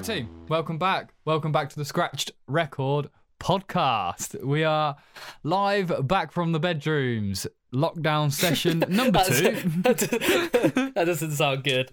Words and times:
Welcome 0.00 0.78
back. 0.78 1.12
Welcome 1.26 1.52
back 1.52 1.68
to 1.68 1.76
the 1.76 1.84
Scratched 1.84 2.32
Record 2.46 3.10
podcast. 3.38 4.42
We 4.42 4.64
are 4.64 4.96
live 5.42 6.08
back 6.08 6.32
from 6.32 6.52
the 6.52 6.58
bedrooms. 6.58 7.46
Lockdown 7.74 8.32
session 8.32 8.82
number 8.88 9.22
two. 9.24 9.52
that 9.84 11.02
doesn't 11.06 11.32
sound 11.32 11.62
good. 11.64 11.92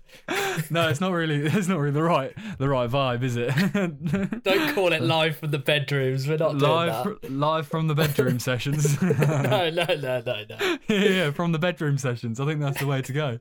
no, 0.72 0.88
it's 0.88 1.02
not 1.02 1.12
really. 1.12 1.46
It's 1.46 1.68
not 1.68 1.80
really 1.80 1.92
the 1.94 2.02
right 2.02 2.34
the 2.58 2.68
right 2.70 2.90
vibe, 2.90 3.24
is 3.24 3.36
it? 3.36 3.54
Don't 4.44 4.74
call 4.74 4.94
it 4.94 5.02
live 5.04 5.36
from 5.36 5.52
the 5.52 5.60
bedrooms. 5.60 6.28
We're 6.30 6.38
not 6.38 6.58
doing 6.58 6.62
live 6.72 7.18
live 7.30 7.68
from 7.68 7.88
the 7.90 7.94
bedroom 7.96 8.40
sessions. 8.40 9.00
No, 9.02 9.70
no, 9.70 9.86
no, 9.86 10.22
no, 10.26 10.44
no. 10.50 10.78
yeah, 10.90 11.32
from 11.32 11.52
the 11.52 11.60
bedroom 11.60 11.98
sessions. 11.98 12.40
I 12.40 12.46
think 12.46 12.62
that's 12.62 12.80
the 12.80 12.88
way 12.88 13.02
to 13.02 13.14
go. 13.14 13.40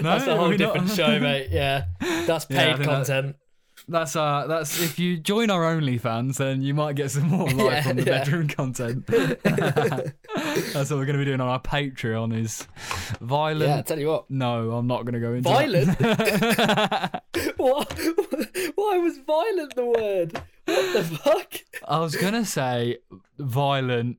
No, 0.00 0.18
That's 0.18 0.26
a 0.26 0.36
whole 0.36 0.48
we 0.48 0.56
not- 0.56 0.74
different 0.74 0.90
show, 0.90 1.18
mate. 1.20 1.48
Yeah, 1.52 1.84
that's 2.26 2.46
Yeah, 2.50 2.72
paid 2.74 2.80
that- 2.82 2.86
content. 2.86 3.36
That's 3.88 4.14
uh 4.14 4.46
that's 4.46 4.80
if 4.80 4.98
you 4.98 5.16
join 5.18 5.50
our 5.50 5.62
OnlyFans, 5.74 6.36
then 6.36 6.62
you 6.62 6.72
might 6.72 6.94
get 6.94 7.10
some 7.10 7.24
more 7.28 7.48
live 7.48 7.56
Yeah, 7.72 7.82
from 7.82 7.96
the 7.96 8.04
yeah. 8.04 8.18
bedroom 8.18 8.48
content. 8.48 9.06
that's 9.06 10.90
what 10.90 10.98
we're 10.98 11.04
gonna 11.06 11.18
be 11.18 11.24
doing 11.24 11.40
on 11.40 11.48
our 11.48 11.60
Patreon 11.60 12.36
is 12.38 12.66
violent. 13.20 13.68
Yeah, 13.68 13.78
I 13.78 13.82
tell 13.82 13.98
you 13.98 14.08
what. 14.08 14.30
No, 14.30 14.70
I'm 14.72 14.86
not 14.86 15.04
gonna 15.04 15.20
go 15.20 15.34
into 15.34 15.48
Violent? 15.48 15.98
What? 17.56 17.92
Why 18.74 18.98
was 18.98 19.18
violent 19.18 19.74
the 19.74 19.84
word? 19.84 20.32
What 20.64 20.92
the 20.94 21.18
fuck? 21.22 21.54
I 21.86 21.98
was 21.98 22.14
gonna 22.16 22.44
say 22.44 22.98
violent 23.38 24.18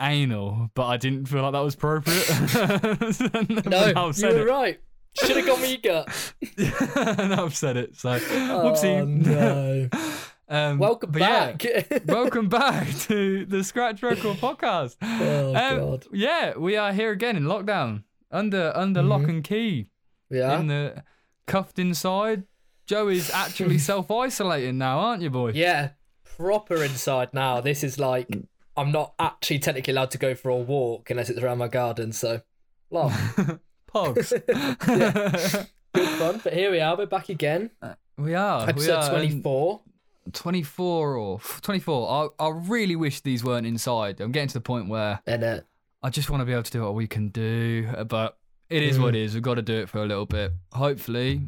anal, 0.00 0.70
but 0.74 0.86
I 0.86 0.96
didn't 0.96 1.26
feel 1.26 1.42
like 1.42 1.52
that 1.52 1.60
was 1.60 1.74
appropriate. 1.74 2.28
No, 3.66 3.86
you 3.86 4.28
were 4.28 4.40
it. 4.40 4.48
right. 4.48 4.80
Should 5.14 5.36
have 5.36 5.46
gone 5.46 5.60
with 5.60 5.70
your 5.70 5.78
gut. 5.80 6.32
now 7.28 7.44
I've 7.44 7.56
said 7.56 7.76
it. 7.76 7.96
So 7.96 8.10
Oh, 8.10 8.18
whoopsie. 8.18 9.06
no. 9.26 9.88
um, 10.48 10.78
Welcome 10.78 11.10
but 11.10 11.20
yeah, 11.20 11.52
back. 11.52 12.02
welcome 12.06 12.48
back 12.48 12.88
to 13.00 13.44
the 13.46 13.64
Scratch 13.64 14.02
Record 14.02 14.36
podcast. 14.38 14.96
oh 15.02 15.54
Um, 15.54 15.78
god. 15.90 16.06
Yeah, 16.12 16.56
we 16.56 16.76
are 16.76 16.92
here 16.92 17.10
again 17.10 17.36
in 17.36 17.44
lockdown, 17.44 18.04
under 18.30 18.72
under 18.74 19.02
lock 19.02 19.22
Mm-hmm. 19.22 19.30
and 19.30 19.44
key, 19.44 19.86
Yeah. 20.30 20.58
in 20.60 20.68
the 20.68 21.02
cuffed 21.46 21.78
inside. 21.78 22.44
Joe 22.86 23.08
is 23.08 23.30
actually 23.30 23.78
self 23.78 24.10
isolating 24.10 24.78
now, 24.78 24.98
aren't 25.00 25.22
you, 25.22 25.30
boy? 25.30 25.52
Yeah, 25.52 25.90
proper 26.24 26.82
inside 26.84 27.34
now. 27.34 27.60
This 27.60 27.82
is 27.84 27.98
like 27.98 28.28
I'm 28.76 28.92
not 28.92 29.14
actually 29.18 29.58
technically 29.58 29.92
allowed 29.92 30.12
to 30.12 30.18
go 30.18 30.34
for 30.34 30.48
a 30.50 30.56
walk 30.56 31.10
unless 31.10 31.28
it's 31.30 31.40
around 31.40 31.58
my 31.58 31.68
garden. 31.68 32.12
So, 32.12 32.40
love, 32.90 33.58
Pogs. 33.94 34.30
good 35.92 36.08
fun. 36.10 36.40
But 36.42 36.52
here 36.52 36.70
we 36.70 36.80
are. 36.80 36.96
We're 36.96 37.06
back 37.06 37.28
again. 37.28 37.70
we 38.16 38.34
are. 38.34 38.64
we 38.64 38.70
Episode 38.70 38.92
are, 38.92 39.14
and 39.14 39.42
24. 39.42 39.80
24 40.32 41.14
or 41.16 41.40
24. 41.60 42.32
I, 42.38 42.44
I 42.44 42.48
really 42.50 42.96
wish 42.96 43.20
these 43.20 43.42
weren't 43.42 43.66
inside. 43.66 44.20
I'm 44.20 44.32
getting 44.32 44.48
to 44.48 44.54
the 44.54 44.60
point 44.60 44.88
where 44.88 45.20
And 45.26 45.42
uh, 45.42 45.60
I 46.02 46.10
just 46.10 46.30
want 46.30 46.40
to 46.40 46.44
be 46.44 46.52
able 46.52 46.62
to 46.62 46.70
do 46.70 46.82
what 46.82 46.94
we 46.94 47.06
can 47.06 47.28
do, 47.28 47.88
uh, 47.96 48.04
but 48.04 48.36
it 48.68 48.82
is 48.82 48.98
what 48.98 49.16
it 49.16 49.22
is. 49.22 49.34
We've 49.34 49.42
got 49.42 49.54
to 49.54 49.62
do 49.62 49.74
it 49.74 49.88
for 49.88 49.98
a 50.02 50.06
little 50.06 50.26
bit. 50.26 50.52
Hopefully, 50.72 51.42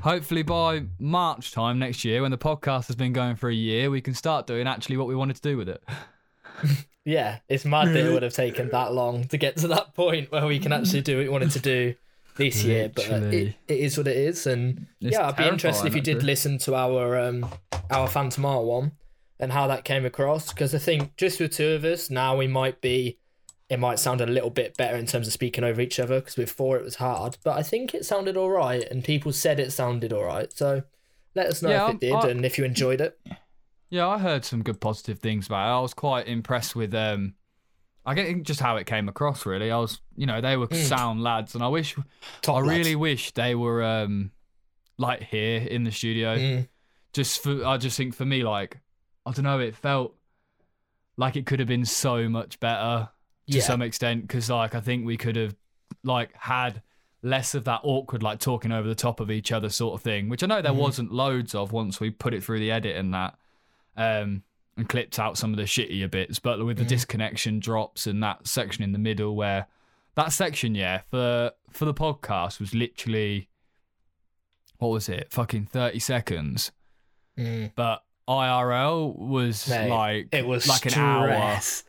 hopefully 0.00 0.42
by 0.42 0.84
March 0.98 1.52
time 1.52 1.78
next 1.78 2.04
year, 2.04 2.20
when 2.20 2.30
the 2.30 2.38
podcast 2.38 2.88
has 2.88 2.96
been 2.96 3.14
going 3.14 3.36
for 3.36 3.48
a 3.48 3.54
year, 3.54 3.90
we 3.90 4.02
can 4.02 4.12
start 4.12 4.46
doing 4.46 4.66
actually 4.66 4.98
what 4.98 5.06
we 5.06 5.14
wanted 5.14 5.36
to 5.36 5.42
do 5.42 5.56
with 5.56 5.68
it. 5.68 5.82
yeah, 7.04 7.38
it's 7.48 7.64
mad 7.64 7.88
that 7.88 7.96
it 8.06 8.12
would 8.12 8.22
have 8.22 8.32
taken 8.34 8.68
that 8.70 8.92
long 8.92 9.24
to 9.28 9.36
get 9.36 9.56
to 9.58 9.68
that 9.68 9.94
point 9.94 10.30
where 10.30 10.46
we 10.46 10.58
can 10.58 10.72
actually 10.72 11.00
do 11.02 11.16
what 11.16 11.22
we 11.24 11.28
wanted 11.28 11.50
to 11.52 11.60
do 11.60 11.94
this 12.36 12.64
year. 12.64 12.90
But 12.94 13.10
uh, 13.10 13.16
it, 13.26 13.54
it 13.68 13.78
is 13.78 13.98
what 13.98 14.06
it 14.06 14.16
is. 14.16 14.46
And 14.46 14.86
It's 15.00 15.16
yeah, 15.16 15.28
I'd 15.28 15.36
be 15.36 15.46
interested 15.48 15.86
if 15.88 15.94
you 15.94 16.00
did 16.00 16.22
listen 16.22 16.58
to 16.58 16.74
our 16.74 17.18
um 17.18 17.46
our 17.90 18.08
Phantom 18.08 18.44
R 18.44 18.62
one 18.62 18.92
and 19.40 19.52
how 19.52 19.66
that 19.66 19.84
came 19.84 20.04
across. 20.04 20.52
Because 20.52 20.74
I 20.74 20.78
think 20.78 21.16
just 21.16 21.40
with 21.40 21.52
two 21.52 21.70
of 21.72 21.84
us 21.84 22.10
now, 22.10 22.36
we 22.36 22.46
might 22.46 22.80
be. 22.80 23.18
It 23.68 23.78
might 23.80 23.98
sound 23.98 24.20
a 24.20 24.26
little 24.26 24.50
bit 24.50 24.76
better 24.76 24.98
in 24.98 25.06
terms 25.06 25.26
of 25.26 25.32
speaking 25.32 25.64
over 25.64 25.80
each 25.80 25.98
other 25.98 26.20
because 26.20 26.34
before 26.34 26.76
it 26.76 26.84
was 26.84 26.96
hard, 26.96 27.38
but 27.42 27.56
I 27.56 27.62
think 27.62 27.94
it 27.94 28.04
sounded 28.04 28.36
all 28.36 28.50
right, 28.50 28.86
and 28.90 29.02
people 29.02 29.32
said 29.32 29.58
it 29.58 29.72
sounded 29.72 30.12
all 30.12 30.24
right. 30.24 30.52
So 30.52 30.82
let 31.34 31.46
us 31.46 31.62
know 31.62 31.70
Yeah, 31.70 31.88
if 31.88 31.94
it 31.94 32.00
did 32.00 32.12
I- 32.12 32.28
and 32.28 32.44
if 32.44 32.58
you 32.58 32.64
enjoyed 32.66 33.00
it. 33.00 33.18
Yeah, 33.92 34.08
I 34.08 34.16
heard 34.16 34.42
some 34.46 34.62
good 34.62 34.80
positive 34.80 35.18
things 35.18 35.46
about 35.48 35.68
it. 35.68 35.76
I 35.76 35.80
was 35.80 35.92
quite 35.92 36.26
impressed 36.26 36.74
with 36.74 36.94
um 36.94 37.34
I 38.06 38.14
get 38.14 38.42
just 38.42 38.58
how 38.58 38.76
it 38.76 38.86
came 38.86 39.06
across 39.06 39.44
really. 39.44 39.70
I 39.70 39.76
was 39.76 40.00
you 40.16 40.24
know, 40.26 40.40
they 40.40 40.56
were 40.56 40.66
sound 40.72 41.22
lads 41.22 41.54
and 41.54 41.62
I 41.62 41.68
wish 41.68 41.94
Top 42.40 42.56
I 42.56 42.60
lads. 42.60 42.68
really 42.78 42.96
wish 42.96 43.32
they 43.32 43.54
were 43.54 43.82
um 43.84 44.30
like 44.96 45.22
here 45.22 45.60
in 45.60 45.84
the 45.84 45.90
studio. 45.92 46.36
Mm. 46.38 46.68
Just 47.12 47.42
for 47.42 47.64
I 47.66 47.76
just 47.76 47.96
think 47.98 48.14
for 48.14 48.24
me 48.24 48.42
like 48.42 48.80
I 49.26 49.32
don't 49.32 49.44
know, 49.44 49.58
it 49.60 49.76
felt 49.76 50.14
like 51.18 51.36
it 51.36 51.44
could 51.44 51.58
have 51.58 51.68
been 51.68 51.84
so 51.84 52.30
much 52.30 52.58
better 52.60 53.10
to 53.50 53.56
Yeah. 53.58 53.62
some 53.62 53.82
extent 53.82 54.22
because 54.22 54.48
like 54.48 54.74
I 54.74 54.80
think 54.80 55.04
we 55.04 55.18
could 55.18 55.36
have 55.36 55.54
like 56.02 56.32
had 56.34 56.80
less 57.22 57.54
of 57.54 57.64
that 57.64 57.80
awkward 57.84 58.22
like 58.22 58.38
talking 58.40 58.72
over 58.72 58.88
the 58.88 58.94
top 58.94 59.20
of 59.20 59.30
each 59.30 59.52
other 59.52 59.68
sort 59.68 59.92
of 59.94 60.00
thing, 60.02 60.30
which 60.30 60.42
I 60.42 60.46
know 60.46 60.62
there 60.62 60.72
Mhm. 60.72 60.76
wasn't 60.76 61.12
loads 61.12 61.54
of 61.54 61.72
once 61.72 62.00
we 62.00 62.08
put 62.10 62.32
it 62.32 62.42
through 62.42 62.58
the 62.58 62.70
edit 62.72 62.96
and 62.96 63.12
that, 63.12 63.36
um, 63.96 64.42
and 64.76 64.88
clipped 64.88 65.18
out 65.18 65.36
some 65.36 65.50
of 65.52 65.56
the 65.58 65.64
shittier 65.64 66.10
bits. 66.10 66.38
But 66.38 66.64
with 66.64 66.78
the 66.78 66.84
Mhm. 66.84 66.88
disconnection 66.88 67.60
drops 67.60 68.06
and 68.06 68.22
that 68.22 68.46
section 68.46 68.82
in 68.82 68.92
the 68.92 68.98
middle 68.98 69.34
where 69.36 69.66
that 70.14 70.32
section, 70.32 70.74
yeah, 70.74 71.02
for 71.10 71.52
for 71.70 71.84
the 71.84 71.94
podcast 71.94 72.60
was 72.60 72.74
literally 72.74 73.48
what 74.78 74.88
was 74.88 75.08
it, 75.08 75.28
fucking 75.30 75.66
thirty 75.66 75.98
seconds, 75.98 76.72
Mm. 77.38 77.72
but 77.74 78.04
IRL 78.28 79.14
was 79.16 79.68
Mate, 79.68 79.88
like 79.88 80.28
It 80.32 80.46
was 80.46 80.66
like 80.68 80.86
an 80.86 80.94
hour. 80.94 81.26
stress. 81.28 81.84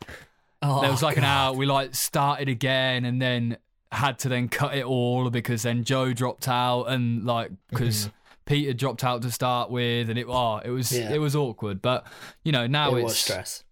Oh, 0.62 0.80
There 0.80 0.90
was 0.90 1.02
like 1.02 1.16
an 1.16 1.24
hour. 1.24 1.52
We 1.54 1.66
like 1.66 1.94
started 1.94 2.48
again 2.48 3.04
and 3.04 3.20
then 3.20 3.58
had 3.92 4.18
to 4.20 4.28
then 4.28 4.48
cut 4.48 4.74
it 4.76 4.84
all 4.84 5.28
because 5.30 5.62
then 5.62 5.84
Joe 5.84 6.12
dropped 6.12 6.48
out 6.48 6.84
and 6.84 7.24
like 7.24 7.50
because 7.70 8.10
Peter 8.46 8.72
dropped 8.72 9.02
out 9.04 9.22
to 9.22 9.30
start 9.30 9.70
with 9.70 10.10
and 10.10 10.18
it 10.18 10.26
oh 10.28 10.58
it 10.58 10.70
was 10.70 10.92
Yeah. 10.92 11.12
it 11.12 11.18
was 11.18 11.34
awkward. 11.34 11.80
But 11.82 12.06
you 12.44 12.52
know 12.52 12.66
now 12.66 12.94
it 12.94 12.98
it's 13.00 13.04
was 13.04 13.16
stress. 13.18 13.64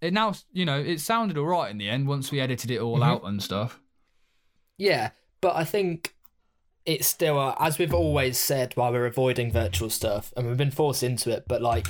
it 0.00 0.12
now 0.12 0.34
you 0.52 0.64
know 0.64 0.78
it 0.78 1.00
sounded 1.00 1.36
all 1.38 1.46
right 1.46 1.70
in 1.70 1.78
the 1.78 1.88
end 1.88 2.06
once 2.06 2.30
we 2.30 2.40
edited 2.40 2.70
it 2.70 2.80
all 2.80 2.98
Mhm. 3.00 3.04
out 3.06 3.22
and 3.24 3.42
stuff. 3.42 3.80
Yeah, 4.78 5.10
but 5.40 5.54
I 5.56 5.64
think 5.64 6.14
it's 6.84 7.06
still, 7.06 7.38
uh, 7.38 7.54
as 7.60 7.78
we've 7.78 7.94
always 7.94 8.38
said, 8.38 8.76
while 8.76 8.90
we're 8.90 9.06
avoiding 9.06 9.52
virtual 9.52 9.88
stuff, 9.90 10.32
and 10.36 10.48
we've 10.48 10.56
been 10.56 10.70
forced 10.72 11.04
into 11.04 11.30
it. 11.30 11.44
But 11.46 11.62
like, 11.62 11.86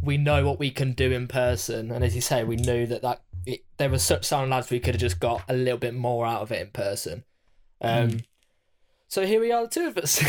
we 0.00 0.16
know 0.16 0.44
what 0.46 0.60
we 0.60 0.70
can 0.70 0.92
do 0.92 1.10
in 1.10 1.26
person, 1.26 1.90
and 1.90 2.04
as 2.04 2.14
you 2.14 2.20
say, 2.20 2.44
we 2.44 2.54
knew 2.56 2.86
that 2.86 3.02
that 3.02 3.22
it, 3.46 3.64
there 3.78 3.88
were 3.90 3.98
such 3.98 4.24
sound 4.24 4.50
lads 4.50 4.70
we 4.70 4.78
could 4.78 4.94
have 4.94 5.00
just 5.00 5.18
got 5.18 5.42
a 5.48 5.54
little 5.54 5.78
bit 5.78 5.94
more 5.94 6.24
out 6.26 6.42
of 6.42 6.52
it 6.52 6.60
in 6.60 6.70
person. 6.70 7.24
Um, 7.80 8.20
so 9.08 9.24
here 9.26 9.40
we 9.40 9.50
are, 9.50 9.62
the 9.62 9.68
two 9.68 9.86
of 9.88 9.96
us, 9.98 10.22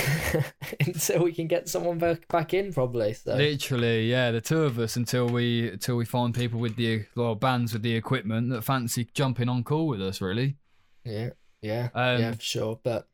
until 0.79 1.23
we 1.23 1.33
can 1.33 1.47
get 1.47 1.67
someone 1.69 1.97
back 1.99 2.27
back 2.29 2.53
in, 2.53 2.73
probably. 2.73 3.13
So 3.13 3.35
Literally, 3.35 4.09
yeah, 4.09 4.31
the 4.31 4.41
two 4.41 4.63
of 4.63 4.79
us 4.79 4.95
until 4.95 5.27
we 5.27 5.69
until 5.69 5.95
we 5.97 6.05
find 6.05 6.33
people 6.33 6.59
with 6.59 6.75
the 6.75 7.05
well 7.15 7.35
bands 7.35 7.73
with 7.73 7.81
the 7.83 7.95
equipment 7.95 8.49
that 8.51 8.63
fancy 8.63 9.07
jumping 9.13 9.49
on 9.49 9.63
call 9.63 9.87
with 9.87 10.01
us. 10.01 10.21
Really, 10.21 10.55
yeah, 11.03 11.31
yeah, 11.61 11.89
Um, 11.93 12.21
yeah, 12.21 12.31
for 12.33 12.41
sure. 12.41 12.79
But 12.83 13.07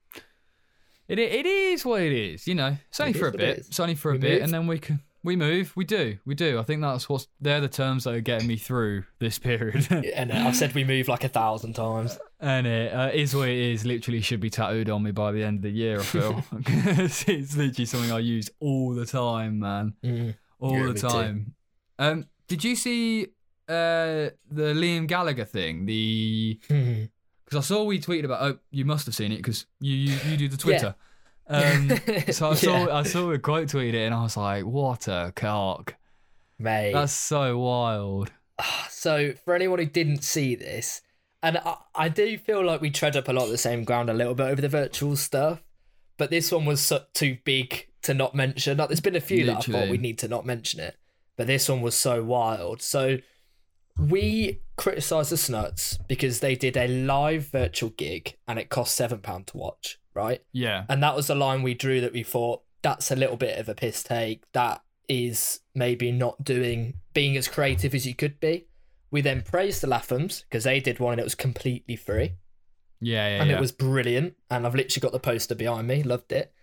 It 1.07 1.19
it 1.19 1.45
is 1.45 1.83
what 1.85 2.01
it 2.01 2.13
is, 2.13 2.47
you 2.47 2.55
know. 2.55 2.77
It's 2.89 2.99
only 2.99 3.11
It 3.11 3.17
for 3.17 3.27
a 3.27 3.31
bit. 3.31 3.41
it. 3.41 3.57
It's 3.67 3.79
only 3.79 3.95
for 3.95 4.09
a 4.11 4.13
We 4.13 4.19
bit, 4.19 4.33
move. 4.33 4.41
and 4.43 4.53
then 4.53 4.67
we 4.67 4.79
can 4.79 5.01
we 5.23 5.35
move. 5.35 5.75
We 5.75 5.85
do, 5.85 6.19
we 6.25 6.35
do. 6.35 6.59
I 6.59 6.63
think 6.63 6.81
that's 6.81 7.09
what's 7.09 7.27
they're 7.41 7.59
the 7.61 7.67
terms 7.67 8.03
that 8.03 8.13
are 8.13 8.21
getting 8.21 8.47
me 8.47 8.57
through 8.57 9.05
this 9.19 9.39
period. 9.39 9.87
and 10.15 10.31
I've 10.31 10.55
said 10.55 10.73
we 10.75 10.83
move 10.83 11.07
like 11.07 11.23
a 11.23 11.29
thousand 11.29 11.73
times. 11.73 12.19
And 12.39 12.67
it 12.67 12.93
uh, 12.93 13.09
is 13.13 13.35
what 13.35 13.49
it 13.49 13.57
is. 13.57 13.85
Literally, 13.85 14.21
should 14.21 14.39
be 14.39 14.49
tattooed 14.49 14.89
on 14.89 15.03
me 15.03 15.11
by 15.11 15.31
the 15.31 15.43
end 15.43 15.57
of 15.57 15.61
the 15.63 15.69
year. 15.71 15.99
I 15.99 16.03
feel 16.03 16.43
it's 16.67 17.27
literally 17.55 17.85
something 17.85 18.11
I 18.11 18.19
use 18.19 18.49
all 18.59 18.93
the 18.93 19.05
time, 19.05 19.59
man, 19.59 19.93
Mm. 20.03 20.35
all 20.59 20.77
Yeah, 20.77 20.93
the 20.93 20.99
time. 20.99 21.55
Um, 21.99 22.25
did 22.47 22.63
you 22.63 22.75
see 22.75 23.27
uh 23.67 24.29
the 24.51 24.73
Liam 24.75 25.07
Gallagher 25.07 25.45
thing? 25.45 25.85
The 25.85 26.59
Mm. 26.69 27.09
because 27.45 27.57
I 27.65 27.67
saw 27.67 27.83
we 27.83 27.99
tweeted 27.99 28.25
about. 28.25 28.41
Oh, 28.41 28.59
you 28.71 28.85
must 28.85 29.05
have 29.05 29.15
seen 29.15 29.31
it 29.31 29.37
because 29.37 29.65
you, 29.79 29.93
you 29.95 30.17
you 30.31 30.37
do 30.37 30.47
the 30.47 30.57
Twitter. 30.57 30.95
Um, 31.47 31.89
so 32.31 32.49
I 32.49 32.55
saw 32.55 32.87
Yeah. 32.87 32.95
I 32.97 33.03
saw 33.03 33.31
a 33.31 33.37
quote 33.39 33.67
tweeted 33.67 33.93
it 33.93 34.05
and 34.05 34.15
I 34.15 34.23
was 34.23 34.35
like, 34.35 34.65
what 34.65 35.07
a 35.07 35.31
cock. 35.35 35.95
Mate. 36.57 36.93
That's 36.93 37.13
so 37.13 37.59
wild. 37.59 38.31
So, 38.89 39.33
for 39.43 39.53
anyone 39.53 39.79
who 39.79 39.85
didn't 39.85 40.23
see 40.23 40.55
this, 40.55 41.01
and 41.45 41.59
I, 41.59 41.77
I 41.93 42.09
do 42.09 42.37
feel 42.39 42.65
like 42.65 42.81
we 42.81 42.89
tread 42.89 43.15
up 43.15 43.27
a 43.27 43.31
lot 43.31 43.45
of 43.45 43.51
the 43.51 43.57
same 43.57 43.83
ground 43.83 44.09
a 44.09 44.13
little 44.13 44.33
bit 44.33 44.47
over 44.47 44.61
the 44.61 44.67
virtual 44.67 45.15
stuff, 45.15 45.61
but 46.17 46.31
this 46.31 46.51
one 46.51 46.65
was 46.65 46.81
so, 46.81 47.03
too 47.13 47.37
big 47.45 47.87
to 48.01 48.15
not 48.15 48.33
mention. 48.33 48.79
Like, 48.79 48.89
there's 48.89 48.99
been 48.99 49.15
a 49.15 49.21
few 49.21 49.45
that 49.45 49.57
I 49.57 49.61
thought 49.61 49.89
we 49.89 49.99
need 49.99 50.17
to 50.19 50.27
not 50.27 50.45
mention 50.45 50.79
it, 50.79 50.97
but 51.37 51.45
this 51.45 51.69
one 51.69 51.81
was 51.81 51.95
so 51.95 52.23
wild. 52.23 52.81
So, 52.81 53.19
we 53.99 54.61
criticised 54.75 55.31
the 55.31 55.37
Snuts 55.37 55.99
because 56.07 56.39
they 56.39 56.55
did 56.55 56.75
a 56.75 56.87
live 56.87 57.47
virtual 57.49 57.91
gig 57.91 58.37
and 58.47 58.57
it 58.57 58.69
cost 58.69 58.99
£7 58.99 59.45
to 59.45 59.57
watch, 59.57 59.99
right? 60.15 60.41
Yeah. 60.51 60.85
And 60.89 61.01
that 61.03 61.15
was 61.15 61.27
the 61.27 61.35
line 61.35 61.61
we 61.61 61.75
drew 61.75 62.01
that 62.01 62.11
we 62.11 62.23
thought 62.23 62.63
that's 62.81 63.11
a 63.11 63.15
little 63.15 63.37
bit 63.37 63.59
of 63.59 63.69
a 63.69 63.75
piss 63.75 64.03
take. 64.03 64.43
That 64.53 64.81
is 65.07 65.59
maybe 65.75 66.11
not 66.11 66.43
doing 66.43 66.95
being 67.13 67.37
as 67.37 67.47
creative 67.47 67.93
as 67.93 68.07
you 68.07 68.15
could 68.15 68.39
be. 68.39 68.65
We 69.11 69.21
then 69.21 69.41
praised 69.41 69.81
the 69.81 69.87
Lathams 69.87 70.43
because 70.43 70.63
they 70.65 70.79
did 70.79 70.99
one 70.99 71.13
and 71.13 71.19
it 71.21 71.23
was 71.23 71.35
completely 71.35 71.95
free 71.95 72.33
Yeah, 72.99 73.27
yeah, 73.29 73.41
and 73.41 73.49
yeah. 73.49 73.57
it 73.57 73.61
was 73.61 73.71
brilliant. 73.71 74.35
And 74.49 74.65
I've 74.65 74.75
literally 74.75 75.01
got 75.01 75.11
the 75.13 75.19
poster 75.19 75.55
behind 75.55 75.87
me. 75.87 76.03
Loved 76.03 76.31
it. 76.31 76.53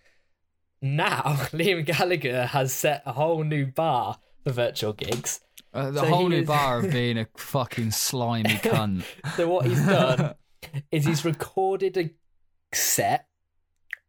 Now 0.80 1.20
Liam 1.52 1.84
Gallagher 1.86 2.46
has 2.46 2.72
set 2.72 3.02
a 3.06 3.12
whole 3.12 3.44
new 3.44 3.66
bar 3.66 4.18
for 4.44 4.50
virtual 4.52 4.92
gigs. 4.92 5.40
Uh, 5.72 5.90
the 5.90 6.00
so 6.00 6.06
whole 6.06 6.28
new 6.28 6.40
is- 6.42 6.46
bar 6.46 6.78
of 6.80 6.90
being 6.92 7.16
a 7.18 7.26
fucking 7.36 7.92
slimy 7.92 8.50
cunt. 8.56 9.04
So 9.36 9.48
what 9.48 9.66
he's 9.66 9.84
done 9.86 10.34
is 10.90 11.06
he's 11.06 11.24
recorded 11.24 11.96
a 11.96 12.10
set 12.74 13.26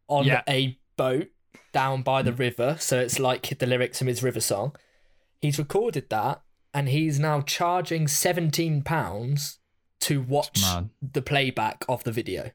on 0.08 0.24
Yeah. 0.26 0.42
a 0.48 0.78
boat 0.96 1.28
down 1.72 2.02
by 2.02 2.22
the 2.22 2.32
river. 2.32 2.76
So 2.80 2.98
it's 3.00 3.18
like 3.18 3.58
the 3.58 3.66
lyrics 3.66 3.98
from 3.98 4.08
his 4.08 4.22
river 4.22 4.40
song. 4.40 4.74
He's 5.40 5.58
recorded 5.58 6.10
that 6.10 6.42
and 6.74 6.88
he's 6.88 7.18
now 7.18 7.40
charging 7.40 8.08
seventeen 8.08 8.82
pounds 8.82 9.58
to 10.00 10.20
watch 10.20 10.62
the 11.00 11.22
playback 11.22 11.84
of 11.88 12.04
the 12.04 12.12
video. 12.12 12.50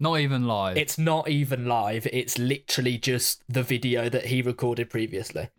Not 0.00 0.18
even 0.20 0.46
live. 0.46 0.76
It's 0.76 0.96
not 0.98 1.28
even 1.28 1.66
live. 1.66 2.06
It's 2.12 2.38
literally 2.38 2.98
just 2.98 3.42
the 3.48 3.62
video 3.62 4.08
that 4.08 4.26
he 4.26 4.42
recorded 4.42 4.90
previously. 4.90 5.50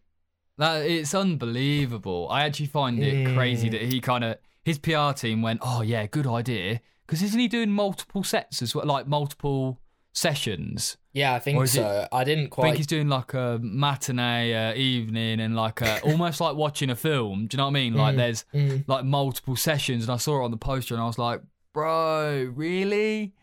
That 0.57 0.85
it's 0.85 1.13
unbelievable. 1.13 2.27
I 2.29 2.43
actually 2.45 2.65
find 2.67 3.01
it 3.01 3.33
crazy 3.35 3.67
Mm. 3.69 3.71
that 3.71 3.81
he 3.83 4.01
kind 4.01 4.23
of 4.23 4.37
his 4.63 4.77
PR 4.77 5.11
team 5.13 5.41
went, 5.41 5.59
"Oh 5.63 5.81
yeah, 5.81 6.05
good 6.07 6.27
idea." 6.27 6.81
Because 7.05 7.23
isn't 7.23 7.39
he 7.39 7.47
doing 7.47 7.71
multiple 7.71 8.23
sets 8.23 8.61
as 8.61 8.75
well, 8.75 8.85
like 8.85 9.07
multiple 9.07 9.79
sessions? 10.19 10.97
Yeah, 11.13 11.33
I 11.33 11.39
think 11.39 11.61
is 11.63 11.75
it- 11.75 11.79
so. 11.79 12.07
I 12.11 12.23
didn't 12.23 12.53
I 12.57 12.61
think 12.61 12.77
he's 12.77 12.87
doing 12.87 13.09
like 13.09 13.33
a 13.33 13.59
matinee 13.61 14.53
uh, 14.53 14.73
evening 14.75 15.39
and 15.39 15.55
like 15.55 15.81
a, 15.81 16.01
almost 16.03 16.39
like 16.39 16.55
watching 16.55 16.89
a 16.89 16.95
film. 16.95 17.47
Do 17.47 17.55
you 17.55 17.57
know 17.57 17.65
what 17.65 17.71
I 17.71 17.73
mean? 17.73 17.93
Like 17.95 18.15
there's 18.15 18.45
Mm. 18.53 18.83
like 18.87 19.05
multiple 19.05 19.55
sessions, 19.55 20.03
and 20.05 20.11
I 20.11 20.17
saw 20.17 20.41
it 20.41 20.45
on 20.45 20.51
the 20.51 20.57
poster, 20.57 20.93
and 20.93 21.01
I 21.03 21.07
was 21.07 21.17
like, 21.17 21.41
"Bro, 21.73 22.51
really, 22.55 23.33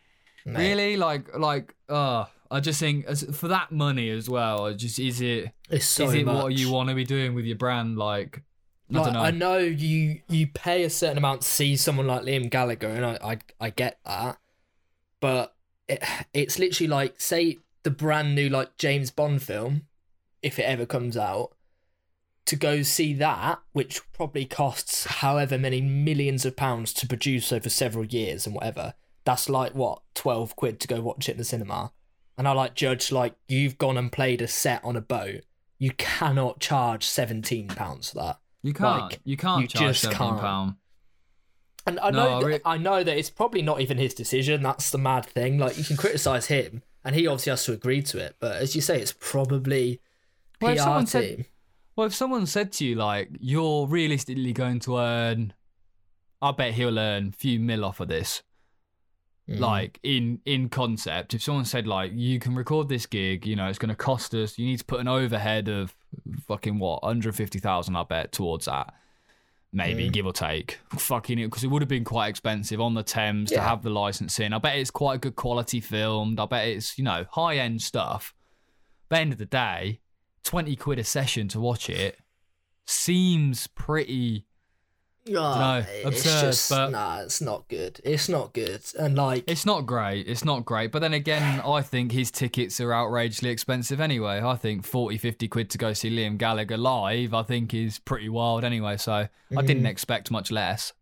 Mate. 0.44 0.56
really?" 0.58 0.96
Like, 0.96 1.36
like, 1.36 1.74
uh 1.88 2.26
I 2.50 2.60
just 2.60 2.78
think 2.78 3.06
as, 3.06 3.24
for 3.36 3.48
that 3.48 3.72
money 3.72 4.08
as 4.10 4.28
well. 4.30 4.66
I 4.66 4.72
Just 4.74 5.00
is 5.00 5.20
it 5.20 5.50
It's 5.68 5.84
so 5.86 6.04
is 6.04 6.14
it 6.14 6.24
much. 6.26 6.42
what 6.44 6.52
you 6.52 6.70
want 6.70 6.88
to 6.90 6.94
be 6.94 7.04
doing 7.04 7.34
with 7.34 7.44
your 7.44 7.56
brand? 7.56 7.98
Like, 7.98 8.42
I 8.94 8.98
Like, 9.00 9.12
know. 9.12 9.20
I 9.20 9.30
know 9.32 9.58
you 9.58 10.20
you 10.28 10.46
pay 10.46 10.84
a 10.84 10.90
certain 10.90 11.18
amount 11.18 11.40
to 11.42 11.48
see 11.48 11.74
someone 11.76 12.06
like 12.06 12.22
Liam 12.22 12.48
Gallagher, 12.48 12.88
and 12.88 13.04
I 13.04 13.18
I, 13.32 13.38
I 13.66 13.70
get 13.70 13.98
that, 14.04 14.38
but 15.20 15.55
it, 15.88 16.02
it's 16.32 16.58
literally 16.58 16.88
like 16.88 17.20
say 17.20 17.58
the 17.82 17.90
brand 17.90 18.34
new 18.34 18.48
like 18.48 18.76
James 18.76 19.10
Bond 19.10 19.42
film, 19.42 19.82
if 20.42 20.58
it 20.58 20.64
ever 20.64 20.86
comes 20.86 21.16
out, 21.16 21.52
to 22.46 22.56
go 22.56 22.82
see 22.82 23.12
that, 23.14 23.60
which 23.72 24.00
probably 24.12 24.44
costs 24.44 25.04
however 25.06 25.58
many 25.58 25.80
millions 25.80 26.44
of 26.44 26.56
pounds 26.56 26.92
to 26.94 27.06
produce 27.06 27.52
over 27.52 27.68
several 27.68 28.04
years 28.04 28.46
and 28.46 28.54
whatever. 28.54 28.94
That's 29.24 29.48
like 29.48 29.74
what 29.74 30.02
twelve 30.14 30.54
quid 30.54 30.78
to 30.80 30.88
go 30.88 31.00
watch 31.00 31.28
it 31.28 31.32
in 31.32 31.38
the 31.38 31.44
cinema, 31.44 31.92
and 32.38 32.46
I 32.46 32.52
like 32.52 32.74
judge 32.74 33.10
like 33.10 33.34
you've 33.48 33.78
gone 33.78 33.98
and 33.98 34.12
played 34.12 34.40
a 34.40 34.48
set 34.48 34.84
on 34.84 34.96
a 34.96 35.00
boat. 35.00 35.40
You 35.78 35.90
cannot 35.92 36.60
charge 36.60 37.04
seventeen 37.04 37.68
pounds 37.68 38.10
for 38.10 38.18
that. 38.18 38.38
You 38.62 38.72
can't. 38.72 39.02
Like, 39.02 39.20
you 39.24 39.36
can't 39.36 39.62
you 39.62 39.68
charge 39.68 39.88
just 39.88 40.02
seventeen 40.02 40.28
can't. 40.28 40.40
pound. 40.40 40.74
And 41.86 42.00
I 42.00 42.10
No, 42.10 42.40
know, 42.40 42.46
I 42.46 42.50
that, 42.50 42.62
I 42.64 42.76
know 42.78 43.02
that 43.04 43.16
it's 43.16 43.30
probably 43.30 43.62
not 43.62 43.80
even 43.80 43.96
his 43.98 44.12
decision. 44.14 44.62
That's 44.62 44.90
the 44.90 44.98
mad 44.98 45.26
thing. 45.26 45.58
Like 45.58 45.78
you 45.78 45.84
can 45.84 45.96
criticize 45.96 46.46
him, 46.46 46.82
and 47.04 47.14
he 47.14 47.26
obviously 47.26 47.50
has 47.50 47.64
to 47.66 47.72
agree 47.72 48.02
to 48.02 48.18
it. 48.18 48.36
But 48.40 48.56
as 48.56 48.74
you 48.74 48.80
say, 48.82 49.00
it's 49.00 49.14
probably 49.18 50.00
Well, 50.60 50.72
if 50.72 50.78
PR 50.78 50.82
someone 50.82 51.04
team. 51.06 51.06
said- 51.36 51.46
Well, 51.94 52.06
if 52.08 52.14
someone 52.14 52.46
said 52.46 52.72
to 52.72 52.84
you 52.84 52.94
like 52.96 53.30
you're 53.38 53.86
realistically 53.86 54.52
going 54.52 54.80
to 54.80 54.98
earn, 54.98 55.52
I 56.42 56.52
bet 56.52 56.74
he'll 56.74 56.98
earn 56.98 57.28
a 57.28 57.32
few 57.32 57.60
mil 57.60 57.84
off 57.84 58.00
of 58.00 58.08
this. 58.08 58.42
Mm. 59.48 59.60
Like 59.60 60.00
in 60.02 60.40
in 60.44 60.68
concept, 60.68 61.32
if 61.34 61.42
someone 61.42 61.64
said 61.64 61.86
like 61.86 62.10
you 62.12 62.40
can 62.40 62.56
record 62.56 62.88
this 62.88 63.06
gig, 63.06 63.46
you 63.46 63.54
know 63.54 63.68
it's 63.68 63.78
going 63.78 63.90
to 63.90 63.94
cost 63.94 64.34
us. 64.34 64.58
You 64.58 64.66
need 64.66 64.78
to 64.80 64.84
put 64.84 64.98
an 64.98 65.06
overhead 65.06 65.68
of 65.68 65.94
fucking 66.48 66.80
what, 66.80 67.04
hundred 67.04 67.36
fifty 67.36 67.60
thousand, 67.60 67.94
I 67.94 68.02
bet 68.02 68.32
towards 68.32 68.64
that. 68.66 68.92
Maybe 69.76 70.08
Mm. 70.08 70.12
give 70.12 70.24
or 70.26 70.32
take, 70.32 70.78
fucking 70.96 71.38
it 71.38 71.48
because 71.48 71.62
it 71.62 71.66
would 71.66 71.82
have 71.82 71.88
been 71.88 72.02
quite 72.02 72.28
expensive 72.28 72.80
on 72.80 72.94
the 72.94 73.02
Thames 73.02 73.50
to 73.50 73.60
have 73.60 73.82
the 73.82 73.90
licensing. 73.90 74.54
I 74.54 74.58
bet 74.58 74.78
it's 74.78 74.90
quite 74.90 75.16
a 75.16 75.18
good 75.18 75.36
quality 75.36 75.80
filmed. 75.80 76.40
I 76.40 76.46
bet 76.46 76.66
it's 76.68 76.96
you 76.96 77.04
know 77.04 77.26
high 77.30 77.58
end 77.58 77.82
stuff. 77.82 78.32
But 79.10 79.18
end 79.20 79.32
of 79.32 79.38
the 79.38 79.44
day, 79.44 80.00
20 80.44 80.74
quid 80.76 80.98
a 80.98 81.04
session 81.04 81.48
to 81.48 81.60
watch 81.60 81.90
it 81.90 82.18
seems 82.86 83.66
pretty 83.66 84.46
Ah, 85.34 85.80
know, 85.80 85.86
it's 85.88 86.06
absurd, 86.24 86.40
just 86.40 86.70
but- 86.70 86.90
nah, 86.90 87.20
it's 87.20 87.40
not 87.40 87.66
good. 87.68 88.00
It's 88.04 88.28
not 88.28 88.52
good. 88.52 88.82
And 88.98 89.16
like, 89.16 89.44
it's 89.46 89.66
not 89.66 89.86
great 89.86 90.28
it's 90.28 90.44
not 90.44 90.64
great 90.64 90.92
but 90.92 91.00
then 91.00 91.12
again 91.12 91.60
i 91.66 91.82
think 91.82 92.12
his 92.12 92.30
tickets 92.30 92.80
are 92.80 92.92
outrageously 92.94 93.50
expensive 93.50 94.00
anyway 94.00 94.40
i 94.42 94.54
think 94.56 94.84
40 94.84 95.18
50 95.18 95.48
quid 95.48 95.70
to 95.70 95.78
go 95.78 95.92
see 95.92 96.10
liam 96.10 96.38
gallagher 96.38 96.76
live 96.76 97.34
i 97.34 97.42
think 97.42 97.74
is 97.74 97.98
pretty 97.98 98.28
wild 98.28 98.64
anyway 98.64 98.96
so 98.96 99.12
i 99.12 99.28
Mm. 99.52 99.66
didn't 99.66 99.86
expect 99.86 100.30
much 100.30 100.50
less 100.50 100.92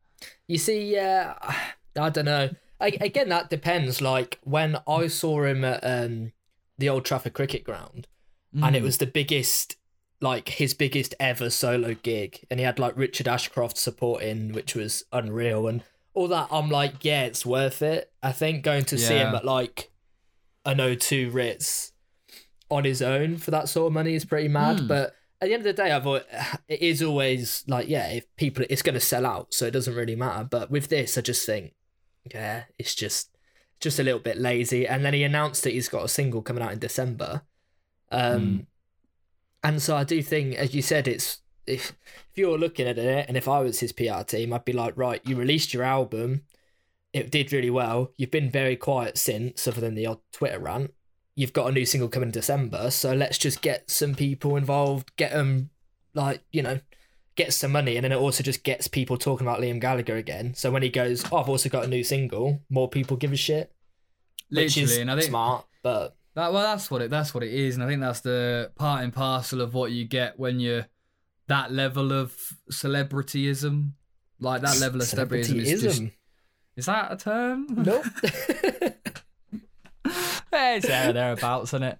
You 0.47 0.59
see, 0.59 0.93
yeah, 0.94 1.35
I 1.99 2.09
don't 2.11 2.25
know. 2.25 2.50
I, 2.81 2.88
again, 3.00 3.29
that 3.29 3.50
depends. 3.50 4.00
Like 4.03 4.38
when 4.43 4.79
I 4.87 5.06
saw 5.09 5.44
him 5.44 5.65
at 5.65 5.81
um, 5.85 6.32
the 6.79 6.88
Old 6.88 7.05
Trafford 7.05 7.32
Cricket 7.35 7.62
Ground, 7.65 8.06
and 8.62 8.75
it 8.76 8.81
Mm. 8.81 8.85
was 8.85 8.99
the 8.99 9.06
biggest, 9.06 9.76
like 10.25 10.49
his 10.49 10.75
biggest 10.75 11.15
ever 11.21 11.50
solo 11.50 11.94
gig, 11.94 12.44
and 12.50 12.59
he 12.59 12.67
had 12.67 12.79
like 12.81 12.97
Richard 12.97 13.29
Ashcroft 13.29 13.79
supporting, 13.79 14.53
which 14.53 14.75
was 14.75 15.05
unreal, 15.12 15.69
and 15.69 15.82
all 16.15 16.26
that. 16.29 16.49
I'm 16.50 16.69
like, 16.71 17.05
yeah, 17.05 17.23
it's 17.25 17.47
worth 17.47 17.81
it. 17.82 18.11
I 18.23 18.32
think 18.32 18.65
going 18.65 18.85
to 18.87 18.99
see 18.99 19.15
him 19.15 19.35
at 19.35 19.44
like 19.44 19.91
an 20.65 20.79
O2 20.79 21.32
Ritz 21.32 21.93
on 22.71 22.85
his 22.85 23.03
own 23.03 23.37
for 23.37 23.50
that 23.53 23.69
sort 23.69 23.88
of 23.88 23.93
money 23.93 24.15
is 24.15 24.25
pretty 24.25 24.49
mad, 24.49 24.79
Mm. 24.79 24.88
but. 24.88 25.15
At 25.41 25.49
the 25.49 25.55
end 25.55 25.67
of 25.67 25.76
the 25.76 25.82
day, 25.82 25.91
I've 25.93 26.06
al- 26.06 26.23
it 26.69 26.81
is 26.81 27.03
always 27.03 27.64
like 27.69 27.87
yeah, 27.88 28.09
if 28.12 28.25
people 28.37 28.64
it's 28.71 28.81
going 28.81 28.95
to 28.95 29.00
sell 29.00 29.26
out, 29.26 29.52
so 29.52 29.66
it 29.66 29.73
doesn't 29.73 29.95
really 29.95 30.16
matter. 30.16 30.45
But 30.45 30.71
with 30.71 30.88
this, 30.88 31.19
I 31.19 31.21
just 31.21 31.45
think 31.45 31.75
yeah, 32.33 32.64
it's 32.78 32.95
just 32.95 33.28
just 33.78 33.99
a 33.99 34.02
little 34.02 34.21
bit 34.21 34.38
lazy. 34.38 34.87
And 34.87 35.04
then 35.04 35.12
he 35.12 35.23
announced 35.23 35.62
that 35.64 35.75
he's 35.75 35.90
got 35.90 36.04
a 36.04 36.09
single 36.09 36.40
coming 36.40 36.62
out 36.62 36.73
in 36.73 36.78
December. 36.78 37.43
Um, 38.11 38.40
Mm. 38.40 38.66
And 39.64 39.83
so 39.83 39.97
I 39.97 40.04
do 40.04 40.23
think, 40.23 40.54
as 40.54 40.75
you 40.75 40.83
said, 40.83 41.09
it's 41.09 41.40
if 41.66 41.92
if 42.30 42.37
you're 42.38 42.59
looking 42.59 42.87
at 42.87 42.99
it, 42.99 43.26
and 43.26 43.37
if 43.37 43.49
I 43.49 43.61
was 43.61 43.80
his 43.80 43.92
PR 43.92 44.23
team, 44.26 44.52
I'd 44.52 44.64
be 44.64 44.73
like, 44.73 44.92
right, 44.97 45.21
you 45.25 45.37
released 45.37 45.73
your 45.73 45.83
album, 45.83 46.42
it 47.12 47.30
did 47.30 47.52
really 47.52 47.71
well. 47.71 48.12
You've 48.16 48.30
been 48.30 48.50
very 48.50 48.76
quiet 48.76 49.18
since, 49.18 49.66
other 49.66 49.80
than 49.80 49.94
the 49.94 50.06
odd 50.06 50.18
Twitter 50.33 50.59
rant. 50.59 50.92
You've 51.35 51.52
got 51.52 51.68
a 51.68 51.73
new 51.73 51.87
single 51.87 52.09
coming 52.09 52.28
in 52.28 52.33
December, 52.33 52.90
so 52.90 53.14
let's 53.14 53.38
just 53.38 53.62
get 53.62 53.90
some 53.90 54.14
people 54.14 54.56
involved, 54.56 55.16
get 55.16 55.33
them 55.33 55.71
like 56.14 56.42
you 56.52 56.62
know 56.62 56.78
get 57.37 57.52
some 57.52 57.73
money 57.73 57.97
and 57.97 58.04
then 58.04 58.12
it 58.12 58.16
also 58.16 58.44
just 58.44 58.62
gets 58.62 58.87
people 58.87 59.16
talking 59.16 59.44
about 59.44 59.61
Liam 59.61 59.80
Gallagher 59.80 60.16
again. 60.16 60.54
So 60.54 60.71
when 60.71 60.83
he 60.83 60.88
goes, 60.88 61.25
oh, 61.33 61.38
I've 61.38 61.49
also 61.49 61.68
got 61.68 61.85
a 61.85 61.88
new 61.88 62.04
single, 62.04 62.62
more 62.71 62.88
people 62.88 63.16
give 63.16 63.33
a 63.33 63.37
shit. 63.37 63.73
Which 64.50 64.76
literally 64.76 64.92
is 64.92 64.99
and 64.99 65.11
i 65.11 65.14
think 65.16 65.30
smart, 65.30 65.64
but 65.83 66.16
that, 66.35 66.53
well 66.53 66.62
that's 66.62 66.91
what 66.91 67.03
it 67.03 67.11
that's 67.11 67.33
what 67.35 67.43
it 67.43 67.53
is 67.53 67.75
and 67.75 67.85
i 67.85 67.88
think 67.88 68.00
that's 68.00 68.21
the 68.21 68.71
part 68.76 69.03
and 69.05 69.12
parcel 69.12 69.61
of 69.61 69.75
what 69.75 69.91
you 69.93 70.05
get 70.07 70.38
when 70.38 70.61
you're 70.61 70.87
that 71.49 71.73
level 71.73 72.12
of 72.12 72.35
celebrityism 72.71 73.91
like 74.41 74.62
that 74.62 74.79
level 74.81 75.00
of 75.00 75.07
celebrityism 75.07 75.57
is 75.57 75.83
just 75.83 76.03
is 76.76 76.87
that 76.87 77.12
a 77.12 77.17
term 77.17 77.67
Nope. 77.71 78.05
It's 80.57 80.87
there 80.87 81.12
thereabouts, 81.12 81.71
isn't 81.71 81.83
it? 81.83 81.99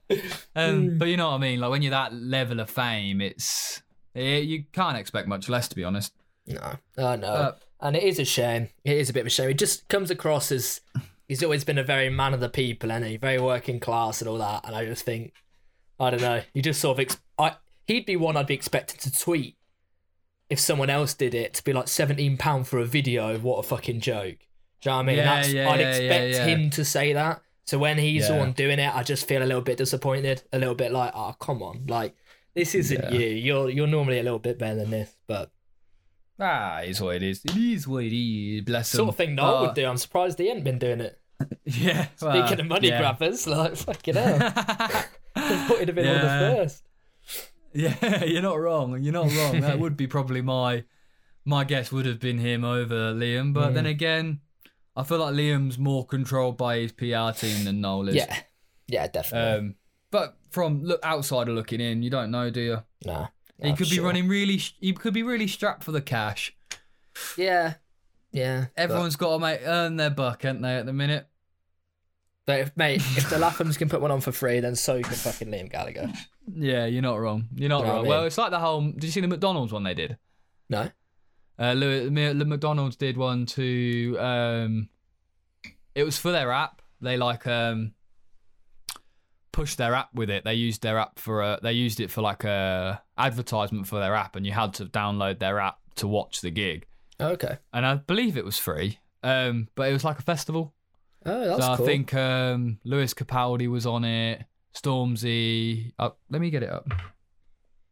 Um, 0.55 0.89
Hmm. 0.91 0.99
but 0.99 1.07
you 1.09 1.17
know 1.17 1.31
what 1.31 1.37
I 1.37 1.39
mean. 1.39 1.61
Like 1.61 1.71
when 1.71 1.83
you're 1.83 1.91
that 1.91 2.13
level 2.15 2.61
of 2.61 2.71
fame, 2.71 3.21
it's 3.21 3.83
eh, 4.15 4.39
you 4.39 4.65
can't 4.73 4.97
expect 4.97 5.27
much 5.29 5.49
less, 5.49 5.67
to 5.69 5.77
be 5.77 5.83
honest. 5.85 6.13
no, 6.47 6.79
I 6.99 7.17
know. 7.17 7.27
Uh, 7.29 7.53
and 7.81 7.97
it 7.97 8.03
is 8.05 8.19
a 8.21 8.25
shame. 8.25 8.69
It 8.85 8.97
is 8.97 9.11
a 9.11 9.13
bit 9.13 9.21
of 9.21 9.27
a 9.27 9.31
shame. 9.31 9.51
It 9.51 9.59
just 9.59 9.89
comes 9.89 10.11
across 10.11 10.53
as 10.53 10.81
he's 11.29 11.43
always 11.43 11.65
been 11.65 11.79
a 11.79 11.85
very 11.85 12.11
man 12.11 12.35
of 12.35 12.41
the 12.41 12.49
people 12.49 12.93
and 12.93 13.05
he 13.05 13.17
very 13.17 13.41
working 13.41 13.81
class 13.81 14.21
and 14.21 14.29
all 14.29 14.39
that. 14.39 14.67
And 14.67 14.75
I 14.75 14.85
just 14.85 15.05
think, 15.05 15.33
I 15.99 16.11
don't 16.11 16.23
know. 16.23 16.43
You 16.53 16.63
just 16.63 16.81
sort 16.81 16.97
of, 16.97 17.01
ex- 17.01 17.21
I 17.39 17.57
he'd 17.87 18.07
be 18.07 18.17
one 18.17 18.37
I'd 18.37 18.47
be 18.47 18.55
expecting 18.55 18.99
to 19.01 19.19
tweet 19.19 19.57
if 20.51 20.61
someone 20.61 20.91
else 20.91 21.15
did 21.15 21.35
it 21.35 21.55
to 21.55 21.65
be 21.65 21.73
like 21.73 21.89
seventeen 21.89 22.37
pound 22.37 22.69
for 22.69 22.79
a 22.79 22.85
video. 22.85 23.39
What 23.39 23.59
a 23.59 23.63
fucking 23.63 24.01
joke. 24.01 24.39
Do 24.81 24.91
you 24.91 24.91
know 24.91 24.97
what 24.97 25.03
I 25.03 25.07
mean? 25.07 25.17
Yeah, 25.17 25.25
That's, 25.25 25.53
yeah, 25.53 25.71
I'd 25.71 25.81
yeah, 25.81 25.89
expect 25.89 26.35
yeah, 26.35 26.47
him 26.47 26.71
to 26.71 26.85
say 26.85 27.13
that. 27.15 27.43
So 27.67 27.79
when 27.79 27.97
he's 27.97 28.29
the 28.29 28.35
one 28.35 28.53
doing 28.53 28.79
it, 28.79 28.95
I 28.95 29.03
just 29.03 29.27
feel 29.27 29.43
a 29.43 29.47
little 29.47 29.63
bit 29.63 29.79
disappointed, 29.79 30.43
a 30.53 30.59
little 30.59 30.75
bit 30.75 30.93
like, 30.93 31.13
oh 31.15 31.35
come 31.41 31.63
on, 31.63 31.87
like 31.89 32.15
this 32.55 32.75
isn't 32.75 33.11
you. 33.11 33.27
You're 33.27 33.71
you're 33.71 33.87
normally 33.87 34.21
a 34.21 34.23
little 34.23 34.39
bit 34.39 34.59
better 34.59 34.77
than 34.77 34.91
this, 34.91 35.17
but 35.27 35.51
ah, 36.41 36.79
it's 36.79 37.01
what 37.01 37.17
it 37.17 37.23
is. 37.23 37.45
It 37.45 37.57
is 37.57 37.87
what 37.89 38.05
it 38.05 38.13
is. 38.17 38.63
Bless 38.65 38.91
sort 38.91 39.03
him. 39.05 39.09
of 39.11 39.17
thing 39.17 39.35
Noel 39.35 39.63
would 39.67 39.75
do. 39.75 39.87
I'm 39.87 39.97
surprised 39.97 40.39
he 40.39 40.49
hadn't 40.49 40.65
been 40.65 40.79
doing 40.79 41.01
it. 41.01 41.19
Yeah. 41.65 42.07
Speaking 42.17 42.29
well, 42.43 42.61
of 42.61 42.67
money 42.67 42.89
yeah. 42.89 42.99
grabbers, 43.01 43.47
like 43.47 43.77
fucking 43.77 44.15
hell, 44.15 44.39
I 44.41 45.67
thought 45.67 45.79
he'd 45.79 45.89
have 45.89 45.95
been 45.95 46.07
one 46.07 46.17
of 46.17 46.23
Yeah. 46.23 46.49
the 46.51 46.57
first. 46.57 46.83
Yeah, 47.73 48.25
you're 48.33 48.43
not 48.43 48.59
wrong. 48.61 49.03
You're 49.03 49.13
not 49.13 49.33
wrong. 49.35 49.61
that 49.63 49.79
would 49.81 49.97
be 49.97 50.07
probably 50.07 50.43
my 50.43 50.85
my 51.45 51.65
guess 51.65 51.91
would 51.91 52.07
have 52.07 52.21
been 52.21 52.39
him 52.39 52.65
over 52.65 53.13
Liam. 53.13 53.53
But 53.53 53.71
Mm. 53.71 53.75
then 53.75 53.87
again, 53.87 54.41
I 54.97 55.03
feel 55.03 55.19
like 55.19 55.35
Liam's 55.35 55.77
more 55.79 56.07
controlled 56.07 56.57
by 56.57 56.79
his 56.79 56.93
PR 56.93 57.31
team 57.37 57.65
than 57.65 57.81
Noel 57.81 58.09
is. 58.11 58.15
Yeah, 58.17 58.37
yeah, 58.87 59.07
definitely. 59.09 59.59
Um, 59.69 59.75
but 60.11 60.37
from 60.51 60.85
look 60.85 61.03
outsider 61.05 61.51
looking 61.53 61.81
in, 61.81 62.03
you 62.03 62.11
don't 62.11 62.31
know, 62.31 62.49
do 62.51 62.61
you? 62.61 62.83
nah, 63.05 63.27
He 63.65 63.77
could 63.77 63.91
be 63.91 63.97
sure. 63.97 64.05
running 64.05 64.29
really. 64.29 64.57
He 64.57 64.93
could 64.93 65.15
be 65.15 65.23
really 65.23 65.47
strapped 65.47 65.85
for 65.85 65.93
the 65.93 66.03
cash. 66.03 66.57
Yeah, 67.37 67.75
yeah. 68.33 68.67
Everyone's 68.77 69.17
got 69.17 69.35
to 69.35 69.39
make 69.39 69.61
earn 69.65 69.97
their 69.97 70.11
buck, 70.11 70.43
haven't 70.43 70.63
they? 70.63 70.77
At 70.77 70.87
the 70.87 70.93
minute. 70.93 71.27
But 72.47 72.61
if 72.61 72.77
mate, 72.77 72.97
if 73.17 73.31
the 73.31 73.37
Lathams 73.37 73.79
can 73.79 73.89
put 73.89 74.01
one 74.01 74.11
on 74.11 74.21
for 74.21 74.33
free, 74.33 74.61
then 74.61 74.77
so 74.77 75.01
can 75.01 75.15
fucking 75.15 75.49
Liam 75.49 75.71
Gallagher. 75.71 76.13
Yeah, 76.55 76.85
you're 76.85 77.03
not 77.03 77.17
wrong. 77.17 77.49
You're 77.55 77.71
not 77.71 77.81
You 77.81 77.87
know 77.87 77.93
wrong. 77.95 78.05
I 78.05 78.09
Well, 78.09 78.25
it's 78.25 78.37
like 78.37 78.51
the 78.51 78.59
whole. 78.59 78.83
Did 78.83 79.05
you 79.05 79.11
see 79.11 79.21
the 79.21 79.29
McDonald's 79.29 79.73
one 79.73 79.83
they 79.83 79.95
did? 79.95 80.19
No. 80.69 80.91
Uh, 81.59 81.73
Louis, 81.73 82.09
the 82.35 82.45
McDonald's 82.45 82.97
did 82.97 83.17
one 83.17 83.47
to. 83.47 84.17
Um, 84.19 84.89
it 85.95 86.05
was 86.05 86.19
for 86.19 86.33
their 86.33 86.53
app. 86.53 86.83
They 87.01 87.17
like 87.17 87.47
um, 87.47 87.95
pushed 89.55 89.79
their 89.79 89.95
app 89.95 90.13
with 90.15 90.29
it. 90.31 90.43
They 90.45 90.55
used 90.55 90.83
their 90.83 90.99
app 90.99 91.19
for 91.19 91.41
a. 91.41 91.59
They 91.63 91.73
used 91.73 92.01
it 92.01 92.11
for 92.11 92.21
like 92.21 92.43
a 92.45 93.01
advertisement 93.17 93.87
for 93.87 94.01
their 94.01 94.15
app, 94.15 94.35
and 94.37 94.45
you 94.45 94.53
had 94.53 94.75
to 94.75 94.85
download 94.87 95.39
their 95.39 95.61
app 95.61 95.79
to 95.97 96.09
watch 96.09 96.41
the 96.41 96.51
gig. 96.51 96.87
Okay. 97.21 97.59
And 97.73 97.87
I 97.87 97.95
believe 97.95 98.37
it 98.37 98.45
was 98.45 98.59
free. 98.59 98.99
Um, 99.23 99.69
but 99.77 99.89
it 99.89 99.93
was 99.93 100.05
like 100.05 100.19
a 100.19 100.23
festival. 100.23 100.75
Oh, 101.25 101.45
that's 101.47 101.65
so 101.65 101.77
cool. 101.77 101.87
I 101.87 101.89
think 101.89 102.13
um, 102.15 102.79
Lewis 102.85 103.15
Capaldi 103.15 103.71
was 103.71 103.87
on 103.87 104.05
it. 104.05 104.45
Stormzy. 104.75 105.93
Uh, 105.99 106.11
let 106.29 106.41
me 106.41 106.51
get 106.51 106.63
it 106.65 106.71
up. 106.71 106.87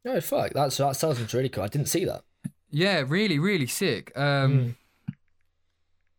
Oh 0.05 0.21
fuck, 0.21 0.53
that's 0.53 0.77
that 0.79 0.97
sounds 0.97 1.33
really 1.33 1.49
cool. 1.49 1.63
I 1.63 1.69
didn't 1.69 1.87
see 1.89 2.05
that. 2.07 2.23
Yeah, 2.71 3.05
really, 3.07 3.39
really 3.39 3.69
sick. 3.69 4.13
Um, 4.17 4.53
Mm. 4.53 4.75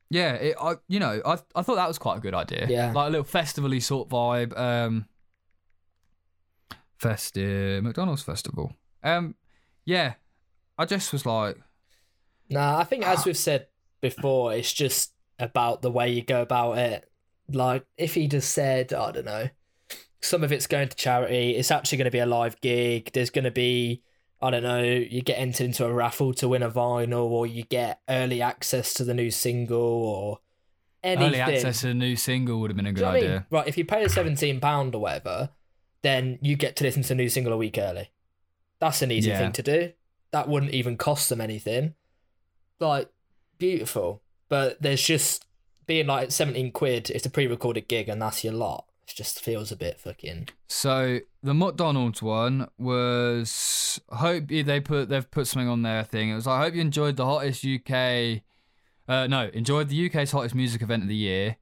Yeah, 0.09 0.33
it, 0.33 0.55
I 0.61 0.75
you 0.87 0.99
know 0.99 1.21
I 1.25 1.39
I 1.55 1.63
thought 1.63 1.75
that 1.75 1.87
was 1.87 1.97
quite 1.97 2.17
a 2.17 2.21
good 2.21 2.35
idea. 2.35 2.67
Yeah. 2.69 2.91
like 2.93 3.07
a 3.07 3.09
little 3.09 3.23
festival-y 3.25 3.79
sort 3.79 4.09
vibe. 4.09 4.55
Um, 4.57 5.05
festive 7.03 7.83
McDonald's 7.83 8.23
festival. 8.23 8.73
Um, 9.03 9.35
yeah, 9.85 10.13
I 10.77 10.85
just 10.85 11.11
was 11.11 11.25
like, 11.25 11.57
Nah, 12.49 12.79
I 12.79 12.83
think 12.83 13.05
as 13.05 13.25
we've 13.25 13.37
said 13.37 13.67
before, 14.01 14.53
it's 14.53 14.71
just 14.71 15.13
about 15.39 15.81
the 15.81 15.91
way 15.91 16.11
you 16.11 16.21
go 16.23 16.41
about 16.41 16.77
it. 16.77 17.09
Like 17.49 17.85
if 17.97 18.13
he 18.15 18.27
just 18.27 18.51
said, 18.51 18.93
I 18.93 19.11
don't 19.11 19.25
know, 19.25 19.49
some 20.21 20.43
of 20.43 20.51
it's 20.51 20.67
going 20.67 20.87
to 20.87 20.95
charity, 20.95 21.55
it's 21.55 21.71
actually 21.71 21.97
going 21.99 22.05
to 22.05 22.11
be 22.11 22.19
a 22.19 22.25
live 22.25 22.59
gig. 22.61 23.11
There's 23.13 23.29
going 23.29 23.43
to 23.45 23.51
be, 23.51 24.01
I 24.41 24.49
don't 24.51 24.63
know, 24.63 24.81
you 24.83 25.21
get 25.21 25.39
entered 25.39 25.65
into 25.65 25.85
a 25.85 25.91
raffle 25.93 26.33
to 26.35 26.47
win 26.47 26.63
a 26.63 26.69
vinyl, 26.71 27.25
or 27.25 27.45
you 27.45 27.63
get 27.63 27.99
early 28.07 28.41
access 28.41 28.93
to 28.95 29.03
the 29.03 29.13
new 29.13 29.31
single, 29.31 29.79
or 29.79 30.39
anything. 31.03 31.27
early 31.27 31.39
access 31.41 31.81
to 31.81 31.89
a 31.89 31.93
new 31.93 32.15
single 32.15 32.59
would 32.61 32.69
have 32.71 32.77
been 32.77 32.85
a 32.85 32.93
good 32.93 32.99
you 32.99 33.05
know 33.05 33.11
what 33.11 33.15
I 33.15 33.17
idea. 33.17 33.29
mean? 33.35 33.45
Right, 33.49 33.67
if 33.67 33.77
you 33.77 33.85
pay 33.85 34.03
the 34.03 34.09
seventeen 34.09 34.59
pound 34.59 34.95
or 34.95 35.01
whatever, 35.01 35.49
then 36.03 36.37
you 36.41 36.55
get 36.55 36.75
to 36.77 36.83
listen 36.83 37.01
to 37.03 37.13
a 37.13 37.15
new 37.15 37.29
single 37.29 37.51
a 37.53 37.57
week 37.57 37.77
early. 37.77 38.11
That's 38.79 39.01
an 39.01 39.11
easy 39.11 39.29
Yeah. 39.31 39.39
thing 39.39 39.51
to 39.53 39.63
do. 39.63 39.93
That 40.31 40.47
wouldn't 40.47 40.73
even 40.73 40.95
cost 40.97 41.29
them 41.29 41.41
anything. 41.41 41.95
Like 42.79 43.09
beautiful, 43.57 44.21
but 44.49 44.81
there's 44.81 45.01
just 45.01 45.45
being 45.85 46.07
like 46.07 46.31
seventeen 46.31 46.71
quid. 46.71 47.09
It's 47.09 47.25
a 47.25 47.29
pre-recorded 47.29 47.87
gig, 47.87 48.09
and 48.09 48.21
that's 48.21 48.43
your 48.43 48.53
lot. 48.53 48.85
It 49.07 49.15
just 49.15 49.41
feels 49.41 49.71
a 49.71 49.75
bit 49.75 49.99
fucking. 49.99 50.49
So 50.67 51.19
the 51.41 51.53
McDonald's 51.53 52.21
one 52.21 52.67
was 52.77 53.99
hope 54.09 54.47
they 54.47 54.79
put 54.79 55.09
they've 55.09 55.29
put 55.29 55.47
something 55.47 55.67
on 55.69 55.81
their 55.81 56.03
thing. 56.03 56.29
It 56.29 56.35
was 56.35 56.47
I 56.47 56.59
hope 56.61 56.73
you 56.73 56.81
enjoyed 56.81 57.15
the 57.17 57.25
hottest 57.25 57.63
UK 57.65 58.41
uh 59.07 59.27
no, 59.27 59.49
enjoyed 59.53 59.89
the 59.89 60.05
UK's 60.07 60.31
hottest 60.31 60.55
music 60.55 60.81
event 60.81 61.03
of 61.03 61.09
the 61.09 61.15
year. 61.15 61.57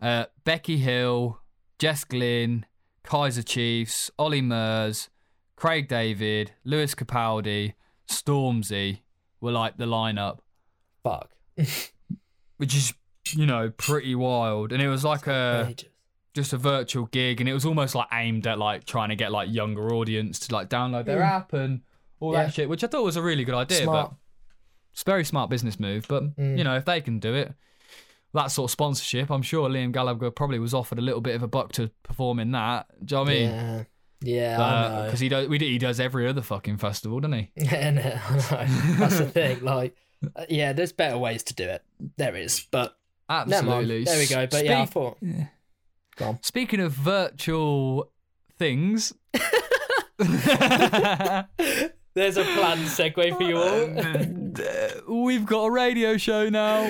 Uh 0.00 0.26
Becky 0.44 0.78
Hill, 0.78 1.40
Jess 1.78 2.04
Glynne, 2.04 2.64
Kaiser 3.04 3.42
Chiefs, 3.42 4.10
Ollie 4.18 4.40
Murs, 4.42 5.08
Craig 5.56 5.88
David, 5.88 6.52
Lewis 6.64 6.94
Capaldi, 6.94 7.74
Stormzy 8.08 9.00
were 9.40 9.52
like 9.52 9.76
the 9.76 9.86
lineup, 9.86 10.38
Fuck. 11.02 11.30
which 12.56 12.74
is 12.74 12.94
you 13.32 13.46
know 13.46 13.70
pretty 13.70 14.14
wild. 14.14 14.72
And 14.72 14.82
it 14.82 14.88
was 14.88 15.04
like 15.04 15.26
a 15.26 15.68
Ages. 15.70 15.88
just 16.34 16.52
a 16.52 16.58
virtual 16.58 17.06
gig 17.06 17.40
and 17.40 17.48
it 17.48 17.54
was 17.54 17.64
almost 17.64 17.94
like 17.94 18.08
aimed 18.12 18.46
at 18.46 18.58
like 18.58 18.84
trying 18.84 19.08
to 19.10 19.16
get 19.16 19.32
like 19.32 19.48
younger 19.50 19.94
audience 19.94 20.38
to 20.40 20.54
like 20.54 20.68
download 20.68 21.04
their 21.06 21.20
Mm. 21.20 21.26
app 21.30 21.52
and 21.52 21.80
all 22.20 22.32
Yeah. 22.32 22.44
that 22.44 22.54
shit 22.54 22.68
which 22.68 22.82
i 22.84 22.86
thought 22.86 23.04
was 23.04 23.16
a 23.16 23.22
really 23.22 23.44
good 23.44 23.54
idea 23.54 23.82
Smart. 23.84 24.10
but 24.10 24.16
it's 24.92 25.02
a 25.02 25.04
very 25.04 25.24
smart 25.24 25.48
business 25.48 25.78
move 25.80 26.06
but 26.08 26.36
Mm. 26.36 26.58
you 26.58 26.64
know 26.64 26.76
if 26.76 26.84
they 26.84 27.00
can 27.00 27.18
do 27.18 27.34
it 27.34 27.54
that 28.34 28.50
sort 28.50 28.68
of 28.68 28.72
sponsorship 28.72 29.30
i'm 29.30 29.42
sure 29.42 29.68
liam 29.68 29.92
gallagher 29.92 30.30
probably 30.30 30.58
was 30.58 30.74
offered 30.74 30.98
a 30.98 31.02
little 31.02 31.20
bit 31.20 31.34
of 31.34 31.42
a 31.42 31.48
buck 31.48 31.72
to 31.72 31.90
perform 32.02 32.38
in 32.38 32.52
that 32.52 32.86
do 33.04 33.14
you 33.14 33.18
know 33.18 33.22
what 33.22 33.30
i 33.30 33.34
mean 33.34 33.50
Yeah. 33.50 33.84
Yeah, 34.22 35.02
because 35.04 35.20
he 35.20 35.28
does 35.28 35.48
we, 35.48 35.58
he 35.58 35.76
does 35.78 36.00
every 36.00 36.26
other 36.26 36.40
fucking 36.42 36.78
festival 36.78 37.20
doesn't 37.20 37.38
he 37.38 37.50
Yeah, 37.56 37.90
no, 37.90 38.02
know. 38.02 38.18
That's 38.98 39.18
the 39.18 39.28
thing. 39.28 39.62
Like, 39.62 39.94
uh, 40.34 40.46
yeah, 40.48 40.72
there's 40.72 40.92
better 40.92 41.18
ways 41.18 41.42
to 41.44 41.54
do 41.54 41.64
it. 41.64 41.82
There 42.16 42.34
is, 42.34 42.66
but 42.70 42.96
absolutely 43.28 44.04
There 44.04 44.18
we 44.18 44.26
go. 44.26 44.46
But 44.46 44.64
yeah, 44.64 44.82
I 44.82 44.86
thought. 44.86 45.18
Yeah. 45.20 45.46
Go 46.16 46.28
on. 46.28 46.38
speaking 46.42 46.80
of 46.80 46.92
virtual 46.92 48.10
things 48.58 49.12
There's 50.18 50.28
a 52.36 52.44
planned 52.44 52.86
segue 52.86 53.36
for 53.36 53.42
you 53.42 53.58
all. 53.58 55.18
We've 55.24 55.44
got 55.44 55.64
a 55.64 55.70
radio 55.70 56.16
show 56.16 56.48
now. 56.48 56.84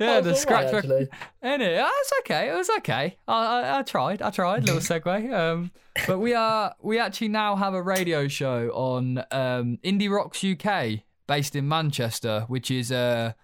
Yeah, 0.00 0.20
the 0.20 0.34
scratch 0.34 0.66
alright, 0.66 0.84
record. 0.84 1.08
it 1.42 1.80
was 1.80 2.12
okay. 2.20 2.48
It 2.50 2.54
was 2.54 2.70
okay. 2.78 3.18
I, 3.28 3.60
I, 3.60 3.78
I 3.78 3.82
tried. 3.82 4.22
I 4.22 4.30
tried. 4.30 4.64
Little 4.64 4.80
segue. 4.80 5.32
Um, 5.32 5.70
but 6.06 6.18
we 6.18 6.34
are 6.34 6.74
we 6.80 6.98
actually 6.98 7.28
now 7.28 7.56
have 7.56 7.74
a 7.74 7.82
radio 7.82 8.28
show 8.28 8.70
on 8.70 9.18
um, 9.30 9.78
Indie 9.84 10.10
Rocks 10.10 10.44
UK, 10.44 11.04
based 11.26 11.54
in 11.56 11.68
Manchester, 11.68 12.44
which 12.48 12.70
is 12.70 12.90
a 12.90 13.34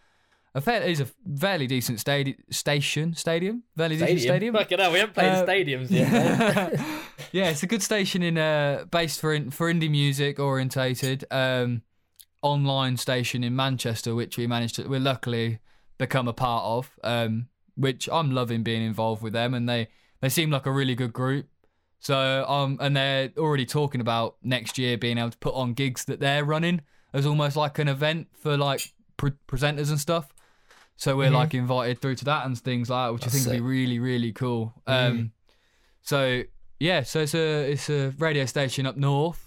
a 0.55 0.61
fair, 0.63 0.81
is 0.83 1.01
a 1.01 1.07
fairly 1.39 1.67
decent 1.67 1.99
stadi- 1.99 2.37
station 2.51 3.15
stadium. 3.15 3.63
Fairly 3.77 3.97
decent 3.99 4.21
stadium. 4.21 4.55
Fucking 4.55 4.79
hell, 4.79 4.93
we 4.93 5.01
haven't 5.01 5.15
played 5.15 5.29
Uh, 5.29 5.45
stadiums 5.47 5.91
yet. 5.91 6.81
yeah, 7.33 7.51
it's 7.51 7.63
a 7.63 7.67
good 7.67 7.83
station 7.83 8.23
in 8.23 8.39
uh 8.39 8.85
based 8.91 9.21
for 9.21 9.35
in, 9.35 9.51
for 9.51 9.71
indie 9.73 9.91
music 9.91 10.39
orientated 10.39 11.25
um 11.31 11.83
online 12.47 12.97
station 12.97 13.43
in 13.45 13.55
Manchester, 13.57 14.15
which 14.15 14.37
we 14.39 14.47
managed 14.47 14.77
to 14.77 14.89
we 14.89 14.99
luckily 14.99 15.59
become 15.99 16.29
a 16.29 16.33
part 16.33 16.65
of. 16.65 16.91
Um, 17.05 17.49
which 17.79 18.09
I'm 18.11 18.31
loving 18.31 18.63
being 18.63 18.83
involved 18.83 19.23
with 19.23 19.33
them, 19.35 19.53
and 19.55 19.69
they 19.69 19.89
they 20.21 20.29
seem 20.31 20.51
like 20.51 20.65
a 20.67 20.71
really 20.73 20.95
good 20.95 21.13
group. 21.13 21.47
So 21.99 22.45
um, 22.49 22.79
and 22.81 22.97
they're 22.97 23.31
already 23.37 23.67
talking 23.67 24.01
about 24.01 24.37
next 24.43 24.79
year 24.79 24.97
being 24.97 25.19
able 25.19 25.31
to 25.31 25.39
put 25.39 25.55
on 25.55 25.75
gigs 25.75 26.05
that 26.07 26.21
they're 26.21 26.45
running 26.45 26.81
as 27.13 27.27
almost 27.27 27.57
like 27.57 27.79
an 27.79 27.89
event 27.89 28.29
for 28.33 28.57
like 28.57 28.81
pre- 29.17 29.33
presenters 29.49 29.91
and 29.91 30.01
stuff. 30.01 30.33
So 30.97 31.17
we're 31.17 31.31
Mhm. 31.31 31.35
like 31.35 31.55
invited 31.55 32.01
through 32.01 32.15
to 32.17 32.25
that 32.27 32.47
and 32.47 32.59
things 32.59 32.89
like 32.89 33.07
that, 33.09 33.13
which 33.13 33.23
That's 33.23 33.35
I 33.35 33.39
think 33.39 33.49
would 33.49 33.57
be 33.57 33.61
really 33.61 33.99
really 33.99 34.33
cool. 34.33 34.73
Um, 34.87 35.33
so 36.03 36.43
yeah, 36.81 37.03
so 37.03 37.21
it's 37.21 37.35
a 37.35 37.73
it's 37.73 37.91
a 37.91 38.15
radio 38.19 38.47
station 38.47 38.87
up 38.87 38.97
north, 38.97 39.46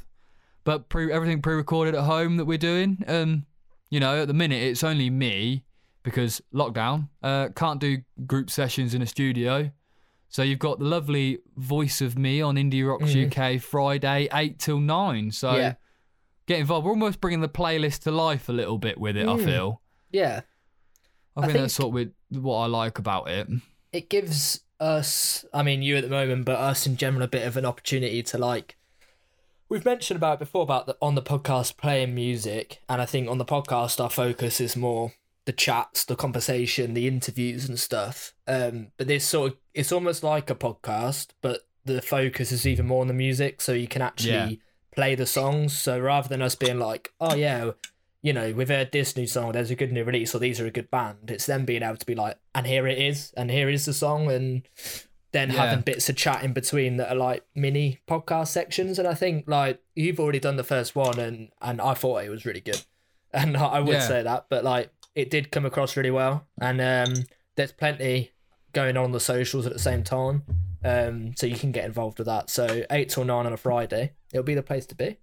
but 0.64 0.90
pre 0.90 1.12
everything 1.12 1.42
pre-recorded 1.42 1.96
at 1.96 2.04
home 2.04 2.38
that 2.38 2.46
we're 2.46 2.58
doing. 2.58 3.04
Um, 3.08 3.46
you 3.90 4.00
know, 4.00 4.22
at 4.22 4.28
the 4.28 4.34
minute 4.34 4.62
it's 4.62 4.84
only 4.84 5.10
me 5.10 5.64
because 6.04 6.42
lockdown. 6.54 7.10
Uh, 7.24 7.50
can't 7.56 7.80
do 7.80 7.98
group 8.26 8.50
sessions 8.50 8.94
in 8.94 9.02
a 9.02 9.06
studio. 9.08 9.72
So 10.30 10.44
you've 10.44 10.60
got 10.60 10.78
the 10.80 10.86
lovely 10.86 11.40
voice 11.58 12.02
of 12.02 12.18
me 12.18 12.40
on 12.42 12.56
Indie 12.56 12.88
Rocks 12.88 13.12
Mhm. 13.14 13.26
UK 13.56 13.58
Friday 13.62 14.28
eight 14.32 14.60
till 14.60 14.80
nine. 14.80 15.32
So 15.32 15.56
Yeah. 15.56 15.74
get 16.46 16.60
involved. 16.60 16.86
We're 16.86 16.92
almost 16.92 17.20
bringing 17.20 17.42
the 17.42 17.50
playlist 17.50 18.04
to 18.04 18.12
life 18.12 18.48
a 18.48 18.54
little 18.54 18.78
bit 18.78 19.00
with 19.00 19.18
it. 19.18 19.28
I 19.28 19.34
Mm. 19.38 19.44
feel. 19.46 19.82
yeah, 20.12 20.42
I, 21.36 21.42
I 21.42 21.46
think, 21.48 21.58
that's 21.60 21.80
what 21.80 21.92
we 21.92 22.10
what 22.30 22.58
I 22.58 22.66
like 22.68 23.00
about 23.00 23.30
it. 23.30 23.48
it 23.92 24.10
gives 24.10 24.62
us, 24.80 25.46
I 25.52 25.64
mean, 25.64 25.82
you 25.82 25.96
at 25.98 26.04
the 26.04 26.10
moment, 26.10 26.46
but 26.46 26.58
us 26.60 26.86
in 26.86 26.96
general, 26.96 27.24
a 27.24 27.28
bit 27.28 27.46
of 27.48 27.58
an 27.58 27.66
opportunity 27.66 28.22
to 28.24 28.38
like. 28.38 28.78
We've 29.70 29.86
mentioned 29.86 30.18
about 30.18 30.34
it 30.36 30.40
before 30.40 30.64
about 30.64 30.88
the, 30.88 30.98
on 31.00 31.14
the 31.14 31.22
podcast 31.22 31.78
playing 31.78 32.16
music, 32.16 32.82
and 32.90 33.00
I 33.02 33.06
think 33.06 33.30
on 33.30 33.38
the 33.38 33.46
podcast 33.46 34.04
our 34.04 34.10
focus 34.10 34.60
is 34.60 34.76
more 34.76 35.14
the 35.46 35.54
chats, 35.54 36.04
the 36.06 36.16
conversation, 36.16 36.96
the 36.96 37.08
interviews 37.08 37.70
and 37.70 37.80
stuff. 37.80 38.34
Um, 38.48 38.88
but 38.98 39.08
this 39.08 39.26
sort 39.26 39.52
of 39.52 39.58
it's 39.76 39.92
almost 39.92 40.24
like 40.24 40.50
a 40.50 40.56
podcast, 40.56 41.30
but 41.42 41.68
the 41.86 42.02
focus 42.02 42.52
is 42.52 42.66
even 42.66 42.88
more 42.88 43.02
on 43.02 43.08
the 43.08 43.14
music, 43.14 43.62
so 43.62 43.74
you 43.74 43.88
can 43.88 44.02
actually 44.02 44.32
Yeah. 44.34 44.50
play 44.92 45.14
the 45.14 45.28
songs. 45.28 45.78
So 45.78 46.00
rather 46.00 46.28
than 46.28 46.42
us 46.42 46.56
being 46.56 46.80
like, 46.80 47.14
oh 47.22 47.36
yeah, 47.36 47.72
you 48.24 48.34
know, 48.34 48.52
we've 48.52 48.68
heard 48.70 48.92
this 48.92 49.16
new 49.16 49.28
song, 49.28 49.52
there's 49.52 49.72
a 49.72 49.76
good 49.76 49.92
new 49.92 50.04
release, 50.04 50.34
or 50.34 50.40
these 50.40 50.60
are 50.60 50.66
a 50.66 50.72
good 50.72 50.90
band. 50.90 51.30
It's 51.30 51.46
them 51.46 51.66
being 51.66 51.84
able 51.84 51.98
to 51.98 52.06
be 52.08 52.16
like, 52.16 52.38
and 52.56 52.66
here 52.66 52.88
it 52.88 52.98
is, 52.98 53.32
and 53.38 53.52
here 53.52 53.70
is 53.70 53.86
the 53.86 53.94
song, 53.94 54.32
and 54.32 54.64
then 55.32 55.50
Yeah. 55.52 55.58
having 55.58 55.82
bits 55.82 56.10
of 56.10 56.16
chat 56.16 56.44
in 56.44 56.54
between 56.54 56.98
that 56.98 57.12
are 57.12 57.16
like 57.16 57.44
mini 57.56 58.00
podcast 58.08 58.48
sections. 58.48 58.98
And 59.00 59.08
I 59.08 59.14
think 59.14 59.46
like 59.48 59.80
you've 59.96 60.20
already 60.20 60.40
done 60.40 60.56
the 60.58 60.64
first 60.64 60.96
one, 60.96 61.20
and 61.20 61.50
and 61.62 61.80
I 61.82 61.94
thought 61.94 62.24
it 62.24 62.30
was 62.30 62.46
really 62.46 62.62
good, 62.62 62.82
and 63.34 63.56
I 63.58 63.80
would 63.80 63.94
Yeah. 63.94 64.08
say 64.08 64.24
that, 64.24 64.46
but 64.50 64.64
like 64.64 64.92
it 65.16 65.30
did 65.30 65.52
come 65.52 65.66
across 65.66 65.98
really 65.98 66.12
well, 66.12 66.48
and 66.62 66.80
um, 66.82 67.26
there's 67.56 67.72
plenty 67.72 68.32
going 68.74 68.96
on 68.98 69.06
on 69.06 69.12
the 69.12 69.20
socials 69.20 69.66
at 69.66 69.74
the 69.74 69.80
same 69.80 70.04
time. 70.04 70.44
Um, 70.84 71.34
so 71.36 71.46
you 71.46 71.58
can 71.58 71.72
get 71.74 71.84
involved 71.86 72.20
with 72.20 72.28
that. 72.28 72.50
So 72.50 72.86
eight 72.90 73.10
till 73.10 73.26
nine 73.26 73.46
on 73.46 73.52
a 73.52 73.58
Friday, 73.58 74.14
it'll 74.32 74.44
be 74.46 74.56
the 74.56 74.64
place 74.64 74.86
to 74.86 74.96
be. 74.96 75.18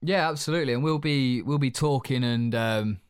Yeah, 0.00 0.28
absolutely. 0.30 0.72
And 0.72 0.82
we'll 0.82 0.98
be 1.00 1.42
we'll 1.42 1.58
be 1.58 1.70
talking 1.72 2.24
and 2.24 2.54
um, 2.54 3.00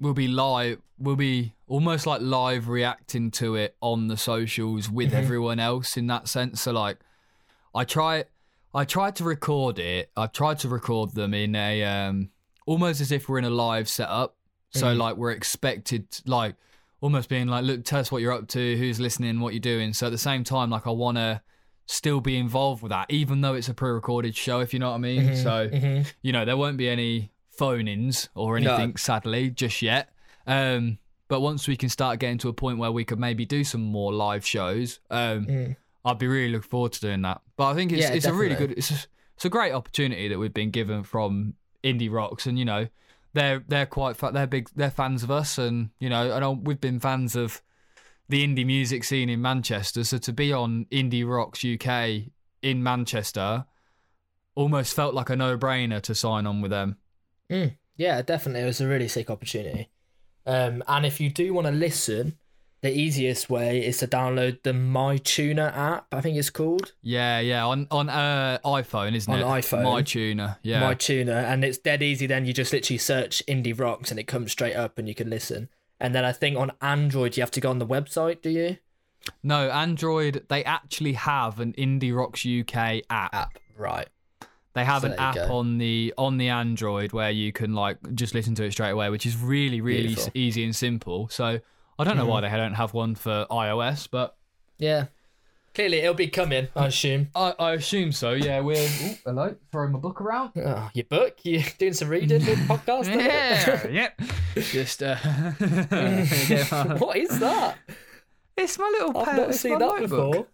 we'll 0.00 0.14
be 0.14 0.28
live. 0.28 0.80
We'll 0.98 1.16
be 1.16 1.54
almost 1.66 2.06
like 2.06 2.20
live 2.20 2.68
reacting 2.68 3.30
to 3.32 3.56
it 3.56 3.76
on 3.80 4.08
the 4.08 4.16
socials 4.16 4.88
with 4.90 5.12
Mhm. 5.12 5.14
everyone 5.22 5.58
else 5.58 5.96
in 5.96 6.06
that 6.08 6.28
sense. 6.28 6.60
So 6.62 6.72
like, 6.72 6.98
I 7.74 7.84
try 7.84 8.24
I 8.76 8.84
tried 8.84 9.14
to 9.16 9.24
record 9.24 9.78
it. 9.78 10.10
I 10.16 10.26
tried 10.26 10.58
to 10.60 10.68
record 10.68 11.14
them 11.14 11.32
in 11.32 11.54
a 11.54 11.84
um, 11.84 12.30
almost 12.66 13.00
as 13.00 13.12
if 13.12 13.28
we're 13.28 13.38
in 13.38 13.44
a 13.44 13.50
live 13.50 13.88
setup. 13.88 14.36
So 14.70 14.86
Mhm. 14.86 14.98
like 14.98 15.16
we're 15.16 15.30
expected 15.30 16.06
like 16.26 16.56
almost 17.00 17.28
being 17.28 17.46
like, 17.46 17.64
look, 17.64 17.84
tell 17.84 18.00
us 18.00 18.10
what 18.10 18.20
you're 18.22 18.32
up 18.32 18.48
to, 18.48 18.76
who's 18.76 18.98
listening, 18.98 19.38
what 19.40 19.52
you're 19.54 19.60
doing. 19.60 19.92
So 19.92 20.06
at 20.06 20.10
the 20.10 20.18
same 20.18 20.42
time, 20.42 20.70
like 20.70 20.86
I 20.86 20.90
want 20.90 21.18
to 21.18 21.40
still 21.86 22.20
be 22.20 22.36
involved 22.36 22.82
with 22.82 22.90
that, 22.90 23.10
even 23.10 23.42
though 23.42 23.54
it's 23.54 23.68
a 23.68 23.74
pre-recorded 23.74 24.34
show, 24.34 24.58
if 24.60 24.72
you 24.72 24.80
know 24.80 24.88
what 24.90 24.96
I 24.96 24.98
mean. 24.98 25.36
So 25.36 25.68
Mhm. 25.68 26.12
you 26.22 26.32
know, 26.32 26.44
there 26.44 26.56
won't 26.56 26.76
be 26.76 26.88
any 26.88 27.30
phone 27.56 27.88
ins 27.88 28.28
or 28.34 28.58
No. 28.60 28.74
anything, 28.74 28.96
sadly, 28.96 29.50
just 29.50 29.82
yet. 29.82 30.10
Um, 30.46 30.98
but 31.28 31.40
once 31.40 31.66
we 31.66 31.76
can 31.76 31.88
start 31.88 32.18
getting 32.18 32.38
to 32.38 32.48
a 32.48 32.52
point 32.52 32.78
where 32.78 32.92
we 32.92 33.04
could 33.04 33.18
maybe 33.18 33.44
do 33.46 33.64
some 33.64 33.82
more 33.82 34.12
live 34.12 34.44
shows, 34.46 35.00
um, 35.10 35.46
Mm. 35.46 35.76
I'd 36.04 36.18
be 36.18 36.26
really 36.26 36.52
looking 36.52 36.68
forward 36.68 36.92
to 36.92 37.00
doing 37.00 37.22
that. 37.22 37.40
But 37.56 37.68
I 37.70 37.74
think 37.74 37.90
it's 37.92 38.02
Yeah, 38.02 38.12
it's 38.12 38.26
a 38.26 38.34
really 38.34 38.54
good, 38.54 38.72
it's 38.72 38.90
a, 38.90 38.96
it's 39.36 39.44
a 39.46 39.48
great 39.48 39.72
opportunity 39.72 40.28
that 40.28 40.38
we've 40.38 40.52
been 40.52 40.70
given 40.70 41.02
from 41.02 41.54
Indie 41.82 42.12
Rocks, 42.12 42.46
and 42.46 42.58
you 42.58 42.64
know, 42.66 42.88
they're 43.32 43.64
they're 43.66 43.86
quite 43.86 44.16
fa- 44.16 44.30
they're 44.32 44.46
big 44.46 44.68
they're 44.76 44.90
fans 44.90 45.22
of 45.22 45.30
us, 45.30 45.56
and 45.58 45.90
you 45.98 46.08
know, 46.10 46.34
I 46.34 46.40
know 46.40 46.52
we've 46.52 46.80
been 46.80 47.00
fans 47.00 47.34
of 47.34 47.62
the 48.28 48.46
indie 48.46 48.64
music 48.66 49.02
scene 49.04 49.28
in 49.30 49.40
Manchester. 49.42 50.04
So 50.04 50.18
to 50.18 50.32
be 50.32 50.52
on 50.52 50.84
Indie 50.92 51.26
Rocks 51.28 51.64
UK 51.64 52.30
in 52.62 52.82
Manchester 52.82 53.64
almost 54.54 54.94
felt 54.94 55.14
like 55.14 55.30
a 55.30 55.36
no 55.36 55.58
brainer 55.58 56.00
to 56.02 56.14
sign 56.14 56.46
on 56.46 56.60
with 56.60 56.70
them. 56.70 56.96
Mm, 57.50 57.76
yeah, 57.96 58.22
definitely. 58.22 58.62
It 58.62 58.66
was 58.66 58.80
a 58.80 58.88
really 58.88 59.08
sick 59.08 59.30
opportunity. 59.30 59.88
Um, 60.46 60.82
and 60.88 61.06
if 61.06 61.20
you 61.20 61.30
do 61.30 61.54
want 61.54 61.66
to 61.66 61.72
listen, 61.72 62.36
the 62.82 62.90
easiest 62.96 63.48
way 63.48 63.84
is 63.84 63.98
to 63.98 64.06
download 64.06 64.62
the 64.62 64.72
MyTuner 64.72 65.74
app. 65.74 66.06
I 66.12 66.20
think 66.20 66.36
it's 66.36 66.50
called 66.50 66.92
Yeah, 67.02 67.40
yeah, 67.40 67.64
on 67.64 67.86
on 67.90 68.08
uh, 68.10 68.58
iPhone, 68.64 69.14
isn't 69.14 69.32
On 69.32 69.38
it? 69.40 69.44
iPhone. 69.62 69.84
MyTuner. 69.84 70.58
Yeah. 70.62 70.82
MyTuner, 70.82 71.44
and 71.44 71.64
it's 71.64 71.78
dead 71.78 72.02
easy. 72.02 72.26
Then 72.26 72.44
you 72.44 72.52
just 72.52 72.72
literally 72.72 72.98
search 72.98 73.42
indie 73.46 73.78
rocks, 73.78 74.10
and 74.10 74.20
it 74.20 74.24
comes 74.24 74.52
straight 74.52 74.74
up, 74.76 74.98
and 74.98 75.08
you 75.08 75.14
can 75.14 75.30
listen. 75.30 75.68
And 76.00 76.14
then 76.14 76.24
I 76.24 76.32
think 76.32 76.58
on 76.58 76.72
Android 76.82 77.36
you 77.36 77.42
have 77.42 77.50
to 77.52 77.60
go 77.60 77.70
on 77.70 77.78
the 77.78 77.86
website. 77.86 78.42
Do 78.42 78.50
you? 78.50 78.76
no, 79.42 79.70
Android. 79.70 80.44
They 80.48 80.62
actually 80.64 81.14
have 81.14 81.58
an 81.60 81.72
Indie 81.74 82.14
Rocks 82.14 82.44
UK 82.44 83.02
app. 83.08 83.34
App, 83.34 83.58
right? 83.78 84.08
They 84.74 84.84
have 84.84 85.02
So 85.02 85.08
an 85.08 85.14
app 85.18 85.34
go. 85.36 85.52
on 85.58 85.78
the 85.78 86.12
on 86.18 86.36
the 86.36 86.48
Android 86.48 87.12
where 87.12 87.30
you 87.30 87.52
can 87.52 87.74
like 87.74 87.98
just 88.14 88.34
listen 88.34 88.54
to 88.56 88.64
it 88.64 88.72
straight 88.72 88.90
away, 88.90 89.08
which 89.10 89.24
is 89.26 89.36
really 89.36 89.80
really 89.80 90.08
Beautiful. 90.08 90.24
s- 90.24 90.30
easy 90.34 90.64
and 90.64 90.74
simple. 90.74 91.28
So 91.28 91.60
I 91.98 92.04
don't 92.04 92.16
know 92.16 92.26
why 92.26 92.40
they 92.40 92.48
don't 92.50 92.74
have 92.74 92.92
one 92.92 93.14
for 93.14 93.46
iOS, 93.50 94.08
but 94.10 94.36
Yeah. 94.78 95.06
Clearly, 95.74 95.98
it'll 95.98 96.14
be 96.14 96.28
coming. 96.28 96.68
I 96.76 96.86
assume. 96.86 97.30
I, 97.34 97.52
I 97.58 97.72
assume 97.72 98.12
so. 98.12 98.30
Yeah, 98.32 98.60
we're 98.60 98.76
oh, 98.76 99.14
hello, 99.26 99.56
throwing 99.72 99.90
my 99.90 99.98
book 99.98 100.20
around. 100.20 100.52
Oh, 100.54 100.88
your 100.94 101.04
book? 101.06 101.38
You 101.42 101.64
doing 101.78 101.92
some 101.94 102.10
reading 102.10 102.46
with 102.46 102.58
podcast? 102.68 103.06
Yeah, 103.12 103.84
yep. 103.90 104.20
Just 104.54 105.02
uh, 105.02 105.16
what 106.98 107.16
is 107.16 107.40
that? 107.40 107.76
it's 108.56 108.78
my 108.78 108.84
little 109.00 109.18
I've 109.18 109.24
pen. 109.26 109.36
not 109.36 109.48
it's 109.50 109.60
seen 109.60 109.72
my 109.72 109.78
that 109.80 110.00
notebook. 110.00 110.48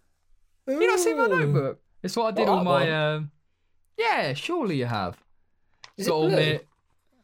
before. 0.67 0.79
You 0.81 0.87
not 0.87 0.99
seen 0.99 1.17
my 1.17 1.27
notebook? 1.27 1.79
It's 2.01 2.15
what 2.15 2.25
I 2.25 2.31
did 2.31 2.47
What, 2.47 2.49
all 2.49 2.57
that 2.63 2.63
my. 2.87 3.13
Um, 3.15 3.31
yeah, 4.01 4.33
surely 4.33 4.77
you 4.77 4.85
have. 4.85 5.13
Is 5.97 6.05
It's 6.05 6.07
it 6.07 6.09
got 6.11 6.15
all 6.17 6.29
blue? 6.29 6.35
my. 6.53 6.59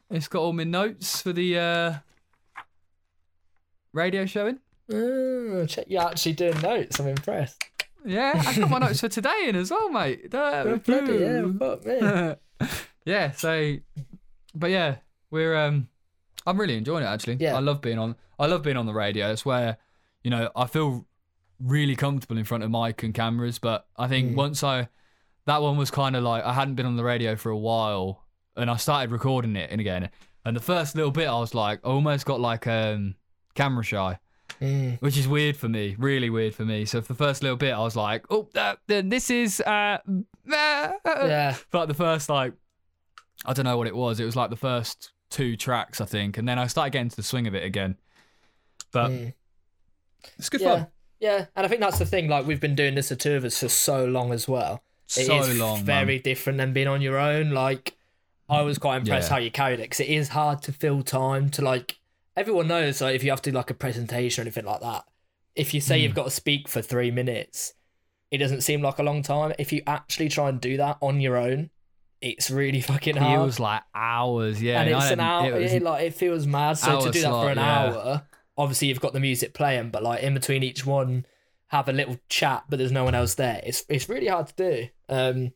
It's 0.10 0.28
got 0.28 0.40
all 0.42 0.54
my 0.54 0.64
notes 0.64 1.22
for 1.22 1.34
the 1.34 1.58
uh, 1.60 1.94
radio 3.94 4.26
showing. 4.26 4.60
Oh, 4.92 5.66
check 5.66 5.86
you're 5.90 6.02
actually 6.04 6.34
doing 6.34 6.60
notes. 6.62 7.00
I'm 7.00 7.08
impressed. 7.08 7.62
Yeah, 8.06 8.34
I've 8.46 8.58
got 8.60 8.70
my 8.70 8.78
notes 8.80 9.02
for 9.02 9.10
today 9.20 9.46
in 9.48 9.56
as 9.56 9.72
well, 9.72 9.90
mate. 9.90 10.34
Uh, 10.34 10.78
bloody 10.78 11.14
yeah, 11.18 11.46
fuck 11.60 11.86
me. 11.86 12.70
yeah. 13.06 13.32
So, 13.32 13.76
but 14.56 14.70
yeah, 14.70 14.98
we're 15.30 15.58
um, 15.58 15.90
I'm 16.46 16.60
really 16.60 16.78
enjoying 16.78 17.04
it 17.04 17.08
actually. 17.08 17.38
Yeah. 17.40 17.56
I 17.56 17.60
love 17.60 17.82
being 17.82 18.00
on. 18.00 18.16
I 18.40 18.46
love 18.46 18.64
being 18.64 18.78
on 18.78 18.86
the 18.86 18.94
radio. 18.94 19.32
It's 19.32 19.46
where, 19.46 19.78
you 20.24 20.30
know, 20.32 20.50
I 20.56 20.68
feel 20.68 21.06
really 21.60 21.96
comfortable 21.96 22.38
in 22.38 22.44
front 22.46 22.64
of 22.64 22.72
mic 22.72 23.04
and 23.04 23.14
cameras. 23.14 23.60
But 23.60 23.88
I 23.98 24.08
think 24.08 24.32
Mm. 24.32 24.36
once 24.36 24.64
I, 24.64 24.88
that 25.48 25.62
one 25.62 25.76
was 25.78 25.90
kind 25.92 26.16
of 26.16 26.24
like 26.24 26.44
I 26.44 26.54
hadn't 26.54 26.76
been 26.76 26.86
on 26.86 26.96
the 26.96 27.04
radio 27.04 27.36
for 27.36 27.50
a 27.50 27.58
while, 27.58 28.24
and 28.56 28.70
I 28.70 28.78
started 28.78 29.12
recording 29.12 29.56
it 29.56 29.72
and 29.72 29.82
again. 29.82 30.10
And 30.46 30.56
the 30.56 30.62
first 30.62 30.96
little 30.96 31.12
bit, 31.12 31.28
I 31.28 31.38
was 31.40 31.54
like, 31.54 31.80
I 31.84 31.90
almost 31.90 32.26
got 32.26 32.40
like 32.40 32.68
um 32.68 33.16
camera 33.56 33.84
shy 33.84 34.20
Mm. 34.62 35.00
which 35.02 35.18
is 35.18 35.28
weird 35.28 35.58
for 35.58 35.68
me, 35.68 35.96
really 36.00 36.30
weird 36.30 36.56
for 36.56 36.64
me. 36.64 36.86
So 36.86 37.02
for 37.02 37.10
the 37.10 37.18
first 37.18 37.44
little 37.44 37.58
bit, 37.58 37.74
I 37.74 37.80
was 37.80 37.96
like, 37.98 38.26
"Oh, 38.30 38.48
uh, 38.56 38.76
then 38.88 39.10
this 39.10 39.30
is 39.30 39.60
uh, 39.62 39.98
uh, 40.08 40.92
Yeah. 41.06 41.52
For 41.52 41.80
like 41.80 41.90
the 41.90 41.94
first 41.94 42.30
like, 42.30 42.54
I 43.46 43.52
don't 43.54 43.66
know 43.66 43.78
what 43.78 43.88
it 43.88 43.96
was. 43.96 44.20
It 44.22 44.26
was 44.26 44.36
like 44.38 44.50
the 44.50 44.56
first 44.56 45.12
two 45.30 45.58
tracks, 45.58 46.00
I 46.00 46.06
think, 46.06 46.38
and 46.38 46.48
then 46.48 46.58
I 46.58 46.68
started 46.68 46.92
getting 46.92 47.10
to 47.10 47.16
the 47.18 47.24
swing 47.24 47.46
of 47.46 47.54
it 47.56 47.66
again. 47.66 47.98
But 48.94 49.12
Mm. 49.12 49.34
it's 50.38 50.50
good 50.50 50.62
Yeah. 50.62 50.74
fun. 50.76 50.88
Yeah. 51.20 51.46
And 51.56 51.66
I 51.66 51.70
think 51.70 51.82
that's 51.82 52.00
the 52.00 52.06
thing. 52.06 52.28
Like 52.30 52.48
we've 52.48 52.62
been 52.62 52.76
doing 52.76 52.96
this 52.96 53.10
the 53.10 53.16
two 53.18 53.36
of 53.36 53.44
us 53.44 53.60
for 53.60 53.70
so 53.70 54.06
long 54.06 54.32
as 54.32 54.48
well. 54.48 54.82
It 55.16 55.22
is 55.22 55.28
So 55.28 55.54
long, 55.54 55.84
very 55.84 56.16
man. 56.16 56.22
different 56.24 56.58
than 56.58 56.74
being 56.74 56.88
on 56.88 57.02
your 57.02 57.18
own. 57.18 57.52
Like 57.52 57.96
I 58.50 58.62
was 58.62 58.78
quite 58.78 58.98
impressed 58.98 59.30
Yeah. 59.30 59.36
how 59.36 59.40
you 59.40 59.52
carried 59.52 59.80
it 59.80 59.84
because 59.84 60.00
it 60.02 60.10
is 60.10 60.30
hard 60.30 60.62
to 60.64 60.74
fill 60.74 61.04
time 61.04 61.50
to 61.52 61.62
like. 61.62 61.98
Everyone 62.36 62.68
knows 62.68 63.02
like 63.02 63.16
if 63.16 63.24
you 63.24 63.30
have 63.32 63.42
to 63.44 63.52
do 63.52 63.58
like 63.58 63.70
a 63.70 63.74
presentation 63.74 64.42
or 64.42 64.44
anything 64.44 64.66
like 64.66 64.82
that. 64.82 65.06
If 65.56 65.74
you 65.74 65.82
say 65.82 65.98
Hmm. 65.98 66.04
you've 66.04 66.16
got 66.16 66.26
to 66.26 66.32
speak 66.32 66.68
for 66.68 66.82
three 66.82 67.10
minutes, 67.10 67.74
it 68.32 68.38
doesn't 68.40 68.62
seem 68.62 68.82
like 68.82 69.00
a 69.00 69.04
long 69.04 69.24
time. 69.24 69.54
If 69.58 69.72
you 69.74 69.82
actually 69.88 70.30
try 70.30 70.50
and 70.50 70.60
do 70.62 70.78
that 70.78 70.98
on 71.02 71.20
your 71.22 71.36
own, 71.38 71.70
it's 72.22 72.52
really 72.52 72.82
fucking 72.92 73.16
hard. 73.16 73.32
It 73.40 73.44
feels 73.44 73.60
like 73.60 73.82
hours. 73.96 74.62
Yeah, 74.62 74.82
and 74.82 74.90
it's 74.92 75.12
an 75.12 75.20
hour. 75.20 75.50
it 75.58 75.62
was- 75.64 75.74
It, 75.74 75.82
like 75.84 76.04
it 76.04 76.14
feels 76.14 76.46
mad. 76.46 76.74
So 76.78 77.02
to 77.06 77.12
do 77.12 77.22
that 77.22 77.30
for 77.32 77.50
an 77.50 77.58
yeah. 77.58 77.80
hour, 77.86 78.24
obviously 78.58 78.90
you've 78.90 79.00
got 79.02 79.14
the 79.14 79.20
music 79.20 79.54
playing, 79.54 79.90
but 79.90 80.04
like 80.04 80.22
in 80.22 80.34
between 80.36 80.62
each 80.64 80.86
one, 80.86 81.26
have 81.68 81.90
a 81.90 81.94
little 81.94 82.18
chat, 82.30 82.64
but 82.70 82.78
there's 82.80 82.92
no 82.92 83.04
one 83.04 83.16
else 83.16 83.36
there. 83.36 83.62
It's 83.64 83.84
it's 83.90 84.08
really 84.10 84.28
hard 84.28 84.48
to 84.48 84.56
do. 84.56 84.88
Um, 85.10 85.52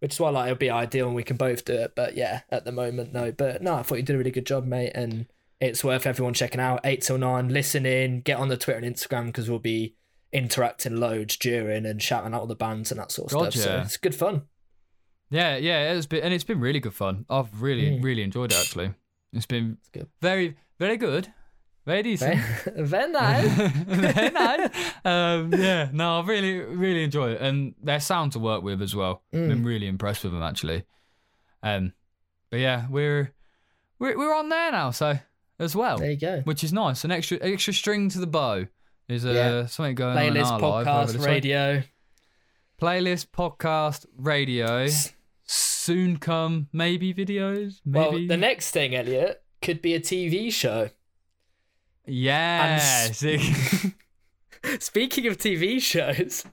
which 0.00 0.12
is 0.12 0.20
why 0.20 0.28
like 0.28 0.46
it'll 0.46 0.58
be 0.58 0.70
ideal 0.70 1.06
and 1.06 1.16
we 1.16 1.22
can 1.22 1.36
both 1.36 1.64
do 1.64 1.72
it. 1.72 1.94
But 1.96 2.16
yeah, 2.16 2.42
at 2.50 2.64
the 2.64 2.72
moment 2.72 3.12
no. 3.12 3.32
But 3.32 3.62
no, 3.62 3.74
I 3.76 3.82
thought 3.82 3.96
you 3.96 4.02
did 4.02 4.14
a 4.14 4.18
really 4.18 4.30
good 4.30 4.46
job, 4.46 4.64
mate, 4.66 4.92
and 4.94 5.26
it's 5.60 5.82
worth 5.82 6.06
everyone 6.06 6.34
checking 6.34 6.60
out. 6.60 6.80
Eight 6.84 7.00
till 7.02 7.18
nine, 7.18 7.48
listen 7.48 7.86
in, 7.86 8.20
get 8.20 8.38
on 8.38 8.48
the 8.48 8.56
Twitter 8.58 8.78
and 8.84 8.94
Instagram 8.94 9.26
because 9.26 9.48
we'll 9.48 9.58
be 9.58 9.94
interacting 10.32 10.96
loads 10.96 11.36
during 11.38 11.86
and 11.86 12.02
shouting 12.02 12.34
out 12.34 12.40
all 12.42 12.46
the 12.46 12.54
bands 12.54 12.90
and 12.90 13.00
that 13.00 13.10
sort 13.10 13.32
of 13.32 13.38
God, 13.38 13.52
stuff. 13.54 13.64
So 13.64 13.80
it's 13.80 13.96
good 13.96 14.14
fun. 14.14 14.42
Yeah, 15.30 15.56
yeah, 15.56 15.92
it's 15.94 16.06
been 16.06 16.22
and 16.22 16.32
it's 16.34 16.44
been 16.44 16.60
really 16.60 16.78
good 16.80 16.94
fun. 16.94 17.24
I've 17.28 17.60
really, 17.62 17.90
Mm. 17.98 18.04
really 18.04 18.22
enjoyed 18.22 18.52
it 18.52 18.58
actually. 18.58 18.92
It's 19.32 19.46
been 19.46 19.78
good. 19.92 20.08
very, 20.20 20.56
very 20.78 20.96
good, 20.96 21.32
very 21.86 22.02
decent. 22.02 22.40
Very, 22.74 22.82
very 22.86 23.10
nice. 23.12 23.72
Very 23.86 24.30
nice. 24.30 24.70
um, 25.04 25.52
yeah, 25.54 25.88
no, 25.92 26.20
I 26.20 26.26
really, 26.26 26.58
really 26.58 27.04
enjoy 27.04 27.30
it, 27.32 27.40
and 27.40 27.74
their 27.82 28.00
sound 28.00 28.32
to 28.32 28.38
work 28.38 28.62
with 28.62 28.82
as 28.82 28.94
well. 28.94 29.22
Mm. 29.32 29.48
Been 29.48 29.64
really 29.64 29.86
impressed 29.86 30.24
with 30.24 30.32
them 30.32 30.42
actually. 30.42 30.84
Um, 31.62 31.92
but 32.50 32.60
yeah, 32.60 32.86
we're 32.90 33.32
we're 33.98 34.16
we're 34.18 34.34
on 34.34 34.48
there 34.48 34.70
now, 34.72 34.90
so 34.90 35.18
as 35.58 35.74
well, 35.74 35.96
There 35.98 36.10
you 36.10 36.18
go. 36.18 36.40
which 36.44 36.62
is 36.62 36.72
nice. 36.72 37.04
An 37.04 37.10
extra 37.10 37.38
extra 37.40 37.72
string 37.72 38.08
to 38.10 38.18
the 38.18 38.26
bow 38.26 38.66
is 39.08 39.24
uh, 39.24 39.30
Yeah. 39.30 39.66
something 39.66 39.94
going 39.94 40.16
on 40.18 40.24
in 40.26 40.34
Playlist, 40.34 40.50
our 40.50 40.58
life 40.60 40.62
over 40.62 40.90
podcast, 40.90 41.06
this 41.12 41.16
week. 41.18 41.26
radio. 41.28 41.82
Playlist, 42.80 43.26
podcast, 43.28 44.06
radio. 44.18 44.86
Soon 45.48 46.16
come 46.18 46.68
maybe 46.72 47.14
videos, 47.14 47.80
maybe. 47.84 48.16
Well, 48.18 48.26
the 48.26 48.36
next 48.36 48.72
thing, 48.72 48.94
Elliot, 48.94 49.42
could 49.62 49.80
be 49.80 49.94
a 49.94 50.00
TV 50.00 50.52
show. 50.52 50.90
Yeah. 52.06 53.04
and- 53.06 53.14
see- 53.16 53.38
Speaking 54.80 55.26
of 55.28 55.36
TV 55.36 55.80
shows, 55.80 56.44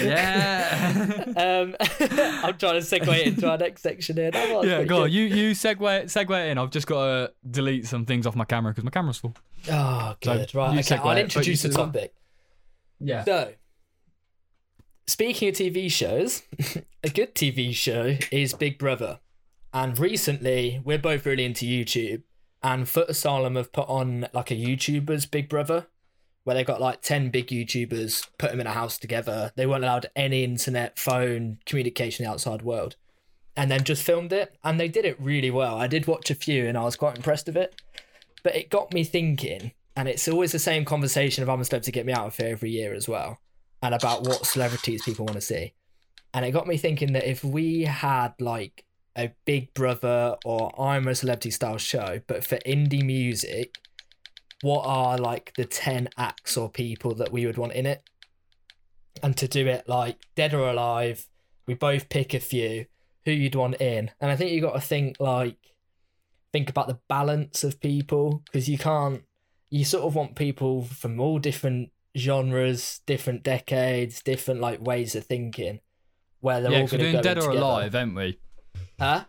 yeah. 0.00 1.24
um, 1.36 1.76
I'm 2.00 2.56
trying 2.58 2.80
to 2.80 2.86
segue 2.86 3.22
into 3.26 3.50
our 3.50 3.58
next 3.58 3.82
section 3.82 4.16
here. 4.16 4.30
Yeah, 4.34 4.84
go 4.84 5.04
on. 5.04 5.12
You 5.12 5.22
you 5.24 5.50
segue 5.52 6.04
segue 6.04 6.50
in. 6.50 6.58
I've 6.58 6.70
just 6.70 6.86
got 6.86 7.04
to 7.06 7.32
delete 7.50 7.86
some 7.86 8.04
things 8.06 8.26
off 8.26 8.36
my 8.36 8.44
camera 8.44 8.72
because 8.72 8.84
my 8.84 8.90
camera's 8.90 9.18
full. 9.18 9.34
Oh, 9.70 10.14
So, 10.22 10.36
good. 10.38 10.54
right. 10.54 10.78
Okay, 10.92 10.96
I'll 11.02 11.16
introduce 11.18 11.62
the 11.62 11.68
topic. 11.70 12.14
Yeah. 13.00 13.24
So, 13.24 13.52
speaking 15.06 15.48
of 15.48 15.54
TV 15.54 15.90
shows, 15.90 16.42
a 17.02 17.08
good 17.08 17.34
TV 17.34 17.74
show 17.74 18.16
is 18.30 18.54
Big 18.54 18.78
Brother. 18.78 19.20
And 19.74 19.98
recently, 19.98 20.80
we're 20.84 20.98
both 20.98 21.24
really 21.26 21.44
into 21.44 21.64
YouTube, 21.64 22.22
and 22.62 22.88
Foot 22.88 23.10
Asylum 23.10 23.56
have 23.56 23.72
put 23.72 23.88
on 23.88 24.28
like 24.32 24.50
a 24.50 24.54
YouTubers 24.54 25.30
Big 25.30 25.48
Brother, 25.48 25.86
where 26.44 26.54
they've 26.54 26.66
got 26.66 26.80
like 26.80 27.02
10 27.02 27.30
big 27.30 27.48
YouTubers, 27.48 28.28
put 28.38 28.50
them 28.50 28.60
in 28.60 28.66
a 28.66 28.72
house 28.72 28.98
together. 28.98 29.52
They 29.54 29.66
weren't 29.66 29.84
allowed 29.84 30.10
any 30.16 30.44
internet, 30.44 30.98
phone, 30.98 31.58
communication 31.66 32.24
the 32.24 32.30
outside 32.30 32.62
world. 32.62 32.96
And 33.56 33.70
then 33.70 33.84
just 33.84 34.02
filmed 34.02 34.32
it, 34.32 34.56
and 34.64 34.80
they 34.80 34.88
did 34.88 35.04
it 35.04 35.20
really 35.20 35.50
well. 35.50 35.76
I 35.76 35.86
did 35.86 36.06
watch 36.06 36.30
a 36.30 36.34
few, 36.34 36.66
and 36.66 36.78
I 36.78 36.84
was 36.84 36.96
quite 36.96 37.16
impressed 37.16 37.46
with 37.46 37.56
it. 37.56 37.80
But 38.42 38.56
it 38.56 38.70
got 38.70 38.94
me 38.94 39.04
thinking, 39.04 39.72
and 39.94 40.08
it's 40.08 40.26
always 40.26 40.52
the 40.52 40.58
same 40.58 40.84
conversation 40.84 41.42
of 41.42 41.50
I'm 41.50 41.62
supposed 41.62 41.84
to 41.84 41.92
get 41.92 42.06
me 42.06 42.14
out 42.14 42.26
of 42.26 42.36
here 42.36 42.48
every 42.48 42.70
year 42.70 42.94
as 42.94 43.08
well, 43.08 43.40
and 43.82 43.94
about 43.94 44.22
what 44.22 44.46
celebrities 44.46 45.02
people 45.02 45.26
want 45.26 45.36
to 45.36 45.42
see. 45.42 45.74
And 46.32 46.46
it 46.46 46.52
got 46.52 46.66
me 46.66 46.78
thinking 46.78 47.12
that 47.12 47.28
if 47.28 47.44
we 47.44 47.82
had 47.82 48.32
like 48.40 48.86
a 49.16 49.32
Big 49.44 49.74
Brother 49.74 50.36
or 50.44 50.72
I'm 50.80 51.08
a 51.08 51.14
Celebrity 51.14 51.50
style 51.50 51.78
show, 51.78 52.20
but 52.26 52.44
for 52.44 52.56
indie 52.58 53.04
music, 53.04 53.78
what 54.62 54.84
are 54.84 55.18
like 55.18 55.52
the 55.56 55.64
10 55.64 56.08
acts 56.16 56.56
or 56.56 56.70
people 56.70 57.14
that 57.16 57.32
we 57.32 57.46
would 57.46 57.58
want 57.58 57.72
in 57.72 57.86
it? 57.86 58.02
And 59.22 59.36
to 59.36 59.46
do 59.46 59.66
it 59.66 59.88
like 59.88 60.18
dead 60.34 60.54
or 60.54 60.68
alive, 60.68 61.26
we 61.66 61.74
both 61.74 62.08
pick 62.08 62.34
a 62.34 62.40
few 62.40 62.86
who 63.24 63.32
you'd 63.32 63.54
want 63.54 63.80
in. 63.80 64.10
And 64.20 64.30
I 64.30 64.36
think 64.36 64.52
you've 64.52 64.62
got 64.62 64.74
to 64.74 64.80
think 64.80 65.16
like, 65.20 65.56
think 66.52 66.70
about 66.70 66.88
the 66.88 66.98
balance 67.08 67.64
of 67.64 67.80
people 67.80 68.42
because 68.46 68.68
you 68.68 68.78
can't, 68.78 69.22
you 69.70 69.84
sort 69.84 70.04
of 70.04 70.14
want 70.14 70.36
people 70.36 70.84
from 70.84 71.20
all 71.20 71.38
different 71.38 71.90
genres, 72.16 73.00
different 73.06 73.42
decades, 73.42 74.22
different 74.22 74.60
like 74.60 74.80
ways 74.80 75.14
of 75.14 75.24
thinking. 75.24 75.80
Where 76.40 76.60
they're 76.60 76.72
yeah, 76.72 76.80
all 76.80 76.86
going 76.88 77.00
to 77.00 77.10
doing 77.10 77.22
Dead 77.22 77.38
or 77.38 77.42
together. 77.42 77.58
Alive, 77.60 77.94
aren't 77.94 78.16
we? 78.16 78.38
Huh? 79.02 79.24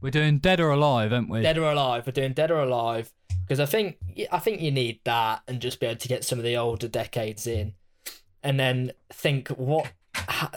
We're 0.00 0.10
doing 0.10 0.38
Dead 0.38 0.60
or 0.60 0.70
Alive, 0.70 1.12
aren't 1.12 1.28
we? 1.28 1.42
Dead 1.42 1.58
or 1.58 1.70
Alive. 1.70 2.06
We're 2.06 2.12
doing 2.12 2.32
Dead 2.32 2.50
or 2.50 2.60
Alive 2.60 3.12
because 3.42 3.60
I 3.60 3.66
think 3.66 3.98
I 4.32 4.38
think 4.38 4.60
you 4.62 4.70
need 4.70 5.00
that 5.04 5.42
and 5.46 5.60
just 5.60 5.80
be 5.80 5.86
able 5.86 5.98
to 6.00 6.08
get 6.08 6.24
some 6.24 6.38
of 6.38 6.44
the 6.44 6.56
older 6.56 6.88
decades 6.88 7.46
in, 7.46 7.74
and 8.42 8.58
then 8.58 8.92
think 9.12 9.48
what 9.48 9.92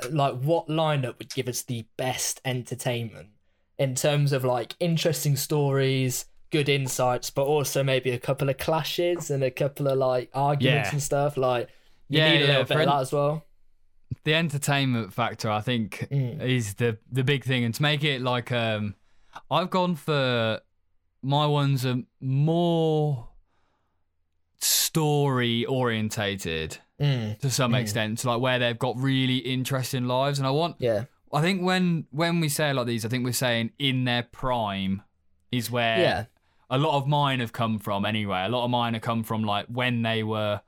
like 0.10 0.40
what 0.40 0.68
lineup 0.68 1.18
would 1.20 1.34
give 1.34 1.48
us 1.50 1.64
the 1.64 1.86
best 1.98 2.40
entertainment 2.46 3.30
in 3.78 3.96
terms 3.96 4.32
of 4.32 4.46
like 4.46 4.76
interesting 4.80 5.36
stories, 5.36 6.26
good 6.52 6.70
insights, 6.70 7.30
but 7.30 7.44
also 7.44 7.84
maybe 7.84 8.12
a 8.12 8.20
couple 8.20 8.50
of 8.50 8.58
clashes 8.58 9.30
and 9.30 9.44
a 9.44 9.52
couple 9.52 9.88
of 9.90 9.98
like 9.98 10.30
arguments 10.34 10.90
Yeah. 10.90 10.94
and 10.94 11.04
stuff. 11.04 11.36
Like 11.36 11.68
you 12.08 12.20
Yeah, 12.20 12.32
need 12.32 12.38
a 12.38 12.40
yeah, 12.42 12.48
little 12.48 12.64
bit 12.64 12.78
of 12.80 12.86
that 12.86 13.02
as 13.02 13.12
well. 13.12 13.44
The 14.24 14.34
entertainment 14.34 15.14
factor 15.14 15.50
i 15.50 15.62
think 15.62 16.08
Mm. 16.12 16.42
is 16.42 16.76
the 16.76 16.98
the 17.12 17.24
big 17.24 17.44
thing 17.44 17.64
and 17.64 17.74
to 17.76 17.82
make 17.82 18.04
it 18.04 18.22
like 18.22 18.52
um 18.52 18.96
i've 19.52 19.70
gone 19.70 19.96
for 19.96 20.60
my 21.22 21.46
ones 21.46 21.86
are 21.86 22.02
more 22.20 23.30
story 24.60 25.66
orientated 25.66 26.78
Mm, 27.00 27.40
to 27.40 27.50
some 27.50 27.72
Mm. 27.74 27.82
extent 27.82 28.20
to 28.20 28.30
like 28.30 28.40
where 28.40 28.60
they've 28.60 28.78
got 28.78 28.96
really 28.98 29.38
interesting 29.38 30.06
lives 30.06 30.38
and 30.38 30.48
i 30.48 30.52
want 30.52 30.76
yeah, 30.80 31.06
i 31.34 31.42
think 31.42 31.62
when 31.64 32.06
when 32.12 32.40
we 32.40 32.48
say 32.48 32.70
a 32.70 32.74
lot 32.74 32.82
of 32.82 32.88
these 32.88 33.04
i 33.04 33.10
think 33.10 33.26
we're 33.26 33.34
saying 33.34 33.72
in 33.80 34.06
their 34.06 34.24
prime 34.24 35.02
is 35.52 35.70
where 35.72 36.00
yeah, 36.00 36.26
a 36.70 36.78
lot 36.78 36.96
of 36.98 37.08
mine 37.08 37.40
have 37.40 37.52
come 37.54 37.78
from 37.78 38.06
anyway. 38.06 38.44
A 38.46 38.50
lot 38.50 38.64
of 38.66 38.72
mine 38.72 38.94
have 38.96 39.04
come 39.04 39.22
from 39.24 39.44
like 39.44 39.68
when 39.68 40.02
they 40.02 40.24
were 40.24 40.62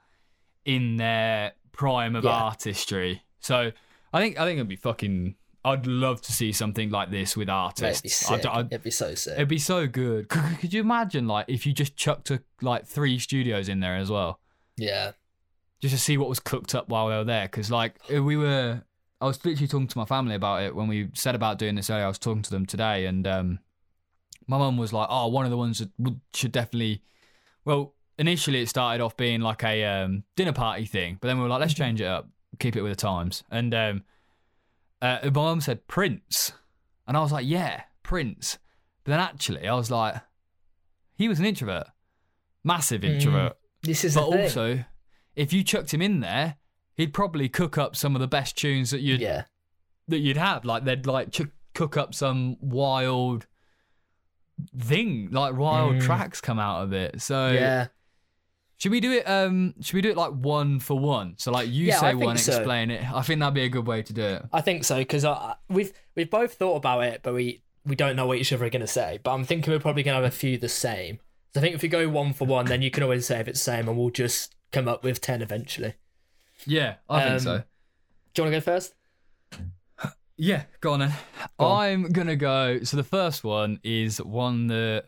in 0.63 0.97
their 0.97 1.53
prime 1.71 2.15
of 2.15 2.23
Yeah. 2.23 2.29
artistry. 2.31 3.23
So 3.45 3.71
I 4.11 4.19
think 4.21 4.39
I 4.39 4.45
think 4.45 4.57
it'd 4.57 4.67
be 4.67 4.75
fucking. 4.75 5.35
I'd 5.63 5.87
love 5.87 6.21
to 6.21 6.31
see 6.31 6.51
something 6.51 6.91
like 6.91 7.09
this 7.09 7.35
with 7.35 7.49
artists. 7.49 8.03
it'd 8.03 8.03
be 8.03 8.35
I'd- 8.35 8.41
sick. 8.43 8.51
I'd- 8.51 8.67
it'd 8.71 8.83
be 8.83 8.91
so 8.91 9.15
sick. 9.15 9.33
it'd 9.33 9.47
be 9.47 9.57
so 9.57 9.87
good. 9.87 10.29
Could, 10.29 10.59
could 10.59 10.73
you 10.73 10.81
imagine 10.81 11.27
like 11.27 11.45
if 11.47 11.65
you 11.65 11.73
just 11.73 11.95
chucked 11.95 12.29
a, 12.31 12.41
like 12.61 12.85
three 12.85 13.17
studios 13.19 13.67
in 13.69 13.79
there 13.79 13.95
as 13.95 14.09
well, 14.11 14.39
yeah, 14.77 15.11
just 15.81 15.93
to 15.95 15.99
see 15.99 16.17
what 16.17 16.29
was 16.29 16.39
cooked 16.39 16.75
up 16.75 16.89
while 16.89 17.07
they 17.09 17.15
were 17.15 17.23
there? 17.23 17.45
Because 17.45 17.71
like 17.71 17.95
we 18.09 18.37
were, 18.37 18.83
I 19.21 19.25
was 19.25 19.43
literally 19.43 19.67
talking 19.67 19.87
to 19.87 19.97
my 19.97 20.05
family 20.05 20.35
about 20.35 20.61
it 20.63 20.75
when 20.75 20.87
we 20.87 21.09
said 21.13 21.33
about 21.35 21.57
doing 21.57 21.73
this 21.75 21.89
earlier. 21.89 22.05
I 22.05 22.09
was 22.09 22.19
talking 22.19 22.43
to 22.43 22.51
them 22.51 22.65
today, 22.67 23.05
and 23.07 23.25
um, 23.27 23.59
my 24.47 24.57
mum 24.59 24.77
was 24.77 24.93
like, 24.93 25.07
"Oh, 25.09 25.27
one 25.29 25.45
of 25.45 25.51
the 25.51 25.57
ones 25.57 25.79
that 25.79 25.89
would, 25.97 26.19
should 26.33 26.51
definitely." 26.51 27.01
Well, 27.63 27.95
initially 28.19 28.61
it 28.61 28.69
started 28.69 29.03
off 29.03 29.17
being 29.17 29.41
like 29.41 29.63
a 29.63 29.83
um, 29.83 30.23
dinner 30.35 30.53
party 30.53 30.85
thing, 30.85 31.17
but 31.19 31.27
then 31.27 31.37
we 31.37 31.43
were 31.43 31.49
like, 31.49 31.61
"Let's 31.61 31.73
change 31.73 32.01
it 32.01 32.05
up, 32.07 32.29
keep 32.59 32.75
it 32.75 32.81
with 32.81 32.91
the 32.91 32.95
times." 32.95 33.43
And 33.51 33.73
um, 33.73 34.03
uh, 35.01 35.19
my 35.23 35.29
mum 35.29 35.61
said 35.61 35.87
Prince, 35.87 36.53
and 37.07 37.15
I 37.17 37.21
was 37.21 37.31
like, 37.31 37.45
"Yeah, 37.47 37.83
Prince." 38.03 38.57
But 39.03 39.11
then 39.11 39.19
actually, 39.19 39.67
I 39.67 39.73
was 39.75 39.91
like, 39.91 40.15
he 41.15 41.27
was 41.27 41.39
an 41.39 41.45
introvert, 41.45 41.87
massive 42.63 43.01
Mm, 43.01 43.15
introvert. 43.15 43.53
this 43.83 44.03
is 44.03 44.15
but 44.15 44.23
also, 44.25 44.83
if 45.35 45.53
you 45.53 45.63
chucked 45.63 45.93
him 45.93 46.01
in 46.01 46.21
there, 46.21 46.55
he'd 46.95 47.13
probably 47.13 47.47
cook 47.47 47.77
up 47.77 47.95
some 47.95 48.15
of 48.15 48.21
the 48.21 48.27
best 48.27 48.57
tunes 48.57 48.89
that 48.91 49.01
you'd 49.01 49.21
yeah. 49.21 49.43
that 50.07 50.19
you'd 50.19 50.37
have. 50.37 50.65
Like 50.65 50.85
they'd 50.85 51.05
like 51.05 51.31
ch- 51.31 51.51
cook 51.75 51.97
up 51.97 52.15
some 52.15 52.57
wild 52.59 53.45
thing, 54.79 55.29
like 55.31 55.55
wild 55.55 55.95
Mm. 55.95 56.01
tracks 56.01 56.41
come 56.41 56.59
out 56.59 56.83
of 56.83 56.93
it. 56.93 57.21
So 57.21 57.51
Yeah, 57.51 57.87
should 58.77 58.91
we 58.91 58.99
do 58.99 59.11
it? 59.13 59.27
Um, 59.27 59.73
should 59.81 59.93
we 59.95 60.01
do 60.01 60.09
it 60.09 60.17
like 60.17 60.31
one 60.31 60.79
for 60.79 60.97
one? 60.99 61.35
So 61.37 61.51
like 61.51 61.69
you 61.69 61.85
Yeah, 61.85 61.99
say 61.99 62.13
one, 62.13 62.37
so. 62.37 62.57
explain 62.57 62.91
it. 62.91 63.03
I 63.11 63.21
think 63.21 63.39
that'd 63.39 63.53
be 63.53 63.63
a 63.63 63.69
good 63.69 63.87
way 63.87 64.01
to 64.03 64.13
do 64.13 64.21
it. 64.21 64.45
I 64.51 64.61
think 64.61 64.83
so 64.83 64.97
because 64.97 65.25
we've 65.69 65.93
we've 66.15 66.29
both 66.29 66.53
thought 66.55 66.75
about 66.75 67.03
it, 67.03 67.21
but 67.23 67.33
we 67.33 67.61
we 67.85 67.95
don't 67.95 68.15
know 68.15 68.27
what 68.27 68.37
each 68.37 68.51
other 68.51 68.65
are 68.65 68.69
gonna 68.69 68.87
say. 68.87 69.19
But 69.23 69.31
I'm 69.33 69.43
thinking 69.45 69.71
we're 69.71 69.79
probably 69.79 70.03
gonna 70.03 70.15
have 70.17 70.25
a 70.25 70.31
few 70.31 70.57
the 70.57 70.69
same. 70.69 71.19
So 71.53 71.59
I 71.59 71.61
think 71.61 71.75
if 71.75 71.81
we 71.81 71.87
go 71.87 72.09
one 72.09 72.33
for 72.33 72.45
one, 72.45 72.65
then 72.65 72.81
you 72.81 72.91
can 72.91 73.03
always 73.03 73.25
say 73.25 73.39
if 73.39 73.47
it's 73.47 73.61
same, 73.61 73.87
and 73.87 73.97
we'll 73.97 74.09
just 74.09 74.55
come 74.71 74.87
up 74.89 75.03
with 75.03 75.21
ten 75.21 75.41
eventually. 75.41 75.93
Yeah, 76.65 76.95
I 77.09 77.21
think 77.21 77.31
Um, 77.33 77.39
so. 77.39 77.63
Do 78.33 78.41
you 78.41 78.43
want 78.43 78.53
to 78.53 78.59
go 78.59 78.61
first? 78.73 78.93
Yeah, 80.37 80.63
go 80.81 80.91
on 80.93 80.99
then. 80.99 81.13
Go 81.57 81.65
on. 81.65 81.81
I'm 81.85 82.03
gonna 82.11 82.35
go. 82.35 82.83
So 82.83 82.97
the 82.97 83.03
first 83.05 83.45
one 83.45 83.79
is 83.83 84.21
one 84.21 84.67
that 84.67 85.05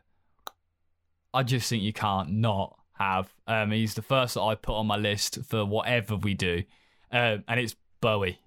I 1.33 1.43
just 1.43 1.69
think 1.69 1.83
you 1.83 1.91
can't 1.91 2.29
not 2.31 2.77
have. 2.99 3.33
Um, 3.47 3.71
he's 3.71 3.93
the 3.95 4.01
first 4.01 4.33
that 4.35 4.41
I 4.41 4.55
put 4.55 4.75
on 4.75 4.87
my 4.87 4.97
list 4.97 5.39
for 5.45 5.65
whatever 5.65 6.15
we 6.15 6.33
do, 6.33 6.63
um, 7.11 7.43
and 7.47 7.59
it's 7.59 7.75
Bowie. 8.01 8.39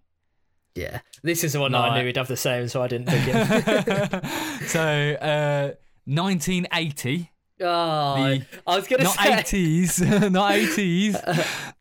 Yeah, 0.75 1.01
this 1.23 1.43
is 1.43 1.53
the 1.55 1.61
one 1.61 1.73
that 1.73 1.79
I 1.81 1.99
knew 1.99 2.05
we'd 2.05 2.17
have 2.17 2.29
the 2.29 2.37
same, 2.37 2.69
so 2.69 2.81
I 2.83 2.87
didn't 2.89 3.09
pick 3.09 3.23
it. 3.27 4.25
so, 4.69 4.81
uh, 5.21 5.75
1980, 6.05 7.31
oh, 7.63 8.15
The- 8.29 8.47
I 8.67 8.77
was 8.77 8.87
gonna 8.87 9.03
not 9.05 9.15
say 9.15 9.31
80s, 9.33 10.31
not 10.31 10.53
80s, 10.53 11.15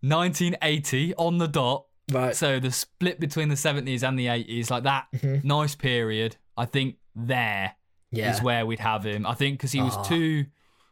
1980 0.01 1.15
on 1.17 1.37
the 1.37 1.47
dot. 1.47 1.85
right. 2.11 2.35
So 2.35 2.59
the 2.59 2.71
split 2.71 3.19
between 3.19 3.49
the 3.49 3.55
70s 3.55 4.01
and 4.07 4.17
the 4.17 4.25
80s, 4.27 4.69
like 4.71 4.83
that 4.83 5.07
Mhm. 5.15 5.43
nice 5.43 5.75
period. 5.75 6.37
I 6.57 6.65
think 6.65 6.95
there 7.15 7.75
is 8.11 8.17
Yeah, 8.17 8.41
where 8.43 8.65
we'd 8.65 8.79
have 8.79 9.05
him. 9.05 9.25
I 9.25 9.35
think 9.35 9.59
because 9.59 9.71
he 9.71 9.81
was 9.81 9.95
Ah. 9.95 10.03
too. 10.03 10.45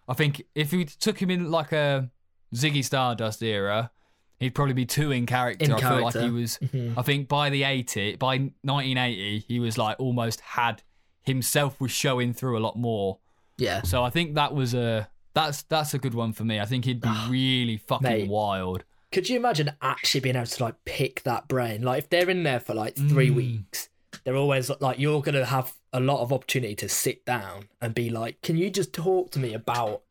I 0.07 0.13
think 0.13 0.43
if 0.55 0.71
we 0.71 0.85
took 0.85 1.21
him 1.21 1.29
in 1.29 1.51
like 1.51 1.71
a 1.71 2.09
Ziggy 2.55 2.83
Stardust 2.83 3.41
era, 3.43 3.91
he'd 4.39 4.55
probably 4.55 4.73
be 4.73 4.85
too 4.85 5.11
in 5.11 5.25
character. 5.25 5.65
In 5.65 5.71
I 5.73 5.79
feel 5.79 6.01
like 6.01 6.13
he 6.13 6.19
character. 6.19 6.31
was. 6.33 6.57
Mhm. 6.59 6.97
I 6.97 7.01
think 7.01 7.27
by 7.27 7.49
the 7.49 7.63
80, 7.63 8.15
by 8.17 8.37
1980, 8.63 9.39
he 9.39 9.59
was 9.59 9.77
like 9.77 9.99
almost 9.99 10.39
had 10.41 10.83
himself 11.23 11.81
was 11.81 11.91
showing 11.91 12.33
through 12.33 12.57
a 12.57 12.61
lot 12.61 12.77
more. 12.77 13.19
yeah, 13.57 13.81
So 13.81 14.03
I 14.03 14.09
think 14.11 14.35
that 14.35 14.53
was 14.53 14.73
a 14.73 15.09
that's 15.33 15.63
that's 15.63 15.93
a 15.93 15.97
good 15.99 16.13
one 16.13 16.31
for 16.33 16.43
me. 16.45 16.59
I 16.59 16.65
think 16.65 16.85
he'd 16.85 17.01
be 17.01 17.09
really 17.27 17.77
fucking 17.77 18.07
Mate. 18.07 18.29
wild. 18.29 18.83
Could 19.11 19.29
you 19.29 19.37
imagine 19.37 19.71
actually 19.81 20.21
being 20.21 20.35
able 20.35 20.45
to 20.47 20.63
like 20.63 20.75
pick 20.85 21.23
that 21.23 21.47
brain? 21.47 21.81
Like 21.81 22.03
if 22.03 22.09
they're 22.09 22.29
in 22.29 22.43
there 22.43 22.59
for 22.59 22.73
like 22.73 22.95
three 22.95 23.29
Mm. 23.29 23.35
weeks, 23.35 23.89
they're 24.23 24.35
always 24.35 24.69
like 24.79 24.99
you're 24.99 25.21
gonna 25.21 25.45
have 25.45 25.73
a 25.93 25.99
lot 25.99 26.21
of 26.21 26.31
opportunity 26.33 26.75
to 26.75 26.89
sit 26.89 27.25
down 27.25 27.69
and 27.81 27.93
be 27.93 28.09
like, 28.09 28.41
"Can 28.41 28.57
you 28.57 28.69
just 28.69 28.93
talk 28.93 29.31
to 29.31 29.39
me 29.39 29.53
about 29.53 30.03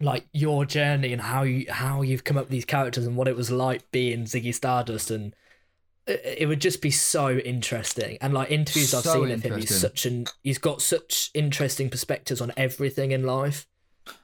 like 0.00 0.26
your 0.32 0.64
journey 0.64 1.12
and 1.12 1.22
how 1.22 1.42
you 1.44 1.66
how 1.70 2.02
you've 2.02 2.24
come 2.24 2.36
up 2.36 2.44
with 2.44 2.50
these 2.50 2.64
characters 2.64 3.06
and 3.06 3.16
what 3.16 3.28
it 3.28 3.36
was 3.36 3.50
like 3.50 3.90
being 3.92 4.24
Ziggy 4.24 4.54
Stardust?" 4.54 5.10
And 5.10 5.34
it, 6.06 6.36
it 6.38 6.46
would 6.46 6.60
just 6.60 6.82
be 6.82 6.90
so 6.90 7.38
interesting. 7.38 8.18
And 8.20 8.34
like 8.34 8.50
interviews 8.50 8.92
I've 8.94 9.04
seen 9.04 9.30
of 9.30 9.42
him, 9.42 9.56
he's 9.58 9.74
such 9.78 10.06
an 10.06 10.26
he's 10.42 10.58
got 10.58 10.82
such 10.82 11.30
interesting 11.34 11.90
perspectives 11.90 12.40
on 12.40 12.52
everything 12.56 13.12
in 13.12 13.24
life. 13.24 13.66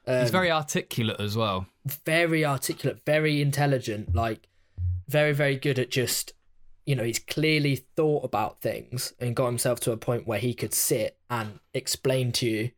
He's 0.06 0.26
Um, 0.26 0.32
very 0.32 0.50
articulate 0.50 1.20
as 1.20 1.36
well. 1.36 1.66
very 2.04 2.44
articulate, 2.44 3.00
very 3.06 3.40
intelligent, 3.40 4.14
like 4.14 4.48
very, 5.06 5.32
very 5.32 5.56
good 5.56 5.78
at 5.78 5.90
just, 5.90 6.32
you 6.88 6.96
know, 6.96 7.04
he's 7.04 7.18
clearly 7.18 7.76
thought 7.96 8.24
about 8.24 8.62
things 8.62 9.12
and 9.20 9.36
got 9.36 9.44
himself 9.44 9.78
to 9.80 9.92
a 9.92 9.96
point 9.98 10.26
where 10.26 10.38
he 10.38 10.54
could 10.54 10.72
sit 10.72 11.18
and 11.28 11.58
explain 11.74 12.32
to 12.32 12.46
you 12.48 12.70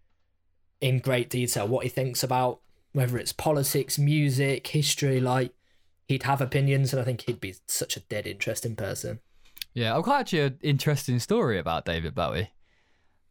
in 0.81 0.99
great 0.99 1.31
detail 1.31 1.69
what 1.69 1.85
he 1.85 1.89
thinks 1.89 2.25
about 2.25 2.59
whether 2.93 3.17
it's 3.19 3.33
politics, 3.33 4.01
music, 4.01 4.67
history. 4.67 5.21
Like, 5.21 5.53
he'd 6.09 6.25
have 6.25 6.41
opinions, 6.41 6.93
and 6.93 7.01
I 7.01 7.05
think 7.05 7.21
he'd 7.23 7.41
be 7.41 7.55
such 7.69 7.97
a 7.97 8.01
dead 8.01 8.27
interesting 8.27 8.75
person. 8.75 9.21
Yeah, 9.75 9.97
I've 9.97 10.03
got 10.03 10.23
actually 10.23 10.41
an 10.41 10.59
interesting 10.61 11.21
story 11.21 11.57
about 11.61 11.85
David 11.85 12.13
Bowie 12.17 12.51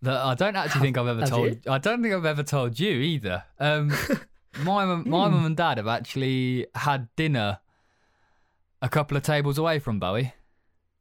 that 0.01 0.15
I 0.15 0.33
don't 0.33 0.55
actually 0.55 0.79
think 0.79 0.97
I've 0.97 1.07
ever 1.07 1.19
Have 1.19 1.29
told. 1.29 1.49
you? 1.49 1.59
I 1.67 1.77
don't 1.79 2.01
think 2.01 2.13
I've 2.15 2.23
ever 2.25 2.43
told 2.43 2.79
you 2.79 2.91
either. 2.91 3.43
Um, 3.59 3.89
my 4.63 4.85
my 4.85 4.95
Hmm. 4.95 5.09
mum 5.09 5.45
and 5.45 5.57
dad 5.57 5.75
have 5.77 5.87
actually 5.87 6.67
had 6.73 7.09
dinner 7.17 7.59
a 8.81 8.87
couple 8.87 9.17
of 9.17 9.23
tables 9.23 9.57
away 9.57 9.79
from 9.79 9.99
Bowie. 9.99 10.33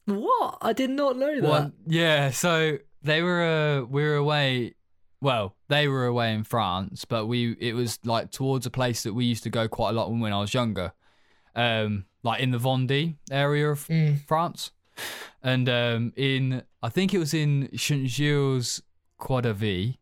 What? 0.09 0.57
I 0.61 0.73
did 0.73 0.89
not 0.89 1.17
know 1.17 1.39
that. 1.41 1.47
One, 1.49 1.73
yeah, 1.85 2.31
so 2.31 2.77
they 3.01 3.21
were 3.21 3.43
uh, 3.43 3.85
we 3.85 4.03
were 4.03 4.15
away. 4.15 4.75
Well, 5.21 5.55
they 5.67 5.87
were 5.87 6.05
away 6.05 6.33
in 6.33 6.43
France, 6.43 7.05
but 7.05 7.25
we 7.27 7.53
it 7.59 7.73
was 7.73 7.99
like 8.05 8.31
towards 8.31 8.65
a 8.65 8.69
place 8.71 9.03
that 9.03 9.13
we 9.13 9.25
used 9.25 9.43
to 9.43 9.49
go 9.49 9.67
quite 9.67 9.89
a 9.89 9.93
lot 9.93 10.09
when 10.11 10.31
I 10.33 10.39
was 10.39 10.53
younger, 10.53 10.93
um, 11.55 12.05
like 12.23 12.41
in 12.41 12.51
the 12.51 12.57
Vendée 12.57 13.15
area 13.29 13.69
of 13.69 13.85
Mm. 13.87 14.25
France, 14.25 14.71
and 15.43 15.67
um, 15.69 16.13
in 16.15 16.63
I 16.81 16.89
think 16.89 17.13
it 17.13 17.17
was 17.19 17.33
in 17.33 17.69
Saint 17.77 18.07
Gilles 18.09 18.81
Croix 19.17 19.95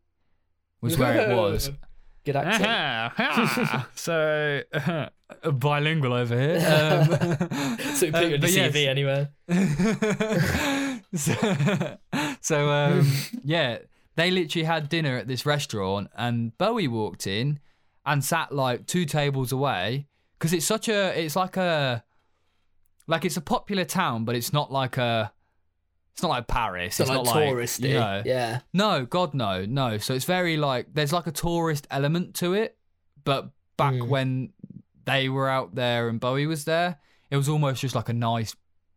was 0.80 0.96
where 0.96 1.30
it 1.30 1.36
was. 1.36 1.70
Good 2.24 2.36
accent. 2.36 3.86
So 3.94 4.62
bilingual 5.52 6.12
over 6.12 6.38
here. 6.38 6.58
Um, 7.78 7.78
so 7.94 8.06
you 8.06 8.12
put 8.12 8.24
in 8.24 8.32
the 8.32 8.38
but 8.38 8.50
yes. 8.52 8.72
CV 8.72 8.88
anyway. 8.88 9.28
so, 11.14 11.96
so 12.40 12.70
um, 12.70 13.10
yeah, 13.44 13.78
they 14.16 14.30
literally 14.30 14.64
had 14.64 14.88
dinner 14.88 15.16
at 15.16 15.26
this 15.28 15.46
restaurant, 15.46 16.08
and 16.16 16.56
Bowie 16.58 16.88
walked 16.88 17.26
in 17.26 17.60
and 18.06 18.24
sat 18.24 18.52
like 18.52 18.86
two 18.86 19.04
tables 19.04 19.52
away 19.52 20.06
because 20.38 20.52
it's 20.52 20.66
such 20.66 20.88
a, 20.88 21.18
it's 21.18 21.36
like 21.36 21.56
a, 21.56 22.04
like 23.06 23.24
it's 23.24 23.36
a 23.36 23.40
popular 23.40 23.84
town, 23.84 24.24
but 24.24 24.34
it's 24.36 24.52
not 24.52 24.70
like 24.72 24.96
a, 24.96 25.32
it's 26.14 26.22
not 26.22 26.30
like 26.30 26.46
Paris. 26.46 27.00
It's 27.00 27.00
It's, 27.00 27.10
not 27.10 27.26
like 27.26 27.34
not 27.34 27.42
touristy. 27.54 27.88
you 27.90 27.94
know, 27.94 28.22
Yeah. 28.24 28.60
no, 28.72 29.04
God, 29.06 29.34
no, 29.34 29.64
no. 29.66 29.98
So 29.98 30.14
it's 30.14 30.24
very 30.24 30.56
like 30.56 30.86
there's 30.92 31.12
like 31.12 31.26
a 31.26 31.32
tourist 31.32 31.86
element 31.90 32.34
to 32.36 32.54
it, 32.54 32.76
but 33.24 33.50
back 33.76 33.94
Mm. 33.94 34.08
when 34.08 34.52
they 35.08 35.28
were 35.28 35.48
out 35.48 35.74
there 35.74 36.08
and 36.08 36.20
Bowie 36.20 36.46
was 36.46 36.64
there, 36.64 36.98
it 37.30 37.36
was 37.36 37.48
almost 37.48 37.80
just 37.80 37.94
like 37.94 38.08
a 38.08 38.12
nice 38.12 38.54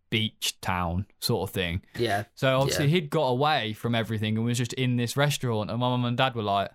beach 0.09 0.59
town 0.61 1.05
sort 1.19 1.49
of 1.49 1.53
thing. 1.53 1.81
Yeah. 1.97 2.25
So 2.35 2.59
obviously 2.59 2.85
Yeah. 2.85 2.91
he'd 2.91 3.09
got 3.09 3.27
away 3.27 3.73
from 3.73 3.95
everything 3.95 4.35
and 4.37 4.45
was 4.45 4.57
just 4.57 4.73
in 4.73 4.97
this 4.97 5.15
restaurant, 5.17 5.69
and 5.71 5.79
my 5.79 5.87
mum 5.89 6.05
and 6.05 6.17
dad 6.17 6.35
were 6.35 6.43
like, 6.43 6.69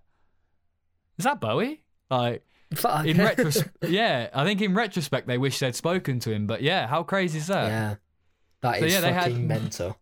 "Is 1.18 1.24
that 1.24 1.40
Bowie?" 1.40 1.82
Like 2.10 2.44
Fuck. 2.74 3.06
in 3.06 3.18
retrospect, 3.18 3.76
yeah. 3.88 4.28
I 4.34 4.44
think 4.44 4.60
in 4.60 4.74
retrospect 4.74 5.26
they 5.26 5.38
wish 5.38 5.58
they'd 5.58 5.74
spoken 5.74 6.18
to 6.20 6.32
him, 6.32 6.46
but 6.46 6.62
yeah, 6.62 6.86
how 6.86 7.02
crazy 7.02 7.38
is 7.38 7.46
that? 7.48 7.68
yeah. 7.68 7.94
That 8.62 8.80
So, 8.80 8.84
is 8.86 8.92
yeah, 8.94 9.00
they 9.00 9.12
had- 9.12 9.22
fucking 9.24 9.46
mental. 9.46 9.98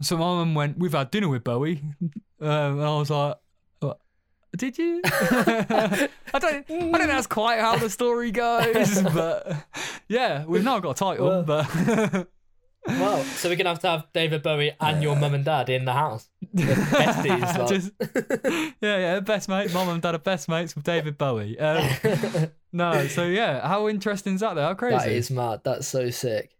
So 0.00 0.16
my 0.16 0.24
mum 0.24 0.54
went, 0.56 0.78
"We've 0.78 0.92
had 0.92 1.10
dinner 1.12 1.28
with 1.28 1.44
Bowie," 1.44 1.80
um, 2.40 2.80
and 2.80 2.82
I 2.82 2.96
was 2.98 3.08
like, 3.10 3.36
"What? 3.36 3.41
"Did 4.56 4.78
you?" 4.78 5.00
I 5.04 6.08
don't. 6.32 6.32
I 6.32 6.38
don't 6.38 6.68
think 6.68 6.96
that's 7.08 7.26
quite 7.26 7.60
how 7.60 7.76
the 7.76 7.88
story 7.90 8.30
goes, 8.30 9.02
but 9.14 9.52
yeah, 10.08 10.44
we've 10.46 10.64
now 10.64 10.78
got 10.80 10.90
a 10.90 10.94
title. 10.94 11.26
Well. 11.28 11.42
but 11.42 12.28
Well, 12.84 13.22
so 13.22 13.48
we're 13.48 13.54
gonna 13.54 13.68
have 13.68 13.78
to 13.80 13.88
have 13.88 14.06
David 14.12 14.42
Bowie 14.42 14.72
and 14.80 15.04
your 15.04 15.14
mum 15.14 15.34
and 15.34 15.44
dad 15.44 15.70
in 15.70 15.84
the 15.84 15.92
house. 15.92 16.28
besties, 16.52 17.58
like. 17.58 17.68
Just- 17.68 18.74
yeah, 18.80 18.98
yeah, 18.98 19.20
best 19.20 19.48
mate. 19.48 19.72
Mum 19.72 19.88
and 19.88 20.02
dad 20.02 20.16
are 20.16 20.18
best 20.18 20.48
mates 20.48 20.74
with 20.74 20.82
David 20.84 21.16
Bowie. 21.16 21.56
Um, 21.60 21.88
no, 22.72 23.06
so 23.06 23.24
yeah, 23.24 23.64
how 23.66 23.88
interesting 23.88 24.34
is 24.34 24.40
that? 24.40 24.54
Though, 24.54 24.62
how 24.62 24.74
crazy. 24.74 24.96
that 24.96 25.12
is 25.12 25.30
mad. 25.30 25.60
That's 25.62 25.86
so 25.86 26.10
sick. 26.10 26.56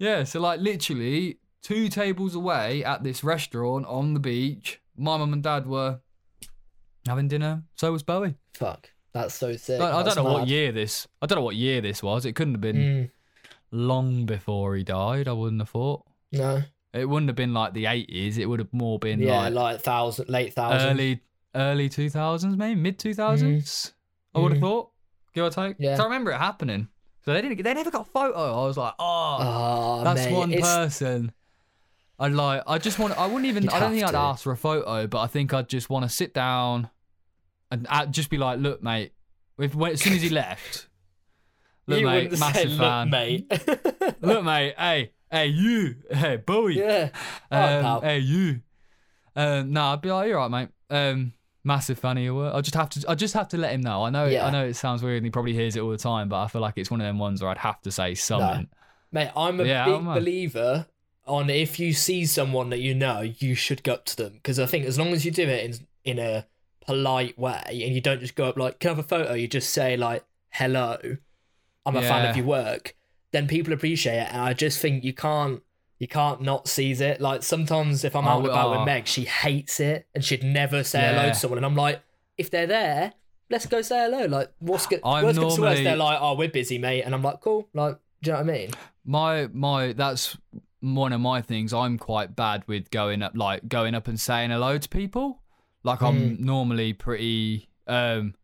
Yeah, 0.00 0.24
so 0.24 0.40
like 0.40 0.58
literally 0.58 1.38
two 1.62 1.88
tables 1.88 2.34
away 2.34 2.82
at 2.82 3.04
this 3.04 3.22
restaurant 3.22 3.86
on 3.86 4.14
the 4.14 4.20
beach, 4.20 4.80
my 4.96 5.16
mum 5.16 5.32
and 5.32 5.44
dad 5.44 5.68
were 5.68 6.00
having 7.06 7.28
dinner. 7.28 7.62
So 7.76 7.90
was 7.92 8.02
Bowie. 8.02 8.34
Fuck. 8.54 8.90
That's 9.12 9.34
so 9.34 9.54
sick. 9.56 9.80
I, 9.80 9.98
I 10.00 10.02
don't 10.02 10.16
know 10.16 10.24
what 10.24 10.48
year 10.48 10.72
this. 10.72 11.06
I 11.20 11.26
don't 11.26 11.36
know 11.36 11.42
what 11.44 11.56
year 11.56 11.80
this 11.80 12.02
was. 12.02 12.24
It 12.24 12.34
couldn't 12.34 12.54
have 12.54 12.60
been 12.62 12.76
Mm, 12.76 13.10
long 13.70 14.26
before 14.26 14.74
he 14.76 14.84
died. 14.84 15.28
I 15.28 15.32
wouldn't 15.32 15.60
have 15.60 15.68
thought. 15.70 16.04
no. 16.32 16.62
It 16.94 17.08
wouldn't 17.08 17.30
have 17.30 17.36
been 17.36 17.54
like 17.54 17.72
the 17.72 17.86
eighties. 17.86 18.36
It 18.36 18.46
would 18.46 18.58
have 18.58 18.70
more 18.70 18.98
been 18.98 19.18
Yeah, 19.18 19.44
like, 19.48 19.54
like 19.54 19.80
thousand, 19.80 20.28
late 20.28 20.52
thousand. 20.52 20.90
early 20.90 21.20
early 21.54 21.88
two 21.88 22.10
thousands, 22.10 22.54
maybe 22.58 22.78
mid 22.78 22.98
two 22.98 23.14
thousands. 23.14 23.94
I 24.34 24.40
would 24.40 24.52
have 24.52 24.58
Mhm. 24.58 24.66
thought, 24.66 24.90
give 25.32 25.44
or 25.46 25.48
take. 25.50 25.76
Yeah. 25.78 25.98
I 25.98 26.04
remember 26.04 26.32
it 26.32 26.36
happening. 26.38 26.88
So 27.24 27.32
they 27.32 27.40
didn't. 27.40 27.62
They 27.62 27.72
never 27.72 27.90
got 27.90 28.02
a 28.02 28.10
photo. 28.10 28.62
I 28.62 28.66
was 28.66 28.76
like, 28.76 28.92
oh, 28.98 29.38
Oh, 29.40 30.04
That's 30.04 30.26
mate, 30.26 30.34
one 30.34 30.52
it's- 30.52 30.76
person. 30.76 31.32
I 32.18 32.28
like. 32.28 32.62
I 32.66 32.76
just 32.76 32.98
want. 32.98 33.16
I 33.18 33.24
wouldn't 33.24 33.46
even. 33.46 33.62
You'd 33.62 33.72
I 33.72 33.80
don't 33.80 33.92
think 33.92 34.04
have 34.04 34.14
I'd 34.14 34.18
ask 34.30 34.42
for 34.44 34.52
a 34.52 34.56
photo, 34.58 35.06
but 35.06 35.20
I 35.22 35.28
think 35.28 35.54
I'd 35.54 35.70
just 35.70 35.88
want 35.88 36.04
to 36.04 36.10
sit 36.10 36.34
down 36.34 36.90
and 37.72 37.86
I'd 37.88 38.12
just 38.12 38.30
be 38.30 38.38
like, 38.38 38.60
"Look, 38.60 38.82
mate." 38.82 39.12
If 39.58 39.74
when, 39.74 39.92
as 39.92 40.00
soon 40.00 40.12
as 40.14 40.22
he 40.22 40.28
left, 40.28 40.88
look, 41.86 42.00
you 42.00 42.06
mate, 42.06 42.30
massive 42.38 42.70
say, 42.70 42.78
fan. 42.78 43.08
Look, 43.08 43.12
mate. 43.12 44.16
Look, 44.22 44.44
mate. 44.44 44.74
Hey, 44.78 45.12
hey, 45.30 45.46
you. 45.48 45.96
Hey, 46.10 46.36
Bowie. 46.36 46.78
yeah. 46.78 47.10
Um, 47.50 48.02
hey, 48.02 48.18
you. 48.18 48.60
Um, 49.36 49.72
no, 49.72 49.84
I'd 49.86 50.00
be 50.00 50.10
like, 50.10 50.28
"You're 50.28 50.38
right, 50.38 50.50
mate." 50.50 50.68
Um, 50.90 51.32
massive 51.64 51.98
fan 51.98 52.18
of 52.18 52.22
your 52.24 52.34
work. 52.34 52.54
I 52.54 52.60
just 52.60 52.74
have 52.74 52.88
to. 52.90 53.04
I 53.08 53.14
just 53.14 53.34
have 53.34 53.48
to 53.48 53.56
let 53.56 53.72
him 53.72 53.80
know. 53.82 54.04
I 54.04 54.10
know. 54.10 54.26
Yeah. 54.26 54.46
I 54.46 54.50
know 54.50 54.64
it 54.66 54.74
sounds 54.74 55.02
weird, 55.02 55.18
and 55.18 55.26
he 55.26 55.30
probably 55.30 55.52
hears 55.54 55.76
it 55.76 55.80
all 55.80 55.90
the 55.90 55.96
time, 55.98 56.28
but 56.28 56.40
I 56.42 56.48
feel 56.48 56.60
like 56.60 56.74
it's 56.76 56.90
one 56.90 57.00
of 57.00 57.06
them 57.06 57.18
ones 57.18 57.40
where 57.42 57.50
I'd 57.50 57.58
have 57.58 57.80
to 57.82 57.90
say 57.90 58.14
something. 58.14 58.68
Mate, 59.12 59.30
I'm 59.36 59.60
a 59.60 59.64
Yeah, 59.64 59.84
big 59.84 59.94
don't 59.94 60.04
know. 60.04 60.14
believer 60.14 60.86
on 61.26 61.50
if 61.50 61.78
you 61.78 61.92
see 61.92 62.24
someone 62.26 62.70
that 62.70 62.80
you 62.80 62.94
know, 62.94 63.20
you 63.20 63.54
should 63.54 63.82
go 63.84 63.92
up 63.94 64.04
to 64.06 64.16
them 64.16 64.32
because 64.34 64.58
I 64.58 64.66
think 64.66 64.86
as 64.86 64.98
long 64.98 65.08
as 65.12 65.24
you 65.24 65.30
do 65.30 65.42
it 65.46 65.64
in 66.04 66.16
in 66.16 66.18
a 66.18 66.46
polite 66.86 67.38
way 67.38 67.62
and 67.68 67.94
you 67.94 68.00
don't 68.00 68.20
just 68.20 68.34
go 68.34 68.46
up 68.46 68.56
like, 68.56 68.78
"Can 68.80 68.90
I 68.90 68.94
have 68.94 68.98
a 68.98 69.08
photo?" 69.08 69.34
You 69.34 69.48
just 69.48 69.70
say 69.70 69.96
like, 69.96 70.24
"Hello, 70.50 70.98
I'm 71.86 71.96
a 71.96 72.02
fan 72.02 72.28
of 72.28 72.36
your 72.36 72.46
work." 72.46 72.94
Then 73.32 73.46
people 73.48 73.72
appreciate 73.72 74.16
it, 74.18 74.28
and 74.32 74.42
I 74.42 74.52
just 74.52 74.78
think 74.78 75.04
you 75.04 75.12
can't 75.12 75.62
you 75.98 76.08
can't 76.08 76.40
not 76.42 76.68
seize 76.68 77.00
it. 77.00 77.20
Like 77.20 77.42
sometimes 77.42 78.04
if 78.04 78.14
I'm 78.16 78.26
out 78.26 78.42
Oh, 78.42 78.46
about 78.50 78.66
oh. 78.66 78.78
with 78.78 78.86
Meg, 78.86 79.06
she 79.06 79.24
hates 79.24 79.80
it 79.80 80.06
and 80.14 80.24
she'd 80.24 80.42
never 80.42 80.82
say 80.84 81.00
hello 81.00 81.28
to 81.28 81.34
someone, 81.34 81.58
and 81.58 81.66
I'm 81.66 81.76
like, 81.76 82.02
if 82.36 82.50
they're 82.50 82.66
there. 82.66 83.12
Let's 83.50 83.66
go 83.66 83.82
say 83.82 84.04
hello. 84.04 84.24
Like, 84.24 84.50
what's 84.60 84.86
good? 84.86 85.00
I'm 85.04 85.24
Worst 85.24 85.38
to 85.38 85.44
worst, 85.44 85.58
normally- 85.58 85.84
they're 85.84 85.94
like, 85.96 86.18
"Oh, 86.22 86.34
we're 86.34 86.48
busy, 86.48 86.78
mate," 86.78 87.02
and 87.02 87.14
I'm 87.14 87.22
like, 87.22 87.40
"Cool." 87.42 87.68
Like, 87.74 87.98
do 88.22 88.30
you 88.30 88.36
know 88.36 88.42
what 88.42 88.50
I 88.50 88.52
mean? 88.58 88.70
my 89.04 89.48
my 89.52 89.92
that's 89.92 90.38
one 90.80 91.12
of 91.12 91.20
my 91.20 91.42
things 91.42 91.72
i'm 91.72 91.98
quite 91.98 92.36
bad 92.36 92.62
with 92.68 92.88
going 92.92 93.20
up 93.20 93.32
like 93.34 93.68
going 93.68 93.96
up 93.96 94.06
and 94.06 94.18
saying 94.20 94.50
hello 94.50 94.78
to 94.78 94.88
people 94.88 95.41
like 95.84 96.02
i'm 96.02 96.36
normally 96.44 96.92
pretty 96.92 97.68
um 97.86 98.34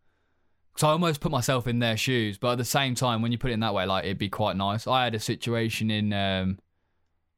so 0.76 0.88
i 0.88 0.90
almost 0.90 1.20
put 1.20 1.30
myself 1.32 1.66
in 1.66 1.78
their 1.78 1.96
shoes 1.96 2.38
but 2.38 2.52
at 2.52 2.58
the 2.58 2.64
same 2.64 2.94
time 2.94 3.22
when 3.22 3.32
you 3.32 3.38
put 3.38 3.50
it 3.50 3.54
in 3.54 3.60
that 3.60 3.74
way 3.74 3.84
like 3.86 4.04
it'd 4.04 4.18
be 4.18 4.28
quite 4.28 4.56
nice. 4.56 4.86
I 4.86 5.04
had 5.04 5.14
a 5.14 5.20
situation 5.20 5.90
in 5.90 6.12
um 6.12 6.58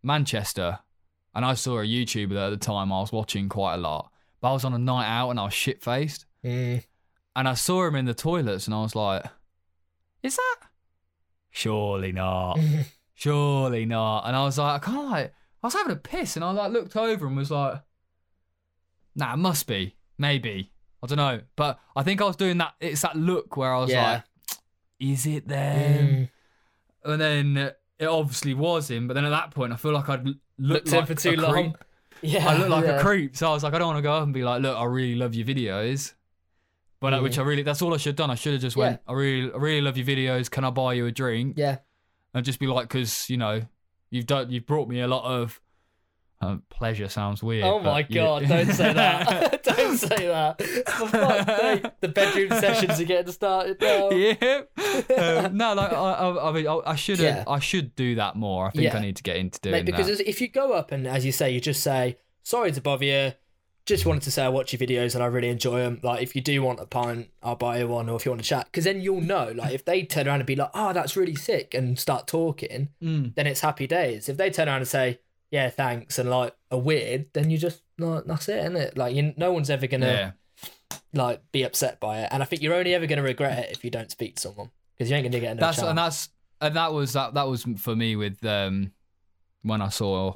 manchester 0.03 0.79
and 1.35 1.45
i 1.45 1.55
saw 1.55 1.79
a 1.81 1.85
youtuber 1.85 2.31
that 2.35 2.47
at 2.47 2.51
the 2.51 2.57
time 2.57 2.93
i 2.93 3.01
was 3.01 3.13
watching 3.13 3.49
quite 3.49 3.75
a 3.75 3.79
lot 3.79 4.11
but 4.41 4.51
i 4.51 4.53
was 4.53 4.65
on 4.65 4.73
a 4.75 4.79
night 4.79 5.07
out 5.07 5.31
and 5.31 5.39
i 5.39 5.45
was 5.45 5.55
shit 5.55 5.83
faced 5.83 6.27
Mm. 6.43 6.83
and 7.37 7.47
i 7.49 7.53
saw 7.53 7.87
him 7.87 7.95
in 7.97 8.07
the 8.07 8.15
toilets 8.15 8.67
and 8.67 8.75
i 8.75 8.81
was 8.81 8.95
like 8.97 9.25
is 10.23 10.37
that? 10.37 10.57
Surely 11.51 12.13
not. 12.13 12.59
Surely 13.15 13.87
not. 13.87 14.27
And 14.27 14.37
I 14.37 14.45
was 14.45 14.59
like, 14.59 14.83
I 14.83 14.85
can't 14.85 15.11
like, 15.11 15.35
I 15.63 15.67
was 15.67 15.73
having 15.73 15.93
a 15.93 15.97
piss, 15.97 16.37
and 16.37 16.45
I 16.45 16.51
like 16.51 16.73
looked 16.73 16.95
over 16.95 17.27
and 17.27 17.37
was 17.39 17.51
like, 17.51 17.81
Nah, 19.17 19.35
it 19.35 19.39
must 19.39 19.67
be, 19.67 19.97
maybe, 20.19 20.73
I 21.03 21.07
don't 21.07 21.17
know, 21.19 21.41
but 21.57 21.79
I 21.97 22.03
think 22.03 22.21
I 22.23 22.25
was 22.25 22.37
doing 22.37 22.59
that. 22.59 22.75
It's 22.81 23.03
that 23.03 23.17
look 23.17 23.57
where 23.57 23.73
I 23.75 23.79
was 23.81 23.91
Yeah. 23.91 24.11
like, 24.13 24.23
Is 25.01 25.25
it 25.27 25.49
them? 25.49 26.29
Mm. 27.05 27.11
And 27.13 27.21
then 27.21 27.57
it 27.99 28.07
obviously 28.07 28.53
was 28.55 28.91
him, 28.91 29.09
but 29.09 29.15
then 29.15 29.25
at 29.25 29.31
that 29.31 29.51
point, 29.51 29.73
I 29.73 29.77
feel 29.77 29.93
like 29.93 30.09
I'd 30.11 30.27
l- 30.27 30.35
looked 30.59 30.89
Looked 30.89 30.93
like 30.93 31.07
for 31.07 31.15
too 31.15 31.31
a 31.31 31.41
long. 31.41 31.53
creep. 31.53 31.77
Yeah, 32.23 32.47
I 32.47 32.57
look 32.59 32.69
like 32.69 32.85
a 32.87 33.01
creep, 33.01 33.35
so 33.35 33.49
I 33.49 33.55
was 33.55 33.63
like, 33.65 33.73
I 33.73 33.79
don't 33.79 33.87
want 33.89 33.99
to 33.99 34.03
go 34.03 34.13
up 34.13 34.23
and 34.25 34.35
be 34.35 34.43
like, 34.45 34.61
Look, 34.61 34.77
I 34.77 34.85
really 34.85 35.15
love 35.15 35.35
your 35.35 35.47
videos. 35.47 36.13
But 37.01 37.15
uh, 37.15 37.21
Mm. 37.21 37.23
which 37.23 37.39
I 37.39 37.43
really, 37.43 37.63
that's 37.63 37.81
all 37.81 37.95
I 37.95 37.97
should 37.97 38.11
have 38.11 38.17
done. 38.17 38.31
I 38.31 38.35
should 38.35 38.53
have 38.53 38.61
just 38.61 38.77
went, 38.77 39.01
I 39.09 39.15
really, 39.15 39.51
I 39.51 39.57
really 39.57 39.81
love 39.81 39.97
your 39.97 40.07
videos. 40.07 40.51
Can 40.51 40.65
I 40.67 40.71
buy 40.71 40.93
you 40.93 41.07
a 41.07 41.11
drink? 41.13 41.55
Yeah, 41.57 41.79
and 42.35 42.45
just 42.45 42.59
be 42.61 42.67
like, 42.67 42.89
because 42.89 43.31
you 43.31 43.39
know, 43.39 43.63
you've 44.11 44.27
done, 44.27 44.51
you've 44.51 44.67
brought 44.67 44.87
me 44.89 45.01
a 45.01 45.09
lot 45.09 45.25
of 45.25 45.59
um, 46.41 46.63
pleasure. 46.71 47.09
Sounds 47.09 47.43
weird. 47.43 47.65
Oh 47.65 47.81
my 47.81 48.01
you- 48.01 48.15
god, 48.15 48.49
don't 48.49 48.73
say 48.73 48.93
that. 48.95 49.63
don't 49.65 49.97
say 49.99 50.27
that. 50.27 50.63
For 50.63 51.09
fuck's 51.09 51.61
sake, 51.61 51.85
the 52.01 52.09
bedroom 52.09 52.49
sessions 52.61 53.01
are 53.01 53.05
getting 53.05 53.33
started 53.33 53.81
now. 53.81 54.11
yeah. 54.11 54.63
Um, 55.47 55.57
no, 55.57 55.75
like 55.75 55.93
I, 55.93 55.97
I, 55.97 56.49
I 56.49 56.53
mean, 56.53 56.67
I, 56.67 56.81
I 56.87 56.97
should, 56.97 57.19
Yeah. 57.19 57.45
I 57.47 57.59
should 57.59 57.95
do 57.95 58.15
that 58.17 58.37
more. 58.37 58.67
I 58.69 58.71
think 58.71 58.85
Yeah. 58.85 58.97
I 58.97 59.01
need 59.01 59.17
to 59.17 59.23
get 59.23 59.37
into 59.37 59.61
doing 59.61 59.73
Mate, 59.73 59.87
because 59.87 60.19
that. 60.19 60.29
if 60.29 60.41
you 60.41 60.49
go 60.49 60.73
up 60.73 60.93
and, 60.93 61.07
as 61.07 61.25
you 61.27 61.33
say, 61.33 61.51
you 61.53 61.61
just 61.61 61.83
say, 61.83 62.17
sorry 62.43 62.73
to 62.73 62.81
bother 62.81 63.05
you, 63.05 63.33
just 63.87 64.07
wanted 64.07 64.23
to 64.23 64.31
say 64.31 64.45
I 64.45 64.49
watch 64.49 64.73
your 64.73 64.79
videos 64.81 65.15
and 65.15 65.23
I 65.25 65.27
really 65.27 65.49
enjoy 65.49 65.81
them. 65.81 66.01
Like, 66.03 66.23
if 66.23 66.37
you 66.37 66.43
do 66.43 66.63
want 66.63 66.81
a 66.81 66.87
pint, 66.87 67.29
I'll 67.43 67.57
buy 67.57 67.79
you 67.81 67.89
one, 67.89 68.09
or 68.09 68.17
if 68.17 68.25
you 68.25 68.31
want 68.31 68.43
to 68.43 68.47
chat, 68.49 68.67
because 68.67 68.85
then 68.85 69.01
you'll 69.01 69.21
know. 69.23 69.53
Like, 69.55 69.73
if 69.75 69.85
they 69.85 70.05
turn 70.05 70.29
around 70.29 70.41
and 70.41 70.47
be 70.47 70.55
like, 70.55 70.71
"Oh, 70.75 70.93
that's 70.93 71.17
really 71.17 71.35
sick," 71.35 71.75
and 71.75 71.99
start 71.99 72.27
talking, 72.29 72.91
Mm. 73.03 73.35
then 73.35 73.47
it's 73.47 73.61
happy 73.63 73.87
days. 73.87 74.29
If 74.29 74.37
they 74.37 74.51
turn 74.51 74.69
around 74.69 74.79
and 74.83 74.89
say, 74.89 75.19
"Yeah, 75.51 75.71
thanks," 75.71 76.19
and 76.19 76.31
like 76.31 76.55
are 76.71 76.79
weird, 76.79 77.27
then 77.33 77.51
you 77.51 77.59
just 77.59 77.83
like 77.99 78.25
that's 78.25 78.49
it, 78.49 78.59
isn't 78.61 78.77
it? 78.77 78.97
Like, 78.97 79.15
you, 79.15 79.35
no 79.37 79.53
one's 79.53 79.71
ever 79.71 79.87
gonna 79.87 80.07
Yeah. 80.07 80.33
like 81.13 81.43
be 81.53 81.63
upset 81.63 82.01
by 82.01 82.21
it, 82.21 82.29
and 82.31 82.43
I 82.43 82.47
think 82.47 82.63
you're 82.63 82.75
only 82.75 82.95
ever 82.95 83.07
gonna 83.07 83.23
regret 83.23 83.59
it 83.59 83.73
if 83.73 83.85
you 83.85 83.91
don't 83.91 84.11
speak 84.11 84.37
to 84.37 84.43
someone 84.43 84.71
because 84.97 85.11
you 85.11 85.17
ain't 85.17 85.25
gonna 85.25 85.41
get 85.41 85.53
another 85.53 85.67
That's 85.67 85.77
chance. 85.79 85.89
and 85.89 85.99
that's 85.99 86.29
and 86.61 86.77
that 86.77 86.93
was 86.93 87.13
that 87.15 87.35
that 87.35 87.49
was 87.49 87.65
for 87.79 87.97
me 87.97 88.17
with 88.17 88.45
um 88.45 88.93
when 89.63 89.83
I 89.83 89.89
saw 89.89 90.35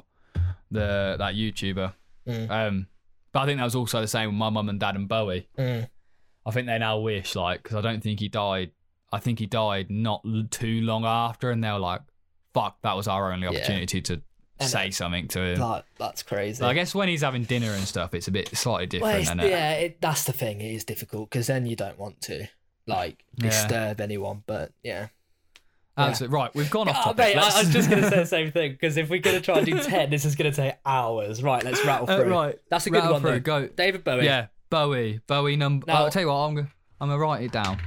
the 0.71 1.15
that 1.19 1.35
YouTuber. 1.35 1.93
Mm. 2.27 2.49
Um, 2.49 2.87
but 3.31 3.41
I 3.41 3.45
think 3.45 3.57
that 3.59 3.63
was 3.65 3.75
also 3.75 4.01
the 4.01 4.07
same 4.07 4.29
with 4.29 4.35
my 4.35 4.49
mum 4.49 4.69
and 4.69 4.79
dad 4.79 4.95
and 4.95 5.07
Bowie. 5.07 5.47
Mm. 5.57 5.87
I 6.45 6.51
think 6.51 6.67
they 6.67 6.77
now 6.79 6.99
wish 6.99 7.35
like 7.35 7.63
because 7.63 7.77
I 7.77 7.81
don't 7.81 8.01
think 8.01 8.19
he 8.19 8.27
died. 8.29 8.71
I 9.11 9.19
think 9.19 9.39
he 9.39 9.45
died 9.45 9.89
not 9.89 10.25
too 10.51 10.81
long 10.81 11.05
after, 11.05 11.51
and 11.51 11.63
they 11.63 11.71
were 11.71 11.79
like, 11.79 12.01
"Fuck, 12.53 12.81
that 12.81 12.95
was 12.97 13.07
our 13.07 13.31
only 13.31 13.43
Yeah. 13.47 13.49
opportunity 13.59 14.01
to 14.01 14.21
And 14.59 14.69
say 14.69 14.91
something 14.91 15.27
to 15.29 15.41
him." 15.41 15.59
Like, 15.59 15.83
that's 15.97 16.23
crazy. 16.23 16.59
So 16.59 16.67
I 16.67 16.73
guess 16.73 16.95
when 16.95 17.07
he's 17.09 17.21
having 17.21 17.43
dinner 17.43 17.71
and 17.71 17.83
stuff, 17.87 18.13
it's 18.13 18.27
a 18.27 18.31
bit 18.31 18.55
slightly 18.55 18.87
different, 18.87 19.27
Well, 19.27 19.39
it? 19.45 19.49
yeah, 19.49 19.71
it, 19.73 20.01
that's 20.01 20.23
the 20.23 20.31
thing. 20.33 20.61
It 20.61 20.73
is 20.73 20.83
difficult 20.85 21.29
because 21.29 21.47
then 21.47 21.65
you 21.65 21.75
don't 21.75 21.97
want 21.99 22.21
to 22.21 22.47
like 22.87 23.23
Yeah. 23.37 23.49
disturb 23.49 23.99
anyone. 24.01 24.43
But 24.47 24.71
yeah, 24.83 25.07
Absolutely. 25.97 26.35
Right, 26.35 26.53
we've 26.55 26.69
gone 26.69 26.89
off 26.89 26.97
Oh, 26.99 27.03
topic. 27.05 27.17
mate, 27.17 27.37
I, 27.37 27.49
I 27.55 27.59
was 27.63 27.69
just 27.71 27.89
gonna 27.89 28.09
say 28.09 28.17
the 28.19 28.25
same 28.25 28.51
thing 28.51 28.71
because 28.73 28.97
if 28.97 29.09
we're 29.09 29.19
gonna 29.21 29.39
try 29.41 29.57
and 29.59 29.65
do 29.65 29.79
ten, 29.83 30.09
this 30.09 30.25
is 30.25 30.35
gonna 30.35 30.51
take 30.51 30.75
hours. 30.85 31.41
Right, 31.41 31.63
let's 31.63 31.83
rattle 31.85 32.09
Uh, 32.09 32.17
through. 32.21 32.31
right, 32.31 32.59
that's 32.69 32.85
a 32.85 32.89
good 32.89 33.09
one. 33.09 33.21
through, 33.21 33.31
Though. 33.31 33.39
Go. 33.39 33.67
David 33.67 34.03
Bowie. 34.03 34.25
Yeah, 34.25 34.47
Bowie. 34.69 35.21
Bowie 35.25 35.55
number. 35.55 35.89
I'll 35.91 36.09
tell 36.11 36.21
you 36.21 36.27
what. 36.27 36.35
I'm 36.35 36.55
gonna 36.55 36.67
I'm 37.01 37.09
gonna 37.09 37.19
write 37.19 37.43
it 37.43 37.51
down 37.51 37.79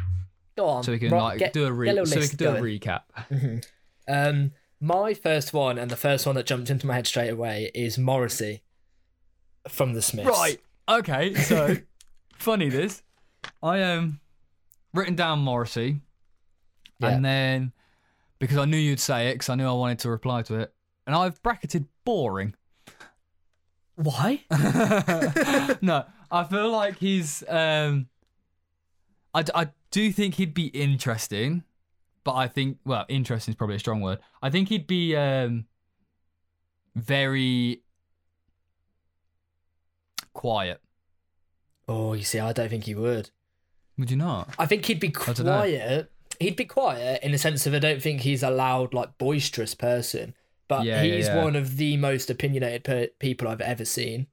go 0.57 0.67
on. 0.67 0.83
so 0.83 0.93
we 0.93 0.99
can 0.99 1.11
Right, 1.11 1.23
like 1.23 1.39
get- 1.39 1.53
do 1.53 1.67
a 1.67 1.73
re- 1.73 1.95
so 2.07 2.19
we 2.19 2.29
can 2.29 2.37
do 2.37 2.49
a 2.49 2.53
going. 2.55 2.63
recap. 2.81 3.03
Um, 4.09 4.53
my 4.81 5.15
first 5.15 5.53
one 5.53 5.79
and 5.79 5.91
the 5.91 5.97
first 5.97 6.25
one 6.27 6.35
that 6.37 6.47
jumped 6.47 6.71
into 6.71 6.87
my 6.87 6.95
head 6.95 7.07
straight 7.07 7.31
away 7.31 7.71
is 7.75 7.99
Morrissey 7.99 8.63
from 9.69 9.93
the 9.95 10.03
Smiths. 10.03 10.29
Right. 10.29 10.61
Okay. 10.89 11.35
So 11.35 11.77
funny 12.39 12.69
this. 12.69 13.03
I 13.63 13.83
um 13.83 14.21
written 14.95 15.15
down 15.17 15.41
Morrissey, 15.41 16.01
Yeah. 17.01 17.09
and 17.11 17.25
then 17.25 17.73
because 18.39 18.57
I 18.57 18.65
knew 18.65 18.77
you'd 18.77 19.01
say 19.01 19.29
it, 19.29 19.35
because 19.35 19.49
I 19.49 19.55
knew 19.57 19.67
I 19.67 19.73
wanted 19.73 19.99
to 20.01 20.11
reply 20.11 20.43
to 20.43 20.61
it, 20.61 20.73
and 21.07 21.15
I've 21.17 21.43
bracketed 21.43 21.87
boring. 22.05 22.55
Why? 23.97 24.45
no, 25.81 26.05
I 26.31 26.45
feel 26.45 26.71
like 26.71 26.99
he's. 26.99 27.43
Um, 27.49 28.09
I 29.35 29.69
do 29.91 30.11
think 30.13 30.35
he'd 30.35 30.55
be 30.55 30.67
interesting, 30.69 31.63
but 32.29 32.35
I 32.35 32.47
think 32.47 32.77
well, 32.85 33.07
interesting 33.09 33.53
is 33.53 33.57
probably 33.57 33.77
a 33.77 33.79
strong 33.79 34.03
word. 34.03 34.19
I 34.43 34.51
think 34.51 34.69
he'd 34.69 34.87
be 34.87 35.17
um, 35.17 35.65
very 36.95 37.81
quiet. 40.35 40.83
Oh, 41.89 42.13
you 42.13 42.25
see, 42.25 42.39
I 42.39 42.53
don't 42.53 42.69
think 42.69 42.85
he 42.85 42.95
would. 42.95 43.31
Would 43.97 44.11
you 44.11 44.19
not? 44.19 44.51
I 44.59 44.67
think 44.67 44.85
he'd 44.85 45.01
be 45.01 45.09
quiet. 45.09 46.13
He'd 46.39 46.57
be 46.57 46.67
quiet 46.67 47.23
in 47.23 47.33
the 47.33 47.39
sense 47.39 47.67
of 47.67 47.73
I 47.73 47.79
don't 47.79 48.03
think 48.03 48.21
he's 48.21 48.43
a 48.43 48.51
loud, 48.51 48.93
like 48.93 49.17
boisterous 49.17 49.73
person, 49.75 50.35
but 50.69 50.85
Yeah, 50.85 51.01
yeah, 51.03 51.15
he's 51.15 51.29
yeah. 51.29 51.43
one 51.43 51.57
of 51.57 51.79
the 51.79 51.97
most 51.97 52.29
opinionated 52.29 52.85
per- 52.85 53.09
people 53.21 53.49
I've 53.49 53.63
ever 53.63 53.87
seen, 53.87 54.27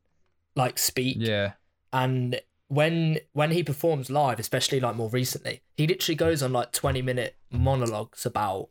like 0.53 0.77
speak. 0.77 1.15
Yeah. 1.17 1.53
And 1.93 2.41
when 2.67 3.19
when 3.33 3.51
he 3.51 3.63
performs 3.63 4.09
live, 4.09 4.39
especially 4.39 4.79
like 4.79 4.95
more 4.95 5.09
recently, 5.09 5.61
he 5.77 5.85
literally 5.87 6.15
goes 6.15 6.41
on 6.41 6.51
like 6.53 6.71
twenty 6.71 7.01
minute 7.01 7.35
monologues 7.51 8.25
about 8.25 8.69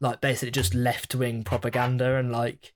like 0.00 0.20
basically 0.20 0.50
just 0.50 0.74
left 0.74 1.14
wing 1.14 1.44
propaganda 1.44 2.16
and 2.16 2.32
like 2.32 2.72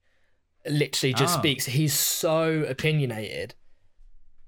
literally 0.65 1.13
just 1.13 1.35
Ah. 1.37 1.39
speaks. 1.39 1.65
He's 1.65 1.93
so 1.93 2.63
opinionated, 2.63 3.55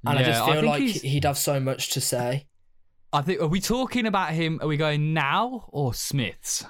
and 0.05 0.19
I 0.19 0.23
just 0.23 0.43
feel 0.45 0.53
think 0.55 0.65
like 0.67 0.81
he's- 0.81 1.01
he'd 1.01 1.23
have 1.25 1.37
so 1.37 1.59
much 1.59 1.89
to 1.91 2.01
say. 2.01 2.47
I 3.11 3.21
think. 3.21 3.41
Are 3.41 3.47
we 3.47 3.59
talking 3.59 4.05
about 4.05 4.33
him? 4.33 4.59
Are 4.61 4.67
we 4.67 4.77
going 4.77 5.13
now 5.13 5.65
or 5.69 5.93
Smiths? 5.93 6.63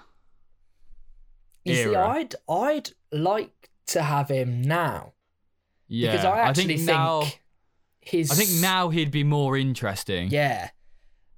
You 1.65 1.75
see. 1.75 1.95
I'd 1.95 2.35
I'd 2.49 2.91
like 3.11 3.69
to 3.87 4.01
have 4.01 4.29
him 4.29 4.61
now 4.61 5.13
Yeah. 5.87 6.11
because 6.11 6.25
I 6.25 6.39
actually 6.39 6.65
think 6.77 6.79
think, 6.79 6.87
now. 6.97 7.23
His. 8.09 8.31
I 8.31 8.35
think 8.35 8.61
now 8.61 8.89
he'd 8.89 9.11
be 9.11 9.23
more 9.23 9.57
interesting. 9.57 10.29
Yeah, 10.29 10.69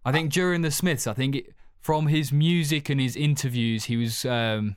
I 0.06 0.12
think 0.12 0.32
during 0.32 0.62
the 0.62 0.72
Smiths, 0.72 1.08
I 1.08 1.14
think 1.14 1.36
it, 1.36 1.54
from 1.80 2.08
his 2.08 2.32
music 2.32 2.90
and 2.90 3.00
his 3.00 3.16
interviews, 3.16 3.86
he 3.86 3.98
was 3.98 4.26
um, 4.26 4.76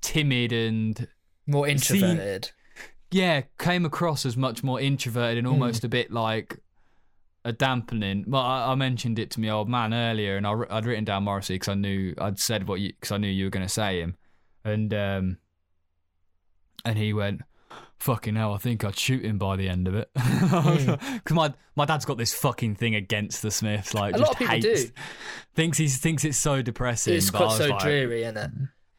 timid 0.00 0.52
and 0.52 1.08
more 1.46 1.66
introverted. 1.66 2.50
yeah, 3.10 3.42
came 3.58 3.84
across 3.84 4.26
as 4.26 4.36
much 4.36 4.62
more 4.62 4.80
introverted 4.80 5.38
and 5.38 5.46
almost 5.46 5.84
a 5.84 5.88
bit 5.88 6.10
like 6.10 6.58
a 7.44 7.52
dampening. 7.52 8.24
Well, 8.26 8.42
I, 8.42 8.72
I 8.72 8.74
mentioned 8.74 9.18
it 9.18 9.30
to 9.32 9.40
my 9.40 9.48
old 9.48 9.68
man 9.68 9.94
earlier, 9.94 10.36
and 10.36 10.46
I, 10.46 10.54
I'd 10.70 10.86
written 10.86 11.04
down 11.04 11.24
Morrissey 11.24 11.54
because 11.54 11.68
I 11.68 11.74
knew 11.74 12.14
I'd 12.18 12.38
said 12.38 12.68
what 12.68 12.80
you 12.80 12.92
because 12.92 13.12
I 13.12 13.16
knew 13.16 13.28
you 13.28 13.46
were 13.46 13.50
going 13.50 13.66
to 13.66 13.72
say 13.72 14.00
him, 14.00 14.16
and 14.64 14.92
um, 14.92 15.38
and 16.84 16.98
he 16.98 17.12
went. 17.12 17.42
Fucking 17.98 18.36
hell! 18.36 18.54
I 18.54 18.58
think 18.58 18.84
I'd 18.84 18.96
shoot 18.98 19.24
him 19.24 19.38
by 19.38 19.56
the 19.56 19.68
end 19.68 19.88
of 19.88 19.94
it. 19.94 20.08
Because 20.14 21.32
my 21.34 21.52
my 21.76 21.84
dad's 21.84 22.04
got 22.04 22.16
this 22.16 22.32
fucking 22.32 22.76
thing 22.76 22.94
against 22.94 23.42
the 23.42 23.50
Smiths. 23.50 23.92
Like, 23.92 24.14
A 24.14 24.18
just 24.18 24.28
lot 24.28 24.32
of 24.32 24.38
people 24.38 24.54
hates, 24.54 24.84
do. 24.84 24.90
Thinks 25.54 25.78
he 25.78 25.88
thinks 25.88 26.24
it's 26.24 26.38
so 26.38 26.62
depressing. 26.62 27.14
It's 27.14 27.30
quite 27.30 27.52
so 27.58 27.66
like, 27.66 27.80
dreary, 27.80 28.22
isn't 28.22 28.36
it? 28.36 28.50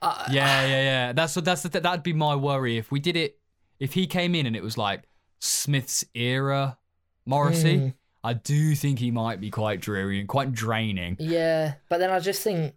Uh, 0.01 0.25
yeah, 0.31 0.65
yeah, 0.65 0.81
yeah. 0.81 1.13
That's 1.13 1.35
what 1.35 1.45
that's 1.45 1.61
the 1.63 1.69
th- 1.69 1.83
that'd 1.83 2.03
be 2.03 2.13
my 2.13 2.35
worry 2.35 2.77
if 2.77 2.91
we 2.91 2.99
did 2.99 3.15
it. 3.15 3.37
If 3.79 3.93
he 3.93 4.05
came 4.07 4.35
in 4.35 4.45
and 4.45 4.55
it 4.55 4.63
was 4.63 4.77
like 4.77 5.03
Smith's 5.39 6.03
era 6.13 6.77
Morrissey, 7.25 7.77
Mm. 7.77 7.93
I 8.23 8.33
do 8.33 8.75
think 8.75 8.99
he 8.99 9.11
might 9.11 9.39
be 9.39 9.49
quite 9.49 9.79
dreary 9.79 10.19
and 10.19 10.27
quite 10.27 10.51
draining. 10.51 11.15
Yeah, 11.19 11.75
but 11.87 11.99
then 11.99 12.09
I 12.09 12.19
just 12.19 12.41
think 12.41 12.75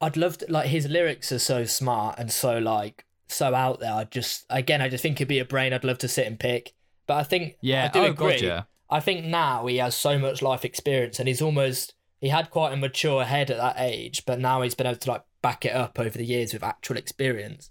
I'd 0.00 0.16
love 0.16 0.38
to 0.38 0.46
like 0.50 0.66
his 0.66 0.88
lyrics 0.88 1.30
are 1.30 1.38
so 1.38 1.64
smart 1.64 2.18
and 2.18 2.30
so 2.32 2.58
like 2.58 3.04
so 3.32 3.54
out 3.54 3.80
there. 3.80 3.92
I 3.92 4.04
just 4.04 4.44
again 4.50 4.80
I 4.82 4.88
just 4.88 5.02
think 5.02 5.16
it'd 5.18 5.28
be 5.28 5.38
a 5.38 5.44
brain 5.44 5.72
I'd 5.72 5.84
love 5.84 5.98
to 5.98 6.08
sit 6.08 6.26
and 6.26 6.38
pick. 6.38 6.72
But 7.06 7.14
I 7.18 7.22
think 7.24 7.56
Yeah, 7.60 7.84
I 7.86 7.88
do 7.88 8.00
oh, 8.00 8.04
agree. 8.10 8.32
gotcha. 8.34 8.68
I 8.90 9.00
think 9.00 9.24
now 9.24 9.66
he 9.66 9.78
has 9.78 9.94
so 9.94 10.18
much 10.18 10.42
life 10.42 10.64
experience 10.64 11.18
and 11.18 11.26
he's 11.28 11.42
almost 11.42 11.94
he 12.20 12.28
had 12.28 12.50
quite 12.50 12.72
a 12.72 12.76
mature 12.76 13.24
head 13.24 13.50
at 13.50 13.56
that 13.56 13.76
age, 13.78 14.24
but 14.26 14.38
now 14.38 14.62
he's 14.62 14.74
been 14.76 14.86
able 14.86 14.96
to 14.98 15.10
like 15.10 15.24
back 15.42 15.64
it 15.64 15.72
up 15.74 15.98
over 15.98 16.16
the 16.16 16.24
years 16.24 16.52
with 16.52 16.62
actual 16.62 16.96
experience. 16.96 17.70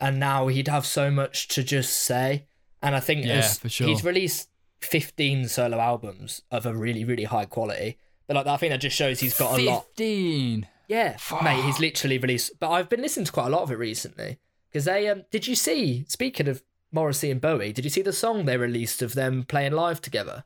And 0.00 0.18
now 0.18 0.48
he'd 0.48 0.66
have 0.68 0.84
so 0.84 1.10
much 1.10 1.46
to 1.48 1.62
just 1.62 1.92
say. 1.92 2.46
And 2.82 2.96
I 2.96 3.00
think 3.00 3.24
Yeah, 3.24 3.34
as- 3.34 3.58
for 3.58 3.68
sure. 3.68 3.86
he's 3.86 4.02
released 4.02 4.48
15 4.80 5.46
solo 5.48 5.78
albums 5.78 6.42
of 6.50 6.66
a 6.66 6.74
really, 6.74 7.04
really 7.04 7.24
high 7.24 7.44
quality. 7.44 7.98
But 8.26 8.34
like 8.36 8.46
I 8.48 8.56
think 8.56 8.72
that 8.72 8.80
just 8.80 8.96
shows 8.96 9.20
he's 9.20 9.36
got 9.36 9.58
a 9.58 9.62
lot. 9.62 9.84
Fifteen. 9.86 10.66
Yeah, 10.88 11.16
mate, 11.42 11.62
he's 11.64 11.78
literally 11.80 12.18
released. 12.18 12.58
But 12.58 12.70
I've 12.70 12.88
been 12.88 13.00
listening 13.02 13.26
to 13.26 13.32
quite 13.32 13.46
a 13.46 13.50
lot 13.50 13.62
of 13.62 13.70
it 13.70 13.78
recently 13.78 14.38
because 14.72 14.86
they. 14.86 15.08
Um, 15.08 15.24
did 15.30 15.46
you 15.46 15.54
see? 15.54 16.04
Speaking 16.08 16.48
of 16.48 16.62
Morrissey 16.90 17.30
and 17.30 17.40
Bowie, 17.40 17.72
did 17.72 17.84
you 17.84 17.90
see 17.90 18.02
the 18.02 18.12
song 18.12 18.44
they 18.44 18.56
released 18.56 19.02
of 19.02 19.14
them 19.14 19.44
playing 19.44 19.72
live 19.72 20.00
together? 20.00 20.44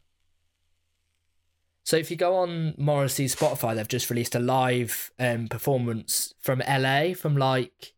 So 1.85 1.97
if 1.97 2.11
you 2.11 2.17
go 2.17 2.37
on 2.37 2.75
Morrissey's 2.77 3.37
Spotify, 3.37 3.77
they've 3.77 3.87
just 3.87 4.11
released 4.11 4.35
a 4.35 4.41
live 4.41 5.13
um, 5.21 5.47
performance 5.47 6.35
from 6.41 6.61
LA 6.69 7.15
from 7.15 7.37
like 7.37 7.95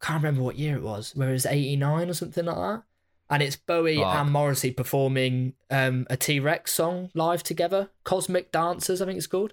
I 0.00 0.06
can't 0.06 0.22
remember 0.22 0.42
what 0.42 0.58
year 0.58 0.76
it 0.76 0.82
was, 0.82 1.14
where 1.14 1.28
it 1.28 1.32
was 1.32 1.46
eighty 1.46 1.76
nine 1.76 2.08
or 2.08 2.14
something 2.14 2.46
like 2.46 2.56
that. 2.56 2.82
And 3.28 3.42
it's 3.42 3.56
Bowie 3.56 3.98
Fuck. 3.98 4.14
and 4.16 4.32
Morrissey 4.32 4.72
performing 4.72 5.52
um, 5.70 6.06
a 6.08 6.16
T 6.16 6.40
Rex 6.40 6.72
song 6.72 7.10
live 7.14 7.42
together, 7.42 7.90
Cosmic 8.04 8.50
Dancers, 8.50 9.02
I 9.02 9.06
think 9.06 9.18
it's 9.18 9.26
called 9.26 9.52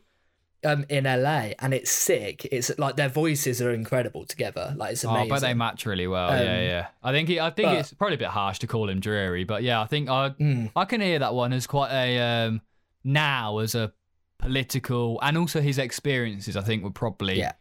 um 0.66 0.86
in 0.90 1.04
LA 1.04 1.52
and 1.60 1.74
it's 1.74 1.92
sick. 1.92 2.46
It's 2.46 2.72
like 2.78 2.96
their 2.96 3.10
voices 3.10 3.62
are 3.62 3.72
incredible 3.72 4.26
together. 4.26 4.74
Like 4.76 4.94
it's 4.94 5.04
amazing. 5.04 5.32
Oh, 5.32 5.36
bet 5.36 5.42
they 5.42 5.54
match 5.54 5.86
really 5.86 6.08
well. 6.08 6.30
Um, 6.32 6.40
yeah, 6.40 6.62
yeah. 6.62 6.88
I 7.04 7.12
think 7.12 7.30
he, 7.30 7.40
I 7.40 7.50
think 7.52 7.68
but- 7.70 7.78
it's 7.78 7.94
probably 7.94 8.16
a 8.16 8.20
bit 8.20 8.30
harsh 8.30 8.60
to 8.60 8.68
call 8.68 8.90
him 8.90 9.00
dreary, 9.00 9.44
but 9.44 9.62
yeah, 9.64 9.82
I 9.82 9.86
think 9.86 10.10
I 10.10 10.30
Mm. 10.32 10.72
I 10.76 10.86
can 10.86 11.02
hear 11.02 11.20
that 11.20 11.34
one 11.34 11.54
as 11.54 11.68
quite 11.68 11.92
a 11.92 12.20
um, 12.20 12.62
now 13.04 13.60
as 13.60 13.76
a 13.76 13.94
political 14.40 15.20
and 15.22 15.38
also 15.38 15.62
his 15.62 15.78
experiences. 15.78 16.56
I 16.58 16.62
think 16.62 16.84
were 16.84 16.92
probably 16.92 17.38
Yeah. 17.40 17.54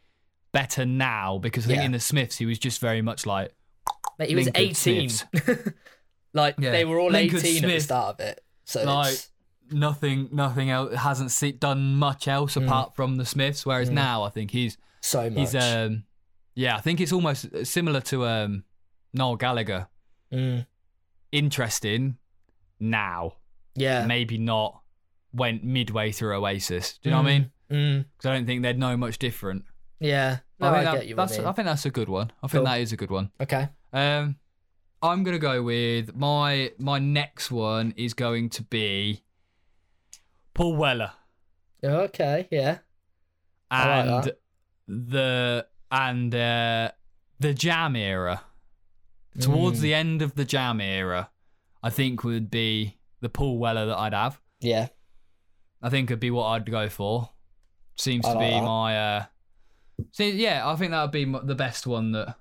better 0.52 0.84
now 0.86 1.38
because 1.38 1.64
I 1.64 1.68
think 1.68 1.78
Yeah. 1.80 1.86
in 1.86 1.92
the 1.92 2.00
Smiths 2.00 2.36
he 2.38 2.46
was 2.46 2.58
just 2.58 2.80
very 2.80 3.02
much 3.02 3.26
like 3.26 3.52
Mate, 4.18 4.28
he 4.30 4.34
was 4.36 4.46
Lincoln 4.46 4.62
18. 4.62 5.10
like 6.32 6.54
Yeah. 6.58 6.70
they 6.70 6.84
were 6.84 6.98
all 6.98 7.10
Lincoln 7.10 7.38
18 7.38 7.64
at 7.64 7.68
the 7.68 7.80
start 7.80 8.14
of 8.14 8.20
it. 8.26 8.42
So 8.64 8.84
Like, 8.84 9.16
nothing, 9.70 10.28
nothing 10.32 10.70
else 10.70 10.94
hasn't 10.94 11.30
se- 11.30 11.52
done 11.52 11.94
much 11.96 12.28
else 12.28 12.54
Mm. 12.54 12.64
apart 12.66 12.94
from 12.96 13.16
the 13.16 13.24
Smiths. 13.26 13.64
Whereas 13.66 13.90
now 13.90 14.22
I 14.24 14.30
think 14.30 14.50
he's 14.50 14.76
so 15.00 15.28
much. 15.30 15.38
he's 15.38 15.54
um 15.54 16.04
yeah 16.54 16.76
I 16.76 16.80
think 16.80 17.00
it's 17.00 17.12
almost 17.12 17.46
similar 17.66 18.00
to 18.02 18.26
um 18.26 18.64
Noel 19.14 19.36
Gallagher. 19.36 19.88
Mm. 20.32 20.66
Interesting, 21.32 22.16
now. 22.80 23.32
Yeah. 23.74 24.06
Maybe 24.06 24.38
not 24.38 24.80
went 25.32 25.64
midway 25.64 26.12
through 26.12 26.34
Oasis. 26.36 26.98
Do 27.02 27.08
you 27.08 27.14
know 27.14 27.22
what 27.22 27.28
I 27.28 27.38
mean? 27.38 27.50
Mm, 27.70 28.04
Because 28.16 28.30
I 28.30 28.34
don't 28.34 28.46
think 28.46 28.62
they'd 28.62 28.78
know 28.78 28.96
much 28.96 29.18
different. 29.18 29.64
yeah. 30.00 30.38
No, 30.58 30.68
I, 30.68 30.70
I, 30.70 30.74
think 30.74 30.84
that- 30.86 30.94
get 31.00 31.06
you. 31.08 31.14
that's, 31.16 31.32
you 31.36 31.38
mean. 31.42 31.48
I 31.48 31.52
think 31.52 31.66
that's 31.66 31.84
a 31.84 31.90
good 31.90 32.08
one. 32.08 32.32
I 32.42 32.46
think 32.48 32.60
Cool. 32.60 32.64
that 32.64 32.80
is 32.80 32.92
a 32.92 32.96
good 32.96 33.10
one. 33.10 33.30
Okay. 33.40 33.68
Um, 33.92 34.36
I'm 35.02 35.22
gonna 35.24 35.38
go 35.38 35.62
with 35.62 36.16
my 36.16 36.72
my 36.78 36.98
next 36.98 37.50
one 37.50 37.92
is 37.98 38.14
going 38.14 38.48
to 38.50 38.62
be 38.62 39.22
Paul 40.56 40.74
Weller 40.76 41.12
Okay. 41.84 42.48
Yeah. 42.50 42.78
I 43.70 43.98
and 44.00 44.32
the 44.88 45.66
and 45.90 46.34
uh, 46.34 46.90
the 47.38 47.54
Jam 47.54 47.94
era. 47.96 48.42
Towards 49.38 49.78
Mm. 49.78 49.82
the 49.82 49.94
end 49.94 50.22
of 50.22 50.34
the 50.34 50.44
Jam 50.46 50.80
era, 50.80 51.30
I 51.82 51.90
think 51.90 52.24
would 52.24 52.50
be 52.50 52.96
the 53.20 53.28
Paul 53.28 53.58
Weller 53.58 53.84
that 53.86 53.98
I'd 53.98 54.14
have. 54.14 54.40
Yeah. 54.60 54.88
I 55.82 55.90
think 55.90 56.10
it'd 56.10 56.20
be 56.20 56.30
what 56.30 56.46
I'd 56.46 56.70
go 56.70 56.88
for. 56.88 57.28
Seems 57.96 58.24
I 58.24 58.32
to 58.32 58.38
like 58.38 58.48
be 58.48 58.54
that. 58.54 58.62
my. 58.62 58.96
Uh, 59.16 59.24
see, 60.12 60.30
yeah, 60.30 60.66
I 60.66 60.74
think 60.76 60.92
that 60.92 61.02
would 61.02 61.10
be 61.12 61.24
the 61.44 61.54
best 61.54 61.86
one 61.86 62.12
that. 62.12 62.36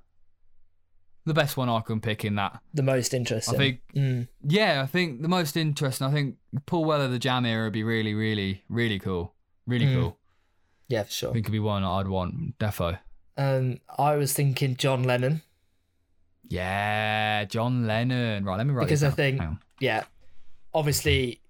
The 1.25 1.33
best 1.33 1.57
one 1.57 1.69
I 1.69 1.79
can 1.81 2.01
pick 2.01 2.23
in 2.23 2.35
that. 2.35 2.59
The 2.73 2.83
most 2.83 3.13
interesting. 3.13 3.55
I 3.55 3.57
think 3.57 3.81
Mm, 3.95 4.27
Yeah, 4.43 4.81
I 4.83 4.85
think 4.85 5.21
the 5.23 5.27
most 5.27 5.57
interesting. 5.57 6.05
I 6.07 6.11
think 6.11 6.35
Paul 6.67 6.85
Weller, 6.85 7.07
the 7.07 7.17
Jam 7.19 7.45
era, 7.45 7.63
would 7.65 7.73
be 7.73 7.83
really, 7.83 8.13
really, 8.13 8.63
really 8.69 8.99
cool. 8.99 9.33
Really 9.65 9.87
Mm. 9.87 9.93
cool. 9.95 10.17
yeah, 10.87 11.01
for 11.03 11.07
I 11.07 11.09
sure. 11.09 11.33
think 11.33 11.45
it'd 11.45 11.51
be 11.51 11.59
one 11.59 11.83
I'd 11.83 12.07
want. 12.07 12.59
Defo. 12.59 12.99
Um, 13.37 13.79
I 13.97 14.15
was 14.15 14.33
thinking 14.33 14.75
John 14.75 15.03
Lennon. 15.03 15.41
Yeah, 16.47 17.45
John 17.45 17.87
Lennon. 17.87 18.45
Right, 18.45 18.57
let 18.57 18.67
me 18.67 18.73
write 18.73 18.85
Because 18.85 19.03
I 19.03 19.09
think- 19.09 19.41
Yeah. 19.79 20.03
Obviously, 20.73 21.41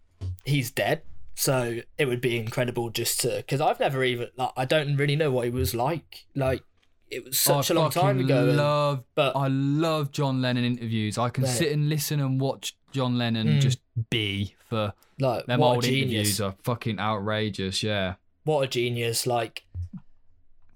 he's 0.45 0.71
dead, 0.71 1.01
so 1.33 1.79
it 1.97 2.05
would 2.05 2.21
be 2.21 2.37
incredible 2.37 2.91
just 2.91 3.19
to 3.21 3.37
because 3.37 3.59
I've 3.59 3.79
never 3.79 4.03
even 4.03 4.29
like 4.37 4.51
I 4.55 4.65
don't 4.65 4.95
really 4.97 5.15
know 5.15 5.31
what 5.31 5.45
he 5.45 5.49
was 5.51 5.73
like. 5.73 6.25
Like 6.35 6.63
it 7.11 7.23
was 7.23 7.39
such 7.39 7.69
I 7.71 7.73
a 7.73 7.77
long 7.77 7.91
time 7.91 8.19
ago. 8.19 8.49
and- 8.49 9.03
but 9.15 9.35
I 9.35 9.47
love 9.47 10.11
John 10.11 10.41
Lennon 10.41 10.63
interviews. 10.65 11.17
I 11.17 11.29
can 11.29 11.43
Right. 11.43 11.53
sit 11.53 11.71
and 11.71 11.87
listen 11.89 12.19
and 12.19 12.39
watch 12.41 12.75
John 12.91 13.17
Lennon 13.17 13.47
Mm. 13.47 13.61
just 13.61 13.79
be 14.09 14.55
for 14.69 14.93
like 15.19 15.45
them 15.45 15.61
old 15.61 15.85
interviews 15.85 16.41
are 16.41 16.55
fucking 16.63 16.99
outrageous. 16.99 17.83
Yeah. 17.83 18.15
What 18.43 18.61
a 18.63 18.67
genius! 18.67 19.25
Like, 19.27 19.63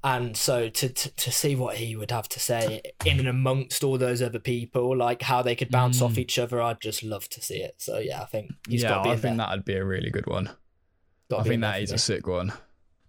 and 0.04 0.38
so 0.38 0.70
to, 0.70 0.90
to 0.90 1.10
to 1.16 1.32
see 1.32 1.56
what 1.56 1.78
he 1.78 1.96
would 1.96 2.12
have 2.12 2.30
to 2.30 2.40
say 2.40 2.82
in 3.06 3.20
and 3.20 3.28
amongst 3.28 3.84
all 3.84 3.98
those 3.98 4.22
other 4.22 4.40
people, 4.40 4.96
like 4.96 5.22
how 5.24 5.42
they 5.42 5.56
could 5.56 5.70
bounce 5.70 6.02
off 6.02 6.14
Mm. 6.14 6.20
each 6.20 6.40
other, 6.40 6.62
I'd 6.62 6.80
just 6.82 7.04
love 7.04 7.28
to 7.30 7.42
see 7.42 7.58
it. 7.58 7.76
So 7.80 7.98
yeah, 8.00 8.22
I 8.22 8.26
think 8.26 8.52
yeah, 8.68 8.90
got 8.90 8.98
to 9.00 9.04
be 9.04 9.10
I 9.10 9.14
in 9.14 9.20
think 9.20 9.38
there. 9.38 9.48
that'd 9.48 9.66
be 9.66 9.76
a 9.76 9.84
really 9.86 10.10
good 10.10 10.26
one. 10.28 10.50
I 11.32 11.44
think 11.44 11.62
there 11.62 11.72
that 11.74 11.82
is 11.84 11.92
me. 11.92 11.96
a 11.96 12.00
sick 12.00 12.26
one. 12.28 12.54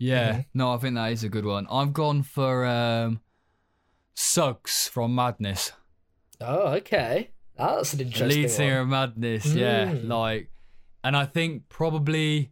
Yeah, 0.02 0.32
Mhm. 0.38 0.44
no, 0.54 0.72
I 0.72 0.78
think 0.78 0.94
that 0.96 1.12
is 1.12 1.22
a 1.24 1.28
good 1.28 1.44
one. 1.44 1.66
I've 1.70 1.92
gone 1.92 2.22
for 2.22 2.64
um, 2.66 3.20
Suggs 4.14 4.88
from 4.88 5.14
Madness, 5.14 5.72
Oh, 6.40 6.68
okay. 6.76 7.30
That's 7.58 7.92
an 7.92 8.00
interesting 8.00 8.28
lead 8.42 8.50
singer 8.50 8.76
one. 8.76 8.82
of 8.82 8.88
Madness. 8.88 9.46
Yeah, 9.54 9.92
Mm. 9.92 10.08
like, 10.08 10.50
and 11.04 11.14
I 11.14 11.26
think 11.26 11.68
probably 11.68 12.50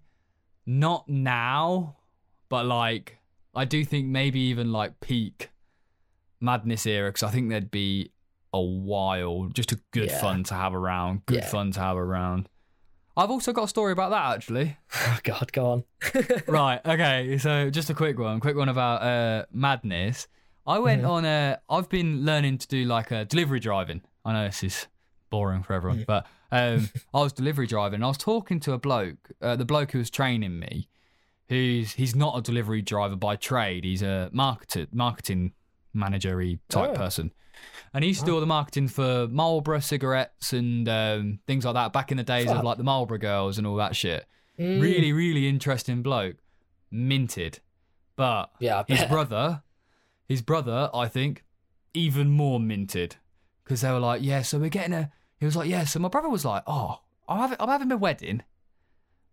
not 0.66 1.08
now, 1.08 1.96
but 2.50 2.66
like 2.66 3.18
I 3.54 3.64
do 3.64 3.82
think 3.86 4.06
maybe 4.08 4.38
even 4.40 4.70
like 4.72 5.00
peak 5.00 5.48
Madness 6.40 6.84
era 6.86 7.08
because 7.08 7.22
I 7.22 7.30
think 7.30 7.48
there'd 7.48 7.70
be 7.70 8.12
a 8.52 8.60
while, 8.60 9.46
just 9.54 9.72
a 9.72 9.80
good 9.90 10.10
Yeah. 10.10 10.20
fun 10.20 10.44
to 10.44 10.54
have 10.54 10.74
around, 10.74 11.24
good 11.24 11.38
Yeah. 11.38 11.48
fun 11.48 11.72
to 11.72 11.80
have 11.80 11.96
around. 11.96 12.48
I've 13.18 13.30
also 13.30 13.52
got 13.52 13.64
a 13.64 13.68
story 13.68 13.92
about 13.92 14.10
that 14.10 14.34
actually. 14.36 14.76
Oh 14.94 15.18
God, 15.24 15.52
go 15.52 15.66
on. 15.72 15.84
right. 16.46 16.80
Okay. 16.86 17.36
So 17.38 17.68
just 17.70 17.90
a 17.90 17.94
quick 17.94 18.18
one. 18.18 18.40
Quick 18.40 18.56
one 18.56 18.68
about 18.68 19.02
uh, 19.02 19.44
madness. 19.52 20.28
I 20.66 20.78
went 20.78 21.02
Mhm. 21.02 21.08
on 21.10 21.24
a. 21.24 21.58
I've 21.68 21.88
been 21.88 22.24
learning 22.24 22.58
to 22.58 22.68
do 22.68 22.84
like 22.84 23.10
a 23.10 23.24
delivery 23.24 23.58
driving. 23.60 24.02
I 24.24 24.32
know 24.32 24.44
this 24.46 24.62
is 24.62 24.86
boring 25.30 25.62
for 25.62 25.72
everyone, 25.74 26.00
Mm. 26.00 26.06
but 26.06 26.26
um, 26.52 26.88
I 27.14 27.20
was 27.20 27.32
delivery 27.32 27.66
driving. 27.66 27.96
And 27.96 28.04
I 28.04 28.08
was 28.08 28.18
talking 28.18 28.60
to 28.60 28.72
a 28.72 28.78
bloke. 28.78 29.30
Uh, 29.42 29.56
the 29.56 29.64
bloke 29.64 29.90
who 29.92 29.98
was 29.98 30.10
training 30.10 30.58
me, 30.58 30.88
who's 31.48 31.92
he's 31.94 32.14
not 32.14 32.38
a 32.38 32.42
delivery 32.42 32.82
driver 32.82 33.16
by 33.16 33.34
trade. 33.36 33.84
He's 33.84 34.02
a 34.02 34.30
marketer, 34.32 34.86
marketing 34.92 35.52
managery 35.96 36.60
type 36.68 36.90
Oh. 36.90 36.94
person. 36.94 37.32
And 37.94 38.04
he 38.04 38.08
used 38.08 38.20
to 38.20 38.26
do 38.26 38.34
all 38.34 38.40
the 38.40 38.46
marketing 38.46 38.88
for 38.88 39.26
Marlboro 39.28 39.80
cigarettes 39.80 40.52
and 40.52 40.88
um, 40.88 41.38
things 41.46 41.64
like 41.64 41.74
that 41.74 41.92
back 41.92 42.10
in 42.10 42.16
the 42.18 42.22
days 42.22 42.50
of 42.50 42.62
like 42.62 42.76
the 42.76 42.84
Marlboro 42.84 43.18
girls 43.18 43.56
and 43.58 43.66
all 43.66 43.76
that 43.76 43.96
shit 43.96 44.26
Mm. 44.58 44.80
really, 44.80 45.12
really 45.12 45.48
interesting 45.48 46.02
bloke. 46.02 46.36
Minted. 46.90 47.60
But 48.16 48.50
Yeah, 48.58 48.82
his 48.88 49.04
brother, 49.04 49.62
his 50.28 50.42
brother, 50.42 50.90
I 50.92 51.06
think, 51.06 51.44
even 51.94 52.28
more 52.30 52.58
minted. 52.58 53.16
Because 53.62 53.82
they 53.82 53.92
were 53.92 54.00
like, 54.00 54.20
yeah, 54.22 54.42
so 54.42 54.58
we're 54.58 54.68
getting 54.68 54.94
a. 54.94 55.12
He 55.38 55.46
was 55.46 55.54
like, 55.54 55.68
yeah, 55.68 55.84
so 55.84 56.00
my 56.00 56.08
brother 56.08 56.28
was 56.28 56.44
like, 56.44 56.64
oh, 56.66 57.00
I'm 57.28 57.38
having, 57.38 57.56
I'm 57.60 57.68
having 57.68 57.92
a 57.92 57.96
wedding. 57.96 58.42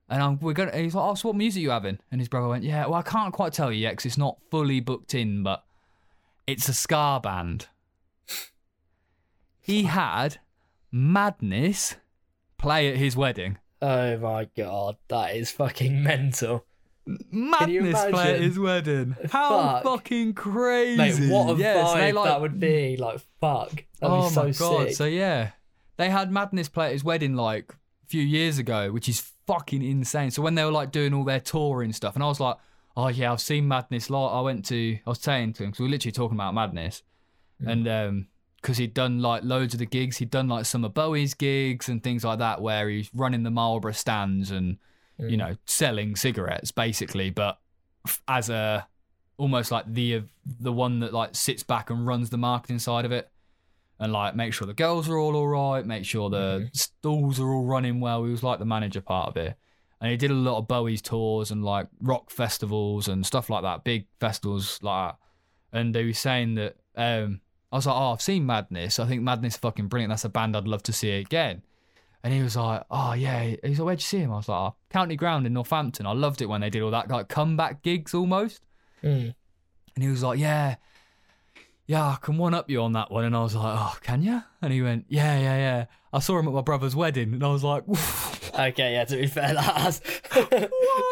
And 0.07 0.21
I'm, 0.21 0.39
we're 0.39 0.53
gonna. 0.53 0.77
He's 0.77 0.93
like, 0.93 1.03
oh, 1.09 1.15
so 1.15 1.29
what 1.29 1.37
music 1.37 1.63
you 1.63 1.71
having? 1.71 1.97
And 2.11 2.21
his 2.21 2.29
brother 2.29 2.47
went, 2.47 2.63
yeah, 2.63 2.85
well, 2.85 2.95
I 2.95 3.01
can't 3.01 3.33
quite 3.33 3.53
tell 3.53 3.71
you 3.71 3.79
yet 3.79 3.93
because 3.93 4.05
it's 4.05 4.17
not 4.19 4.37
fully 4.51 4.79
booked 4.79 5.15
in, 5.15 5.41
but 5.41 5.63
it's 6.45 6.69
a 6.69 6.73
ska 6.73 7.19
band. 7.23 7.67
He 9.65 9.83
had 9.83 10.37
Madness 10.91 11.95
play 12.57 12.89
at 12.89 12.97
his 12.97 13.17
wedding. 13.17 13.57
Oh 13.81 14.17
my 14.17 14.47
God, 14.55 14.97
that 15.07 15.35
is 15.35 15.51
fucking 15.51 16.03
mental. 16.03 16.65
Madness 17.31 18.05
play 18.11 18.33
at 18.35 18.41
his 18.41 18.57
wedding. 18.57 19.15
How 19.31 19.49
Fuck. 19.81 19.83
fucking 19.83 20.33
crazy! 20.33 20.97
Mate, 21.27 21.31
what 21.31 21.51
a 21.51 21.55
they 21.55 21.63
vibe 21.63 22.13
like, 22.13 22.25
that 22.25 22.41
would 22.41 22.59
be. 22.59 22.97
Like, 22.97 23.19
fuck. 23.41 23.71
That'd 23.71 23.85
oh 24.01 24.27
be 24.27 24.33
so 24.33 24.43
my 24.43 24.51
god! 24.51 24.87
sick. 24.87 24.95
So 24.95 25.05
yeah, 25.05 25.51
they 25.97 26.09
had 26.09 26.31
Madness 26.31 26.69
play 26.69 26.87
at 26.87 26.93
his 26.93 27.03
wedding 27.03 27.35
like 27.35 27.71
a 27.71 28.07
few 28.07 28.21
years 28.21 28.57
ago, 28.57 28.91
which 28.91 29.09
is 29.09 29.31
fucking 29.47 29.83
insane. 29.83 30.31
So 30.31 30.41
when 30.41 30.55
they 30.55 30.63
were 30.63 30.71
like 30.71 30.91
doing 30.91 31.13
all 31.13 31.23
their 31.23 31.39
touring 31.39 31.91
stuff, 31.93 32.15
and 32.15 32.23
I 32.23 32.27
was 32.27 32.39
like, 32.39 32.57
oh 32.97 33.07
yeah, 33.09 33.31
I've 33.31 33.41
seen 33.41 33.67
Madness. 33.67 34.09
Like 34.09 34.31
I 34.31 34.41
went 34.41 34.65
to, 34.65 34.97
I 35.05 35.09
was 35.09 35.19
saying 35.19 35.53
to 35.53 35.63
him 35.63 35.69
because 35.71 35.79
we 35.79 35.85
were 35.85 35.91
literally 35.91 36.11
talking 36.13 36.37
about 36.37 36.53
Madness, 36.53 37.03
Mm. 37.63 37.71
and 37.71 37.87
um. 37.87 38.27
Because 38.65 38.77
he'd 38.79 38.95
done 38.95 39.21
like 39.21 39.43
loads 39.43 39.75
of 39.75 39.79
the 39.79 39.85
gigs, 39.85 40.17
he'd 40.17 40.31
done 40.31 40.47
like 40.47 40.65
some 40.65 40.83
of 40.83 40.95
Bowie's 40.95 41.35
gigs 41.35 41.87
and 41.87 42.03
things 42.03 42.23
like 42.23 42.39
that, 42.39 42.63
where 42.63 42.89
he's 42.89 43.11
running 43.13 43.43
the 43.43 43.51
Marlboro 43.51 43.91
stands 43.91 44.49
and 44.49 44.77
Mm. 45.19 45.29
you 45.31 45.37
know 45.37 45.55
selling 45.65 46.15
cigarettes 46.15 46.71
basically, 46.71 47.29
but 47.29 47.59
as 48.27 48.49
a 48.49 48.87
almost 49.37 49.69
like 49.71 49.85
the 49.93 50.23
the 50.59 50.73
one 50.73 50.99
that 51.01 51.13
like 51.13 51.35
sits 51.35 51.61
back 51.63 51.89
and 51.91 52.07
runs 52.07 52.31
the 52.31 52.37
marketing 52.37 52.79
side 52.79 53.05
of 53.05 53.11
it 53.11 53.29
and 53.99 54.11
like 54.11 54.35
make 54.35 54.51
sure 54.51 54.65
the 54.67 54.73
girls 54.73 55.07
are 55.07 55.17
all 55.17 55.35
all 55.35 55.47
right 55.47 55.85
make 55.85 56.03
sure 56.05 56.29
the 56.31 56.59
Mhm. 56.67 56.75
stalls 56.75 57.39
are 57.39 57.53
all 57.53 57.65
running 57.65 57.99
well. 58.01 58.23
He 58.25 58.31
was 58.31 58.43
like 58.43 58.59
the 58.59 58.65
manager 58.65 58.99
part 59.01 59.29
of 59.29 59.37
it. 59.37 59.55
And 60.01 60.09
he 60.11 60.17
did 60.17 60.31
a 60.31 60.33
lot 60.33 60.57
of 60.57 60.67
bowie's 60.67 61.01
tours 61.01 61.51
and 61.51 61.63
like 61.63 61.87
rock 62.01 62.29
festivals 62.29 63.07
and 63.07 63.25
stuff 63.25 63.49
like 63.49 63.61
that 63.61 63.83
big 63.85 64.07
festivals 64.19 64.79
like 64.81 65.11
that. 65.13 65.77
And 65.77 65.93
they 65.95 66.03
were 66.03 66.13
saying 66.13 66.55
that 66.55 66.75
um 66.97 67.41
i 67.75 67.77
was 67.77 67.85
like 67.85 67.95
oh 67.95 68.13
i've 68.13 68.21
seen 68.21 68.45
madness 68.45 68.99
i 68.99 69.05
think 69.05 69.21
madness 69.21 69.53
is 69.55 69.59
fucking 69.59 69.87
brilliant 69.87 70.09
that's 70.09 70.23
a 70.25 70.29
band 70.29 70.55
i'd 70.55 70.67
love 70.67 70.81
to 70.81 70.93
see 70.93 71.11
again 71.11 71.61
and 72.23 72.33
he 72.33 72.41
was 72.41 72.55
like, 72.55 72.81
"Oh 72.89 73.13
yeah." 73.13 73.55
He's 73.63 73.77
like, 73.77 73.85
"Where'd 73.85 73.99
you 73.99 74.03
see 74.03 74.17
him?" 74.17 74.31
I 74.31 74.37
was 74.37 74.49
like, 74.49 74.57
oh, 74.57 74.75
"County 74.89 75.15
Ground 75.15 75.45
in 75.45 75.53
Northampton." 75.53 76.07
I 76.07 76.13
loved 76.13 76.41
it 76.41 76.47
when 76.47 76.61
they 76.61 76.71
did 76.71 76.81
all 76.81 76.89
that 76.89 77.07
like 77.07 77.27
comeback 77.27 77.83
gigs 77.83 78.15
almost. 78.15 78.63
Mm. 79.03 79.35
And 79.93 80.03
he 80.03 80.09
was 80.09 80.23
like, 80.23 80.39
"Yeah, 80.39 80.77
yeah, 81.85 82.03
I 82.03 82.17
can 82.19 82.39
one 82.39 82.55
up 82.55 82.67
you 82.67 82.81
on 82.81 82.93
that 82.93 83.11
one." 83.11 83.25
And 83.25 83.35
I 83.37 83.43
was 83.43 83.55
like, 83.55 83.77
"Oh, 83.77 83.95
can 84.01 84.23
you?" 84.23 84.41
And 84.59 84.73
he 84.73 84.81
went, 84.81 85.05
"Yeah, 85.07 85.37
yeah, 85.37 85.57
yeah." 85.57 85.85
I 86.11 86.17
saw 86.17 86.39
him 86.39 86.47
at 86.47 86.53
my 86.55 86.61
brother's 86.61 86.95
wedding, 86.95 87.31
and 87.31 87.43
I 87.43 87.49
was 87.49 87.63
like, 87.63 87.83
Okay, 88.57 88.93
yeah, 88.93 89.05
to 89.05 89.17
be 89.17 89.27
fair, 89.27 89.53
that 89.53 89.87
is 89.87 90.01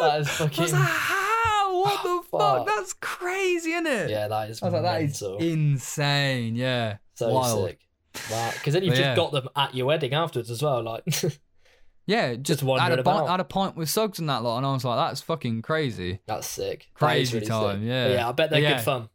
I 0.01 0.17
was 0.17 0.29
fucking. 0.29 0.71
like, 0.71 0.73
"How? 0.73 1.79
What 1.79 2.01
the 2.01 2.12
fuck? 2.39 2.57
Fuck. 2.57 2.67
That's 2.75 2.93
crazy, 2.93 3.71
isn't 3.71 3.87
it?" 3.87 4.09
Yeah, 4.09 4.27
that 4.27 4.49
is 4.49 4.61
I 4.61 4.65
was 4.67 4.73
like, 4.73 4.81
"That 4.83 5.01
is 5.01 5.21
mental. 5.21 5.37
insane." 5.39 6.55
Yeah, 6.55 6.97
so 7.13 7.31
wild. 7.33 7.69
sick. 7.69 7.79
Wow, 8.31 8.51
because 8.53 8.73
then 8.73 8.83
you've 8.83 8.91
But 8.91 8.97
just 8.97 9.07
yeah. 9.09 9.15
got 9.15 9.31
them 9.31 9.49
at 9.55 9.73
your 9.73 9.85
wedding 9.87 10.13
afterwards 10.13 10.51
as 10.51 10.61
well. 10.61 10.83
Like, 10.83 11.03
Yeah, 12.05 12.35
just, 12.35 12.59
had 12.59 12.67
wandering 12.67 12.99
a 12.99 13.03
pint, 13.03 13.17
about. 13.19 13.29
had 13.29 13.39
a 13.39 13.43
pint 13.45 13.75
with 13.77 13.89
Suggs 13.89 14.19
and 14.19 14.27
that 14.29 14.43
lot, 14.43 14.57
and 14.57 14.65
I 14.65 14.73
was 14.73 14.83
like, 14.83 14.97
"That's 14.97 15.21
fucking 15.21 15.61
crazy." 15.61 16.19
that's 16.27 16.45
sick. 16.47 16.89
That 16.99 17.17
is 17.17 17.29
Crazy 17.31 17.35
really 17.37 17.47
time, 17.47 17.79
sick. 17.79 17.87
yeah. 17.87 18.07
But 18.07 18.13
yeah, 18.13 18.29
I 18.29 18.31
bet 18.33 18.49
they're 18.49 18.59
yeah. 18.61 18.75
good 18.77 18.83
fun. 18.83 19.09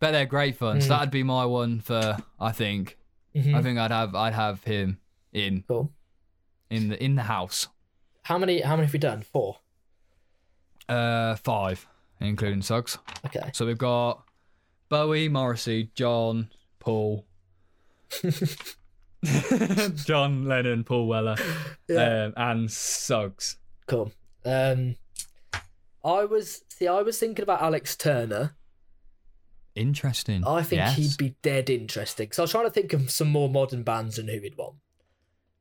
Bet 0.00 0.12
they're 0.12 0.24
great 0.26 0.56
fun. 0.56 0.80
So 0.80 0.86
Mm. 0.86 0.88
that'd 0.88 1.10
be 1.10 1.22
my 1.22 1.44
one 1.44 1.80
for 1.80 2.16
I 2.40 2.52
think. 2.52 2.96
Mhm. 3.36 3.54
I 3.54 3.62
think 3.62 3.78
I'd 3.78 3.90
have 3.90 4.14
I'd 4.14 4.32
have 4.32 4.64
him 4.64 4.98
in 5.32 5.62
Cool. 5.68 5.92
in 6.70 6.88
the 6.88 7.04
in 7.04 7.16
the 7.16 7.22
house. 7.24 7.68
How 8.22 8.38
many? 8.38 8.62
How 8.62 8.76
many 8.76 8.86
have 8.86 8.92
we 8.94 8.98
done? 8.98 9.20
Four. 9.22 9.58
Uh 10.88 11.36
five, 11.36 11.86
including 12.20 12.62
Suggs. 12.62 12.98
Okay. 13.26 13.50
So 13.52 13.66
we've 13.66 13.78
got 13.78 14.22
Bowie, 14.88 15.28
Morrissey, 15.28 15.90
John, 15.94 16.50
Paul. 16.78 17.26
John 19.24 20.44
Lennon, 20.46 20.84
Paul 20.84 21.06
Weller, 21.06 21.36
Yeah. 21.88 22.24
um, 22.26 22.32
and 22.36 22.70
Suggs. 22.70 23.56
Cool. 23.86 24.12
Um, 24.44 24.96
I 26.04 26.24
was 26.24 26.62
see. 26.68 26.88
I 26.88 27.02
was 27.02 27.18
thinking 27.18 27.42
about 27.42 27.60
Alex 27.60 27.96
Turner. 27.96 28.56
Interesting. 29.74 30.44
I 30.46 30.62
think 30.62 30.78
Yes. 30.80 30.96
he'd 30.96 31.16
be 31.18 31.36
dead 31.42 31.68
interesting. 31.70 32.32
So 32.32 32.42
I 32.42 32.44
was 32.44 32.50
trying 32.50 32.64
to 32.64 32.70
think 32.70 32.92
of 32.92 33.10
some 33.10 33.28
more 33.28 33.48
modern 33.48 33.82
bands 33.82 34.18
and 34.18 34.28
who 34.28 34.40
he'd 34.40 34.56
want. 34.56 34.76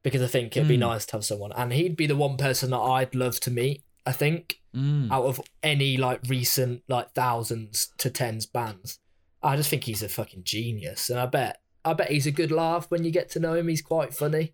Because 0.01 0.21
I 0.21 0.27
think 0.27 0.55
it'd 0.55 0.67
be 0.69 0.75
Hmm. 0.75 0.81
nice 0.81 1.05
to 1.07 1.11
have 1.13 1.25
someone. 1.25 1.51
And 1.51 1.73
he'd 1.73 1.97
be 1.97 2.07
the 2.07 2.15
one 2.15 2.37
person 2.37 2.69
that 2.71 2.79
I'd 2.79 3.13
love 3.13 3.39
to 3.41 3.51
meet, 3.51 3.83
I 4.05 4.13
think, 4.13 4.58
Mm. 4.75 5.11
out 5.11 5.25
of 5.25 5.41
any 5.63 5.97
like 5.97 6.19
recent 6.27 6.83
like 6.87 7.13
thousands 7.13 7.91
to 7.97 8.09
tens 8.11 8.45
bands. 8.45 8.99
I 9.41 9.55
just 9.55 9.69
think 9.69 9.85
he's 9.85 10.03
a 10.03 10.09
fucking 10.09 10.43
genius. 10.43 11.09
And 11.09 11.19
I 11.19 11.25
bet 11.25 11.61
I 11.83 11.93
bet 11.93 12.11
he's 12.11 12.27
a 12.27 12.31
good 12.31 12.51
laugh 12.51 12.85
when 12.91 13.03
you 13.03 13.09
get 13.11 13.29
to 13.31 13.39
know 13.39 13.55
him. 13.55 13.67
He's 13.67 13.81
quite 13.81 14.13
funny. 14.13 14.53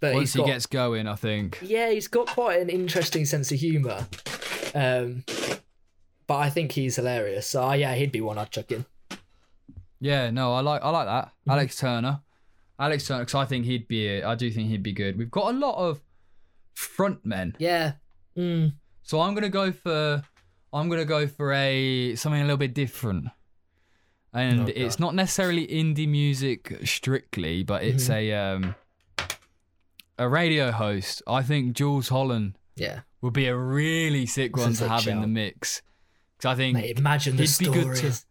But 0.00 0.14
Once 0.14 0.28
he's 0.28 0.32
he 0.34 0.38
got, 0.38 0.46
gets 0.46 0.66
going, 0.66 1.06
I 1.08 1.14
think. 1.16 1.58
yeah, 1.60 1.90
he's 1.90 2.08
got 2.08 2.28
quite 2.28 2.60
an 2.62 2.68
interesting 2.70 3.24
sense 3.26 3.50
of 3.52 3.58
humour. 3.58 4.06
Um, 4.74 5.24
but 6.26 6.36
I 6.36 6.50
think 6.50 6.72
he's 6.72 6.96
hilarious. 6.96 7.48
So 7.48 7.64
uh, 7.64 7.72
yeah, 7.74 7.94
he'd 7.96 8.12
be 8.12 8.20
one 8.20 8.38
I'd 8.38 8.50
chuck 8.50 8.70
in. 8.72 8.86
Yeah, 10.00 10.30
no, 10.30 10.54
I 10.54 10.60
like 10.60 10.82
I 10.82 10.90
like 10.90 11.06
that. 11.06 11.24
Mm-hmm. 11.26 11.50
Alex 11.50 11.76
Turner, 11.76 12.20
Alex 12.78 13.06
Turner, 13.06 13.24
because 13.24 13.34
I 13.34 13.44
think 13.44 13.64
he'd 13.66 13.88
be. 13.88 14.22
I 14.22 14.34
do 14.36 14.50
think 14.50 14.68
he'd 14.68 14.82
be 14.82 14.92
good. 14.92 15.18
We've 15.18 15.30
got 15.30 15.54
a 15.54 15.58
lot 15.58 15.76
of 15.76 16.00
frontmen, 16.76 17.54
Yeah. 17.58 17.92
Mm. 18.36 18.72
So 19.08 19.22
I'm 19.22 19.32
gonna 19.32 19.48
go 19.48 19.72
for. 19.72 20.22
I'm 20.70 20.90
gonna 20.90 21.06
go 21.06 21.26
for 21.26 21.50
a 21.54 22.14
something 22.14 22.42
a 22.42 22.44
little 22.44 22.58
bit 22.58 22.74
different, 22.74 23.28
and 24.34 24.68
it's 24.68 24.98
not 24.98 25.14
necessarily 25.14 25.66
indie 25.66 26.06
music 26.06 26.76
strictly, 26.84 27.62
but 27.62 27.82
it's 27.82 28.10
Mm-hmm. 28.10 28.12
a 28.12 28.34
um 28.34 28.74
a 30.18 30.28
radio 30.28 30.70
host. 30.72 31.22
I 31.26 31.42
think 31.42 31.72
Jools 31.74 32.10
Holland 32.10 32.58
Yeah. 32.76 33.00
would 33.22 33.32
be 33.32 33.46
a 33.46 33.56
really 33.56 34.26
sick 34.26 34.52
That's 34.54 34.62
a 34.62 34.66
one 34.66 34.74
to 34.74 34.88
have 34.90 35.06
in 35.08 35.22
the 35.22 35.26
mix. 35.26 35.80
Because 36.36 36.52
I 36.52 36.54
think 36.56 36.76
Mate, 36.76 36.98
imagine 36.98 37.36
the 37.36 37.44
he'd 37.44 37.58
be 37.58 37.64
good 37.64 37.96
to- 37.96 37.96
stories. 37.96 38.26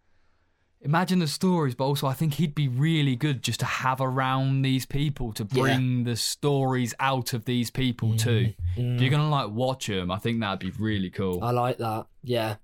Imagine 0.81 1.19
the 1.19 1.27
stories, 1.27 1.75
but 1.75 1.85
also 1.85 2.07
I 2.07 2.13
think 2.13 2.35
he'd 2.35 2.53
be 2.55 2.67
really 2.67 3.15
good 3.15 3.41
just 3.43 3.59
to 3.61 3.65
have 3.65 3.99
around 4.01 4.61
these 4.61 4.85
people 4.85 5.33
to 5.33 5.43
Yeah. 5.51 5.61
bring 5.61 6.03
the 6.03 6.15
stories 6.15 6.93
out 6.99 7.33
of 7.33 7.45
these 7.45 7.69
people 7.71 8.15
too. 8.17 8.53
If 8.75 9.01
you're 9.01 9.09
gonna 9.09 9.29
like 9.29 9.49
watch 9.49 9.87
them, 9.87 10.11
I 10.11 10.17
think 10.17 10.39
that'd 10.39 10.59
be 10.59 10.71
really 10.81 11.09
cool. 11.09 11.43
I 11.43 11.51
like 11.51 11.77
that. 11.79 12.07
Yeah. 12.23 12.55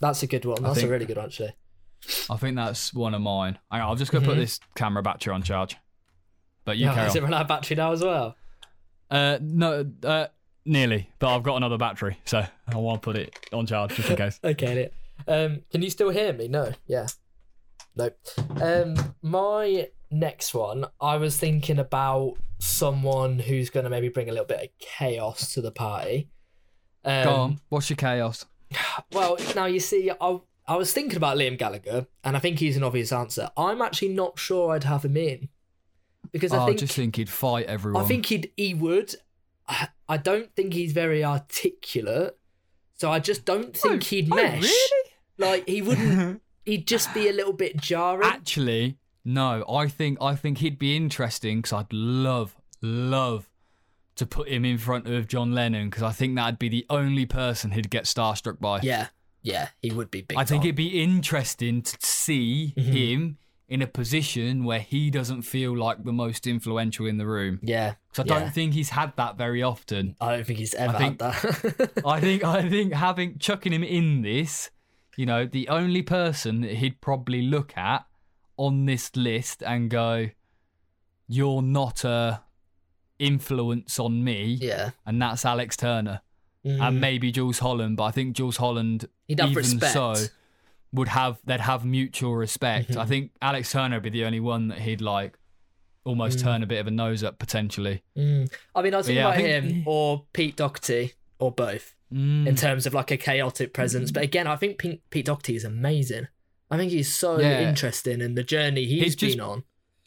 That's 0.00 0.22
a 0.22 0.26
good 0.26 0.44
one. 0.44 0.62
That's 0.62 0.76
think- 0.76 0.88
a 0.88 0.90
really 0.90 1.04
good 1.06 1.16
one, 1.18 1.26
actually. 1.26 1.52
I 2.30 2.36
think 2.38 2.56
that's 2.56 2.94
one 2.94 3.12
of 3.14 3.20
mine. 3.20 3.58
On, 3.70 3.80
I'm 3.80 3.96
just 3.98 4.10
gonna 4.10 4.24
put 4.24 4.36
Mhm. 4.36 4.40
this 4.40 4.60
camera 4.74 5.02
battery 5.02 5.34
on 5.34 5.42
charge. 5.42 5.76
But 6.64 6.78
you 6.78 6.86
Yeah, 6.86 6.94
carry 6.94 7.08
is 7.08 7.16
it 7.16 7.22
run 7.22 7.34
out 7.34 7.42
of 7.42 7.48
battery 7.48 7.76
now 7.76 7.92
as 7.92 8.02
well? 8.02 8.36
Uh, 9.10 9.38
no, 9.42 9.90
uh, 10.04 10.28
nearly. 10.64 11.10
But 11.18 11.34
I've 11.36 11.42
got 11.42 11.56
another 11.56 11.76
battery, 11.76 12.16
so 12.24 12.46
I 12.68 12.76
want 12.76 13.02
to 13.02 13.04
put 13.04 13.16
it 13.16 13.34
on 13.52 13.66
charge 13.66 13.96
just 13.96 14.08
in 14.08 14.16
case. 14.16 14.40
Okay. 14.44 14.90
Um, 15.30 15.62
can 15.70 15.80
you 15.82 15.90
still 15.90 16.10
hear 16.10 16.32
me? 16.32 16.48
No. 16.48 16.72
Yeah. 16.86 17.06
Nope. 17.96 18.18
Um, 18.60 19.14
my 19.22 19.88
next 20.10 20.54
one, 20.54 20.86
I 21.00 21.16
was 21.16 21.36
thinking 21.38 21.78
about 21.78 22.34
someone 22.58 23.38
who's 23.38 23.70
going 23.70 23.84
to 23.84 23.90
maybe 23.90 24.08
bring 24.08 24.28
a 24.28 24.32
little 24.32 24.44
bit 24.46 24.60
of 24.62 24.68
chaos 24.78 25.54
to 25.54 25.60
the 25.60 25.70
party. 25.70 26.28
Um, 27.04 27.24
Go 27.24 27.30
on. 27.34 27.60
What's 27.68 27.88
your 27.90 27.96
chaos? 27.96 28.44
Well, 29.12 29.36
now 29.56 29.66
you 29.66 29.80
see, 29.80 30.10
I 30.20 30.40
I 30.68 30.76
was 30.76 30.92
thinking 30.92 31.16
about 31.16 31.36
Liam 31.36 31.58
Gallagher, 31.58 32.06
and 32.22 32.36
I 32.36 32.40
think 32.40 32.58
he's 32.60 32.76
an 32.76 32.84
obvious 32.84 33.10
answer. 33.12 33.50
I'm 33.56 33.82
actually 33.82 34.10
not 34.14 34.38
sure 34.38 34.72
I'd 34.72 34.84
have 34.84 35.04
him 35.04 35.16
in 35.16 35.48
because 36.30 36.52
I 36.52 36.58
Oh, 36.58 36.62
I 36.62 36.66
think 36.66 36.78
just 36.80 36.94
think 36.94 37.16
he'd 37.16 37.28
fight 37.28 37.66
everyone. 37.66 38.02
I 38.04 38.06
think 38.06 38.26
he'd 38.26 38.52
he 38.56 38.74
would. 38.74 39.14
I, 39.68 39.88
I 40.08 40.16
don't 40.16 40.54
think 40.54 40.74
he's 40.74 40.92
very 40.92 41.24
articulate, 41.24 42.36
so 42.94 43.10
I 43.10 43.18
just 43.18 43.44
don't 43.44 43.76
think 43.76 44.04
he'd 44.04 44.28
Oh, 44.32 44.36
mesh. 44.36 44.62
really? 44.62 44.99
Like 45.40 45.68
he 45.68 45.82
wouldn't. 45.82 46.42
he'd 46.64 46.86
just 46.86 47.12
be 47.14 47.28
a 47.28 47.32
little 47.32 47.52
bit 47.52 47.76
jarring. 47.78 48.28
Actually, 48.28 48.96
no. 49.24 49.64
I 49.68 49.88
think 49.88 50.18
I 50.20 50.34
think 50.36 50.58
he'd 50.58 50.78
be 50.78 50.96
interesting 50.96 51.58
because 51.58 51.72
I'd 51.72 51.92
love, 51.92 52.56
love 52.82 53.48
to 54.16 54.26
put 54.26 54.48
him 54.48 54.64
in 54.64 54.76
front 54.78 55.06
of 55.06 55.26
John 55.28 55.52
Lennon 55.52 55.88
because 55.88 56.02
I 56.02 56.12
think 56.12 56.36
that'd 56.36 56.58
be 56.58 56.68
the 56.68 56.86
only 56.90 57.26
person 57.26 57.70
he'd 57.70 57.90
get 57.90 58.04
starstruck 58.04 58.60
by. 58.60 58.80
yeah, 58.82 59.06
yeah, 59.42 59.68
he 59.80 59.90
would 59.90 60.10
be 60.10 60.20
big. 60.22 60.36
I 60.36 60.44
think 60.44 60.62
time. 60.62 60.68
it'd 60.68 60.76
be 60.76 61.02
interesting 61.02 61.82
to 61.82 61.96
see 62.00 62.74
Mm-hmm. 62.76 62.92
him 62.92 63.38
in 63.68 63.80
a 63.82 63.86
position 63.86 64.64
where 64.64 64.80
he 64.80 65.10
doesn't 65.10 65.42
feel 65.42 65.76
like 65.78 66.02
the 66.02 66.12
most 66.12 66.44
influential 66.46 67.06
in 67.06 67.18
the 67.18 67.26
room. 67.26 67.60
Yeah, 67.62 67.94
Because 68.10 68.28
I 68.28 68.34
yeah. 68.34 68.40
don't 68.40 68.52
think 68.52 68.74
he's 68.74 68.88
had 68.90 69.12
that 69.16 69.38
very 69.38 69.62
often. 69.62 70.16
I 70.20 70.34
don't 70.34 70.44
think 70.44 70.58
he's 70.58 70.74
ever 70.74 70.98
think- 70.98 71.22
had 71.22 71.32
that. 71.32 72.02
I 72.04 72.20
think 72.20 72.42
I 72.44 72.68
think 72.68 72.92
having 72.92 73.38
chucking 73.38 73.72
him 73.72 73.84
in 73.84 74.22
this, 74.22 74.70
you 75.20 75.26
know, 75.26 75.44
the 75.44 75.68
only 75.68 76.02
person 76.02 76.62
that 76.62 76.74
he'd 76.80 76.98
probably 77.00 77.42
look 77.42 77.76
at 77.76 78.06
on 78.56 78.86
this 78.86 79.14
list 79.16 79.62
and 79.62 79.90
go, 79.90 80.30
"You're 81.28 81.62
not 81.62 82.04
a 82.04 82.42
influence 83.18 83.98
on 83.98 84.24
me," 84.24 84.58
yeah, 84.60 84.90
and 85.06 85.20
that's 85.20 85.44
Alex 85.44 85.76
Turner 85.76 86.22
Mm. 86.64 86.80
and 86.80 87.00
maybe 87.00 87.32
Jools 87.32 87.58
Holland. 87.60 87.96
But 87.96 88.04
I 88.04 88.10
think 88.10 88.36
Jools 88.36 88.58
Holland, 88.58 89.06
even 89.28 89.54
respect. 89.54 89.92
so, 89.94 90.14
would 90.92 91.08
have 91.08 91.38
they'd 91.44 91.60
have 91.60 91.84
mutual 91.84 92.34
respect. 92.34 92.90
Mm-hmm. 92.90 93.00
I 93.00 93.06
think 93.06 93.32
Alex 93.40 93.72
Turner 93.72 93.96
would 93.96 94.02
be 94.02 94.10
the 94.10 94.24
only 94.24 94.40
one 94.40 94.68
that 94.68 94.78
he'd 94.80 95.00
like 95.00 95.38
almost 96.04 96.40
turn 96.40 96.62
a 96.62 96.66
bit 96.66 96.78
of 96.80 96.86
a 96.86 96.90
nose 96.90 97.22
up 97.22 97.38
potentially. 97.38 98.02
Mm. 98.16 98.50
I 98.74 98.82
mean, 98.82 98.94
I 98.94 98.96
was 98.98 99.06
thinking 99.06 99.22
yeah, 99.22 99.28
about 99.28 99.36
think- 99.40 99.74
him 99.76 99.82
or 99.86 100.24
Pete 100.32 100.56
Doherty 100.56 101.12
or 101.38 101.50
both 101.52 101.94
Mm. 102.12 102.46
in 102.48 102.56
terms 102.56 102.86
of 102.86 102.94
like 102.94 103.10
a 103.12 103.16
chaotic 103.16 103.72
presence. 103.72 104.10
But 104.10 104.24
again, 104.24 104.46
I 104.48 104.56
think 104.56 104.78
Pete, 104.78 105.00
Pete 105.10 105.26
Doherty 105.26 105.54
is 105.54 105.64
amazing. 105.64 106.26
I 106.70 106.76
think 106.76 106.90
he's 106.90 107.12
so 107.14 107.38
Yeah. 107.40 107.68
interesting 107.68 108.20
and 108.20 108.36
the 108.36 108.42
journey 108.42 108.84
he's 108.84 109.02
He's 109.04 109.16
just- 109.16 109.36
been 109.36 109.44
on. 109.44 109.62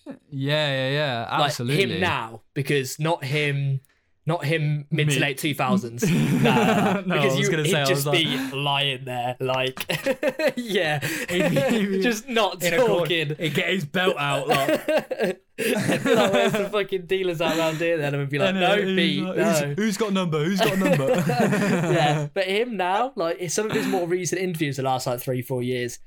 Yeah, 0.06 0.18
yeah, 0.30 0.89
yeah, 0.89 1.38
Like 1.39 1.45
absolutely. 1.51 1.93
him 1.93 2.01
now, 2.01 2.41
because 2.54 2.99
not 2.99 3.24
him, 3.24 3.80
not 4.26 4.43
him 4.43 4.86
mid 4.91 5.10
to 5.12 5.20
late 5.22 5.38
two 5.38 5.54
thousands. 5.54 6.04
Nah, 6.12 7.01
No, 7.06 7.16
because 7.16 7.39
you, 7.39 7.49
gonna 7.49 7.64
he'd 7.64 7.72
say, 7.72 7.86
just 7.86 8.12
be 8.12 8.26
lying 8.54 9.06
there, 9.06 9.38
like 9.39 9.86
yeah, 10.58 10.99
he'd 11.30 11.49
be 11.89 12.01
just 12.04 12.28
not 12.28 12.62
in 12.62 12.74
talking. 12.86 13.36
He'd 13.39 13.54
get 13.54 13.70
his 13.70 13.86
belt 13.86 14.18
out 14.18 14.49
like. 14.49 15.41
Like, 15.72 16.03
where's 16.34 16.51
the 16.51 16.70
fucking 16.72 17.05
dealers 17.05 17.41
out 17.41 17.57
around 17.57 17.78
here? 17.78 17.97
Then 17.97 18.16
and 18.16 18.30
be 18.30 18.39
like, 18.39 18.55
no, 18.55 18.76
Pete, 18.78 19.24
no. 19.24 19.34
Who's, 19.34 19.78
who's 19.78 19.97
got 19.97 20.09
a 20.11 20.14
number? 20.14 20.43
Who's 20.43 20.59
got 20.59 20.74
a 20.74 20.78
number? 20.89 21.09
yeah, 21.28 22.28
but 22.34 22.45
him 22.45 22.78
now, 22.78 23.14
like 23.16 23.49
some 23.49 23.68
of 23.70 23.76
his 23.76 23.88
more 23.88 24.07
recent 24.07 24.41
interviews, 24.41 24.78
the 24.78 24.84
last 24.84 25.07
like 25.07 25.20
three, 25.20 25.41
four 25.41 25.61
years, 25.64 25.99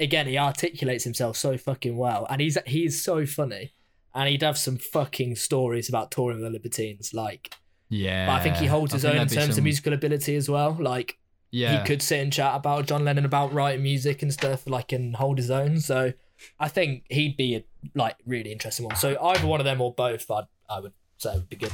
again, 0.00 0.26
he 0.26 0.38
articulates 0.38 1.04
himself 1.04 1.36
so 1.36 1.56
fucking 1.56 1.96
well, 1.96 2.26
and 2.30 2.40
he's 2.40 2.58
he's 2.66 3.02
so 3.02 3.26
funny, 3.26 3.72
and 4.14 4.28
he'd 4.28 4.42
have 4.42 4.58
some 4.58 4.76
fucking 4.78 5.36
stories 5.36 5.88
about 5.88 6.10
touring 6.10 6.38
with 6.38 6.44
the 6.44 6.50
Libertines, 6.50 7.12
like. 7.14 7.54
yeah. 7.88 8.26
But 8.26 8.32
I 8.32 8.42
think 8.42 8.56
he 8.56 8.66
holds 8.66 8.92
his 8.92 9.04
own 9.04 9.16
in 9.16 9.28
terms 9.28 9.58
of 9.58 9.64
musical 9.64 9.92
ability 9.92 10.36
as 10.36 10.48
well. 10.48 10.76
Like 10.80 11.18
Yeah. 11.50 11.80
he 11.80 11.86
could 11.86 12.00
sit 12.02 12.20
and 12.20 12.32
chat 12.32 12.54
about 12.54 12.86
John 12.86 13.04
Lennon 13.04 13.24
about 13.26 13.52
writing 13.52 13.82
music 13.82 14.22
and 14.22 14.32
stuff, 14.32 14.66
like 14.66 14.92
and 14.92 15.16
hold 15.16 15.38
his 15.38 15.50
own. 15.50 15.78
So 15.80 16.12
I 16.58 16.68
think 16.68 17.04
he'd 17.10 17.36
be 17.36 17.56
a 17.56 17.64
like 17.94 18.16
really 18.26 18.52
interesting 18.52 18.86
one. 18.86 18.96
So 18.96 19.16
either 19.22 19.46
one 19.46 19.60
of 19.60 19.64
them 19.64 19.80
or 19.80 19.92
both, 19.94 20.30
I'd, 20.30 20.44
I 20.68 20.80
would 20.80 20.92
say 21.18 21.34
would 21.34 21.48
be 21.48 21.56
good. 21.56 21.72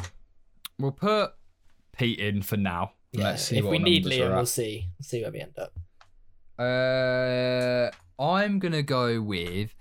We'll 0.78 0.92
put 0.92 1.32
Pete 1.96 2.18
in 2.20 2.42
for 2.42 2.56
now. 2.56 2.92
Yeah, 3.12 3.24
Let's 3.24 3.44
see 3.46 3.58
if 3.58 3.64
what 3.64 3.70
we 3.72 3.78
need 3.78 4.04
Liam, 4.04 4.34
we'll 4.36 4.46
see. 4.46 4.86
We'll 4.98 5.04
see 5.04 5.22
where 5.22 5.30
we 5.32 5.40
end 5.40 5.58
up. 5.58 5.72
Uh, 6.58 7.90
I'm 8.22 8.58
gonna 8.58 8.82
go 8.82 9.20
with. 9.22 9.74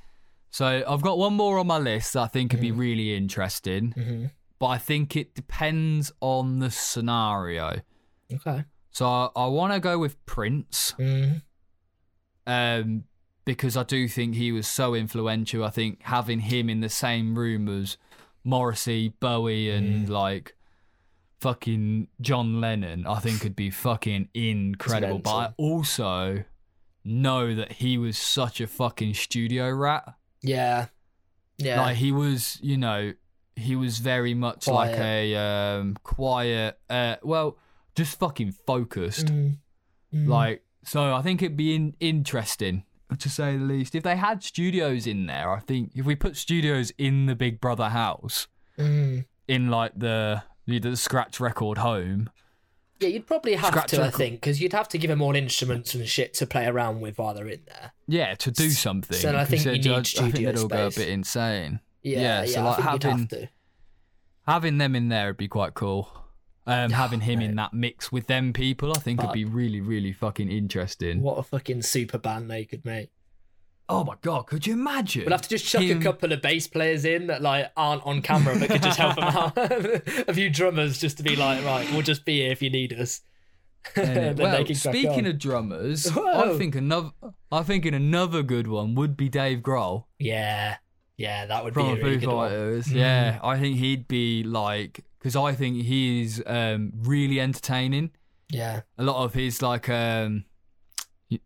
So 0.49 0.83
I've 0.87 1.01
got 1.01 1.17
one 1.17 1.33
more 1.33 1.59
on 1.59 1.67
my 1.67 1.77
list 1.77 2.13
that 2.13 2.21
I 2.21 2.27
think 2.27 2.51
could 2.51 2.61
be 2.61 2.69
Mm-hmm. 2.69 2.79
really 2.79 3.15
interesting, 3.15 3.91
hmm 3.91 4.25
but 4.59 4.67
I 4.67 4.77
think 4.79 5.15
it 5.15 5.35
depends 5.35 6.11
on 6.19 6.57
the 6.59 6.71
scenario. 6.71 7.81
Okay. 8.33 8.63
So 8.89 9.05
I, 9.07 9.29
I 9.35 9.45
want 9.47 9.71
to 9.73 9.79
go 9.79 9.99
with 9.99 10.23
Prince. 10.25 10.95
Mm. 10.97 11.43
um, 12.47 13.03
because 13.47 13.77
I 13.77 13.83
do 13.83 14.09
think 14.09 14.35
he 14.35 14.51
was 14.51 14.67
so 14.67 14.93
influential. 14.93 15.63
I 15.63 15.69
think 15.69 16.01
having 16.03 16.41
him 16.41 16.69
in 16.69 16.81
the 16.81 16.89
same 16.89 17.39
room 17.39 17.69
as 17.69 17.95
Morrissey, 18.43 19.13
Bowie, 19.21 19.69
and 19.69 20.09
like 20.09 20.53
fucking 21.39 22.09
John 22.19 22.59
Lennon, 22.59 23.07
I 23.07 23.19
think 23.19 23.39
could 23.39 23.55
be 23.55 23.69
fucking 23.69 24.27
incredible. 24.33 25.19
But 25.19 25.31
I 25.31 25.53
also 25.57 26.43
know 27.05 27.55
that 27.55 27.71
he 27.71 27.97
was 27.97 28.17
such 28.17 28.59
a 28.59 28.67
fucking 28.67 29.13
studio 29.13 29.71
rat. 29.71 30.13
Yeah. 30.41 30.87
Yeah. 31.57 31.81
Like 31.81 31.95
he 31.95 32.11
was, 32.11 32.59
you 32.61 32.75
know, 32.75 33.13
he 33.55 33.77
was 33.77 33.99
very 33.99 34.33
much 34.33 34.67
like 34.67 34.91
a 34.97 35.35
um, 35.35 35.95
quiet, 36.03 36.77
uh, 36.89 37.15
well, 37.23 37.57
just 37.95 38.19
fucking 38.19 38.51
focused. 38.67 39.27
Mm. 39.27 39.59
Mm. 40.13 40.27
Like, 40.27 40.65
so 40.83 41.15
I 41.15 41.21
think 41.21 41.41
it'd 41.41 41.55
be 41.55 41.75
in- 41.75 41.95
interesting 42.01 42.83
to 43.17 43.29
say 43.29 43.55
the 43.57 43.63
least. 43.63 43.95
If 43.95 44.03
they 44.03 44.15
had 44.17 44.43
studios 44.43 45.07
in 45.07 45.25
there, 45.27 45.51
I 45.51 45.59
think 45.59 45.91
if 45.95 46.05
we 46.05 46.15
put 46.15 46.35
studios 46.37 46.91
in 46.97 47.25
the 47.25 47.35
Big 47.35 47.61
Brother 47.61 47.89
house, 47.89 48.47
Mm. 48.77 49.25
in 49.47 49.69
like 49.69 49.93
the 49.97 50.43
the, 50.67 50.79
the 50.79 50.95
scratch 50.97 51.39
record 51.39 51.77
home, 51.79 52.29
Yeah, 52.99 53.07
you'd 53.09 53.25
probably 53.27 53.53
have 53.55 53.69
Scratch 53.69 53.91
to, 53.91 54.03
I 54.03 54.09
think, 54.11 54.35
because 54.41 54.59
you'd 54.61 54.73
have 54.73 54.87
to 54.89 54.97
give 54.97 55.09
them 55.09 55.21
all 55.21 55.35
instruments 55.35 55.93
and 55.95 56.07
shit 56.07 56.33
to 56.35 56.45
play 56.45 56.65
around 56.67 56.99
with 56.99 57.17
while 57.17 57.33
they're 57.33 57.47
in 57.47 57.61
there. 57.67 57.93
yeah, 58.07 58.35
to 58.35 58.51
do 58.51 58.69
something. 58.71 59.17
So 59.17 59.35
I 59.35 59.45
think 59.45 59.63
you 59.65 59.71
because 59.71 59.85
need 59.85 59.91
I- 59.91 59.91
I 59.91 59.95
think 59.95 60.07
studio 60.35 60.51
they'd 60.51 60.59
all 60.61 60.67
go 60.67 60.87
a 60.87 60.91
bit 60.91 61.07
insane. 61.09 61.79
Yeah, 62.03 62.19
Yeah, 62.19 62.43
yeah. 62.43 62.45
so, 62.53 62.59
I 62.61 62.63
like, 62.65 62.75
think 62.77 62.91
you'd 62.93 63.03
having- 63.03 63.19
have 63.19 63.29
to. 63.29 63.49
Having 64.47 64.77
them 64.77 64.95
in 64.95 65.09
there 65.09 65.27
would 65.27 65.37
be 65.37 65.47
quite 65.47 65.73
cool. 65.73 66.09
Um, 66.69 66.91
having 66.91 67.21
him 67.21 67.39
in 67.39 67.55
that 67.55 67.73
mix 67.73 68.11
with 68.11 68.27
them 68.27 68.51
people, 68.51 68.91
I 68.91 68.99
think 68.99 69.21
would 69.21 69.31
be 69.31 69.45
really, 69.45 69.79
really 69.79 70.11
fucking 70.11 70.51
interesting. 70.51 71.21
What 71.21 71.37
a 71.37 71.43
fucking 71.43 71.81
super 71.83 72.17
band 72.17 72.51
they 72.51 72.65
could 72.65 72.83
make. 72.83 73.09
Oh 73.89 74.03
my 74.03 74.15
god, 74.21 74.47
could 74.47 74.67
you 74.67 74.73
imagine? 74.73 75.23
We'll 75.23 75.31
have 75.31 75.43
to 75.43 75.49
just 75.49 75.65
chuck 75.65 75.81
Him- 75.81 75.99
a 75.99 76.03
couple 76.03 76.33
of 76.33 76.41
bass 76.41 76.67
players 76.67 77.05
in 77.05 77.27
that 77.27 77.41
like 77.41 77.71
aren't 77.77 78.05
on 78.05 78.21
camera 78.21 78.57
but 78.59 78.69
could 78.69 78.83
just 78.83 78.99
help 78.99 79.15
them 79.15 79.23
out. 79.23 79.53
a 80.27 80.33
few 80.33 80.49
drummers 80.49 80.97
just 80.97 81.17
to 81.17 81.23
be 81.23 81.37
like, 81.37 81.63
right, 81.63 81.89
we'll 81.91 82.01
just 82.01 82.25
be 82.25 82.41
here 82.41 82.51
if 82.51 82.61
you 82.61 82.69
need 82.69 82.93
us. 82.93 83.21
Innit? 83.95 83.95
Then 83.95 84.35
they 84.35 84.43
well, 84.43 84.65
speaking 84.75 85.25
of 85.25 85.39
drummers, 85.39 86.11
I 86.17 86.57
think 86.57 86.75
another, 86.75 87.11
I 87.49 87.63
think 87.63 87.85
in 87.85 87.93
another 87.93 88.43
good 88.43 88.67
one 88.67 88.95
would 88.95 89.15
be 89.15 89.29
Dave 89.29 89.59
Grohl 89.59 90.03
Yeah, 90.19 90.75
yeah, 91.15 91.45
that 91.45 91.63
would 91.63 91.73
be 91.73 91.81
a 91.81 91.95
really 91.95 92.01
Foo 92.01 92.19
good 92.19 92.27
one. 92.29 92.49
Fighters. 92.49 92.87
Mm. 92.87 92.95
Yeah, 92.95 93.39
I 93.41 93.57
think 93.57 93.77
he'd 93.77 94.09
be 94.09 94.43
like 94.43 95.05
because 95.19 95.35
I 95.35 95.53
think 95.53 95.83
he's 95.83 96.41
um, 96.45 96.91
really 96.95 97.39
entertaining. 97.39 98.11
Yeah, 98.49 98.81
A 98.97 99.03
lot 99.03 99.23
of 99.23 99.33
his 99.33 99.61
like 99.61 99.89
um, 99.89 100.45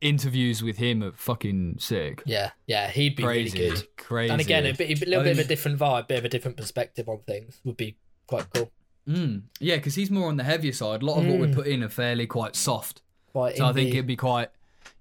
interviews 0.02 0.62
with 0.62 0.78
him 0.78 1.04
are 1.04 1.12
fucking 1.14 1.78
sick. 1.80 2.22
yeah, 2.26 2.52
yeah. 2.68 2.90
He'd 2.90 3.16
be 3.16 3.24
Crazy, 3.24 3.58
really 3.60 3.76
good. 3.76 3.98
crazy. 3.98 4.32
And 4.32 4.40
again, 4.42 4.66
a, 4.68 4.74
bit, 4.74 5.02
a 5.02 5.06
little 5.10 5.24
bit 5.24 5.32
of 5.34 5.40
a 5.40 5.44
different 5.48 5.80
vibe, 5.80 6.08
bit 6.08 6.20
of 6.20 6.26
a 6.26 6.30
different 6.30 6.58
perspective 6.58 7.10
on 7.10 7.20
things 7.26 7.60
would 7.64 7.78
be 7.78 7.98
quite 8.28 8.46
cool. 8.54 8.72
Mm, 9.08 9.44
yeah, 9.60 9.78
because 9.78 9.96
he's 9.96 10.12
more 10.12 10.28
on 10.28 10.38
the 10.38 10.44
heavier 10.44 10.72
side. 10.74 11.02
A 11.02 11.06
lot 11.06 11.18
of 11.18 11.26
what 11.26 11.40
we 11.40 11.48
Mm. 11.48 11.56
put 11.56 11.66
in 11.68 11.84
are 11.84 11.90
fairly 11.90 12.28
quite 12.28 12.56
soft. 12.56 13.02
Quite 13.32 13.58
So 13.58 13.66
I 13.66 13.74
think 13.74 13.90
it'd 13.92 14.06
be 14.06 14.16
quite, 14.16 14.50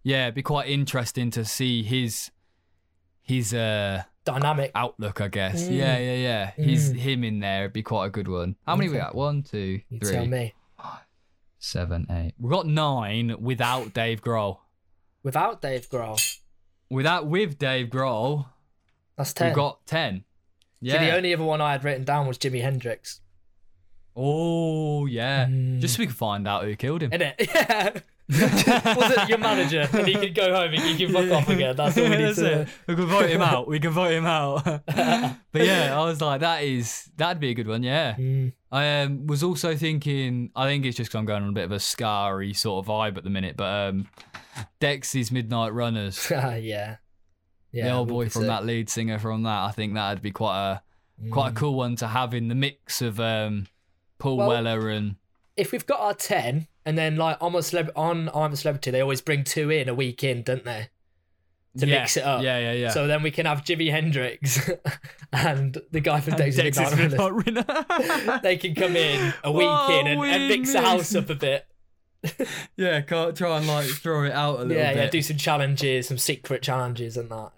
yeah, 0.02 0.24
it'd 0.24 0.34
be 0.34 0.42
quite 0.42 0.68
interesting 0.70 1.30
to 1.32 1.44
see 1.44 1.82
his, 1.82 2.30
his 3.20 3.52
uh 3.52 4.04
dynamic. 4.24 4.70
outlook. 4.74 5.20
I 5.20 5.28
guess. 5.28 5.64
Mm. 5.68 5.76
Yeah, 5.76 5.98
yeah, 5.98 6.14
yeah. 6.14 6.50
He's 6.64 6.92
Mm. 6.92 6.96
him 6.96 7.24
in 7.24 7.40
there. 7.40 7.60
It'd 7.62 7.72
be 7.72 7.82
quite 7.82 8.06
a 8.06 8.10
good 8.10 8.28
one. 8.28 8.56
How 8.66 8.76
many 8.76 8.90
we 8.90 8.96
got? 8.98 9.14
One, 9.14 9.42
two, 9.42 9.80
You 9.88 9.98
three, 10.00 10.10
tell 10.12 10.26
me. 10.26 10.54
seven, 11.58 12.06
eight. 12.10 12.34
We've 12.38 12.50
got 12.52 12.66
nine 12.66 13.36
without 13.40 13.92
Dave 13.94 14.22
Grohl. 14.22 14.58
Without 15.22 15.60
Dave 15.60 15.88
Grohl, 15.90 16.18
Without 16.88 17.26
with 17.26 17.58
Dave 17.58 17.88
Grohl, 17.88 18.46
that's 19.16 19.32
ten. 19.34 19.48
we've 19.48 19.54
got 19.56 19.84
ten. 19.86 20.24
Yeah. 20.80 21.04
the 21.04 21.14
only 21.14 21.34
other 21.34 21.44
one 21.44 21.60
I 21.60 21.72
had 21.72 21.84
written 21.84 22.04
down 22.04 22.26
was 22.26 22.38
Jimi 22.38 22.62
Hendrix. 22.62 23.20
oh 24.16 25.06
yeah. 25.06 25.46
Mm. 25.46 25.80
Just 25.80 25.94
so 25.96 26.00
we 26.00 26.06
can 26.06 26.14
find 26.14 26.48
out 26.48 26.64
who 26.64 26.74
killed 26.76 27.02
him. 27.02 27.10
Innit? 27.10 27.34
Yeah. 27.54 28.00
was 28.96 29.10
it 29.16 29.28
your 29.28 29.38
manager? 29.38 29.88
And 29.92 30.06
he 30.06 30.14
could 30.14 30.34
go 30.34 30.54
home 30.54 30.72
and 30.72 30.82
he 30.82 30.96
can 30.96 31.12
fuck 31.12 31.30
off 31.30 31.48
again. 31.48 31.74
That's 31.76 31.98
all 31.98 32.04
we 32.04 32.16
need 32.16 32.34
to 32.36 32.60
it. 32.62 32.68
We 32.86 32.94
can 32.96 33.06
vote 33.06 33.28
him 33.30 33.42
out. 33.42 33.66
We 33.68 33.80
can 33.80 33.90
vote 33.90 34.12
him 34.12 34.26
out. 34.26 34.64
but 34.86 35.36
yeah, 35.54 35.98
I 36.00 36.04
was 36.04 36.20
like, 36.20 36.40
that 36.40 36.62
is 36.62 37.10
that'd 37.16 37.40
be 37.40 37.50
a 37.50 37.54
good 37.54 37.66
one. 37.66 37.82
Yeah. 37.82 38.14
Mm. 38.14 38.52
I 38.72 39.00
um, 39.02 39.26
was 39.26 39.42
also 39.42 39.74
thinking. 39.74 40.50
I 40.54 40.66
think 40.66 40.84
it's 40.86 40.96
just 40.96 41.10
'cause 41.10 41.18
I'm 41.18 41.24
going 41.24 41.42
on 41.42 41.48
a 41.48 41.52
bit 41.52 41.64
of 41.64 41.72
a 41.72 41.80
scary 41.80 42.52
sort 42.54 42.84
of 42.86 42.90
vibe 42.90 43.16
at 43.16 43.24
the 43.24 43.30
minute. 43.30 43.56
But 43.56 43.88
um, 43.88 44.08
Dexys 44.80 45.32
Midnight 45.32 45.72
Runners, 45.72 46.28
yeah. 46.30 46.96
Yeah. 47.72 47.84
the 47.84 47.90
old 47.92 48.08
boy 48.08 48.28
from 48.28 48.42
sick. 48.42 48.48
that 48.48 48.64
lead 48.66 48.88
singer 48.90 49.18
from 49.18 49.42
that, 49.44 49.62
I 49.64 49.70
think 49.72 49.94
that'd 49.94 50.22
be 50.22 50.30
quite 50.30 50.58
a 50.72 50.82
quite 51.30 51.48
a 51.48 51.52
Mm. 51.52 51.56
cool 51.56 51.74
one 51.74 51.96
to 51.96 52.06
have 52.06 52.32
in 52.32 52.48
the 52.48 52.54
mix 52.54 53.02
of 53.02 53.20
um, 53.20 53.66
Paul 54.18 54.38
Well- 54.38 54.48
Weller 54.48 54.88
and 54.88 55.16
If 55.56 55.72
we've 55.72 55.86
got 55.86 56.00
our 56.00 56.14
ten, 56.14 56.66
and 56.86 56.96
then 56.96 57.16
like 57.16 57.36
I'm 57.40 57.54
a 57.54 57.58
celeb 57.58 57.90
on 57.96 58.30
I'm 58.34 58.52
a 58.52 58.56
celebrity, 58.56 58.90
they 58.90 59.00
always 59.00 59.20
bring 59.20 59.44
two 59.44 59.70
in 59.70 59.88
a 59.88 59.94
week 59.94 60.24
in, 60.24 60.42
don't 60.42 60.64
they? 60.64 60.88
To 61.78 61.86
yeah, 61.86 62.00
mix 62.00 62.16
it 62.16 62.24
up. 62.24 62.42
Yeah, 62.42 62.58
yeah, 62.58 62.72
yeah. 62.72 62.90
So 62.90 63.06
then 63.06 63.22
we 63.22 63.30
can 63.30 63.46
have 63.46 63.62
Jimi 63.62 63.90
Hendrix 63.90 64.68
and 65.32 65.80
the 65.92 66.00
guy 66.00 66.20
from 66.20 66.34
Days 66.36 66.58
of 66.58 66.64
Runners. 66.76 67.14
They 68.42 68.56
can 68.56 68.74
come 68.74 68.96
in 68.96 69.32
a 69.44 69.52
week 69.52 69.68
in 69.90 70.06
and, 70.08 70.20
and 70.24 70.48
mix 70.48 70.72
the 70.72 70.80
house 70.80 71.14
up 71.14 71.30
a 71.30 71.34
bit. 71.36 71.66
yeah, 72.76 73.00
can't 73.02 73.36
try 73.36 73.56
and 73.58 73.66
like 73.68 73.86
throw 73.86 74.24
it 74.24 74.32
out 74.32 74.56
a 74.60 74.62
little 74.64 74.76
Yeah, 74.82 74.94
bit. 74.94 75.04
yeah, 75.04 75.10
do 75.10 75.22
some 75.22 75.36
challenges, 75.36 76.08
some 76.08 76.18
secret 76.18 76.62
challenges 76.62 77.16
and 77.16 77.30
that. 77.30 77.52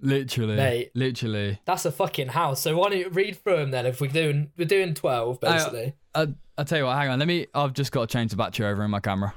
literally, 0.00 0.56
Mate. 0.56 0.90
literally. 0.94 1.60
That's 1.64 1.84
a 1.84 1.92
fucking 1.92 2.28
house. 2.28 2.60
So 2.60 2.76
why 2.76 2.90
don't 2.90 2.98
you 2.98 3.08
read 3.10 3.36
through 3.42 3.56
them 3.58 3.70
then? 3.70 3.86
If 3.86 4.00
we're 4.00 4.08
doing 4.10 4.50
we're 4.56 4.64
doing 4.66 4.94
twelve 4.94 5.40
basically. 5.40 5.94
I, 6.14 6.28
I'll 6.58 6.64
tell 6.64 6.78
you 6.78 6.84
what. 6.84 6.96
Hang 6.96 7.08
on. 7.10 7.18
Let 7.18 7.28
me. 7.28 7.46
I've 7.54 7.72
just 7.72 7.92
got 7.92 8.08
to 8.08 8.12
change 8.12 8.30
the 8.30 8.36
battery 8.36 8.66
over 8.66 8.84
in 8.84 8.90
my 8.90 9.00
camera. 9.00 9.34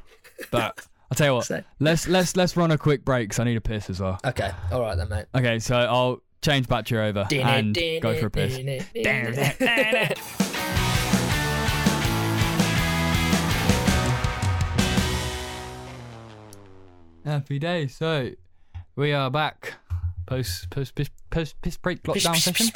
But 0.51 0.80
I'll 1.11 1.15
tell 1.15 1.28
you 1.28 1.34
what. 1.36 1.45
So- 1.45 1.63
Let's 1.80 2.07
let's 2.07 2.36
let's 2.36 2.55
run 2.57 2.71
a 2.71 2.78
quick 2.78 3.03
break. 3.05 3.30
Cause 3.32 3.39
I 3.39 3.43
need 3.45 3.57
a 3.57 3.61
piss 3.61 3.89
as 3.89 3.99
well. 3.99 4.19
Okay, 4.25 4.51
all 4.71 4.82
right 4.82 4.95
then, 4.95 5.09
mate. 5.09 5.25
Okay, 5.36 5.59
so 5.59 5.75
I'll 5.75 6.21
change 6.41 6.67
battery 6.67 6.99
over 7.09 7.28
and 7.32 7.75
go 8.01 8.15
for 8.19 8.28
a 8.28 8.32
piss. 8.32 8.57
Happy 17.25 17.59
day. 17.59 17.88
So 17.88 18.32
we 18.95 19.11
are 19.13 19.30
back. 19.30 19.73
Post 20.25 20.69
post 20.69 20.95
piss 20.95 21.09
post 21.30 21.61
piss 21.61 21.78
break 21.78 22.01
lockdown 22.03 22.36
session. 22.36 22.71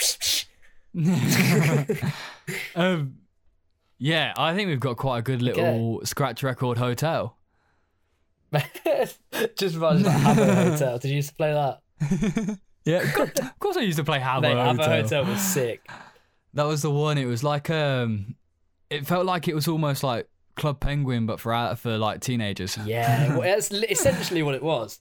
um, 2.75 3.15
yeah, 4.03 4.33
I 4.35 4.55
think 4.55 4.67
we've 4.69 4.79
got 4.79 4.97
quite 4.97 5.19
a 5.19 5.21
good 5.21 5.41
little 5.43 6.01
scratch 6.05 6.41
record 6.43 6.77
hotel. 6.79 7.37
Just 8.51 9.75
me 9.75 9.81
Habbo 9.81 10.69
Hotel. 10.71 10.97
Did 10.97 11.09
you 11.09 11.15
used 11.17 11.29
to 11.29 11.35
play 11.35 11.53
that? 11.53 12.59
Yeah, 12.83 13.03
of 13.03 13.13
course- 13.13 13.29
of 13.39 13.59
course 13.59 13.77
I 13.77 13.81
used 13.81 13.99
to 13.99 14.03
play 14.03 14.17
Habbo 14.19 14.41
Mate, 14.41 14.55
Habbo 14.57 14.77
Hotel. 14.77 15.01
Hotel 15.03 15.25
was 15.25 15.39
sick. 15.39 15.87
That 16.55 16.63
was 16.63 16.81
the 16.81 16.89
one. 16.89 17.19
It 17.19 17.25
was 17.25 17.43
like 17.43 17.69
um, 17.69 18.33
it 18.89 19.05
felt 19.05 19.27
like 19.27 19.47
it 19.47 19.53
was 19.53 19.67
almost 19.67 20.03
like 20.03 20.27
Club 20.55 20.79
Penguin, 20.79 21.27
but 21.27 21.39
for 21.39 21.75
for 21.75 21.97
like 21.99 22.21
teenagers. 22.21 22.77
Yeah, 22.83 23.37
well, 23.37 23.41
that's 23.43 23.71
essentially 23.71 24.41
what 24.41 24.55
it 24.55 24.63
was. 24.63 24.99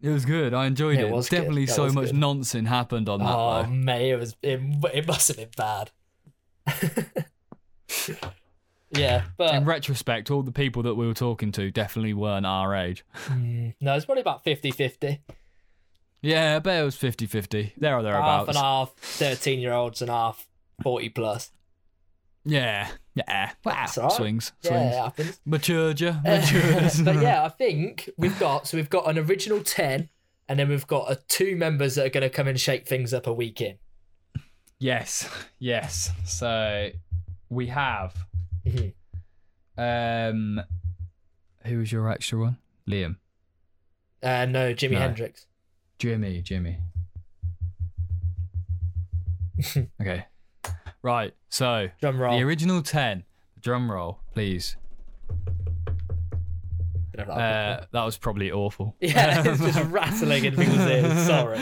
It 0.00 0.08
was 0.08 0.24
good. 0.24 0.54
I 0.54 0.64
enjoyed 0.64 0.98
it. 0.98 1.02
it 1.08 1.10
was. 1.10 1.28
Definitely 1.28 1.66
That 1.66 1.74
so 1.74 1.84
was 1.84 1.94
much 1.94 2.06
good. 2.06 2.16
nonsense 2.16 2.68
happened 2.68 3.08
on 3.10 3.18
that. 3.20 3.36
Oh 3.36 3.62
though. 3.64 3.68
mate, 3.68 4.10
it 4.12 4.16
was 4.16 4.34
it, 4.42 4.58
it 4.94 5.06
must 5.06 5.28
have 5.28 5.36
been 5.36 5.50
bad. 5.58 5.90
yeah, 8.90 9.24
but 9.36 9.54
In 9.54 9.64
retrospect, 9.64 10.30
all 10.30 10.42
the 10.42 10.52
people 10.52 10.82
that 10.84 10.94
we 10.94 11.06
were 11.06 11.14
talking 11.14 11.52
to 11.52 11.70
definitely 11.70 12.14
weren't 12.14 12.46
our 12.46 12.74
age. 12.74 13.04
no, 13.80 13.94
it's 13.94 14.06
probably 14.06 14.22
about 14.22 14.44
50-50. 14.44 15.18
Yeah, 16.22 16.56
I 16.56 16.58
bet 16.58 16.80
it 16.82 16.84
was 16.84 16.96
50-50. 16.96 17.72
There 17.76 17.92
or 17.92 17.96
Half 17.96 18.02
thereabouts. 18.04 18.48
and 18.48 18.56
half, 18.58 18.94
thirteen 18.96 19.60
year 19.60 19.72
olds 19.72 20.02
and 20.02 20.10
half 20.10 20.48
forty 20.82 21.10
plus. 21.10 21.52
Yeah, 22.44 22.88
yeah. 23.14 23.52
Wow. 23.64 23.86
All 23.96 24.02
right. 24.04 24.12
Swings, 24.12 24.52
Yeah, 24.62 24.68
swings. 24.70 24.92
it 24.94 24.98
happens. 24.98 25.40
Matured 25.44 26.00
ya, 26.00 26.14
matured. 26.24 26.92
but 27.04 27.22
yeah, 27.22 27.44
I 27.44 27.48
think 27.50 28.10
we've 28.16 28.36
got 28.40 28.66
so 28.66 28.76
we've 28.76 28.90
got 28.90 29.08
an 29.08 29.16
original 29.16 29.62
ten, 29.62 30.08
and 30.48 30.58
then 30.58 30.68
we've 30.68 30.86
got 30.88 31.08
uh, 31.08 31.16
two 31.28 31.54
members 31.54 31.94
that 31.94 32.06
are 32.06 32.10
going 32.10 32.22
to 32.22 32.30
come 32.30 32.48
and 32.48 32.58
shake 32.58 32.88
things 32.88 33.14
up 33.14 33.28
a 33.28 33.32
week 33.32 33.60
in. 33.60 33.78
Yes, 34.80 35.28
yes. 35.60 36.10
So 36.24 36.90
we 37.50 37.66
have. 37.68 38.14
Mhm. 38.66 38.92
Um, 39.76 40.60
who 41.64 41.78
was 41.78 41.92
your 41.92 42.10
extra 42.10 42.38
one? 42.38 42.56
Liam, 42.88 43.16
Uh, 44.22 44.46
no, 44.46 44.72
Jimi 44.74 44.92
No. 44.92 44.98
Hendrix. 45.00 45.46
Jimmy, 45.98 46.40
Jimmy. 46.42 46.78
okay, 50.00 50.26
right. 51.02 51.34
So 51.48 51.88
Drum 52.00 52.18
roll. 52.20 52.36
the 52.36 52.42
original 52.44 52.82
ten. 52.82 53.24
Drum 53.60 53.90
roll, 53.90 54.20
please. 54.32 54.76
Uh, 57.18 57.84
that 57.90 58.04
was 58.04 58.16
probably 58.16 58.52
awful. 58.52 58.94
yeah, 59.00 59.42
it's 59.44 59.60
just 59.60 59.80
rattling 59.90 60.44
in 60.44 60.54
people's 60.54 60.78
ears. 60.86 61.26
Sorry. 61.26 61.58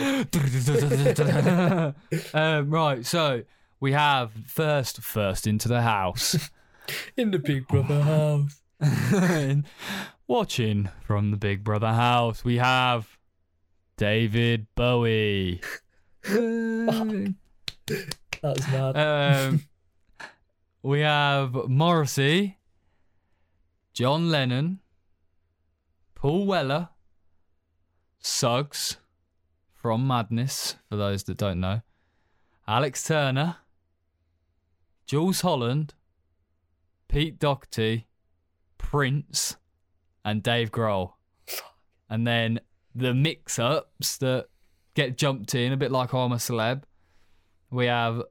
um, 2.33 2.69
right, 2.69 3.03
so 3.05 3.41
we 3.79 3.91
have 3.93 4.31
first, 4.45 5.01
first 5.01 5.47
into 5.47 5.67
the 5.67 5.81
house. 5.81 6.49
In 7.17 7.31
the 7.31 7.39
Big 7.39 7.67
Brother 7.67 8.01
house. 8.01 8.61
Watching 10.27 10.89
from 11.01 11.31
the 11.31 11.37
Big 11.37 11.63
Brother 11.63 11.93
house, 11.93 12.43
we 12.43 12.57
have 12.57 13.17
David 13.97 14.67
Bowie. 14.75 15.61
That 18.41 18.55
was 18.55 18.67
mad. 18.67 18.97
um, 18.97 19.63
we 20.83 20.99
have 20.99 21.53
Morrissey, 21.67 22.59
John 23.93 24.29
Lennon, 24.29 24.79
Paul 26.13 26.45
Weller, 26.45 26.89
Suggs 28.19 28.97
from 29.73 30.05
Madness, 30.05 30.75
for 30.87 30.97
those 30.97 31.23
that 31.23 31.37
don't 31.37 31.59
know. 31.59 31.81
Alex 32.67 33.03
Turner, 33.03 33.55
Jools 35.07 35.41
Holland, 35.41 35.93
Pete 37.07 37.39
Doherty, 37.39 38.07
Prince, 38.77 39.55
and 40.23 40.43
Dave 40.43 40.71
Grohl. 40.71 41.13
And 42.09 42.27
then 42.27 42.59
the 42.93 43.13
mix 43.13 43.57
ups 43.57 44.17
that 44.17 44.47
get 44.93 45.17
jumped 45.17 45.55
in, 45.55 45.71
a 45.73 45.77
bit 45.77 45.91
like 45.91 46.13
I'm 46.13 46.31
a 46.31 46.35
Celeb. 46.35 46.83
We 47.71 47.85
have 47.87 48.21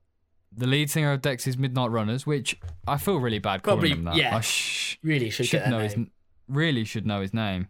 the 0.55 0.66
lead 0.66 0.91
singer 0.91 1.12
of 1.12 1.20
Dexys 1.22 1.57
Midnight 1.59 1.91
Runners, 1.91 2.27
which 2.27 2.59
I 2.87 2.97
feel 2.99 3.18
really 3.18 3.39
bad 3.39 3.62
calling 3.62 3.79
Probably, 3.81 3.91
him 3.93 4.05
that. 4.05 4.16
yeah. 4.16 4.37
I 4.37 4.41
sh- 4.41 4.99
Really 5.03 5.31
should, 5.31 5.47
should 5.47 5.66
know 5.68 5.79
his 5.81 5.97
name. 5.97 6.11
really 6.49 6.85
should 6.85 7.07
know 7.07 7.20
his 7.20 7.33
name. 7.35 7.68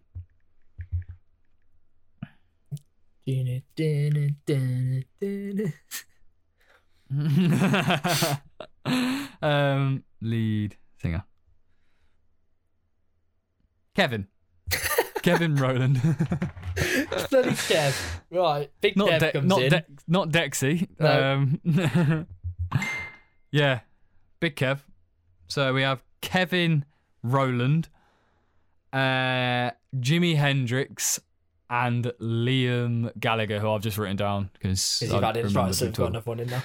um, 9.41 10.03
lead 10.21 10.75
singer. 11.01 11.23
Kevin. 13.95 14.27
Kevin 15.23 15.55
Rowland. 15.55 16.01
Bloody 17.29 17.49
Kev. 17.51 18.19
Right, 18.31 18.71
big 18.81 18.95
not 18.95 19.09
Kev 19.09 19.19
De- 19.19 19.31
comes 19.31 19.47
not 19.47 19.61
in. 19.61 19.69
De- 19.71 19.85
not 20.07 20.29
Dexy. 20.29 20.87
No. 20.99 21.33
Um, 21.33 22.27
yeah, 23.51 23.79
big 24.39 24.55
Kev. 24.55 24.79
So 25.47 25.73
we 25.73 25.81
have 25.81 26.03
Kevin 26.21 26.85
Rowland, 27.23 27.89
uh, 28.93 29.71
Jimi 29.95 30.35
Hendrix, 30.35 31.19
and 31.69 32.05
Liam 32.21 33.11
Gallagher, 33.19 33.59
who 33.59 33.71
I've 33.71 33.81
just 33.81 33.97
written 33.97 34.15
down 34.17 34.49
because 34.53 35.01
you've 35.01 35.23
added 35.23 35.53
right, 35.53 35.73
so 35.73 35.85
we've 35.85 35.95
got 35.95 36.07
another 36.07 36.29
one 36.29 36.39
in 36.39 36.49
now. 36.49 36.63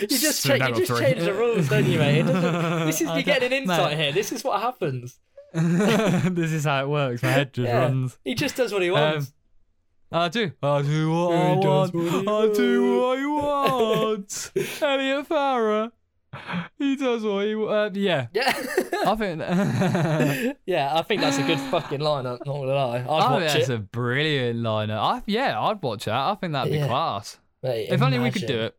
You 0.00 0.06
just, 0.08 0.40
So 0.42 0.56
cha- 0.58 0.66
you 0.68 0.74
just 0.84 1.00
change 1.00 1.20
the 1.22 1.32
rules, 1.34 1.68
don't 1.68 1.86
you, 1.86 1.98
mate? 1.98 2.22
This 2.22 3.00
is 3.00 3.08
you're 3.12 3.22
getting 3.22 3.52
an 3.52 3.62
insight 3.62 3.96
here. 3.98 4.12
This 4.12 4.32
is 4.32 4.42
what 4.44 4.60
happens. 4.60 5.18
this 5.52 6.52
is 6.52 6.64
how 6.64 6.82
it 6.84 6.88
works. 6.88 7.22
My 7.22 7.30
head 7.30 7.52
just 7.54 7.66
Yeah. 7.68 7.78
runs. 7.78 8.18
He 8.24 8.34
just 8.34 8.56
does 8.56 8.72
what 8.72 8.82
he 8.82 8.90
um, 8.90 8.94
wants. 8.94 9.32
I 10.12 10.28
do. 10.28 10.52
I 10.62 10.82
do 10.82 11.10
what 11.10 11.30
Yeah, 11.32 11.42
I 11.42 11.54
want. 11.56 11.94
what 11.94 12.04
he 12.04 12.18
I 12.28 12.52
do 12.54 13.00
what 13.00 13.18
I 13.18 13.26
want. 13.26 14.50
Elliot 14.82 15.28
Farah. 15.28 15.90
He 16.78 16.96
does 16.96 17.24
what 17.24 17.46
he 17.46 17.54
wants. 17.54 17.96
Uh, 17.96 18.00
yeah. 18.00 18.26
yeah. 18.34 18.52
I 19.06 19.14
think. 19.16 19.40
yeah, 20.66 20.90
I 20.94 21.02
think 21.02 21.22
that's 21.22 21.38
a 21.38 21.42
good 21.42 21.58
fucking 21.58 22.00
lineup. 22.00 22.38
Not 22.44 22.46
gonna 22.46 22.74
lie, 22.74 22.98
I'd 22.98 23.06
I 23.06 23.08
watch 23.08 23.40
think 23.40 23.52
that's 23.52 23.68
it. 23.70 23.74
a 23.74 23.78
brilliant 23.78 24.60
liner. 24.60 24.96
I, 24.98 25.22
yeah, 25.26 25.58
I'd 25.60 25.82
watch 25.82 26.04
that. 26.04 26.14
I 26.14 26.34
think 26.34 26.52
that'd 26.52 26.72
be 26.72 26.78
Yeah. 26.78 26.86
class. 26.88 27.38
Mate, 27.62 27.88
If 27.90 28.02
only 28.02 28.18
we 28.18 28.30
could 28.30 28.46
do 28.46 28.60
it. 28.60 28.76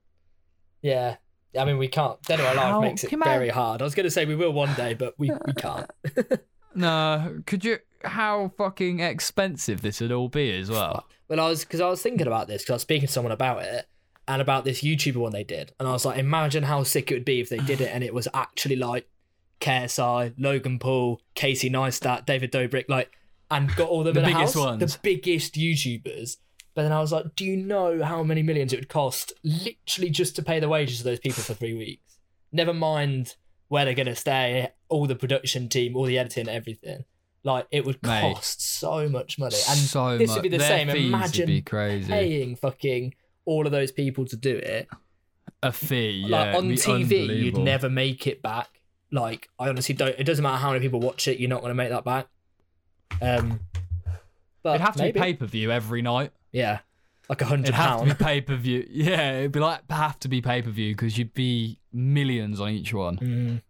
Yeah. 0.82 1.18
I 1.58 1.66
mean, 1.66 1.78
we 1.78 1.88
can't. 1.88 2.22
Dead 2.24 2.40
or 2.40 2.44
Alive 2.44 2.58
How- 2.58 2.82
makes 2.82 3.04
it 3.04 3.10
can 3.10 3.22
I- 3.24 3.26
very 3.26 3.50
hard. 3.50 3.82
I 3.82 3.86
was 3.86 3.96
going 3.96 4.04
to 4.06 4.12
say 4.12 4.26
we 4.26 4.36
will 4.36 4.52
one 4.54 4.74
day, 4.76 4.94
but 4.94 5.14
we, 5.18 5.32
we 5.46 5.54
can't. 5.54 5.90
No, 6.76 7.42
could 7.48 7.66
you? 7.66 7.80
How 8.04 8.52
fucking 8.56 9.00
expensive 9.00 9.82
this 9.82 10.00
would 10.00 10.12
all 10.12 10.30
be 10.30 10.56
as 10.56 10.70
well. 10.70 11.08
Well, 11.28 11.40
I 11.40 11.50
was 11.50 11.62
because 11.64 11.82
I 11.82 11.88
was 11.90 12.04
thinking 12.04 12.28
about 12.28 12.48
this 12.48 12.62
because 12.62 12.72
I 12.72 12.76
was 12.76 12.82
speaking 12.84 13.08
to 13.08 13.12
someone 13.14 13.32
about 13.32 13.64
it 13.64 13.88
and 14.28 14.44
about 14.44 14.64
this 14.64 14.82
YouTuber 14.84 15.16
one 15.16 15.32
they 15.32 15.44
did, 15.44 15.74
and 15.80 15.88
I 15.88 15.92
was 15.94 16.06
like, 16.06 16.20
imagine 16.20 16.62
how 16.64 16.84
sick 16.84 17.10
it 17.10 17.16
would 17.16 17.26
be 17.26 17.40
if 17.40 17.50
they 17.50 17.58
did 17.58 17.82
it 17.82 17.90
and 17.92 18.04
it 18.04 18.14
was 18.14 18.28
actually 18.32 18.76
like 18.76 19.08
KSI, 19.60 20.36
Logan 20.38 20.78
Paul, 20.78 21.20
Casey 21.34 21.70
Neistat, 21.70 22.28
David 22.28 22.52
Dobrik, 22.52 22.86
like, 22.90 23.12
and 23.50 23.76
got 23.76 23.90
all 23.90 24.04
them 24.04 24.14
The 24.14 24.20
in 24.22 24.26
a 24.26 24.30
biggest 24.36 24.54
house, 24.54 24.64
ones. 24.66 24.94
the 24.94 25.00
biggest 25.02 25.56
YouTubers. 25.56 26.38
But 26.78 26.84
then 26.84 26.92
I 26.92 27.00
was 27.00 27.12
like, 27.12 27.36
do 27.36 27.44
you 27.44 27.58
know 27.58 28.04
how 28.04 28.22
many 28.22 28.44
millions 28.44 28.72
it 28.72 28.76
would 28.76 28.88
cost 28.88 29.34
literally 29.44 30.12
just 30.12 30.36
to 30.36 30.44
pay 30.44 30.60
the 30.60 30.70
wages 30.70 31.00
of 31.00 31.06
those 31.06 31.20
people 31.20 31.42
for 31.42 31.56
three 31.56 31.74
weeks? 31.74 32.20
Never 32.52 32.72
mind 32.72 33.36
where 33.68 33.84
they're 33.84 33.96
gonna 33.96 34.16
stay, 34.16 34.70
all 34.88 35.08
the 35.08 35.16
production 35.16 35.70
team, 35.70 35.96
all 35.96 36.04
the 36.04 36.20
editing, 36.20 36.48
everything. 36.48 37.04
Like 37.44 37.66
it 37.72 37.84
would 37.84 37.98
Mate. 38.04 38.36
cost 38.36 38.62
so 38.62 39.10
much 39.10 39.40
money, 39.40 39.56
and 39.68 39.80
so 39.80 40.20
this 40.20 40.32
would 40.32 40.44
be 40.44 40.50
the 40.50 40.60
Their 40.60 40.68
same. 40.68 40.90
Imagine 40.90 41.64
paying 41.64 42.56
fucking 42.56 43.16
all 43.46 43.66
of 43.66 43.72
those 43.72 43.92
people 43.92 44.26
to 44.26 44.36
do 44.36 44.56
it. 44.58 44.88
A 45.64 45.72
fee, 45.72 46.26
yeah. 46.28 46.56
on 46.56 46.66
TV, 46.74 47.44
you'd 47.44 47.58
never 47.58 47.90
make 47.90 48.28
it 48.28 48.44
back. 48.44 48.70
Like 49.12 49.50
I 49.58 49.70
honestly 49.70 49.96
don't. 49.96 50.14
It 50.20 50.26
doesn't 50.26 50.44
matter 50.44 50.58
how 50.58 50.74
many 50.74 50.82
people 50.82 51.00
watch 51.00 51.28
it, 51.28 51.40
you're 51.40 51.50
not 51.50 51.62
going 51.62 51.72
to 51.72 51.76
make 51.76 51.90
that 51.90 52.06
back. 52.06 52.28
Um, 53.20 53.62
but 54.62 54.76
It'd 54.76 54.82
have 54.82 54.96
to 54.98 55.02
maybe. 55.02 55.14
be 55.14 55.20
pay 55.20 55.34
per 55.34 55.48
view 55.48 55.72
every 55.72 56.04
night. 56.04 56.34
Yeah, 56.52 56.80
like 57.30 57.41
a 57.41 57.45
hundred 57.45 57.74
pound. 57.74 58.08
It'd 58.10 58.10
have 58.10 58.18
to 58.18 58.24
be 58.24 58.26
pay 58.26 58.41
per 58.41 58.56
view. 58.56 58.88
Yeah, 58.89 59.39
it'd 59.39 59.52
be 59.52 59.60
like 59.60 59.82
have 59.91 60.20
to 60.20 60.28
be 60.28 60.41
pay 60.41 60.62
per 60.62 60.70
view 60.70 60.93
because 60.93 61.18
you'd 61.18 61.34
be 61.34 61.80
millions 61.93 62.60
on 62.62 62.70
each 62.70 62.93
one 62.93 63.18
Mm, 63.18 63.62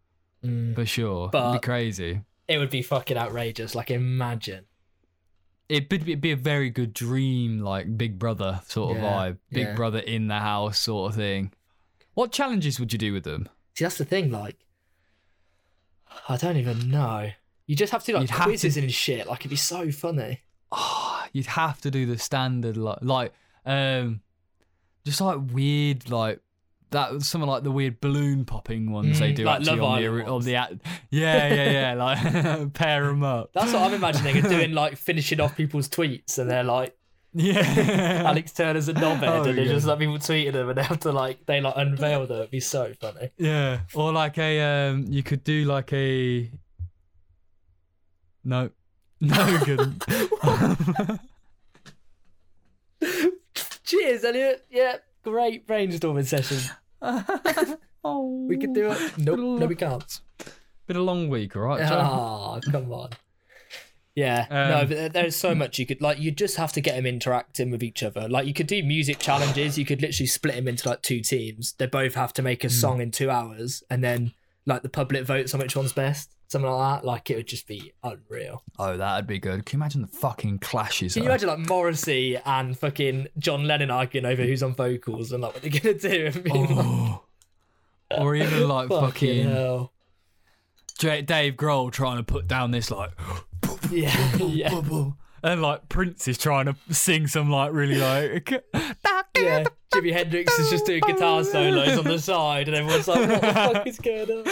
mm. 0.47 0.75
for 0.75 0.85
sure. 0.85 1.23
it'd 1.25 1.31
But- 1.31 1.53
be 1.53 1.59
crazy. 1.59 2.21
It 2.47 2.59
would 2.59 2.69
be 2.69 2.81
fucking 2.81 3.17
outrageous. 3.17 3.75
Like 3.75 3.91
imagine. 3.91 4.65
It'd 5.67 5.89
be, 5.89 5.97
it'd 5.97 6.21
be 6.21 6.31
a 6.31 6.37
very 6.37 6.69
good 6.69 6.93
dream, 6.93 7.59
like 7.59 7.97
Big 7.97 8.17
Brother 8.17 8.61
sort 8.67 8.95
of 8.95 9.03
Yeah, 9.03 9.09
vibe. 9.11 9.37
Big 9.51 9.65
yeah. 9.67 9.75
Brother 9.75 9.99
in 9.99 10.27
the 10.29 10.39
house 10.39 10.79
sort 10.79 11.09
of 11.11 11.17
thing. 11.17 11.51
What 12.13 12.31
challenges 12.31 12.79
would 12.79 12.93
you 12.93 12.97
do 12.99 13.11
with 13.11 13.25
them? 13.25 13.49
See, 13.75 13.83
that's 13.83 13.97
the 13.97 14.05
thing. 14.05 14.31
Like, 14.31 14.55
I 16.29 16.37
don't 16.37 16.55
even 16.57 16.89
know. 16.89 17.31
You 17.65 17.75
just 17.75 17.91
have 17.91 18.01
to 18.05 18.07
do 18.07 18.13
like 18.13 18.21
You'd 18.21 18.29
have 18.31 18.39
to- 18.39 18.43
quizzes 18.51 18.77
and 18.77 18.89
shit. 18.91 19.27
Like 19.27 19.41
it'd 19.41 19.49
be 19.49 19.55
so 19.57 19.91
funny. 19.91 20.39
Oh, 20.71 21.23
you'd 21.33 21.45
have 21.47 21.79
to 21.81 21.91
do 21.91 22.05
the 22.05 22.17
standard 22.17 22.77
like 22.77 22.97
like 23.01 23.33
um 23.65 24.21
just 25.05 25.21
like 25.21 25.39
weird 25.53 26.09
like 26.09 26.39
that 26.91 27.21
something 27.21 27.49
like 27.49 27.63
the 27.63 27.71
weird 27.71 27.99
balloon 27.99 28.45
popping 28.45 28.91
ones 28.91 29.19
they 29.19 29.33
Mm, 29.33 29.35
do 29.35 29.43
like 29.43 29.59
actually 29.59 29.77
Love 29.79 29.83
on 29.91 29.99
the, 30.01 30.07
Island 30.07 30.21
ori- 30.23 30.29
on 30.35 30.41
the 30.43 30.55
act- 30.55 30.73
yeah 31.11 31.53
yeah 31.53 31.71
yeah 31.71 31.93
like 31.95 32.73
pair 32.73 33.05
them 33.07 33.23
up 33.23 33.51
That's 33.53 33.73
what 33.73 33.81
I'm 33.83 33.93
imagining. 33.93 34.37
Are 34.45 34.49
doing 34.49 34.71
like 34.83 34.97
finishing 34.97 35.39
off 35.41 35.55
people's 35.55 35.89
tweets, 35.89 36.37
and 36.39 36.49
they're 36.49 36.63
like. 36.63 36.95
yeah 37.33 38.23
Alex 38.25 38.53
Turner's 38.53 38.87
a 38.87 38.93
knobhead, 38.93 39.27
Oh, 39.27 39.43
and 39.43 39.57
they 39.57 39.63
yeah. 39.65 39.73
just 39.73 39.85
let 39.85 39.99
people 39.99 40.17
tweeting 40.17 40.53
them, 40.53 40.69
and 40.69 40.77
they 40.77 40.83
have 40.83 40.99
to 41.01 41.11
like 41.11 41.45
they 41.45 41.59
like 41.61 41.73
unveil 41.75 42.25
them. 42.25 42.37
It'd 42.39 42.51
be 42.51 42.59
so 42.61 42.93
funny. 42.99 43.29
yeah 43.37 43.81
or 43.93 44.11
like 44.13 44.37
a 44.37 44.61
um 44.89 45.05
you 45.09 45.23
could 45.23 45.43
do 45.43 45.65
like 45.65 45.91
a 45.93 46.49
no 48.43 48.69
no 49.21 49.47
you 49.47 49.59
couldn't 49.59 50.03
Cheers, 53.83 54.23
Elliot. 54.25 54.65
Yeah, 54.69 54.97
great 55.23 55.65
brainstorming 55.67 56.25
session. 56.25 56.59
oh 58.03 58.45
We 58.49 58.57
could 58.57 58.73
do 58.73 58.91
it. 58.91 59.17
Nope, 59.17 59.39
no, 59.39 59.65
we 59.65 59.75
can't. 59.75 60.19
been 60.87 60.97
a 60.97 61.01
long 61.01 61.29
week 61.29 61.55
all 61.55 61.61
right 61.63 61.87
Joe? 61.87 61.97
Ah, 61.99 62.59
come 62.71 62.91
on. 62.91 63.11
Yeah, 64.15 64.47
no, 64.49 64.81
Um, 64.81 64.89
but 64.89 65.13
there's 65.13 65.35
so 65.35 65.53
much 65.53 65.77
you 65.77 65.85
could 65.85 66.01
like. 66.01 66.19
You 66.19 66.31
just 66.31 66.57
have 66.57 66.73
to 66.73 66.81
get 66.81 66.95
them 66.95 67.05
interacting 67.05 67.69
with 67.69 67.83
each 67.83 68.01
other. 68.01 68.27
Like 68.27 68.47
you 68.47 68.53
could 68.53 68.65
do 68.67 68.81
music 68.83 69.19
challenges. 69.19 69.77
You 69.77 69.85
could 69.85 70.01
literally 70.01 70.25
split 70.27 70.55
them 70.55 70.67
into 70.67 70.89
like 70.89 71.03
two 71.03 71.21
teams. 71.21 71.73
They 71.73 71.85
both 71.85 72.15
have 72.15 72.33
to 72.33 72.41
make 72.41 72.63
a 72.63 72.69
song 72.69 72.99
in 72.99 73.11
two 73.11 73.29
hours, 73.29 73.83
and 73.91 74.03
then 74.03 74.33
like 74.65 74.81
the 74.81 74.89
public 74.89 75.23
votes 75.23 75.53
on 75.53 75.59
which 75.59 75.75
one's 75.75 75.93
best. 75.93 76.31
Something 76.49 76.71
like 76.71 77.01
that. 77.01 77.05
Like 77.05 77.29
it 77.29 77.35
would 77.35 77.47
just 77.47 77.67
be 77.67 77.93
unreal. 78.03 78.63
oh 78.79 78.95
that'd 78.97 79.27
be 79.27 79.37
good 79.39 79.65
can 79.65 79.77
you 79.79 79.83
imagine 79.83 80.01
the 80.01 80.07
fucking 80.07 80.59
clashes 80.59 81.13
Can 81.13 81.23
you 81.23 81.27
though? 81.29 81.33
imagine 81.33 81.49
like 81.49 81.59
Morrissey 81.69 82.37
and 82.45 82.77
fucking 82.77 83.27
John 83.37 83.65
Lennon 83.65 83.91
arguing 83.91 84.25
over 84.25 84.43
who's 84.43 84.63
on 84.63 84.73
vocals 84.73 85.31
and 85.33 85.43
like 85.43 85.53
what 85.53 85.61
they're 85.63 85.81
gonna 85.81 85.97
do? 85.97 86.25
And 86.33 86.43
being 86.43 86.67
oh. 86.71 86.75
like, 86.75 87.21
Oh. 88.09 88.17
or 88.23 88.35
even 88.35 88.67
like 88.69 88.87
fucking 88.89 89.49
fucking. 89.49 89.89
J- 90.97 91.21
Dave 91.21 91.55
Grohl 91.55 91.91
trying 91.91 92.17
to 92.17 92.23
put 92.23 92.47
down 92.47 92.71
this 92.71 92.89
like, 92.89 93.11
Yeah, 93.91 94.35
yeah, 94.37 94.81
and 95.43 95.61
like 95.61 95.87
Prince 95.89 96.27
is 96.27 96.37
trying 96.37 96.65
to 96.65 96.75
sing 96.89 97.27
some 97.27 97.49
like 97.51 97.71
really 97.73 97.97
like, 97.97 98.49
yeah. 99.37 99.65
Jimi 99.93 100.11
Hendrix 100.11 100.57
is 100.59 100.69
just 100.69 100.85
doing 100.85 101.01
guitar 101.05 101.43
solos 101.43 101.97
on 101.97 102.03
the 102.05 102.19
side, 102.19 102.67
and 102.67 102.75
everyone's 102.75 103.07
like, 103.07 103.29
"What 103.29 103.41
the 103.41 103.53
fuck 103.53 103.87
is 103.87 103.99
going 103.99 104.29
on?" 104.29 104.43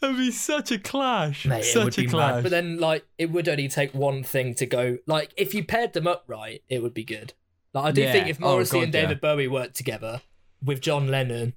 That'd 0.00 0.16
be 0.16 0.30
such 0.30 0.70
a 0.70 0.78
clash. 0.78 1.44
Mate, 1.46 1.60
it 1.60 1.64
such 1.64 1.84
would 1.84 1.98
a 1.98 2.02
be 2.02 2.06
clash. 2.06 2.34
mad. 2.36 2.42
But 2.44 2.50
then, 2.50 2.78
like, 2.78 3.04
it 3.18 3.30
would 3.30 3.48
only 3.48 3.68
take 3.68 3.92
one 3.94 4.22
thing 4.22 4.54
to 4.56 4.66
go. 4.66 4.98
Like, 5.06 5.32
if 5.36 5.54
you 5.54 5.64
paired 5.64 5.92
them 5.92 6.06
up 6.06 6.24
right, 6.26 6.62
it 6.68 6.82
would 6.82 6.94
be 6.94 7.04
good. 7.04 7.34
Like, 7.74 7.84
I 7.84 7.90
do 7.92 8.02
Yeah. 8.02 8.12
think 8.12 8.28
if 8.28 8.38
Oh, 8.42 8.52
Morrissey 8.52 8.78
God, 8.78 8.82
and 8.84 8.92
David 8.92 9.20
Bowie 9.20 9.48
worked 9.48 9.74
together 9.74 10.22
with 10.64 10.80
John 10.80 11.08
Lennon, 11.08 11.54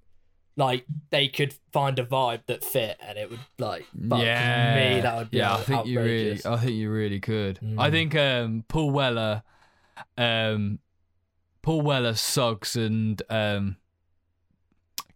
like, 0.58 0.86
they 1.12 1.28
could 1.28 1.54
find 1.72 1.98
a 2.00 2.04
vibe 2.06 2.46
that 2.48 2.64
fit, 2.64 2.98
and 3.00 3.18
it 3.18 3.30
would 3.30 3.40
like, 3.60 3.86
fuck 4.10 4.22
yeah, 4.22 4.96
me, 4.96 5.02
that 5.02 5.18
would 5.18 5.32
be 5.32 5.38
yeah. 5.38 5.52
I 5.52 5.54
out- 5.54 5.64
think 5.66 5.86
you 5.88 6.00
really. 6.02 6.42
I 6.46 6.58
think 6.58 6.72
you 6.74 6.92
really 6.92 7.20
could. 7.20 7.60
I 7.78 7.90
Mm. 7.90 7.92
think 7.92 8.16
um, 8.16 8.66
Paul 8.68 8.92
Weller, 8.92 9.44
um, 10.18 10.80
Paul 11.62 11.82
Weller, 11.82 12.16
Suggs, 12.16 12.76
and 12.76 13.22
um, 13.30 13.78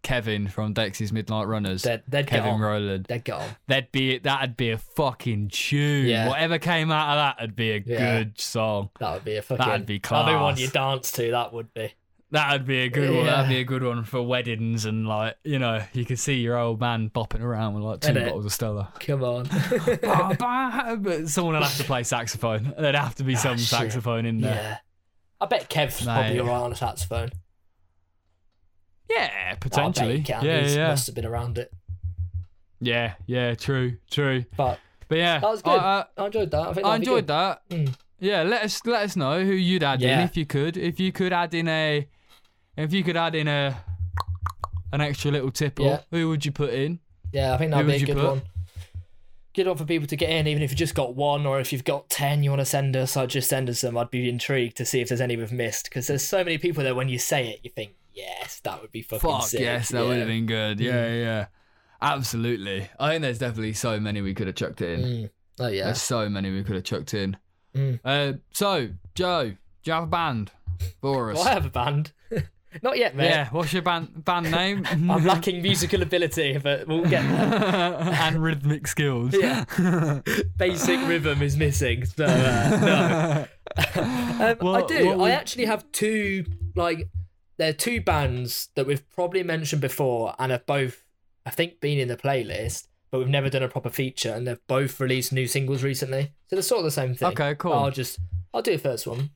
Kevin 0.06 0.46
from 0.46 0.72
Dexys 0.72 1.10
Midnight 1.10 1.48
Runners, 1.48 1.82
They'd, 1.82 2.02
they'd 2.06 2.26
Kevin. 2.28 2.60
Rowland. 2.60 3.06
They'd 3.08 3.24
get 3.24 3.34
on. 3.34 3.48
That'd 3.66 3.90
be 3.90 4.18
that'd 4.18 4.56
be 4.56 4.70
a 4.70 4.78
fucking 4.78 5.48
tune. 5.48 6.06
Yeah. 6.06 6.28
Whatever 6.28 6.58
came 6.60 6.92
out 6.92 7.10
of 7.10 7.16
that 7.16 7.42
would 7.42 7.56
be 7.56 7.72
a 7.72 7.82
Yeah. 7.84 8.18
good 8.20 8.40
song. 8.40 8.90
That 9.00 9.14
would 9.14 9.24
be 9.24 9.36
a 9.36 9.42
fucking. 9.42 9.66
That'd 9.66 9.84
be 9.86 9.98
That'd 9.98 10.26
be 10.26 10.34
one 10.40 10.56
you 10.56 10.68
dance 10.68 11.10
to. 11.12 11.32
That 11.32 11.52
would 11.52 11.74
be. 11.74 11.92
That'd 12.30 12.66
be 12.66 12.80
a 12.80 12.88
good 12.88 13.14
one. 13.16 13.26
That'd 13.26 13.48
be 13.48 13.58
a 13.58 13.64
good 13.64 13.82
one 13.84 14.04
for 14.04 14.20
weddings 14.22 14.84
and 14.84 15.06
like 15.08 15.36
you 15.44 15.58
know 15.58 15.82
you 15.92 16.04
could 16.04 16.18
see 16.18 16.34
your 16.34 16.56
old 16.56 16.80
man 16.80 17.10
bopping 17.10 17.40
around 17.40 17.74
with 17.74 17.82
like 17.84 18.00
two 18.00 18.14
bottles 18.14 18.44
of 18.46 18.52
Stella. 18.52 18.92
Come 19.00 19.22
on. 19.24 19.48
But 19.48 19.98
someone 21.28 21.54
would 21.54 21.62
have 21.62 21.76
to 21.78 21.84
play 21.84 22.02
saxophone. 22.02 22.74
There'd 22.78 22.94
have 22.94 23.14
to 23.16 23.24
be 23.24 23.34
some 23.36 23.52
Ah, 23.54 23.56
shit. 23.56 23.68
saxophone 23.68 24.26
in 24.26 24.40
there. 24.40 24.54
yeah. 24.54 24.76
I 25.40 25.46
bet 25.46 25.68
Kev's 25.68 26.04
Mate. 26.06 26.14
probably 26.14 26.40
alright 26.40 26.62
on 26.62 26.72
a 26.72 26.76
saxophone. 26.76 27.30
Yeah, 29.08 29.54
potentially. 29.54 30.22
can. 30.22 30.44
Yeah, 30.44 30.62
He's 30.62 30.76
yeah, 30.76 30.88
must 30.88 31.06
have 31.06 31.14
been 31.14 31.26
around 31.26 31.58
it. 31.58 31.72
yeah, 32.80 33.14
yeah. 33.26 33.54
True, 33.54 33.96
true. 34.10 34.44
But 34.56 34.78
But 35.08 35.18
yeah, 35.18 35.38
that 35.38 35.48
was 35.50 35.62
good. 35.62 35.78
I, 35.78 36.04
I 36.16 36.26
enjoyed 36.26 36.50
that. 36.50 36.68
I, 36.68 36.72
think 36.72 36.86
I, 36.86 36.90
I 36.90 36.92
that'd 36.92 37.04
be 37.04 37.10
enjoyed 37.10 37.26
that. 37.28 37.68
Mm. 37.70 37.94
Yeah, 38.18 38.42
let 38.42 38.62
us 38.64 38.80
let 38.86 39.02
us 39.04 39.14
know 39.16 39.44
who 39.44 39.52
you'd 39.52 39.82
add 39.82 40.02
in 40.02 40.20
if 40.20 40.36
you 40.36 40.46
could. 40.46 40.76
If 40.76 40.98
you 40.98 41.12
could 41.12 41.32
add 41.32 41.54
in 41.54 41.68
a, 41.68 42.08
if 42.76 42.92
you 42.92 43.04
could 43.04 43.16
add 43.16 43.34
in 43.34 43.46
a, 43.46 43.76
an 44.92 45.00
extra 45.00 45.30
little 45.30 45.50
tipple, 45.50 45.84
Yeah. 45.86 46.00
who 46.10 46.28
would 46.30 46.44
you 46.44 46.52
put 46.52 46.70
in? 46.72 46.98
Yeah, 47.32 47.54
I 47.54 47.58
think 47.58 47.70
that'd 47.70 47.86
be 47.86 47.94
a 47.96 48.06
good 48.06 48.16
put? 48.16 48.24
one. 48.24 48.42
Good 49.54 49.66
one 49.68 49.76
for 49.76 49.84
people 49.86 50.06
to 50.08 50.16
get 50.16 50.28
in, 50.30 50.46
even 50.46 50.62
if 50.62 50.70
you've 50.70 50.78
just 50.78 50.94
got 50.94 51.14
one, 51.14 51.46
or 51.46 51.60
if 51.60 51.72
you've 51.72 51.84
got 51.84 52.08
ten, 52.10 52.42
you 52.42 52.50
want 52.50 52.60
to 52.60 52.66
send 52.66 52.94
us. 52.96 53.16
I'd 53.16 53.30
just 53.30 53.48
send 53.48 53.70
us 53.70 53.80
some. 53.80 53.96
I'd 53.96 54.10
be 54.10 54.28
intrigued 54.28 54.76
to 54.78 54.84
see 54.84 55.00
if 55.00 55.08
there's 55.08 55.20
any 55.20 55.36
we've 55.36 55.52
missed, 55.52 55.84
because 55.84 56.06
there's 56.08 56.22
so 56.24 56.38
many 56.44 56.58
people 56.58 56.84
that 56.84 56.94
when 56.96 57.08
you 57.08 57.18
say 57.18 57.48
it, 57.48 57.60
you 57.62 57.70
think, 57.70 57.92
yes, 58.16 58.60
that 58.64 58.82
would 58.82 58.90
be 58.90 59.02
fucking 59.02 59.20
Fuck 59.30 59.42
sick. 59.44 59.60
yes, 59.60 59.90
that 59.90 59.98
yeah. 59.98 60.02
Mm. 60.04 60.08
would 60.08 60.18
have 60.18 60.26
been 60.28 60.46
good. 60.46 60.80
Yeah, 60.80 61.12
yeah, 61.14 61.46
absolutely. 62.02 62.88
I 62.98 63.10
think 63.10 63.22
there's 63.22 63.38
definitely 63.38 63.74
so 63.74 64.00
many 64.00 64.20
we 64.22 64.34
could 64.34 64.46
have 64.48 64.56
chucked 64.56 64.80
in. 64.82 65.00
Mm. 65.00 65.30
Oh 65.60 65.68
yeah. 65.68 65.84
There's 65.84 66.02
so 66.02 66.28
many 66.28 66.50
we 66.50 66.62
could 66.64 66.74
have 66.74 66.84
chucked 66.84 67.14
in. 67.14 67.36
Mm. 67.74 68.00
Uh, 68.04 68.38
so 68.52 68.88
Joe, 69.14 69.50
do 69.50 69.56
you 69.84 69.92
have 69.92 70.04
a 70.04 70.06
band 70.08 70.50
for 71.00 71.30
us? 71.30 71.36
Well, 71.38 71.46
I 71.48 71.52
have 71.52 71.66
a 71.66 71.70
band. 71.70 72.12
Not 72.82 72.98
yet, 72.98 73.16
mate. 73.16 73.30
yeah, 73.30 73.48
what's 73.52 73.72
your 73.72 73.80
band 73.80 74.22
band 74.22 74.50
name? 74.50 74.86
I'm 74.90 75.24
lacking 75.24 75.62
musical 75.62 76.02
ability, 76.02 76.58
but 76.58 76.86
we'll 76.86 77.04
get 77.06 77.22
there. 77.22 77.62
and 78.20 78.42
rhythmic 78.42 78.86
skills. 78.86 79.34
Yeah. 79.34 79.64
Basic 80.58 81.00
rhythm 81.08 81.40
is 81.40 81.56
missing. 81.56 82.04
So, 82.04 82.26
uh, 82.26 83.46
no. 83.46 83.46
Um, 83.78 84.58
I 84.74 84.84
do. 84.86 85.06
would- 85.16 85.20
I 85.26 85.30
actually 85.30 85.64
have 85.66 85.90
two 85.92 86.44
like 86.74 87.08
there 87.58 87.70
are 87.70 87.74
two 87.74 88.00
bands 88.00 88.68
that 88.74 88.86
we've 88.86 89.08
probably 89.10 89.42
mentioned 89.42 89.80
before 89.80 90.34
and 90.38 90.52
have 90.52 90.66
both 90.66 91.04
I 91.44 91.50
think 91.50 91.80
been 91.80 91.98
in 91.98 92.08
the 92.08 92.16
playlist, 92.16 92.88
but 93.10 93.18
we've 93.18 93.28
never 93.28 93.48
done 93.48 93.62
a 93.62 93.68
proper 93.68 93.88
feature 93.90 94.32
and 94.32 94.46
they've 94.46 94.66
both 94.66 94.98
released 95.00 95.32
new 95.32 95.46
singles 95.46 95.82
recently. 95.84 96.32
So 96.48 96.56
they're 96.56 96.62
sort 96.62 96.80
of 96.80 96.84
the 96.86 96.90
same 96.90 97.14
thing. 97.14 97.28
Okay, 97.28 97.54
cool. 97.54 97.72
I'll 97.72 97.90
just 97.90 98.18
I'll 98.52 98.62
do 98.62 98.72
the 98.72 98.78
first 98.82 99.06
one. 99.06 99.30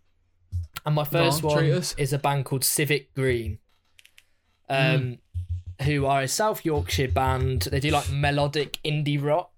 And 0.85 0.95
my 0.95 1.03
on, 1.03 1.07
first 1.07 1.43
one 1.43 1.65
is 1.65 2.13
a 2.13 2.19
band 2.19 2.45
called 2.47 2.65
Civic 2.65 3.15
Green. 3.15 3.59
Um 4.69 5.19
who 5.83 6.05
are 6.05 6.21
a 6.23 6.29
South 6.29 6.65
Yorkshire 6.65 7.09
band. 7.09 7.63
They 7.63 7.81
do 7.81 7.91
like 7.91 8.11
melodic 8.11 8.79
indie 8.85 9.23
rock 9.23 9.51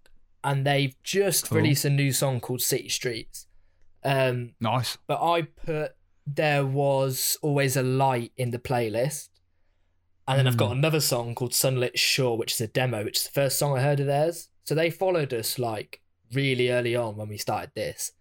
and 0.45 0.65
they've 0.67 0.95
just 1.03 1.49
Cool. 1.49 1.59
released 1.59 1.85
a 1.85 1.91
new 1.91 2.13
song 2.13 2.39
called 2.41 2.61
City 2.61 2.89
Streets. 2.89 3.47
Um 4.05 4.55
Nice. 4.61 4.99
but 5.07 5.21
I 5.23 5.43
put 5.43 5.97
there 6.27 6.65
was 6.65 7.37
always 7.43 7.77
a 7.77 7.83
light 7.83 8.33
in 8.37 8.51
the 8.51 8.59
playlist. 8.59 9.29
And 10.29 10.39
then 10.39 10.47
I've 10.47 10.55
Hmm. 10.55 10.59
got 10.59 10.73
another 10.77 11.01
song 11.01 11.35
called 11.35 11.53
Sunlit 11.53 11.99
Shore, 11.99 12.39
which 12.39 12.53
is 12.53 12.61
a 12.61 12.69
demo, 12.69 13.05
which 13.05 13.19
is 13.19 13.25
the 13.25 13.31
first 13.33 13.59
song 13.59 13.77
I 13.77 13.83
heard 13.83 14.01
of 14.01 14.07
theirs. 14.07 14.49
So 14.65 14.75
they 14.75 14.91
followed 14.91 15.35
us 15.35 15.59
like 15.59 16.01
really 16.33 16.71
early 16.71 16.95
on 16.95 17.17
when 17.17 17.29
we 17.29 17.37
started 17.39 17.73
this. 17.75 18.13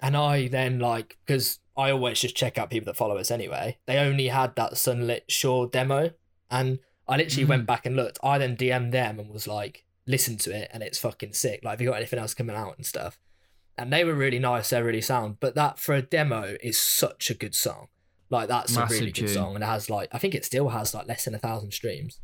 And 0.00 0.16
I 0.16 0.46
then 0.48 0.78
like 0.78 1.18
because 1.26 1.58
I 1.76 1.90
always 1.90 2.20
just 2.20 2.36
check 2.36 2.58
out 2.58 2.70
people 2.70 2.86
that 2.86 2.96
follow 2.96 3.16
us 3.16 3.30
anyway. 3.30 3.78
They 3.86 3.98
only 3.98 4.28
had 4.28 4.54
that 4.56 4.72
Sunlit 4.76 5.22
Shore 5.28 5.66
demo. 5.66 6.12
And 6.50 6.78
I 7.08 7.16
literally 7.16 7.44
Mm. 7.46 7.48
went 7.48 7.66
back 7.66 7.84
and 7.86 7.96
looked. 7.96 8.18
I 8.22 8.38
then 8.38 8.56
DM'd 8.56 8.92
them 8.92 9.18
and 9.18 9.30
was 9.30 9.46
like, 9.48 9.84
listen 10.06 10.36
to 10.38 10.54
it 10.54 10.70
and 10.72 10.82
it's 10.82 10.98
fucking 10.98 11.32
sick. 11.32 11.64
Like, 11.64 11.72
have 11.72 11.80
you 11.80 11.88
got 11.88 11.96
anything 11.96 12.18
else 12.18 12.34
coming 12.34 12.56
out 12.56 12.76
and 12.76 12.86
stuff? 12.86 13.18
And 13.78 13.92
they 13.92 14.04
were 14.04 14.14
really 14.14 14.38
nice. 14.38 14.70
They're 14.70 14.84
really 14.84 15.00
sound. 15.00 15.38
But 15.40 15.54
that 15.54 15.78
for 15.78 15.94
a 15.94 16.02
demo 16.02 16.56
is 16.62 16.78
such 16.78 17.30
a 17.30 17.34
good 17.34 17.54
song. 17.54 17.88
Like 18.30 18.48
that's 18.48 18.76
a 18.76 18.80
Massive 18.80 19.00
really 19.00 19.12
good 19.12 19.30
song, 19.30 19.54
and 19.54 19.64
it 19.64 19.66
has 19.66 19.88
like 19.88 20.08
I 20.12 20.18
think 20.18 20.34
it 20.34 20.44
still 20.44 20.68
has 20.68 20.92
like 20.94 21.06
less 21.08 21.24
than 21.24 21.34
a 21.34 21.38
thousand 21.38 21.72
streams. 21.72 22.20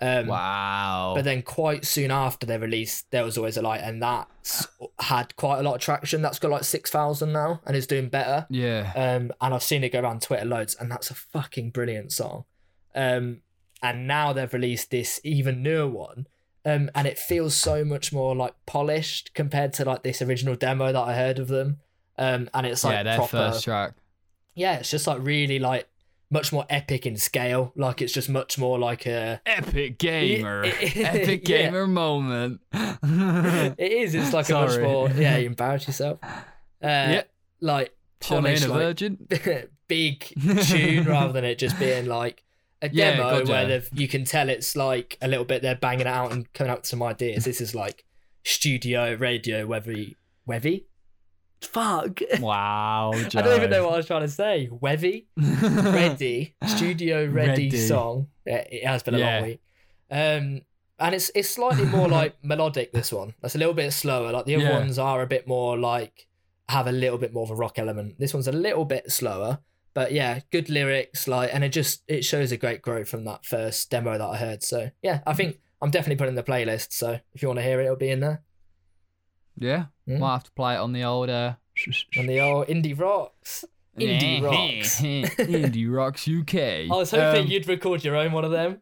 Um, 0.00 0.26
Wow. 0.28 1.12
But 1.16 1.24
then 1.24 1.42
quite 1.42 1.84
soon 1.84 2.10
after 2.10 2.46
their 2.46 2.58
release, 2.60 3.02
there 3.10 3.24
was 3.24 3.36
always 3.38 3.56
a 3.56 3.62
light, 3.62 3.80
and 3.80 4.02
that's 4.02 4.68
had 5.00 5.34
quite 5.36 5.58
a 5.58 5.62
lot 5.62 5.74
of 5.76 5.80
traction. 5.80 6.22
That's 6.22 6.38
got 6.38 6.50
like 6.50 6.64
six 6.64 6.90
thousand 6.90 7.32
now, 7.32 7.60
and 7.66 7.74
is 7.76 7.86
doing 7.86 8.08
better. 8.08 8.46
yeah. 8.50 8.92
Um, 8.94 9.32
and 9.40 9.54
I've 9.54 9.62
seen 9.62 9.82
it 9.84 9.92
go 9.92 10.00
around 10.00 10.22
Twitter 10.22 10.44
loads, 10.44 10.76
and 10.78 10.90
that's 10.90 11.10
a 11.10 11.14
fucking 11.14 11.70
brilliant 11.70 12.12
song. 12.12 12.44
Um, 12.94 13.40
and 13.82 14.06
now 14.06 14.32
they've 14.32 14.52
released 14.52 14.90
this 14.90 15.20
even 15.24 15.62
newer 15.62 15.88
one, 15.88 16.26
um, 16.68 16.90
and 16.94 17.06
it 17.06 17.18
feels 17.18 17.54
so 17.54 17.84
much 17.84 18.12
more 18.12 18.36
like 18.36 18.54
polished 18.66 19.32
compared 19.34 19.72
to 19.74 19.84
like 19.84 20.02
this 20.02 20.20
original 20.20 20.54
demo 20.54 20.92
that 20.92 21.00
I 21.00 21.14
heard 21.14 21.38
of 21.38 21.48
them. 21.48 21.78
Um, 22.18 22.50
and 22.52 22.66
it's 22.66 22.84
like 22.84 22.94
yeah, 22.94 23.02
their 23.04 23.16
proper, 23.16 23.30
first 23.30 23.64
track. 23.64 23.94
yeah, 24.54 24.74
it's 24.78 24.90
just 24.90 25.06
like 25.06 25.18
really 25.22 25.58
like 25.58 25.88
much 26.30 26.52
more 26.52 26.66
epic 26.68 27.06
in 27.06 27.16
scale. 27.16 27.72
Like 27.76 28.02
it's 28.02 28.12
just 28.12 28.28
much 28.28 28.58
more 28.58 28.78
like 28.78 29.06
a. 29.06 29.40
Epic 29.46 29.98
gamer. 29.98 30.64
Epic 30.80 31.44
gamer 31.44 31.86
moment. 31.86 32.60
It 33.02 33.92
is. 33.92 34.14
It's 34.14 34.32
like 34.32 34.48
a 34.50 34.54
much 34.54 34.78
more. 34.80 35.08
Yeah, 35.10 35.38
you 35.38 35.46
embarrass 35.54 35.86
yourself. 35.86 36.18
Uh, 36.22 36.34
Yeah. 36.82 37.22
Like 37.60 37.96
polished, 38.20 38.68
like, 38.68 38.78
virgin. 38.78 39.26
big 39.88 40.20
tune 40.64 41.04
rather 41.06 41.32
than 41.32 41.44
it 41.44 41.58
just 41.58 41.78
being 41.78 42.06
like 42.06 42.42
a 42.82 42.88
Yeah, 42.92 43.16
demo 43.16 43.30
gotcha. 43.44 43.50
where 43.50 43.82
you 43.94 44.08
can 44.08 44.24
tell 44.24 44.48
it's 44.48 44.76
like 44.76 45.18
a 45.20 45.28
little 45.28 45.44
bit 45.44 45.62
they're 45.62 45.74
banging 45.74 46.02
it 46.02 46.06
out 46.06 46.32
and 46.32 46.52
coming 46.52 46.70
up 46.70 46.78
with 46.80 46.86
some 46.86 47.02
ideas. 47.02 47.44
This 47.44 47.60
is 47.60 47.74
like 47.74 48.04
studio 48.44 49.14
radio, 49.14 49.66
wevy, 49.66 50.14
wevy. 50.48 50.84
Fuck. 51.60 52.20
Wow. 52.40 53.10
I 53.14 53.28
don't 53.28 53.56
even 53.56 53.70
know 53.70 53.84
what 53.84 53.94
I 53.94 53.96
was 53.96 54.06
trying 54.06 54.22
to 54.22 54.28
say. 54.28 54.68
Wevy, 54.72 55.26
ready, 55.36 56.54
studio 56.66 57.26
ready, 57.26 57.64
Ready. 57.64 57.76
song. 57.78 58.28
Yeah, 58.46 58.64
it 58.70 58.86
has 58.86 59.02
been 59.02 59.14
a 59.14 59.18
Yeah. 59.18 59.34
long 59.40 59.42
week. 59.48 59.60
Um, 60.10 60.60
and 61.00 61.14
it's 61.14 61.30
it's 61.34 61.50
slightly 61.50 61.84
more 61.84 62.08
like 62.08 62.36
melodic. 62.42 62.92
This 62.92 63.12
one, 63.12 63.34
that's 63.42 63.54
a 63.54 63.58
little 63.58 63.74
bit 63.74 63.92
slower. 63.92 64.32
Like 64.32 64.46
the 64.46 64.54
other 64.56 64.64
Yeah. 64.64 64.78
ones 64.78 64.98
are 64.98 65.20
a 65.22 65.26
bit 65.26 65.46
more 65.48 65.76
like 65.76 66.26
have 66.68 66.86
a 66.86 66.92
little 66.92 67.18
bit 67.18 67.32
more 67.32 67.42
of 67.44 67.50
a 67.50 67.54
rock 67.54 67.78
element. 67.78 68.18
This 68.18 68.32
one's 68.34 68.46
a 68.48 68.52
little 68.52 68.84
bit 68.84 69.10
slower, 69.10 69.58
but 69.98 70.12
yeah, 70.12 70.38
good 70.52 70.70
lyrics. 70.70 71.26
Like, 71.26 71.50
and 71.52 71.64
it 71.64 71.70
just 71.70 72.04
it 72.06 72.24
shows 72.24 72.52
a 72.52 72.56
great 72.56 72.82
growth 72.82 73.08
from 73.08 73.24
that 73.24 73.44
first 73.44 73.90
demo 73.90 74.16
that 74.16 74.24
I 74.24 74.36
heard. 74.36 74.62
So 74.62 74.92
yeah, 75.02 75.22
I 75.26 75.34
think 75.34 75.58
I'm 75.82 75.90
definitely 75.90 76.14
putting 76.14 76.30
in 76.30 76.36
the 76.36 76.44
playlist. 76.44 76.92
So 76.92 77.18
if 77.34 77.42
you 77.42 77.48
want 77.48 77.58
to 77.58 77.64
hear 77.64 77.80
it, 77.80 77.86
it'll 77.86 77.96
be 77.96 78.10
in 78.10 78.20
there. 78.20 78.42
Yeah. 79.56 79.86
Mm. 80.08 80.20
Might 80.20 80.34
have 80.34 80.44
to 80.44 80.52
play 80.52 80.74
it 80.74 80.78
on 80.78 80.92
the 80.92 81.02
old. 81.02 81.30
Uh... 81.30 81.54
And 82.16 82.28
the 82.28 82.38
old 82.40 82.68
indie 82.68 82.96
rocks. 82.96 83.64
Indie 83.98 84.40
rocks. 84.40 85.00
Indie 85.02 85.92
rocks 85.92 86.28
UK. 86.28 86.54
I 86.54 86.96
was 86.96 87.10
hoping 87.10 87.46
Um, 87.46 87.50
you'd 87.50 87.66
record 87.66 88.04
your 88.04 88.14
own 88.14 88.30
one 88.30 88.44
of 88.44 88.52
them. 88.52 88.80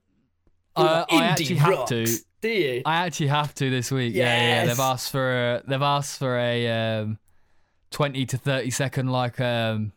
I- 0.77 1.07
I 1.09 1.25
actually 1.25 1.57
have 1.57 1.87
to. 1.87 2.01
rocks, 2.01 2.25
Do 2.43 2.51
you? 2.51 2.83
I 2.85 3.07
actually 3.07 3.29
have 3.29 3.55
to 3.55 3.71
this 3.71 3.91
week. 3.91 4.15
Yeah, 4.15 4.39
yeah. 4.39 4.67
They've 4.67 4.79
asked 4.79 5.11
for 5.11 5.55
a, 5.55 5.63
they've 5.67 5.81
asked 5.81 6.19
for 6.19 6.37
a 6.37 7.01
um, 7.01 7.19
twenty 7.91 8.27
to 8.27 8.37
thirty 8.37 8.69
second 8.69 9.09
like 9.09 9.41
um 9.41 9.93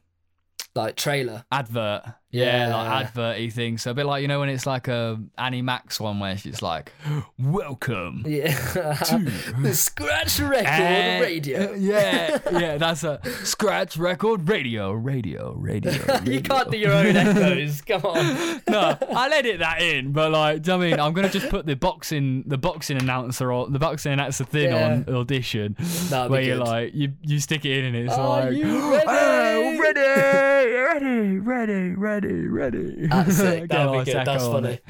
like 0.76 0.96
trailer. 0.96 1.44
advert. 1.52 2.04
Yeah, 2.32 2.68
Yeah. 2.68 2.76
like 2.76 3.06
advert-y 3.08 3.50
thing. 3.50 3.80
So 3.80 3.90
a 3.90 3.94
bit 3.96 4.06
like 4.06 4.22
you 4.22 4.28
know 4.28 4.40
when 4.40 4.50
it's 4.50 4.68
like 4.68 4.88
a 4.88 5.20
Annie 5.36 5.64
Mac 5.64 5.92
one 6.00 6.20
where 6.20 6.38
she's 6.38 6.62
like, 6.62 6.92
"Welcome." 7.40 8.24
Yeah. 8.28 8.54
the 9.62 9.72
Scratch 9.74 10.40
Record 10.40 10.68
And- 10.68 11.22
Radio. 11.24 11.72
uh, 11.72 11.76
yeah, 11.76 12.38
yeah, 12.52 12.78
that's 12.78 13.04
a 13.04 13.20
scratch 13.44 13.98
record 13.98 14.48
radio, 14.48 14.92
radio, 14.92 15.54
radio. 15.58 15.92
you 16.26 16.42
can't 16.42 16.70
do 16.70 16.78
your 16.78 16.92
own 16.94 17.16
echoes. 17.16 17.82
Come 17.82 18.04
on. 18.06 18.62
no, 18.70 18.96
I'll 19.10 19.34
edit 19.34 19.60
that 19.60 19.82
in, 19.82 20.12
but 20.12 20.32
like, 20.32 20.62
do 20.62 20.72
you 20.72 20.78
know 20.78 20.84
I 20.84 20.90
mean, 20.92 21.00
I'm 21.00 21.14
gonna 21.14 21.30
just 21.30 21.50
put 21.50 21.66
the 21.66 21.76
boxing, 21.76 22.44
the 22.46 22.60
boxing 22.60 22.98
announcer 23.02 23.52
or 23.52 23.68
the 23.70 23.80
boxing 23.80 24.12
announcer 24.14 24.44
thing 24.44 24.70
Yeah. 24.72 25.04
on 25.08 25.16
audition, 25.16 25.76
That'd 26.10 26.30
where 26.32 26.42
you're 26.44 26.58
like, 26.58 26.94
you 26.94 27.14
you 27.24 27.40
stick 27.40 27.66
it 27.66 27.80
in 27.80 27.86
and 27.86 27.96
it's 27.96 28.14
Are 28.14 28.46
like, 28.46 28.54
you 28.56 28.92
ready? 28.94 29.06
"Oh, 29.08 29.80
ready, 29.82 30.00
ready, 30.66 31.38
ready, 31.40 31.90
ready, 31.96 32.48
ready. 32.48 33.08
Ah, 33.12 33.24
That's 33.24 33.38
sick. 33.38 33.70
Get 33.70 33.82
a 33.82 33.86
That'd 33.92 34.06
be 34.06 34.12
good. 34.12 34.26
That's 34.26 34.46
funny. 34.48 34.70
it. 34.74 34.86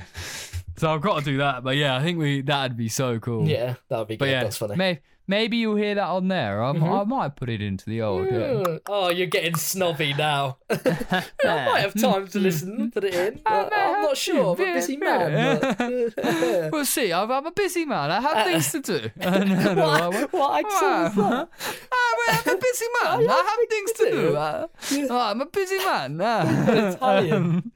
So 0.77 0.93
I've 0.93 1.01
got 1.01 1.19
to 1.19 1.25
do 1.25 1.37
that. 1.39 1.63
But 1.63 1.75
yeah, 1.75 1.95
I 1.97 2.01
think 2.03 2.17
we 2.19 2.41
that'd 2.41 2.77
be 2.77 2.89
so 2.89 3.19
cool. 3.19 3.47
Yeah, 3.47 3.75
that 3.89 3.97
would 3.99 4.07
be 4.07 4.15
But 4.17 4.25
good. 4.25 4.31
yeah, 4.31 4.43
That's 4.43 4.57
funny. 4.57 4.75
may, 4.75 4.99
maybe 5.29 5.57
you'll 5.57 5.75
hear 5.77 5.93
that 5.95 6.07
on 6.07 6.27
there. 6.27 6.61
I, 6.61 6.71
I 6.71 7.03
might 7.05 7.35
put 7.35 7.49
it 7.49 7.61
into 7.61 7.85
the 7.89 8.01
old. 8.01 8.27
uh, 8.27 8.31
Mm. 8.31 8.79
Oh, 8.87 9.09
you're 9.09 9.27
getting 9.27 9.55
snobby 9.55 10.13
now. 10.13 10.57
I 10.69 11.23
might 11.45 11.79
have 11.81 11.93
time 11.93 12.27
to 12.29 12.39
listen, 12.39 12.89
put 12.91 13.03
it 13.05 13.13
in. 13.13 13.41
but 13.45 13.71
I'm 13.71 14.01
not 14.01 14.17
sure. 14.17 14.55
I'm 14.55 14.61
a 14.61 14.73
busy 14.73 14.97
man. 14.97 15.59
but- 15.61 16.71
we'll 16.73 16.85
see. 16.85 17.13
I'm, 17.13 17.31
I'm 17.31 17.45
a 17.45 17.51
busy 17.51 17.85
man. 17.85 18.11
I 18.11 18.19
have 18.19 18.45
things 18.47 18.71
to 18.73 18.81
do. 18.81 19.09
no, 19.17 19.73
no, 19.73 19.85
I 19.85 20.07
won't- 20.07 20.33
what, 20.33 20.33
what 20.33 20.65
accent 20.65 21.15
was 21.15 21.15
that? 21.15 21.49
Well, 21.91 22.41
I'm 22.45 22.55
a 22.55 22.59
busy 22.59 22.85
man. 23.03 23.29
I 23.29 23.43
have 23.49 23.69
things 23.69 23.91
to 23.93 24.11
do. 24.11 24.35
Uh, 24.35 24.67
oh, 25.13 25.21
I'm 25.21 25.41
a 25.41 25.45
busy 25.45 25.77
man. 25.77 26.19
Uh, 26.21 26.93
Italian. 26.95 27.71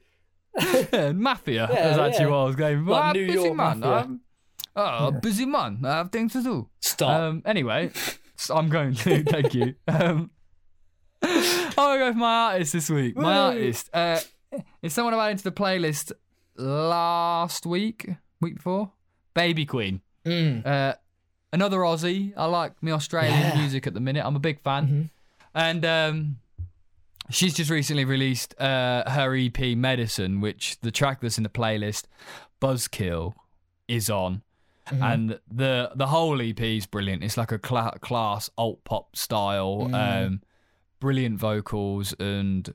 um, 0.92 1.20
mafia 1.20 1.68
Yeah, 1.72 1.90
is 1.92 1.98
actually 1.98 2.24
yeah. 2.26 2.30
what 2.30 2.36
I 2.36 2.44
was 2.44 2.56
going 2.56 2.84
for. 2.84 2.90
Like 2.92 3.02
I'm 3.04 3.10
a 3.10 3.18
New 3.18 3.26
busy 3.26 3.38
York 3.44 3.56
man. 3.56 3.80
mafia. 3.80 3.96
I'm, 3.96 4.20
oh, 4.76 5.08
a 5.08 5.12
busy 5.12 5.46
man. 5.46 5.80
I 5.84 5.96
have 5.98 6.10
things 6.10 6.32
to 6.32 6.42
do. 6.42 6.68
Stop. 6.80 7.20
Um, 7.20 7.42
anyway, 7.44 7.90
so 8.36 8.56
I'm 8.56 8.68
going 8.68 8.94
to. 8.94 9.22
Thank 9.24 9.54
you. 9.54 9.74
Um, 9.88 10.30
I'm 11.22 11.74
going 11.76 11.98
to 12.00 12.06
go 12.06 12.12
for 12.12 12.18
my 12.18 12.52
artist 12.52 12.72
this 12.74 12.90
week. 12.90 13.16
My 13.16 13.36
artist. 13.36 13.88
Uh, 13.92 14.20
it's 14.82 14.94
someone 14.94 15.14
I 15.14 15.26
added 15.26 15.38
to 15.38 15.44
the 15.44 15.52
playlist 15.52 16.12
last 16.56 17.66
week, 17.66 18.08
week 18.40 18.56
before. 18.56 18.92
Baby 19.34 19.66
Queen. 19.66 20.00
Mm. 20.24 20.64
Uh, 20.66 20.94
another 21.52 21.78
Aussie. 21.78 22.32
I 22.36 22.44
like 22.46 22.80
me 22.82 22.92
Australian 22.92 23.38
Yeah. 23.38 23.58
music 23.58 23.86
at 23.86 23.94
the 23.94 24.00
minute. 24.00 24.24
I'm 24.24 24.36
a 24.36 24.40
big 24.40 24.60
fan. 24.62 24.86
Mhm. 24.88 25.10
And 25.54 25.84
um, 25.84 26.36
she's 27.30 27.54
just 27.54 27.70
recently 27.70 28.04
released 28.04 28.54
uh, 28.60 29.08
her 29.10 29.34
EP 29.36 29.76
Medicine, 29.76 30.40
which 30.40 30.78
the 30.80 30.90
track 30.90 31.20
that's 31.20 31.36
in 31.36 31.42
the 31.44 31.48
playlist, 31.50 32.04
Buzzkill, 32.60 33.34
is 33.88 34.08
on. 34.10 34.42
Mm-hmm. 34.90 35.02
And 35.02 35.40
the 35.50 35.90
the 35.94 36.06
whole 36.08 36.40
EP 36.42 36.60
is 36.60 36.86
brilliant. 36.86 37.24
It's 37.24 37.36
like 37.36 37.52
a 37.52 37.58
cla- 37.58 37.98
class 38.00 38.50
alt 38.58 38.84
pop 38.84 39.16
style, 39.16 39.88
Mm. 39.88 40.26
um, 40.26 40.42
brilliant 41.00 41.38
vocals, 41.38 42.12
and 42.20 42.72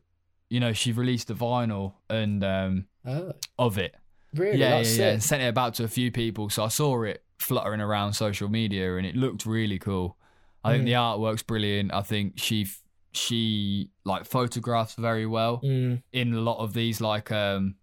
you 0.49 0.59
know 0.59 0.73
she 0.73 0.91
released 0.91 1.29
a 1.29 1.35
vinyl 1.35 1.93
and 2.09 2.43
um, 2.43 2.85
Oh, 3.05 3.33
of 3.59 3.77
it. 3.77 3.95
really? 4.33 4.57
Yeah, 4.59 4.69
yeah, 4.69 4.77
That's 4.77 4.97
yeah. 4.97 5.09
And 5.11 5.23
sent 5.23 5.43
it 5.43 5.47
about 5.47 5.75
to 5.75 5.83
a 5.83 5.87
few 5.87 6.11
people. 6.11 6.49
So 6.49 6.63
I 6.63 6.67
saw 6.69 7.03
it 7.03 7.23
fluttering 7.37 7.79
around 7.81 8.13
social 8.13 8.49
media 8.49 8.97
and 8.97 9.05
it 9.05 9.15
looked 9.15 9.45
really 9.45 9.79
cool. 9.79 10.17
I 10.63 10.71
think 10.73 10.83
Mm. 10.83 10.87
the 10.87 10.93
artwork's 10.93 11.43
brilliant. 11.43 11.93
I 11.93 12.01
think 12.01 12.33
she 12.39 12.67
she 13.11 13.89
like 14.05 14.25
photographs 14.25 14.95
very 14.95 15.25
well 15.25 15.61
Mm. 15.63 16.01
in 16.11 16.33
a 16.33 16.39
lot 16.41 16.57
of 16.59 16.73
these 16.73 17.01
like 17.01 17.31
um 17.31 17.75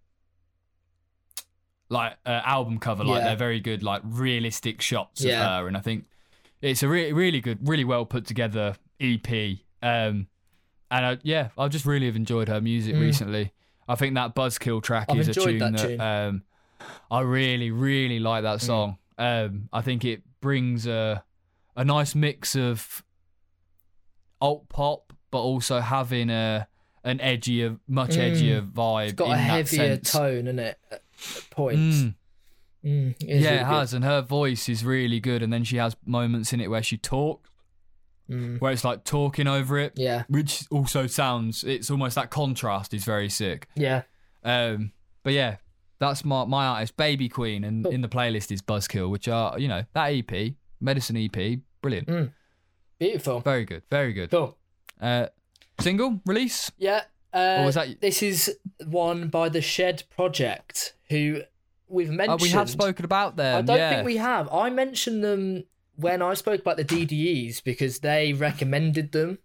like 1.89 2.17
uh, 2.27 2.41
album 2.45 2.79
cover 2.79 3.05
like 3.05 3.19
Yeah. 3.21 3.25
they're 3.29 3.37
very 3.37 3.61
good 3.61 3.83
like 3.83 4.03
realistic 4.05 4.81
shots 4.83 5.25
of 5.25 5.31
her 5.31 5.69
and 5.69 5.77
I 5.77 5.81
think 5.81 6.05
it's 6.61 6.83
a 6.83 6.89
really 6.89 7.13
really 7.13 7.41
good 7.41 7.59
really 7.69 7.85
well 7.85 8.05
put 8.05 8.27
together 8.27 8.75
EP 9.01 9.29
um 9.83 10.27
and 10.91 11.07
I, 11.07 11.19
yeah 11.23 11.51
I 11.57 11.69
just 11.69 11.85
really 11.87 12.07
have 12.07 12.17
enjoyed 12.17 12.49
her 12.49 12.61
music 12.61 12.95
Mm. 12.97 13.01
recently 13.01 13.53
I 13.89 13.95
think 13.95 14.15
that 14.17 14.35
Buzzkill 14.35 14.83
track 14.83 15.07
I've 15.11 15.19
is 15.21 15.29
a 15.29 15.35
tune 15.35 15.59
that 15.59 15.73
that, 15.77 15.87
tune. 15.89 16.01
um 16.01 16.43
I 17.11 17.21
really 17.21 17.71
really 17.71 18.19
like 18.19 18.43
that 18.43 18.59
Mm. 18.59 18.63
song 18.63 18.99
um 19.19 19.69
I 19.73 19.81
think 19.83 20.05
it 20.05 20.23
brings 20.41 20.87
a 20.89 21.23
a 21.77 21.85
nice 21.85 22.15
mix 22.17 22.57
of 22.57 23.05
alt 24.41 24.69
pop 24.69 25.13
but 25.31 25.39
also 25.41 25.81
having 25.81 26.31
a 26.31 26.67
an 27.05 27.19
edgier 27.19 27.79
much 27.87 28.17
Mm. 28.17 28.33
edgier 28.33 28.71
vibe 28.71 29.05
It's 29.05 29.13
got 29.15 29.27
in 29.27 29.33
a 29.33 29.37
heavier 29.37 29.97
tone 29.99 30.47
in 30.49 30.59
it 30.59 30.79
points. 31.51 31.97
Mm. 31.99 32.15
Mm, 32.85 33.15
Yeah, 33.21 33.35
really 33.35 33.47
it 33.57 33.65
has, 33.67 33.95
and 33.95 34.05
her 34.05 34.23
voice 34.23 34.69
is 34.69 34.85
really 34.85 35.19
good. 35.21 35.43
And 35.43 35.53
then 35.53 35.65
she 35.65 35.77
has 35.77 35.97
moments 36.05 36.53
in 36.53 36.61
it 36.61 36.69
where 36.71 36.83
she 36.83 36.97
talks. 36.97 37.51
Mm, 38.31 38.61
where 38.61 38.73
it's 38.73 38.83
like 38.85 39.05
talking 39.05 39.47
over 39.47 39.79
it, 39.79 39.93
yeah, 39.95 40.25
which 40.29 40.65
also 40.73 41.07
sounds. 41.07 41.63
It's 41.63 41.91
almost 41.93 42.17
that 42.17 42.31
contrast 42.31 42.93
is 42.93 43.05
very 43.05 43.29
sick. 43.29 43.69
yeah. 43.77 44.03
Um, 44.43 44.91
but 45.23 45.33
yeah, 45.33 45.57
that's 46.01 46.25
my 46.25 46.45
my 46.45 46.67
artist, 46.67 46.97
Baby 46.97 47.29
Queen, 47.29 47.63
and 47.63 47.85
Cool. 47.85 47.93
in 47.93 48.01
the 48.01 48.09
playlist 48.09 48.51
is 48.51 48.63
Buzzkill, 48.63 49.11
which 49.11 49.29
are 49.29 49.57
you 49.61 49.69
know 49.69 49.85
that 49.95 50.07
EP, 50.09 50.55
Medicine 50.81 51.17
EP, 51.17 51.61
brilliant, 51.81 52.09
Mm. 52.09 52.33
Beautiful. 52.99 53.41
very 53.41 53.65
good, 53.65 53.83
very 53.91 54.13
good. 54.13 54.31
Cool. 54.33 54.57
Uh, 55.01 55.27
single 55.81 56.21
release. 56.27 56.73
Yeah. 56.79 57.03
Uh, 57.37 57.59
Or 57.61 57.67
was 57.67 57.75
that- 57.75 58.01
This 58.01 58.23
is 58.23 58.57
one 58.87 59.29
by 59.29 59.49
the 59.49 59.61
Shed 59.61 60.05
Project, 60.11 60.95
who 61.11 61.43
we've 61.89 62.11
mentioned. 62.11 62.41
Oh, 62.41 62.43
we 62.43 62.49
have 62.51 62.71
spoken 62.71 63.05
about 63.05 63.37
them. 63.37 63.59
I 63.59 63.63
don't 63.63 63.77
yeah. 63.77 63.91
think 63.91 64.07
we 64.07 64.17
have. 64.17 64.49
I 64.53 64.71
mentioned 64.71 65.23
them 65.23 65.65
when 65.97 66.23
I 66.23 66.35
spoke 66.35 66.61
about 66.61 66.77
the 66.79 66.85
DDEs 66.85 67.63
because 67.63 67.99
they 68.01 68.33
recommended 68.33 69.13
them. 69.13 69.39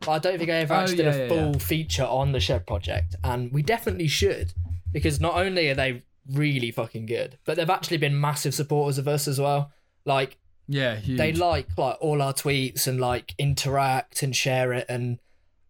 But 0.00 0.10
I 0.10 0.18
don't 0.18 0.38
think 0.38 0.50
I 0.50 0.54
ever 0.54 0.74
Oh, 0.74 0.78
actually 0.78 1.04
yeah, 1.04 1.12
did 1.12 1.20
a 1.22 1.28
full 1.28 1.52
yeah. 1.52 1.58
feature 1.58 2.04
on 2.04 2.32
the 2.32 2.40
Shed 2.40 2.66
Project, 2.66 3.14
and 3.22 3.52
we 3.52 3.62
definitely 3.62 4.08
should 4.08 4.52
because 4.90 5.20
not 5.20 5.34
only 5.34 5.68
are 5.70 5.74
they 5.74 6.02
really 6.30 6.70
fucking 6.70 7.06
good, 7.06 7.38
but 7.44 7.56
they've 7.56 7.70
actually 7.70 7.96
been 7.98 8.18
massive 8.20 8.54
supporters 8.54 8.98
of 8.98 9.06
us 9.06 9.28
as 9.28 9.38
well. 9.40 9.70
Like 10.04 10.38
Yeah, 10.66 10.96
huge. 10.96 11.18
they 11.18 11.32
like 11.32 11.68
like 11.78 11.98
all 12.00 12.20
our 12.20 12.32
tweets 12.32 12.86
and 12.88 13.00
like 13.00 13.34
interact 13.38 14.22
and 14.24 14.34
share 14.34 14.72
it 14.72 14.86
and 14.88 15.18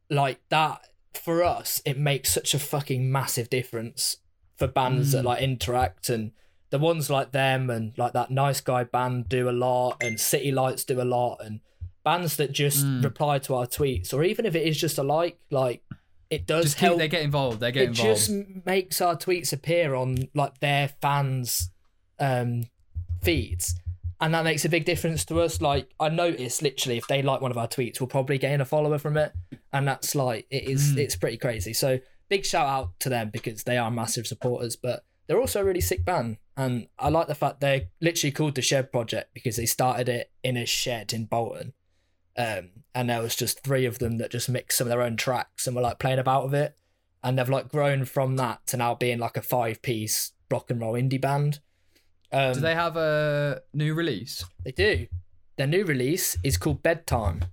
like 0.09 0.41
that 0.49 0.81
for 1.17 1.43
us 1.43 1.81
it 1.85 1.99
makes 1.99 2.31
such 2.33 2.55
a 2.55 2.59
fucking 2.59 3.11
massive 3.11 3.49
difference 3.51 4.19
for 4.57 4.67
bands 4.67 5.11
Mm. 5.11 5.13
that 5.13 5.25
like 5.25 5.43
interact 5.43 6.09
and 6.09 6.33
the 6.71 6.79
ones 6.79 7.11
like 7.11 7.33
them 7.33 7.69
and 7.71 7.97
like 7.99 8.13
that 8.15 8.31
nice 8.31 8.61
guy 8.61 8.85
band 8.85 9.29
do 9.29 9.49
a 9.49 9.53
lot 9.53 9.97
and 10.03 10.19
city 10.19 10.51
lights 10.53 10.85
do 10.85 11.01
a 11.01 11.05
lot 11.05 11.39
and 11.45 11.61
bands 12.05 12.37
that 12.37 12.53
just 12.53 12.85
Mm. 12.85 13.05
reply 13.05 13.39
to 13.41 13.55
our 13.55 13.67
tweets 13.67 14.13
or 14.15 14.25
even 14.25 14.47
if 14.47 14.55
it 14.55 14.67
is 14.67 14.79
just 14.81 14.99
a 14.99 15.03
like 15.03 15.39
like 15.51 15.83
it 16.31 16.47
does 16.47 16.65
just 16.65 16.77
keep, 16.79 16.87
help 16.87 16.99
they 16.99 17.09
get 17.09 17.21
involved. 17.23 17.61
They 17.61 17.71
get 17.73 17.83
it 17.83 17.89
involved. 17.91 18.11
just 18.21 18.31
makes 18.65 19.01
our 19.03 19.17
tweets 19.17 19.53
appear 19.53 19.95
on 19.95 20.17
like 20.35 20.59
their 20.61 20.89
fans 21.03 21.71
um 22.19 22.65
feeds 23.21 23.75
and 24.23 24.33
that 24.33 24.45
makes 24.45 24.65
a 24.65 24.69
big 24.71 24.85
difference 24.87 25.25
to 25.27 25.41
us. 25.41 25.61
Like 25.61 25.91
i 26.01 26.09
notice 26.09 26.63
literally 26.63 26.97
if 26.97 27.07
they 27.09 27.21
like 27.21 27.41
one 27.43 27.51
of 27.51 27.59
our 27.59 27.69
tweets 27.69 28.01
we'll 28.01 28.07
probably 28.07 28.39
gain 28.39 28.61
a 28.61 28.65
follower 28.65 28.97
from 28.99 29.17
it. 29.19 29.33
And 29.73 29.87
that's 29.87 30.15
like 30.15 30.47
it 30.49 30.63
is 30.65 30.95
Mm. 30.95 30.99
it's 30.99 31.17
pretty 31.17 31.37
crazy. 31.37 31.73
So 31.75 31.99
big 32.29 32.47
shout 32.47 32.67
out 32.69 32.99
to 33.01 33.09
them 33.11 33.29
because 33.31 33.65
they 33.65 33.77
are 33.77 33.91
massive 33.91 34.27
supporters 34.27 34.77
but 34.77 35.05
they're 35.27 35.41
also 35.41 35.61
a 35.61 35.65
really 35.65 35.81
sick 35.81 36.05
band. 36.05 36.39
And 36.57 36.87
i 36.99 37.09
like 37.09 37.27
the 37.27 37.35
fact 37.35 37.61
they're 37.61 37.89
literally 38.01 38.33
called 38.33 38.55
the 38.55 38.63
shed 38.63 38.93
project 38.93 39.35
because 39.35 39.57
they 39.57 39.67
started 39.67 40.09
it 40.09 40.31
in 40.45 40.57
a 40.57 40.67
shed 40.67 41.13
in 41.13 41.25
bolton. 41.27 41.73
Um, 42.37 42.71
and 42.95 43.11
there 43.11 43.21
was 43.21 43.37
just 43.37 43.63
three 43.65 43.85
of 43.87 43.99
them 43.99 44.19
that 44.19 44.31
just 44.31 44.49
mixed 44.49 44.79
some 44.79 44.87
of 44.87 44.91
their 44.91 45.03
own 45.03 45.17
tracks 45.17 45.67
and 45.67 45.75
were 45.77 45.83
like 45.83 45.99
playing 45.99 46.19
about 46.21 46.45
with 46.45 46.55
it. 46.55 46.77
And 47.25 47.39
they've 47.39 47.49
like 47.49 47.69
grown 47.69 48.05
from 48.05 48.37
that 48.37 48.67
to 48.69 48.77
now 48.77 48.95
being 48.95 49.19
like 49.19 49.37
a 49.37 49.43
five 49.43 49.83
piece 49.83 50.33
rock 50.51 50.71
and 50.71 50.81
roll 50.81 50.95
indie 50.95 51.21
band 51.21 51.59
um, 52.33 52.55
Do 52.55 52.61
they 52.61 52.75
have 52.75 52.97
a 52.97 53.63
new 53.73 53.95
release? 53.95 54.45
they 54.65 54.73
do. 54.73 55.07
Their 55.57 55.67
new 55.67 55.85
release 55.85 56.37
is 56.43 56.57
called 56.57 56.83
bedtime. 56.83 57.45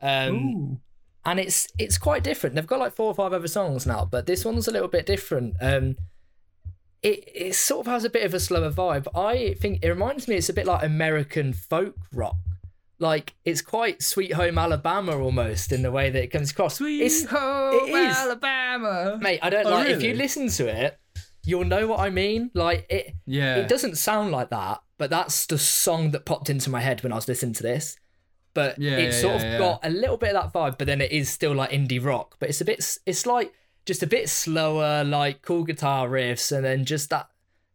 Um, 0.00 0.80
and 1.24 1.40
it's 1.40 1.68
it's 1.78 1.98
quite 1.98 2.24
different. 2.24 2.54
They've 2.54 2.66
got 2.66 2.78
like 2.78 2.94
four 2.94 3.06
or 3.06 3.14
five 3.14 3.32
other 3.32 3.48
songs 3.48 3.86
now 3.86 4.04
but 4.10 4.26
this 4.26 4.44
one's 4.44 4.68
a 4.68 4.70
little 4.70 4.88
bit 4.88 5.06
different. 5.06 5.56
Um, 5.60 5.96
it, 7.02 7.24
it 7.32 7.54
sort 7.54 7.86
of 7.86 7.92
has 7.92 8.04
a 8.04 8.10
bit 8.10 8.24
of 8.24 8.34
a 8.34 8.40
slower 8.40 8.70
vibe. 8.70 9.06
I 9.14 9.54
think 9.54 9.84
it 9.84 9.88
reminds 9.88 10.26
me 10.26 10.36
it's 10.36 10.48
a 10.48 10.52
bit 10.52 10.66
like 10.66 10.82
american 10.84 11.52
folk 11.52 11.94
rock. 12.12 12.36
Like 13.00 13.34
it's 13.44 13.60
quite 13.62 14.02
sweet 14.02 14.32
home 14.32 14.58
alabama 14.58 15.18
almost 15.18 15.70
in 15.70 15.82
the 15.82 15.92
way 15.92 16.10
that 16.10 16.22
it 16.22 16.28
comes 16.28 16.50
across. 16.50 16.76
Sweet 16.76 17.02
it's, 17.02 17.24
home. 17.24 17.94
Alabama. 17.94 19.18
mate 19.20 19.40
i 19.42 19.50
don't 19.50 19.66
Oh, 19.66 19.70
like 19.70 19.88
if 19.88 20.02
you 20.02 20.14
listen 20.14 20.48
to 20.48 20.66
it 20.66 20.98
you'll 21.48 21.64
know 21.64 21.86
what 21.86 22.00
i 22.00 22.10
mean? 22.10 22.50
Like 22.54 22.86
it 22.90 23.14
Yeah. 23.26 23.56
it 23.56 23.68
doesn't 23.68 23.96
sound 23.96 24.30
like 24.30 24.50
that 24.50 24.80
but 24.98 25.10
that's 25.10 25.46
the 25.46 25.58
song 25.58 26.10
that 26.12 26.24
popped 26.26 26.50
into 26.50 26.68
my 26.70 26.80
head 26.80 27.02
when 27.02 27.12
i 27.12 27.16
was 27.16 27.28
listening 27.28 27.54
to 27.54 27.62
this. 27.62 27.96
But 28.54 28.78
Yeah, 28.78 28.96
it's 28.96 29.16
yeah, 29.16 29.22
sort 29.22 29.40
yeah, 29.42 29.52
of 29.52 29.58
got 29.58 29.80
a 29.84 29.90
little 29.90 30.16
bit 30.16 30.34
of 30.34 30.42
that 30.42 30.52
vibe 30.52 30.76
but 30.78 30.86
then 30.86 31.00
it 31.00 31.12
is 31.12 31.28
still 31.30 31.54
like 31.54 31.70
indie 31.70 32.04
rock. 32.04 32.36
But 32.40 32.48
it's 32.50 32.60
a 32.60 32.64
bit 32.64 32.78
it's 33.06 33.24
like 33.26 33.52
just 33.86 34.02
a 34.02 34.06
bit 34.06 34.28
slower 34.28 35.04
like 35.04 35.42
cool 35.42 35.64
guitar 35.64 36.08
riffs 36.08 36.52
and 36.54 36.64
then 36.64 36.84
just 36.84 37.08
that 37.10 37.28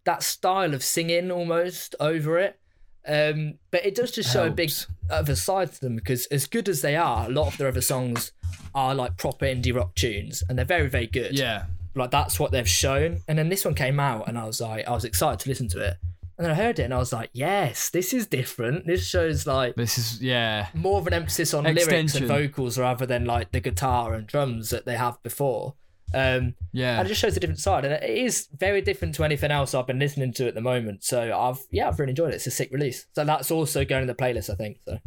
that 0.06 0.22
style 0.22 0.74
of 0.74 0.84
singing 0.84 1.32
almost 1.32 1.96
over 2.00 2.38
it. 2.38 2.60
Um 3.08 3.60
but 3.72 3.86
it 3.86 3.96
does 3.96 4.12
just 4.12 4.32
show 4.34 4.46
a 4.48 4.52
big 4.52 4.72
other 5.10 5.36
side 5.36 5.72
to 5.74 5.80
them 5.82 5.96
because 5.96 6.26
as 6.28 6.46
good 6.48 6.68
as 6.70 6.82
they 6.82 6.96
are 6.96 7.26
a 7.26 7.30
lot 7.30 7.48
of 7.48 7.58
their 7.58 7.68
other 7.70 7.82
songs 7.82 8.32
are 8.76 8.94
like 8.96 9.18
proper 9.18 9.46
indie 9.46 9.74
rock 9.76 9.96
tunes 9.96 10.44
and 10.48 10.58
they're 10.58 10.66
very 10.78 10.90
very 10.90 11.08
good. 11.08 11.38
Yeah. 11.38 11.66
Like 11.96 12.12
that's 12.12 12.40
what 12.40 12.52
they've 12.52 12.68
shown. 12.68 13.22
And 13.28 13.38
then 13.38 13.50
this 13.50 13.66
one 13.66 13.76
came 13.76 14.00
out, 14.00 14.28
and 14.28 14.38
I 14.38 14.46
was 14.46 14.60
like, 14.62 14.88
I 14.88 14.92
was 14.92 15.06
excited 15.06 15.40
to 15.42 15.50
listen 15.50 15.68
to 15.70 15.80
it. 15.80 15.98
And 16.38 16.46
then 16.46 16.52
I 16.52 16.56
heard 16.56 16.80
it, 16.80 16.84
and 16.84 16.94
I 16.94 16.98
was 16.98 17.14
like, 17.14 17.30
yes, 17.34 17.90
this 17.92 18.12
is 18.14 18.26
different. 18.26 18.88
This 18.88 19.06
shows 19.06 19.46
like 19.46 19.76
This 19.76 19.98
is 20.00 20.22
yeah. 20.22 20.70
more 20.74 20.98
of 21.00 21.06
an 21.06 21.14
emphasis 21.14 21.54
on 21.54 21.64
lyrics 21.64 22.16
and 22.16 22.28
vocals 22.28 22.78
rather 22.80 23.06
than 23.06 23.26
like 23.26 23.52
the 23.52 23.60
guitar 23.60 24.16
and 24.16 24.26
drums 24.26 24.72
that 24.72 24.86
they 24.86 24.96
have 24.96 25.22
before. 25.22 25.76
Um, 26.16 26.56
Yeah. 26.72 26.98
and 27.00 27.06
it 27.08 27.10
just 27.10 27.22
shows 27.22 27.38
a 27.38 27.40
different 27.40 27.60
side, 27.60 27.86
and 27.86 27.94
it 27.94 28.10
is 28.10 28.48
very 28.58 28.82
different 28.82 29.14
to 29.16 29.24
anything 29.24 29.52
else 29.52 29.76
I've 29.76 29.86
been 29.88 30.00
listening 30.00 30.34
to 30.34 30.48
at 30.48 30.56
the 30.56 30.62
moment. 30.62 31.04
So 31.04 31.38
I've 31.38 31.60
yeah, 31.70 31.88
I've 31.88 32.00
really 32.00 32.12
enjoyed 32.12 32.32
it. 32.32 32.36
It's 32.38 32.48
a 32.48 32.52
sick 32.52 32.70
release. 32.72 33.06
So 33.14 33.24
that's 33.26 33.52
also 33.52 33.86
going 33.86 34.02
in 34.02 34.08
the 34.08 34.16
playlist, 34.16 34.50
I 34.50 34.56
think. 34.56 34.80
So 34.86 34.98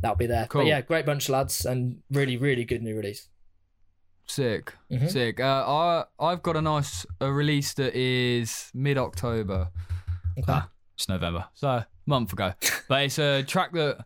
that'll 0.00 0.16
be 0.16 0.26
there. 0.26 0.46
Cool. 0.48 0.62
But 0.62 0.68
yeah, 0.68 0.80
great 0.80 1.06
bunch 1.06 1.28
of 1.28 1.32
lads, 1.34 1.64
and 1.64 1.98
really, 2.10 2.36
really 2.36 2.64
good 2.64 2.82
new 2.82 2.96
release. 2.96 3.28
Sick, 4.28 4.74
Mhm. 4.90 5.10
sick. 5.10 5.40
Uh, 5.40 5.64
I 5.66 6.04
I've 6.18 6.42
got 6.42 6.56
a 6.56 6.60
nice 6.62 7.06
a 7.20 7.30
release 7.32 7.74
that 7.74 7.94
is 7.94 8.70
mid 8.74 8.98
October. 8.98 9.68
Okay. 10.38 10.44
Ah, 10.48 10.68
it's 10.94 11.08
November, 11.08 11.46
so 11.54 11.68
a 11.68 11.86
month 12.06 12.32
ago. 12.32 12.52
but 12.88 13.04
it's 13.04 13.18
a 13.18 13.42
track 13.44 13.72
that, 13.72 13.98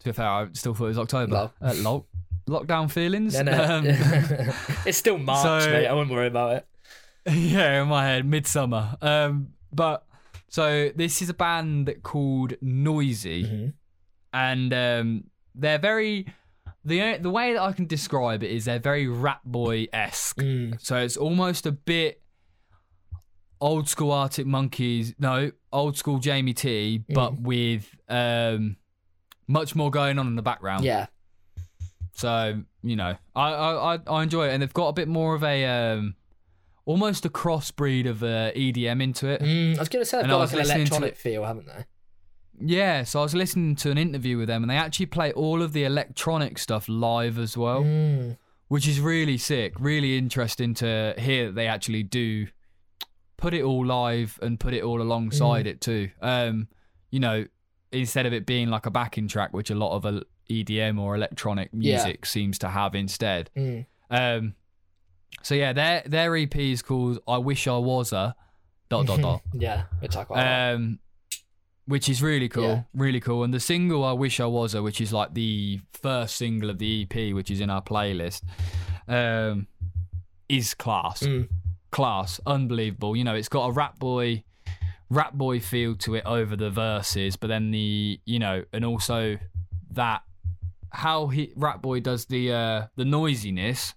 to 0.00 0.04
be 0.04 0.12
fair, 0.12 0.26
I 0.28 0.48
still 0.54 0.74
thought 0.74 0.86
it 0.86 0.88
was 0.88 0.98
October. 0.98 1.34
Lol. 1.34 1.52
Uh, 1.60 1.74
lol. 1.76 2.06
Lockdown 2.48 2.90
feelings. 2.90 3.34
Yeah, 3.34 3.42
no, 3.42 3.62
Um, 3.62 3.84
it's 4.86 4.98
still 4.98 5.16
March, 5.18 5.62
so- 5.62 5.70
mate. 5.70 5.86
I 5.86 5.92
wouldn't 5.92 6.10
worry 6.10 6.26
about 6.26 6.56
it. 6.56 6.66
yeah, 7.30 7.82
in 7.82 7.88
my 7.88 8.04
head, 8.04 8.26
midsummer. 8.26 8.96
Um, 9.00 9.50
but 9.72 10.04
so 10.48 10.90
this 10.96 11.22
is 11.22 11.28
a 11.28 11.34
band 11.34 11.94
called 12.02 12.54
Noisy, 12.60 13.44
Mhm. 13.44 13.72
and 14.32 14.74
um, 14.74 15.24
they're 15.54 15.78
very 15.78 16.26
the 16.84 17.18
the 17.18 17.30
way 17.30 17.52
that 17.52 17.62
I 17.62 17.72
can 17.72 17.86
describe 17.86 18.42
it 18.42 18.50
is 18.50 18.64
they're 18.64 18.78
very 18.78 19.08
Rat 19.08 19.40
Boy 19.44 19.86
esque. 19.92 20.38
Mm. 20.38 20.80
So 20.80 20.96
it's 20.96 21.16
almost 21.16 21.66
a 21.66 21.72
bit 21.72 22.22
old 23.60 23.88
school 23.88 24.10
Arctic 24.10 24.46
Monkeys, 24.46 25.14
no, 25.18 25.52
old 25.72 25.96
school 25.96 26.18
Jamie 26.18 26.54
T, 26.54 27.04
but 27.08 27.40
with 27.40 27.94
um, 28.08 28.76
much 29.46 29.74
more 29.74 29.90
going 29.90 30.18
on 30.18 30.26
in 30.26 30.34
the 30.34 30.42
background. 30.42 30.84
Yeah. 30.84 31.06
So 32.14 32.62
you 32.82 32.96
know, 32.96 33.16
I, 33.34 33.52
I 33.52 33.98
I 34.06 34.22
enjoy 34.22 34.48
it, 34.48 34.52
and 34.52 34.62
they've 34.62 34.74
got 34.74 34.88
a 34.88 34.92
bit 34.92 35.08
more 35.08 35.34
of 35.34 35.44
a 35.44 35.64
um, 35.64 36.16
almost 36.84 37.24
a 37.24 37.28
crossbreed 37.28 38.08
of 38.08 38.22
uh, 38.22 38.52
EDM 38.52 39.02
into 39.02 39.28
it. 39.28 39.40
Mm, 39.40 39.76
I 39.76 39.78
was 39.78 39.88
going 39.88 40.04
to 40.04 40.06
say 40.06 40.18
they've 40.18 40.24
And 40.24 40.30
got 40.30 40.38
like 40.40 40.52
an 40.52 40.60
electronic 40.60 41.16
feel, 41.16 41.44
haven't 41.44 41.66
they? 41.66 41.84
Yeah, 42.60 43.04
so 43.04 43.20
I 43.20 43.22
was 43.22 43.34
listening 43.34 43.76
to 43.76 43.90
an 43.90 43.98
interview 43.98 44.38
with 44.38 44.48
them, 44.48 44.62
and 44.62 44.70
they 44.70 44.76
actually 44.76 45.06
play 45.06 45.32
all 45.32 45.62
of 45.62 45.72
the 45.72 45.84
electronic 45.84 46.58
stuff 46.58 46.88
live 46.88 47.38
as 47.38 47.56
well, 47.56 47.82
Mm. 47.82 48.36
which 48.68 48.86
is 48.86 49.00
really 49.00 49.38
sick. 49.38 49.74
Really 49.80 50.16
interesting 50.18 50.74
to 50.74 51.14
hear 51.18 51.46
that 51.46 51.54
they 51.54 51.66
actually 51.66 52.02
do 52.02 52.46
put 53.36 53.54
it 53.54 53.62
all 53.62 53.84
live 53.84 54.38
and 54.42 54.60
put 54.60 54.72
it 54.74 54.82
all 54.84 55.02
alongside 55.02 55.66
it 55.66 55.80
too. 55.80 56.10
Um, 56.20 56.68
you 57.10 57.18
know, 57.18 57.46
instead 57.90 58.24
of 58.26 58.32
it 58.32 58.46
being 58.46 58.68
like 58.68 58.86
a 58.86 58.90
backing 58.90 59.26
track, 59.26 59.52
which 59.52 59.68
a 59.70 59.74
lot 59.74 59.96
of 59.96 60.22
EDM 60.48 61.00
or 61.00 61.16
electronic 61.16 61.70
Yeah. 61.72 61.96
music 61.96 62.24
seems 62.26 62.58
to 62.60 62.68
have 62.68 62.94
instead. 62.94 63.50
Mm. 63.56 63.86
Um, 64.10 64.54
so 65.42 65.54
yeah, 65.56 65.72
their 65.72 66.02
their 66.06 66.36
EP 66.36 66.54
is 66.70 66.82
called 66.82 67.18
"I 67.26 67.38
Wish 67.38 67.66
I 67.66 67.76
Was 67.78 68.12
a 68.12 68.36
dot 68.88 69.06
dot 69.06 69.20
dot." 69.20 69.42
Yeah, 69.54 69.84
it's 70.02 70.14
like. 70.14 70.30
um, 70.30 71.00
which 71.92 72.08
is 72.08 72.22
really 72.22 72.48
cool, 72.48 72.64
Yeah. 72.64 72.82
really 72.94 73.20
cool. 73.20 73.44
And 73.44 73.52
the 73.52 73.60
single 73.60 74.02
"I 74.04 74.12
Wish 74.12 74.40
I 74.40 74.46
Was 74.46 74.74
a," 74.74 74.82
which 74.82 75.00
is 75.00 75.12
like 75.12 75.34
the 75.34 75.80
first 75.92 76.36
single 76.36 76.70
of 76.70 76.78
the 76.78 76.90
EP, 77.02 77.32
which 77.34 77.50
is 77.50 77.60
in 77.60 77.68
our 77.70 77.82
playlist, 77.82 78.42
um, 79.08 79.66
is 80.48 80.74
class, 80.74 81.22
Mm. 81.22 81.48
class, 81.90 82.40
unbelievable. 82.46 83.14
You 83.16 83.24
know, 83.24 83.34
it's 83.34 83.48
got 83.48 83.66
a 83.68 83.72
Rat 83.72 83.98
Boy, 83.98 84.44
Rat 85.10 85.36
Boy 85.36 85.60
feel 85.60 85.94
to 85.96 86.14
it 86.14 86.24
over 86.24 86.56
the 86.56 86.70
verses, 86.70 87.36
but 87.36 87.48
then 87.48 87.70
the 87.70 88.20
you 88.24 88.38
know, 88.38 88.64
and 88.72 88.84
also 88.84 89.38
that 89.90 90.22
how 90.90 91.28
he 91.28 91.52
Rat 91.56 91.80
Boy 91.82 92.00
does 92.00 92.26
the 92.26 92.52
uh 92.52 92.86
the 92.96 93.04
noisiness 93.04 93.94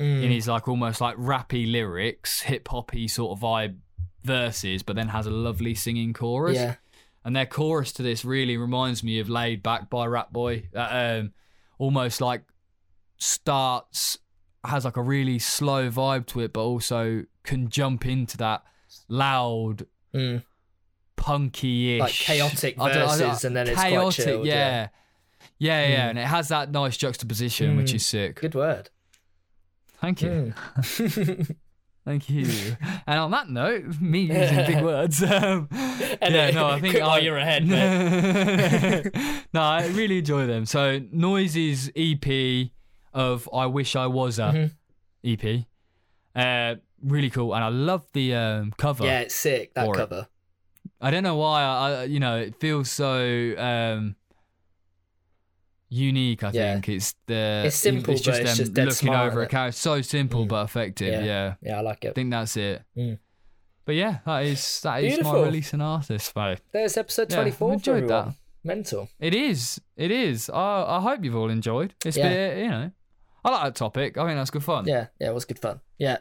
Mm. 0.00 0.22
in 0.24 0.30
his 0.30 0.46
like 0.46 0.68
almost 0.68 1.00
like 1.00 1.16
rappy 1.16 1.70
lyrics, 1.70 2.42
hip 2.42 2.68
hoppy 2.68 3.08
sort 3.08 3.30
of 3.36 3.42
vibe 3.42 3.78
verses, 4.22 4.84
but 4.84 4.94
then 4.94 5.08
has 5.08 5.26
a 5.26 5.30
lovely 5.30 5.74
singing 5.74 6.12
chorus. 6.12 6.54
yeah. 6.56 6.76
And 7.28 7.36
their 7.36 7.44
chorus 7.44 7.92
to 7.92 8.02
this 8.02 8.24
really 8.24 8.56
reminds 8.56 9.04
me 9.04 9.20
of 9.20 9.28
Laid 9.28 9.62
Back 9.62 9.90
by 9.90 10.06
Rat 10.06 10.32
Boy. 10.32 10.70
That 10.72 11.18
um, 11.20 11.32
almost 11.78 12.22
like 12.22 12.42
starts 13.18 14.16
has 14.64 14.86
like 14.86 14.96
a 14.96 15.02
really 15.02 15.38
slow 15.38 15.90
vibe 15.90 16.24
to 16.28 16.40
it, 16.40 16.54
but 16.54 16.62
also 16.62 17.24
can 17.44 17.68
jump 17.68 18.06
into 18.06 18.38
that 18.38 18.62
loud, 19.08 19.84
Mm. 20.14 20.42
punky-ish, 21.16 22.00
Like 22.00 22.12
chaotic 22.14 22.76
I 22.80 22.88
don't- 22.94 22.96
I 22.96 23.18
don't- 23.18 23.28
verses 23.28 23.44
and 23.44 23.54
then 23.54 23.68
it's 23.68 23.76
quite 23.78 24.12
chilled, 24.12 24.46
yeah. 24.46 24.54
yeah. 24.54 24.88
Yeah, 25.58 25.86
yeah, 25.86 26.06
Mm. 26.06 26.10
and 26.10 26.18
it 26.20 26.26
has 26.26 26.48
that 26.48 26.70
nice 26.70 26.96
juxtaposition, 26.96 27.76
which 27.76 27.92
Mm. 27.92 27.96
is 27.96 28.06
sick. 28.06 28.40
Good 28.40 28.54
word. 28.54 28.88
Thank 30.00 30.22
you. 30.22 30.54
Mm. 30.78 31.56
Thank 32.08 32.30
you. 32.30 32.46
and 33.06 33.20
on 33.20 33.30
that 33.32 33.50
note, 33.50 34.00
me 34.00 34.20
using 34.20 34.64
big 34.66 34.82
words. 34.92 35.22
Um, 35.22 35.68
yeah, 35.70 36.50
no, 36.54 36.66
I 36.68 36.80
think 36.80 36.98
while 36.98 37.22
you're 37.22 37.36
ahead, 37.36 37.68
no, 39.52 39.60
I 39.60 39.86
really 39.88 40.18
enjoy 40.20 40.46
them. 40.46 40.64
So 40.64 41.00
Noises 41.12 41.90
EP 41.94 42.70
of 43.12 43.46
"I 43.52 43.66
Wish 43.66 43.94
I 43.94 44.06
Was 44.06 44.38
a" 44.38 44.42
Mhm. 44.42 44.70
EP, 45.22 45.66
uh, 46.34 46.76
really 47.02 47.28
cool, 47.28 47.54
and 47.54 47.62
I 47.62 47.68
love 47.68 48.06
the 48.14 48.34
um, 48.34 48.72
cover. 48.78 49.04
Yeah, 49.04 49.20
it's 49.20 49.34
sick 49.34 49.74
that 49.74 49.84
For 49.84 49.94
it. 49.94 49.98
cover. 49.98 50.28
I 51.02 51.10
don't 51.10 51.22
know 51.24 51.36
why. 51.36 51.62
I, 51.62 51.90
I 51.90 52.04
you 52.04 52.20
know 52.20 52.38
it 52.38 52.58
feels 52.58 52.90
so 52.90 53.54
um, 53.58 54.16
unique. 55.88 56.42
I 56.44 56.50
Yeah. 56.52 56.72
think 56.74 56.88
it's 56.90 57.14
the 57.26 57.62
It's 57.66 57.76
simple, 57.76 58.14
It's 58.14 58.22
just 58.22 58.40
but 58.40 58.48
it's 58.48 58.58
just 58.58 58.74
looking 59.02 59.14
over 59.14 59.42
a 59.42 59.46
character. 59.48 59.78
So 59.78 60.00
simple 60.02 60.44
Mm. 60.44 60.48
but 60.48 60.64
effective. 60.64 61.12
Yeah. 61.12 61.24
yeah. 61.24 61.54
Yeah, 61.62 61.78
I 61.78 61.80
like 61.80 62.04
it. 62.04 62.08
I 62.10 62.12
think 62.12 62.30
that's 62.30 62.56
it. 62.56 62.82
Mm. 62.96 63.18
But 63.84 63.94
yeah, 63.94 64.18
that 64.26 64.44
is 64.44 64.80
that 64.82 65.02
is 65.02 65.14
Beautiful. 65.14 65.32
my 65.40 65.46
release 65.46 65.72
and 65.72 65.82
artist, 65.82 66.36
mate. 66.36 66.60
There's 66.72 66.96
episode 66.96 67.30
24 67.30 67.68
for 67.68 67.72
enjoyed 67.74 68.02
everyone. 68.04 68.26
that. 68.26 68.34
Mental. 68.64 69.08
It 69.18 69.34
is. 69.34 69.80
It 69.96 70.10
is. 70.10 70.50
I 70.50 70.96
I 70.98 71.00
hope 71.00 71.24
you've 71.24 71.36
all 71.36 71.48
enjoyed. 71.50 71.94
It's 72.04 72.16
Yeah. 72.18 72.28
been, 72.28 72.58
you 72.64 72.70
know, 72.70 72.90
I 73.44 73.50
like 73.50 73.62
that 73.64 73.74
topic. 73.76 74.18
I 74.18 74.26
think 74.26 74.36
that's 74.38 74.50
good 74.50 74.64
fun. 74.64 74.86
Yeah, 74.86 75.06
yeah, 75.18 75.28
it 75.30 75.34
was 75.34 75.46
good 75.46 75.58
fun. 75.58 75.80
Yeah. 75.96 76.18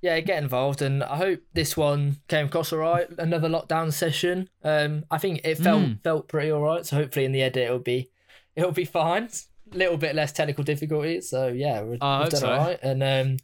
Yeah, 0.00 0.18
get 0.20 0.40
involved 0.42 0.82
and 0.82 1.02
I 1.04 1.16
hope 1.16 1.40
this 1.54 1.76
one 1.76 2.18
came 2.28 2.46
across 2.46 2.72
alright. 2.72 3.08
Another 3.18 3.48
lockdown 3.48 3.92
session. 3.92 4.48
Um 4.62 5.04
I 5.10 5.18
think 5.18 5.40
it 5.44 5.58
felt 5.58 5.82
Mm. 5.82 6.02
felt 6.04 6.28
pretty 6.28 6.52
alright, 6.52 6.86
so 6.86 6.96
hopefully 6.96 7.24
in 7.24 7.32
the 7.32 7.42
edit 7.42 7.64
it'll 7.64 7.78
be 7.80 8.10
it'll 8.58 8.72
be 8.72 8.84
fine. 8.84 9.28
Little 9.72 9.96
bit 9.96 10.14
less 10.14 10.32
technical 10.32 10.64
difficulties. 10.64 11.28
So 11.30 11.48
yeah, 11.48 11.82
we've, 11.82 12.02
I 12.02 12.20
we've 12.22 12.30
done 12.30 12.40
so. 12.40 12.48
alright. 12.50 12.78
And 12.82 13.02
um 13.02 13.36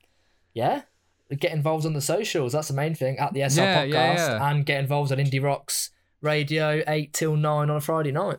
yeah. 0.52 0.82
Get 1.38 1.52
involved 1.52 1.86
on 1.86 1.94
the 1.94 2.00
socials, 2.02 2.52
that's 2.52 2.68
the 2.68 2.74
main 2.74 2.94
thing, 2.94 3.18
at 3.18 3.32
the 3.32 3.40
SR 3.48 3.62
Yeah, 3.62 3.84
podcast 3.84 3.90
yeah, 3.90 4.28
yeah. 4.38 4.50
and 4.50 4.66
get 4.66 4.78
involved 4.80 5.10
on 5.10 5.18
Indie 5.18 5.42
Rocks 5.42 5.90
Radio 6.20 6.82
eight 6.86 7.12
till 7.12 7.34
nine 7.36 7.70
on 7.70 7.76
a 7.76 7.80
Friday 7.80 8.12
night. 8.12 8.38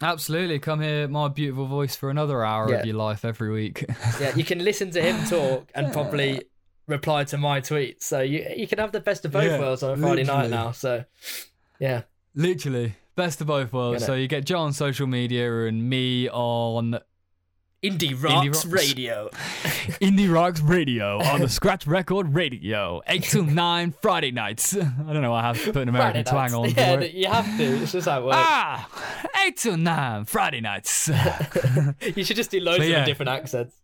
Absolutely. 0.00 0.58
Come 0.58 0.80
hear 0.80 1.08
my 1.08 1.28
beautiful 1.28 1.66
voice 1.66 1.96
for 1.96 2.10
another 2.10 2.44
hour 2.44 2.70
Yeah. 2.70 2.76
of 2.80 2.86
your 2.86 2.96
life 2.96 3.24
every 3.24 3.50
week. 3.50 3.84
Yeah, 4.20 4.34
you 4.36 4.44
can 4.44 4.58
listen 4.64 4.90
to 4.92 5.02
him 5.02 5.24
talk 5.26 5.70
and 5.74 5.92
probably 5.92 6.42
reply 6.86 7.24
to 7.24 7.38
my 7.38 7.60
tweets. 7.60 8.02
So 8.02 8.20
you 8.20 8.46
you 8.56 8.66
can 8.68 8.78
have 8.78 8.92
the 8.92 9.00
best 9.00 9.24
of 9.24 9.32
both 9.32 9.44
Yeah, 9.44 9.58
worlds 9.58 9.82
on 9.82 9.92
a 9.92 9.96
Friday 9.96 10.24
night 10.24 10.50
now. 10.50 10.72
So 10.72 11.04
yeah, 11.80 12.02
Literally. 12.34 12.94
Best 13.18 13.40
of 13.40 13.48
both 13.48 13.72
worlds. 13.72 14.06
So 14.06 14.14
you 14.14 14.28
get 14.28 14.44
Joe 14.44 14.60
on 14.60 14.72
social 14.72 15.08
media 15.08 15.66
and 15.66 15.90
me 15.90 16.28
on 16.30 17.00
Indie 17.82 18.14
Rocks, 18.22 18.64
Rocks. 18.64 18.66
Radio. 18.66 19.28
Indie 20.00 20.32
Rocks 20.32 20.60
Radio 20.60 21.18
on 21.20 21.40
the 21.40 21.48
Scratch 21.48 21.84
Record 21.88 22.32
Radio. 22.32 23.02
8 23.08 23.22
to 23.24 23.42
9 23.54 23.94
Friday 24.00 24.30
nights. 24.30 24.76
I 24.76 24.82
don't 25.12 25.20
know 25.20 25.32
why 25.32 25.40
I 25.40 25.46
have 25.48 25.60
to 25.64 25.72
put 25.72 25.82
an 25.82 25.88
American 25.88 26.24
Friday 26.24 26.30
twang 26.50 26.62
nights. 26.62 26.78
on 26.78 26.84
Yeah, 26.84 26.94
for 26.96 27.00
it. 27.02 27.12
you 27.14 27.26
have 27.28 27.56
to. 27.56 27.64
It's 27.82 27.90
just 27.90 28.06
how 28.08 28.20
it 28.20 28.24
works. 28.26 28.36
Ah, 28.38 29.28
8 29.46 29.56
to 29.58 29.76
9 29.76 30.24
Friday 30.24 30.60
nights. 30.60 31.08
you 32.16 32.22
should 32.22 32.36
just 32.36 32.52
do 32.52 32.60
loads 32.60 32.78
But 32.78 32.84
of 32.84 32.90
yeah. 32.90 33.04
different 33.04 33.30
accents. 33.30 33.74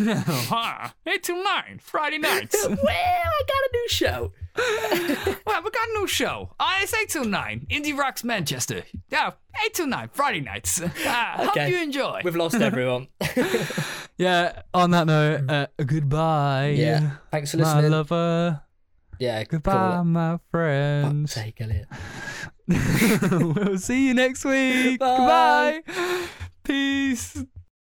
Ah, 0.00 0.92
8 1.06 1.22
to 1.22 1.32
9 1.40 1.78
Friday 1.80 2.18
nights. 2.18 2.56
well, 2.68 2.76
I 2.80 3.42
got 3.46 3.62
a 3.64 3.68
new 3.72 3.88
show. 3.88 4.32
Well, 4.56 5.62
we 5.62 5.70
got 5.70 5.88
a 5.88 5.98
new 5.98 6.06
show. 6.06 6.50
Uh, 6.58 6.72
it's 6.82 6.94
8 6.94 7.08
to 7.10 7.24
9 7.24 7.66
Indie 7.70 7.96
Rocks 7.96 8.24
Manchester. 8.24 8.84
Yeah, 9.10 9.32
8 9.64 9.74
to 9.74 9.86
9 9.86 10.10
Friday 10.12 10.40
nights. 10.40 10.80
Ah, 11.06 11.48
Okay. 11.50 11.60
Hope 11.64 11.70
you 11.72 11.82
enjoy. 11.82 12.20
We've 12.24 12.36
lost 12.36 12.56
everyone. 12.56 13.08
yeah, 14.18 14.62
on 14.74 14.90
that 14.90 15.06
note, 15.06 15.50
uh, 15.50 15.66
goodbye. 15.84 16.74
yeah. 16.76 17.16
Thanks 17.30 17.50
for 17.52 17.58
listening. 17.58 17.74
My 17.76 17.80
listening. 17.82 17.90
lover. 17.92 18.62
yeah. 19.18 19.44
Goodbye, 19.44 20.02
my 20.02 20.30
Cool. 20.30 20.40
friends. 20.50 21.34
Fuck's 21.34 21.44
sake, 21.44 21.60
Elliot. 21.60 21.86
we'll 23.56 23.78
see 23.78 24.08
you 24.08 24.14
next 24.14 24.44
week. 24.44 24.98
Bye. 24.98 25.82
Goodbye. 25.86 26.26
Peace. 26.64 27.44